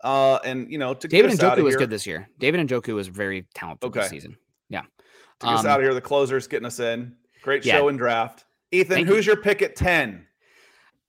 Uh, 0.04 0.38
and 0.44 0.70
you 0.70 0.78
know, 0.78 0.94
David 0.94 1.32
Njoku 1.32 1.62
was 1.62 1.72
here, 1.72 1.78
good 1.78 1.90
this 1.90 2.06
year. 2.06 2.28
David 2.38 2.66
Njoku 2.68 2.94
was 2.94 3.08
very 3.08 3.46
talented 3.54 3.88
okay. 3.88 4.00
this 4.00 4.10
season. 4.10 4.36
Yeah. 4.68 4.82
To 4.82 5.46
get 5.46 5.48
um, 5.48 5.56
us 5.56 5.64
out 5.64 5.80
of 5.80 5.84
here, 5.84 5.94
the 5.94 6.00
closer's 6.00 6.46
getting 6.46 6.66
us 6.66 6.80
in. 6.80 7.16
Great 7.42 7.64
yeah. 7.64 7.78
show 7.78 7.88
and 7.88 7.98
draft. 7.98 8.44
Ethan, 8.72 9.06
who's 9.06 9.26
you. 9.26 9.32
your 9.32 9.42
pick 9.42 9.62
at 9.62 9.74
ten? 9.74 10.26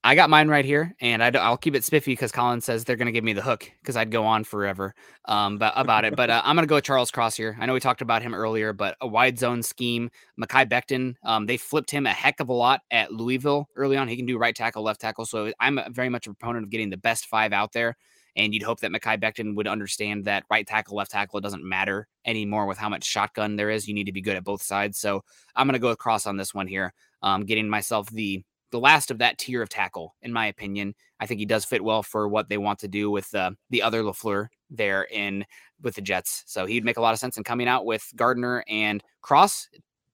I 0.08 0.16
got 0.16 0.30
mine 0.30 0.48
right 0.48 0.64
here, 0.64 0.96
and 1.02 1.22
I, 1.22 1.50
will 1.50 1.58
keep 1.58 1.76
it 1.76 1.84
spiffy 1.84 2.14
because 2.14 2.32
Colin 2.32 2.62
says 2.62 2.86
they're 2.86 2.96
going 2.96 3.08
to 3.08 3.12
give 3.12 3.26
me 3.26 3.34
the 3.34 3.42
hook 3.42 3.70
because 3.82 3.98
I'd 3.98 4.10
go 4.10 4.24
on 4.24 4.46
forever 4.46 4.96
um, 5.26 5.58
but, 5.58 5.74
about 5.76 6.06
it. 6.06 6.16
But 6.16 6.30
uh, 6.30 6.42
I'm 6.46 6.56
going 6.56 6.64
to 6.64 6.70
go 6.70 6.76
with 6.76 6.86
Charles 6.86 7.12
Cross 7.12 7.36
here. 7.36 7.58
I 7.60 7.66
know 7.66 7.74
we 7.74 7.82
talked 7.82 8.02
about 8.02 8.22
him 8.22 8.34
earlier, 8.34 8.72
but 8.72 8.96
a 9.02 9.08
wide 9.08 9.38
zone 9.38 9.62
scheme. 9.62 10.10
Mekhi 10.42 10.66
Becton, 10.66 11.16
um, 11.24 11.46
they 11.46 11.58
flipped 11.58 11.92
him 11.92 12.06
a 12.06 12.14
heck 12.14 12.40
of 12.40 12.48
a 12.48 12.54
lot 12.54 12.84
at 12.90 13.12
Louisville 13.12 13.68
early 13.76 13.98
on. 13.98 14.08
He 14.08 14.16
can 14.16 14.26
do 14.26 14.38
right 14.38 14.56
tackle, 14.56 14.82
left 14.82 15.02
tackle. 15.02 15.26
So 15.26 15.52
I'm 15.60 15.78
very 15.90 16.08
much 16.08 16.26
a 16.26 16.34
proponent 16.34 16.64
of 16.64 16.70
getting 16.70 16.90
the 16.90 16.96
best 16.96 17.26
five 17.26 17.52
out 17.52 17.74
there. 17.74 17.98
And 18.38 18.54
you'd 18.54 18.64
hope 18.64 18.80
that 18.80 18.92
Mekhi 18.92 19.22
Becton 19.22 19.58
would 19.58 19.68
understand 19.68 20.24
that 20.24 20.46
right 20.50 20.66
tackle, 20.66 20.96
left 20.96 21.12
tackle, 21.12 21.40
it 21.40 21.44
doesn't 21.44 21.66
matter 21.66 22.08
anymore 22.24 22.66
with 22.66 22.78
how 22.78 22.88
much 22.88 23.04
shotgun 23.04 23.58
there 23.58 23.70
is. 23.70 23.90
You 23.90 23.94
need 23.94 24.06
to 24.06 24.14
be 24.14 24.22
good 24.22 24.38
at 24.38 24.46
both 24.46 24.62
sides. 24.62 25.00
So 25.00 25.26
I'm 25.54 25.68
going 25.68 25.74
to 25.74 25.80
go 25.80 25.90
with 25.90 25.98
Cross 25.98 26.28
on 26.28 26.38
this 26.38 26.54
one 26.54 26.68
here, 26.68 26.94
um, 27.22 27.44
getting 27.44 27.68
myself 27.68 28.10
the 28.10 28.46
the 28.72 28.80
last 28.80 29.12
of 29.12 29.20
that 29.20 29.38
tier 29.38 29.62
of 29.62 29.70
tackle, 29.70 30.16
in 30.22 30.34
my 30.34 30.48
opinion. 30.48 30.96
I 31.20 31.26
think 31.26 31.40
he 31.40 31.46
does 31.46 31.66
fit 31.66 31.84
well 31.84 32.04
for 32.04 32.28
what 32.28 32.50
they 32.50 32.58
want 32.58 32.80
to 32.80 32.88
do 32.88 33.10
with 33.10 33.34
uh, 33.34 33.52
the 33.70 33.82
other 33.82 34.04
Lafleur 34.04 34.48
there 34.70 35.04
in 35.04 35.46
with 35.82 35.96
the 35.96 36.02
Jets. 36.02 36.44
So 36.48 36.66
he'd 36.66 36.86
make 36.86 36.98
a 36.98 37.02
lot 37.02 37.14
of 37.14 37.20
sense 37.20 37.38
in 37.38 37.44
coming 37.44 37.68
out 37.68 37.86
with 37.86 38.12
Gardner 38.16 38.64
and 38.68 39.04
Cross. 39.22 39.70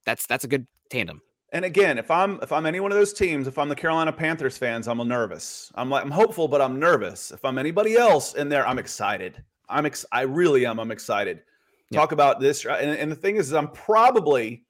That's 0.06 0.26
that's 0.28 0.44
a 0.44 0.48
good 0.48 0.68
tandem. 0.90 1.22
And 1.52 1.66
again, 1.66 1.98
if 1.98 2.10
I'm 2.10 2.40
if 2.42 2.52
I'm 2.52 2.66
any 2.66 2.80
one 2.80 2.92
of 2.92 2.98
those 2.98 3.14
teams, 3.14 3.48
if 3.48 3.58
I'm 3.58 3.70
the 3.70 3.76
Carolina 3.76 4.12
Panthers 4.12 4.58
fans, 4.58 4.88
I'm 4.88 5.06
nervous. 5.08 5.72
I'm 5.76 5.90
like 5.90 6.04
I'm 6.04 6.12
hopeful, 6.12 6.48
but 6.48 6.62
I'm 6.62 6.80
nervous. 6.80 7.32
If 7.32 7.46
I'm 7.46 7.58
anybody 7.58 7.96
else 7.96 8.34
in 8.34 8.50
there, 8.50 8.68
I'm 8.68 8.80
excited. 8.80 9.44
I'm 9.70 9.86
ex- 9.86 10.06
I 10.12 10.22
really 10.22 10.66
am. 10.66 10.80
I'm 10.80 10.92
excited. 10.92 11.42
Yep. 11.90 12.00
Talk 12.00 12.12
about 12.12 12.40
this, 12.40 12.66
and, 12.66 12.98
and 12.98 13.12
the 13.12 13.16
thing 13.16 13.36
is, 13.36 13.48
is 13.48 13.54
I'm 13.54 13.70
probably 13.70 14.64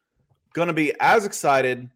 going 0.53 0.67
to 0.67 0.73
be 0.73 0.93
as 0.99 1.25
excited 1.25 1.89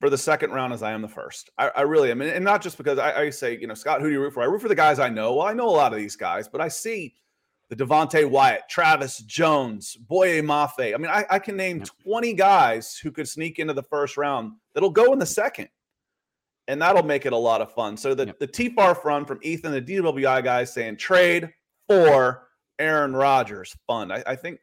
for 0.00 0.10
the 0.10 0.18
second 0.18 0.50
round 0.50 0.72
as 0.72 0.82
I 0.82 0.92
am 0.92 1.02
the 1.02 1.08
first. 1.08 1.50
I, 1.58 1.70
I 1.76 1.80
really 1.82 2.10
am. 2.10 2.20
And, 2.20 2.44
not 2.44 2.62
just 2.62 2.76
because 2.76 2.98
I, 2.98 3.22
I, 3.22 3.30
say, 3.30 3.58
you 3.58 3.66
know, 3.66 3.74
Scott, 3.74 4.00
who 4.00 4.08
do 4.08 4.12
you 4.12 4.20
root 4.20 4.34
for? 4.34 4.42
I 4.42 4.46
root 4.46 4.60
for 4.60 4.68
the 4.68 4.74
guys 4.74 4.98
I 4.98 5.08
know. 5.08 5.34
Well, 5.34 5.46
I 5.46 5.52
know 5.52 5.68
a 5.68 5.70
lot 5.70 5.92
of 5.92 5.98
these 5.98 6.16
guys, 6.16 6.48
but 6.48 6.60
I 6.60 6.68
see 6.68 7.14
the 7.70 7.76
Devonte 7.76 8.28
Wyatt, 8.28 8.62
Travis 8.68 9.18
Jones, 9.18 9.96
Boye 9.96 10.42
Mafe. 10.42 10.94
I 10.94 10.98
mean, 10.98 11.10
I, 11.10 11.24
I 11.30 11.38
can 11.38 11.56
name 11.56 11.82
20 12.02 12.34
guys 12.34 12.96
who 12.96 13.10
could 13.10 13.28
sneak 13.28 13.58
into 13.58 13.72
the 13.72 13.82
first 13.82 14.16
round 14.16 14.52
that'll 14.74 14.90
go 14.90 15.12
in 15.12 15.18
the 15.18 15.26
second. 15.26 15.68
And 16.66 16.80
that'll 16.80 17.02
make 17.02 17.26
it 17.26 17.34
a 17.34 17.36
lot 17.36 17.60
of 17.60 17.72
fun. 17.74 17.96
So 17.96 18.14
the, 18.14 18.26
yep. 18.26 18.38
the 18.38 18.46
T-Far 18.46 18.94
front 18.94 19.28
from 19.28 19.38
Ethan, 19.42 19.72
the 19.72 19.82
DWI 19.82 20.42
guys 20.42 20.72
saying 20.72 20.96
trade 20.96 21.52
for 21.88 22.48
Aaron 22.78 23.14
Rodgers. 23.14 23.76
Fun. 23.86 24.10
I, 24.10 24.22
I 24.26 24.36
think 24.36 24.60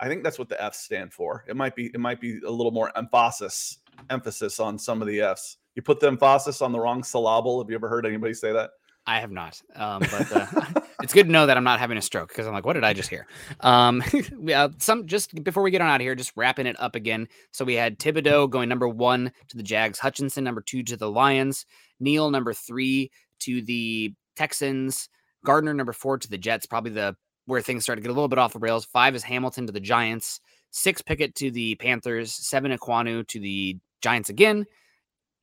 I 0.00 0.08
think 0.08 0.24
that's 0.24 0.38
what 0.38 0.48
the 0.48 0.60
F 0.62 0.74
stand 0.74 1.12
for. 1.12 1.44
It 1.46 1.56
might 1.56 1.76
be 1.76 1.86
it 1.86 2.00
might 2.00 2.20
be 2.20 2.40
a 2.44 2.50
little 2.50 2.72
more 2.72 2.90
emphasis 2.96 3.78
emphasis 4.10 4.60
on 4.60 4.78
some 4.78 5.02
of 5.02 5.08
the 5.08 5.20
F's. 5.20 5.58
You 5.74 5.82
put 5.82 6.00
the 6.00 6.06
emphasis 6.06 6.62
on 6.62 6.72
the 6.72 6.78
wrong 6.78 7.02
syllable. 7.02 7.60
Have 7.60 7.68
you 7.68 7.76
ever 7.76 7.88
heard 7.88 8.06
anybody 8.06 8.34
say 8.34 8.52
that? 8.52 8.70
I 9.06 9.20
have 9.20 9.30
not. 9.30 9.60
Um, 9.74 10.00
but 10.00 10.32
uh, 10.32 10.80
it's 11.02 11.12
good 11.12 11.26
to 11.26 11.32
know 11.32 11.46
that 11.46 11.56
I'm 11.56 11.64
not 11.64 11.78
having 11.78 11.98
a 11.98 12.02
stroke 12.02 12.28
because 12.28 12.46
I'm 12.46 12.54
like, 12.54 12.64
what 12.64 12.72
did 12.72 12.84
I 12.84 12.94
just 12.94 13.10
hear? 13.10 13.26
Um, 13.60 14.02
yeah, 14.42 14.68
some 14.78 15.06
just 15.06 15.42
before 15.44 15.62
we 15.62 15.70
get 15.70 15.82
on 15.82 15.88
out 15.88 15.96
of 15.96 16.00
here, 16.00 16.14
just 16.14 16.32
wrapping 16.36 16.66
it 16.66 16.80
up 16.80 16.94
again. 16.94 17.28
So 17.52 17.64
we 17.64 17.74
had 17.74 17.98
Thibodeaux 17.98 18.48
going 18.48 18.68
number 18.68 18.88
one 18.88 19.30
to 19.48 19.56
the 19.56 19.62
Jags, 19.62 19.98
Hutchinson 19.98 20.44
number 20.44 20.62
two 20.62 20.82
to 20.84 20.96
the 20.96 21.10
Lions, 21.10 21.66
Neal 22.00 22.30
number 22.30 22.54
three 22.54 23.10
to 23.40 23.60
the 23.62 24.14
Texans, 24.36 25.08
Gardner 25.44 25.74
number 25.74 25.92
four 25.92 26.16
to 26.18 26.28
the 26.28 26.38
Jets. 26.38 26.66
Probably 26.66 26.92
the 26.92 27.16
where 27.46 27.60
things 27.60 27.82
start 27.82 27.98
to 27.98 28.02
get 28.02 28.10
a 28.10 28.14
little 28.14 28.28
bit 28.28 28.38
off 28.38 28.54
the 28.54 28.58
rails. 28.58 28.86
Five 28.86 29.14
is 29.14 29.22
Hamilton 29.22 29.66
to 29.66 29.72
the 29.72 29.80
Giants, 29.80 30.40
six 30.70 31.02
Pickett 31.02 31.34
to 31.36 31.50
the 31.50 31.74
Panthers, 31.74 32.32
seven 32.32 32.72
Ekwonu 32.72 33.26
to 33.28 33.38
the 33.38 33.78
Giants 34.00 34.28
again. 34.28 34.66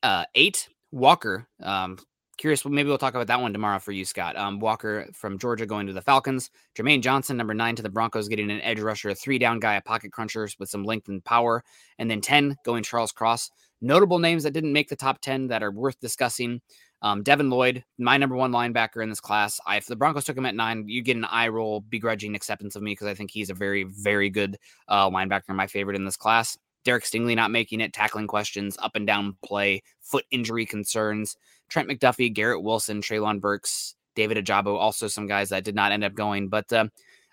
Uh, 0.04 0.26
eight 0.36 0.68
Walker. 0.91 1.47
Um, 1.62 1.97
curious. 2.38 2.66
Maybe 2.66 2.89
we'll 2.89 2.97
talk 2.97 3.14
about 3.14 3.28
that 3.28 3.41
one 3.41 3.54
tomorrow 3.54 3.80
for 3.80 3.91
you, 3.91 4.04
Scott. 4.04 4.36
Um, 4.36 4.60
Walker 4.60 5.08
from 5.14 5.38
Georgia 5.38 5.66
going 5.66 5.88
to 5.88 5.93
the 5.93 6.02
Falcons. 6.02 6.49
Jermaine 6.76 7.02
Johnson, 7.02 7.38
number 7.38 7.54
nine 7.54 7.76
to 7.76 7.84
the 7.84 7.89
Broncos, 7.89 8.28
getting 8.28 8.49
an 8.49 8.62
edge 8.62 8.80
rusher, 8.80 9.10
a 9.10 9.16
three 9.16 9.38
down 9.38 9.60
guy, 9.60 9.76
a 9.76 9.82
pocket 9.82 10.12
crunchers 10.12 10.58
with 10.60 10.70
some 10.70 10.84
length 10.84 11.08
and 11.08 11.24
power. 11.24 11.64
And 11.99 12.10
then 12.10 12.22
10 12.22 12.58
going 12.66 12.84
Charles 12.84 13.12
Cross. 13.12 13.52
Notable 13.82 14.20
names 14.20 14.43
that 14.43 14.52
didn't 14.52 14.74
make 14.74 14.89
the 14.89 14.95
top 14.95 15.22
10 15.22 15.47
that 15.47 15.64
are 15.64 15.72
worth 15.72 15.99
discussing. 15.99 16.62
Um, 17.04 17.24
Devin 17.24 17.49
Lloyd, 17.49 17.84
my 17.97 18.18
number 18.18 18.36
one 18.36 18.52
linebacker 18.52 19.02
in 19.02 19.10
this 19.10 19.20
class. 19.20 19.60
I, 19.66 19.78
if 19.78 19.88
the 19.88 19.95
Broncos 19.95 20.24
took 20.24 20.38
him 20.38 20.45
at 20.45 20.54
nine, 20.54 20.86
you 20.88 21.02
get 21.02 21.18
an 21.18 21.26
eye 21.26 21.47
roll, 21.47 21.82
begrudging 21.82 22.36
acceptance 22.36 22.76
of 22.76 22.84
me 22.84 22.91
because 22.91 23.08
I 23.08 23.16
think 23.16 23.32
he's 23.32 23.49
a 23.49 23.56
very, 23.56 23.84
very 23.84 24.30
good 24.30 24.58
uh, 24.88 25.10
linebacker, 25.10 25.56
my 25.56 25.66
favorite 25.66 25.95
in 25.95 26.06
this 26.06 26.18
class. 26.18 26.58
Derek 26.84 27.04
Stingley 27.04 27.36
not 27.36 27.52
making 27.52 27.82
it, 27.82 27.94
tackling 27.94 28.28
questions, 28.28 28.78
up 28.82 28.96
and 28.96 29.06
down 29.06 29.38
play, 29.44 29.84
foot 30.02 30.26
injury 30.32 30.66
concerns. 30.66 31.36
Trent 31.70 31.90
McDuffie, 31.90 32.34
Garrett 32.34 32.64
Wilson, 32.64 33.02
Treylon 33.02 33.40
Burks, 33.40 33.96
David 34.16 34.38
Ojabo, 34.38 34.78
also 34.78 35.08
some 35.08 35.28
guys 35.28 35.50
that 35.50 35.64
did 35.64 35.76
not 35.76 35.92
end 35.92 36.04
up 36.04 36.14
going. 36.14 36.50
But 36.50 36.72
uh, 36.74 36.88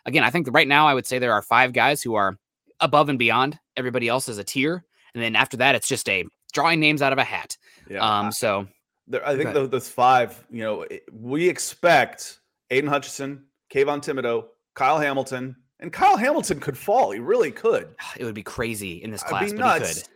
again, 0.07 0.25
I 0.25 0.31
think 0.31 0.49
right 0.51 0.69
now 0.69 0.87
I 0.87 0.95
would 0.95 1.07
say 1.07 1.19
there 1.19 1.33
are 1.33 1.43
five 1.43 1.73
guys 1.73 2.03
who 2.03 2.15
are 2.15 2.39
above 2.81 3.09
and 3.09 3.19
beyond. 3.19 3.59
Everybody 3.77 4.09
else 4.09 4.29
is 4.29 4.39
a 4.39 4.45
tier. 4.45 4.85
And 5.15 5.23
then 5.23 5.35
after 5.35 5.57
that, 5.57 5.75
it's 5.75 5.89
just 5.89 6.09
a 6.09 6.25
drawing 6.53 6.81
names 6.81 7.03
out 7.03 7.13
of 7.13 7.19
a 7.19 7.25
hat. 7.25 7.57
Yeah. 7.91 7.99
Um, 7.99 8.31
so 8.31 8.69
there, 9.07 9.27
I 9.27 9.37
think 9.37 9.53
those 9.53 9.89
five, 9.89 10.45
you 10.51 10.63
know, 10.63 10.87
we 11.13 11.49
expect 11.49 12.39
Aidan 12.71 12.91
Hutchinson, 12.91 13.47
Kayvon 13.73 14.05
Thibodeaux, 14.05 14.47
Kyle 14.75 14.99
Hamilton, 14.99 15.57
and 15.81 15.93
Kyle 15.93 16.17
Hamilton 16.17 16.61
could 16.61 16.77
fall. 16.77 17.11
He 17.11 17.21
really 17.21 17.51
could. 17.51 17.95
It 18.17 18.25
would 18.25 18.35
be 18.35 18.43
crazy 18.43 19.03
in 19.03 19.11
this 19.11 19.23
class, 19.23 19.53
but 19.53 19.59
nuts. 19.59 19.89
he 19.89 20.03
could. 20.03 20.11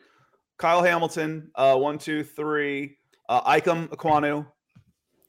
Kyle 0.59 0.83
Hamilton, 0.83 1.51
uh, 1.55 1.77
one, 1.77 1.99
two, 1.99 2.23
three, 2.23 2.97
uh, 3.29 3.43
Ikem 3.59 3.89
Ekwonu, 3.89 4.47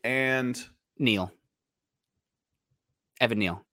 and 0.04 0.64
Neal. 1.00 1.32
Evan 3.20 3.40
Neal. 3.40 3.64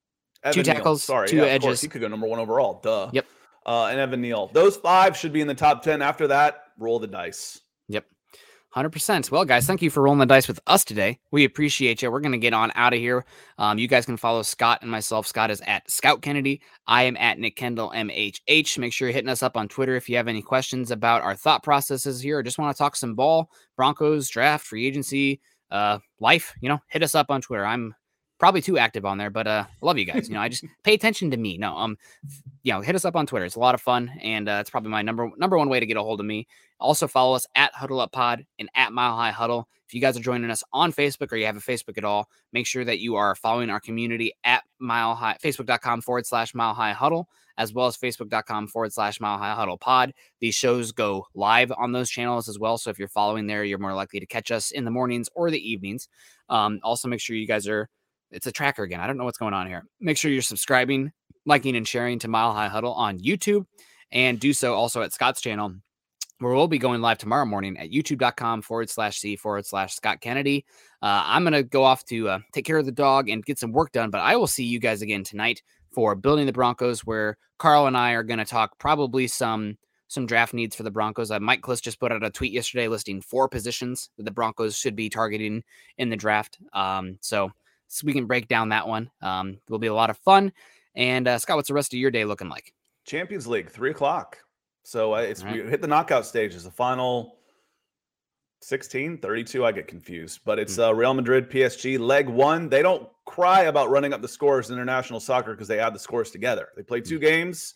Evan 0.43 0.55
two 0.55 0.63
tackles, 0.63 1.09
Neal. 1.09 1.15
Sorry, 1.15 1.29
two 1.29 1.37
yeah, 1.39 1.45
edges. 1.45 1.81
He 1.81 1.89
could 1.89 2.01
go 2.01 2.09
number 2.09 2.27
one 2.27 2.39
overall. 2.39 2.81
Duh. 2.83 3.11
Yep. 3.13 3.27
Uh, 3.67 3.87
and 3.87 3.99
Evan 3.99 4.21
Neal. 4.21 4.49
Those 4.53 4.77
five 4.77 5.17
should 5.17 5.33
be 5.33 5.41
in 5.41 5.47
the 5.47 5.55
top 5.55 5.83
10. 5.83 6.01
After 6.01 6.27
that, 6.29 6.65
roll 6.79 6.99
the 6.99 7.07
dice. 7.07 7.61
100%. 8.77 9.31
Well, 9.33 9.45
guys, 9.45 9.67
thank 9.67 9.83
you 9.83 9.91
for 9.91 10.03
rolling 10.03 10.21
the 10.21 10.27
dice 10.27 10.47
with 10.47 10.61
us 10.69 10.85
today. 10.85 11.19
We 11.33 11.45
appreciate 11.45 12.03
you. 12.03 12.11
We're 12.11 12.21
going 12.21 12.33
to 12.33 12.39
get 12.39 12.55
on 12.55 12.71
out 12.77 12.93
of 12.93 13.01
here. 13.01 13.25
Um, 13.59 13.79
you 13.79 13.89
guys 13.89 14.07
can 14.07 14.17
follow 14.17 14.43
Scott 14.43 14.79
and 14.83 14.91
myself. 14.91 15.27
Scott 15.27 15.51
is 15.51 15.61
at 15.67 15.91
Scout 15.91 16.23
Kennedy. 16.23 16.63
I 16.87 17.03
am 17.03 17.17
at 17.17 17.39
Nick 17.39 17.57
Kendell 17.57 17.93
MHH. 17.93 18.79
Make 18.79 18.93
sure 18.93 19.09
you're 19.09 19.15
hitting 19.15 19.29
us 19.29 19.43
up 19.43 19.57
on 19.57 19.67
Twitter 19.67 19.97
if 19.97 20.09
you 20.09 20.17
have 20.17 20.29
any 20.29 20.41
questions 20.41 20.93
about 20.93 21.23
our 21.23 21.35
thought 21.35 21.65
processes 21.65 22.21
here 22.21 22.39
or 22.39 22.43
just 22.45 22.59
want 22.59 22.75
to 22.75 22.79
talk 22.79 22.95
some 22.95 23.17
ball, 23.17 23.51
Broncos, 23.77 24.29
draft, 24.29 24.65
free 24.65 24.87
agency, 24.87 25.41
uh, 25.73 25.99
life. 26.21 26.55
You 26.61 26.69
know, 26.69 26.79
hit 26.87 27.03
us 27.03 27.17
up 27.17 27.31
on 27.31 27.41
Twitter. 27.41 27.67
I'm 27.67 27.95
probably 28.41 28.63
too 28.63 28.79
active 28.79 29.05
on 29.05 29.19
there, 29.19 29.31
but 29.31 29.47
uh, 29.47 29.65
love 29.83 29.99
you 29.99 30.05
guys. 30.05 30.29
You 30.29 30.35
know, 30.35 30.41
I 30.41 30.49
just 30.49 30.65
pay 30.83 30.95
attention 30.95 31.31
to 31.31 31.37
me. 31.37 31.59
No, 31.59 31.77
um, 31.77 31.97
you 32.65 32.73
know, 32.73 32.81
hit 32.81 32.97
us 32.97 33.05
up 33.05 33.15
on 33.15 33.27
Twitter. 33.27 33.45
It's 33.45 33.55
a 33.55 33.61
lot 33.61 33.77
of 33.77 33.81
fun, 33.81 34.11
and 34.21 34.49
uh, 34.49 34.59
it's 34.61 34.71
probably 34.71 34.91
my 34.91 35.03
number 35.03 35.31
number 35.37 35.57
one 35.57 35.69
way 35.69 35.79
to 35.79 35.87
get 35.87 35.97
a 35.97 36.03
hold 36.03 36.19
of 36.19 36.27
me. 36.27 36.49
Also, 36.81 37.07
follow 37.07 37.37
us 37.37 37.47
at 37.55 37.75
Huddle 37.75 38.01
Up 38.01 38.11
Pod 38.11 38.45
and 38.59 38.69
at 38.75 38.93
Mile 38.93 39.15
High 39.15 39.31
Huddle. 39.31 39.69
If 39.87 39.95
you 39.95 40.01
guys 40.01 40.17
are 40.17 40.21
joining 40.21 40.51
us 40.51 40.63
on 40.73 40.93
Facebook 40.93 41.33
or 41.33 41.37
you 41.37 41.47
have 41.47 41.57
a 41.57 41.61
Facebook 41.61 41.99
at 41.99 42.05
all, 42.05 42.29
make 42.53 42.67
sure 42.67 42.85
that 42.85 43.01
you 43.01 43.17
are 43.17 43.35
following 43.35 43.71
our 43.71 43.81
community 43.81 44.33
at 44.45 44.63
Mile 44.79 45.15
High, 45.17 45.37
Facebook.com 45.43 46.01
forward 46.01 46.27
slash 46.27 46.55
Mile 46.55 46.75
High 46.75 46.93
Huddle, 46.93 47.29
as 47.59 47.75
well 47.75 47.89
as 47.89 47.97
Facebook.com 47.97 48.69
forward 48.69 48.93
slash 48.93 49.21
Mile 49.21 49.37
High 49.37 49.55
Huddle 49.55 49.77
Pod. 49.77 50.15
These 50.41 50.55
shows 50.55 50.93
go 50.93 51.27
live 51.35 51.73
on 51.77 51.91
those 51.91 52.09
channels 52.09 52.49
as 52.49 52.57
well. 52.57 52.79
So 52.79 52.91
if 52.91 53.01
you're 53.01 53.09
following 53.09 53.49
there, 53.49 53.65
you're 53.65 53.79
more 53.79 53.93
likely 53.93 54.21
to 54.21 54.27
catch 54.27 54.53
us 54.53 54.71
in 54.71 54.85
the 54.85 54.93
mornings 54.93 55.29
or 55.35 55.51
the 55.51 55.59
evenings. 55.59 56.09
Um, 56.49 56.79
also, 56.85 57.09
make 57.09 57.21
sure 57.21 57.35
you 57.35 57.49
guys 57.49 57.67
are, 57.67 57.91
it's 58.31 58.47
a 58.47 58.53
tracker 58.53 58.83
again. 58.83 59.01
I 59.01 59.07
don't 59.07 59.17
know 59.17 59.25
what's 59.25 59.39
going 59.39 59.55
on 59.55 59.67
here. 59.67 59.85
Make 60.01 60.17
sure 60.17 60.31
you're 60.31 60.43
subscribing, 60.43 61.13
liking, 61.47 61.77
and 61.77 61.87
sharing 61.87 62.19
to 62.21 62.29
Mile 62.29 62.53
High 62.53 62.69
Huddle 62.69 62.95
on 62.95 63.19
YouTube 63.19 63.67
and 64.13 64.41
do 64.41 64.53
so 64.53 64.75
also 64.75 65.03
at 65.03 65.13
Scott's 65.13 65.41
channel 65.41 65.75
where 66.41 66.55
we'll 66.55 66.69
be 66.69 66.79
going 66.79 67.03
live 67.03 67.19
tomorrow 67.19 67.45
morning 67.45 67.77
at 67.77 67.91
youtube.com 67.91 68.63
forward 68.63 68.89
slash 68.89 69.19
C 69.19 69.37
forward 69.37 69.67
slash 69.67 69.95
Scott 69.95 70.23
Kennedy. 70.23 70.65
Uh, 71.03 71.23
I'm 71.27 71.43
going 71.45 71.53
to 71.53 71.63
go 71.63 71.85
off 71.85 72.05
to 72.07 72.31
uh, 72.31 72.39
take 72.53 72.65
care 72.65 72.79
of 72.79 72.87
the 72.87 72.93
dog 72.93 73.29
and 73.29 73.45
get 73.45 73.59
some 73.59 73.73
work 73.73 73.93
done, 73.93 74.11
but 74.11 74.23
I 74.23 74.37
will 74.37 74.47
see 74.47 74.65
you 74.65 74.81
guys 74.81 75.03
again 75.03 75.23
tonight 75.23 75.63
for 75.93 76.15
Building 76.15 76.47
the 76.47 76.53
Broncos, 76.53 77.01
where 77.01 77.37
Carl 77.59 77.87
and 77.87 77.97
I 77.97 78.13
are 78.13 78.23
going 78.23 78.39
to 78.39 78.45
talk 78.45 78.79
probably 78.79 79.27
some 79.27 79.77
some 80.09 80.27
draft 80.27 80.55
needs 80.55 80.75
for 80.75 80.83
the 80.83 80.91
Broncos. 80.91 81.31
Uh, 81.31 81.39
Mike 81.39 81.61
Klis 81.61 81.81
just 81.81 82.01
put 82.01 82.11
out 82.11 82.25
a 82.25 82.31
tweet 82.31 82.53
yesterday 82.53 82.89
listing 82.89 83.21
four 83.21 83.49
positions 83.49 84.11
that 84.17 84.25
the 84.25 84.31
Broncos 84.33 84.77
should 84.77 84.97
be 84.97 85.09
targeting 85.09 85.63
in 85.99 86.09
the 86.09 86.17
draft. 86.17 86.59
Um, 86.73 87.19
so, 87.21 87.53
so 87.93 88.07
we 88.07 88.13
can 88.13 88.27
break 88.27 88.47
down 88.49 88.69
that 88.69 88.87
one. 88.87 89.11
Um, 89.21 89.51
it 89.51 89.71
will 89.71 89.79
be 89.81 89.89
a 89.89 89.95
lot 89.95 90.11
of 90.11 90.19
fun. 90.19 90.53
And 90.95 91.27
uh, 91.27 91.39
Scott, 91.39 91.57
what's 91.57 91.69
the 91.69 91.75
rest 91.75 91.93
of 91.93 91.99
your 91.99 92.11
day 92.11 92.25
looking 92.25 92.49
like? 92.49 92.73
Champions 93.05 93.47
League, 93.47 93.69
three 93.69 93.91
o'clock. 93.91 94.39
So 94.85 95.15
uh, 95.15 95.19
it's 95.19 95.43
Right. 95.43 95.65
we 95.65 95.71
hit 95.71 95.83
the 95.83 95.89
knockout 95.89 96.25
stages. 96.25 96.65
The 96.65 96.71
final 96.71 97.37
16, 98.63 99.19
32, 99.19 99.65
I 99.65 99.73
get 99.73 99.89
confused. 99.89 100.41
But 100.45 100.59
it's 100.59 100.79
uh, 100.79 100.95
Real 100.95 101.15
Madrid, 101.15 101.51
PSG, 101.51 101.99
leg 101.99 102.29
one. 102.29 102.69
They 102.69 102.83
don't 102.83 103.09
cry 103.25 103.63
about 103.63 103.91
running 103.91 104.13
up 104.13 104.23
the 104.23 104.29
scores 104.29 104.71
in 104.71 104.77
international 104.77 105.19
soccer 105.21 105.53
because 105.53 105.69
they 105.69 105.79
add 105.81 105.95
the 105.95 105.99
scores 105.99 106.31
together. 106.31 106.69
They 106.77 106.83
play 106.83 107.01
two 107.01 107.19
games, 107.19 107.75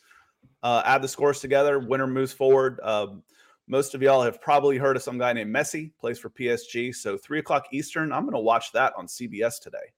uh, 0.63 0.83
add 0.85 1.03
the 1.03 1.09
scores 1.09 1.41
together, 1.41 1.79
winner 1.79 2.07
moves 2.07 2.33
forward. 2.33 2.79
Um, 2.83 3.23
most 3.67 3.95
of 3.95 4.03
y'all 4.03 4.23
have 4.23 4.43
probably 4.43 4.77
heard 4.77 4.95
of 4.97 5.03
some 5.03 5.17
guy 5.17 5.33
named 5.33 5.55
Messi, 5.55 5.91
plays 5.99 6.19
for 6.19 6.29
PSG. 6.29 6.95
So 6.95 7.17
three 7.17 7.39
o'clock 7.39 7.67
Eastern, 7.73 8.13
I'm 8.13 8.23
going 8.23 8.35
to 8.35 8.41
watch 8.41 8.71
that 8.73 8.93
on 8.97 9.07
CBS 9.07 9.59
today. 9.61 9.93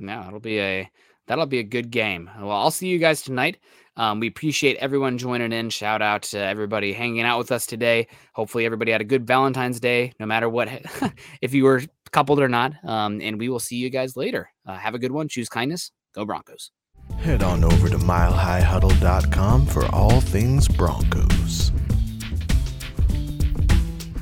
No, 0.00 0.24
it'll 0.26 0.40
be 0.40 0.58
a 0.60 0.90
that'll 1.26 1.46
be 1.46 1.58
a 1.60 1.64
good 1.64 1.90
game. 1.90 2.30
Well, 2.38 2.50
I'll 2.50 2.70
see 2.70 2.88
you 2.88 2.98
guys 2.98 3.22
tonight. 3.22 3.58
Um, 3.96 4.20
we 4.20 4.28
appreciate 4.28 4.76
everyone 4.78 5.18
joining 5.18 5.52
in. 5.52 5.70
Shout 5.70 6.00
out 6.00 6.22
to 6.22 6.38
everybody 6.38 6.92
hanging 6.92 7.22
out 7.22 7.38
with 7.38 7.52
us 7.52 7.66
today. 7.66 8.08
Hopefully, 8.34 8.64
everybody 8.64 8.92
had 8.92 9.00
a 9.00 9.04
good 9.04 9.26
Valentine's 9.26 9.78
Day, 9.78 10.12
no 10.18 10.26
matter 10.26 10.48
what, 10.48 10.68
if 11.42 11.52
you 11.52 11.64
were 11.64 11.82
coupled 12.12 12.40
or 12.40 12.48
not. 12.48 12.72
Um, 12.84 13.20
and 13.20 13.38
we 13.38 13.48
will 13.48 13.60
see 13.60 13.76
you 13.76 13.90
guys 13.90 14.16
later. 14.16 14.50
Uh, 14.66 14.76
have 14.76 14.94
a 14.94 14.98
good 14.98 15.12
one. 15.12 15.28
Choose 15.28 15.48
kindness. 15.48 15.92
Go 16.14 16.24
Broncos. 16.24 16.70
Head 17.18 17.42
on 17.42 17.64
over 17.64 17.88
to 17.88 17.98
milehighhuddle.com 17.98 19.66
for 19.66 19.86
all 19.94 20.20
things 20.20 20.66
Broncos. 20.66 21.70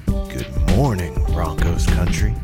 Good 0.07 0.76
morning, 0.76 1.14
Broncos 1.33 1.87
country. 1.87 2.35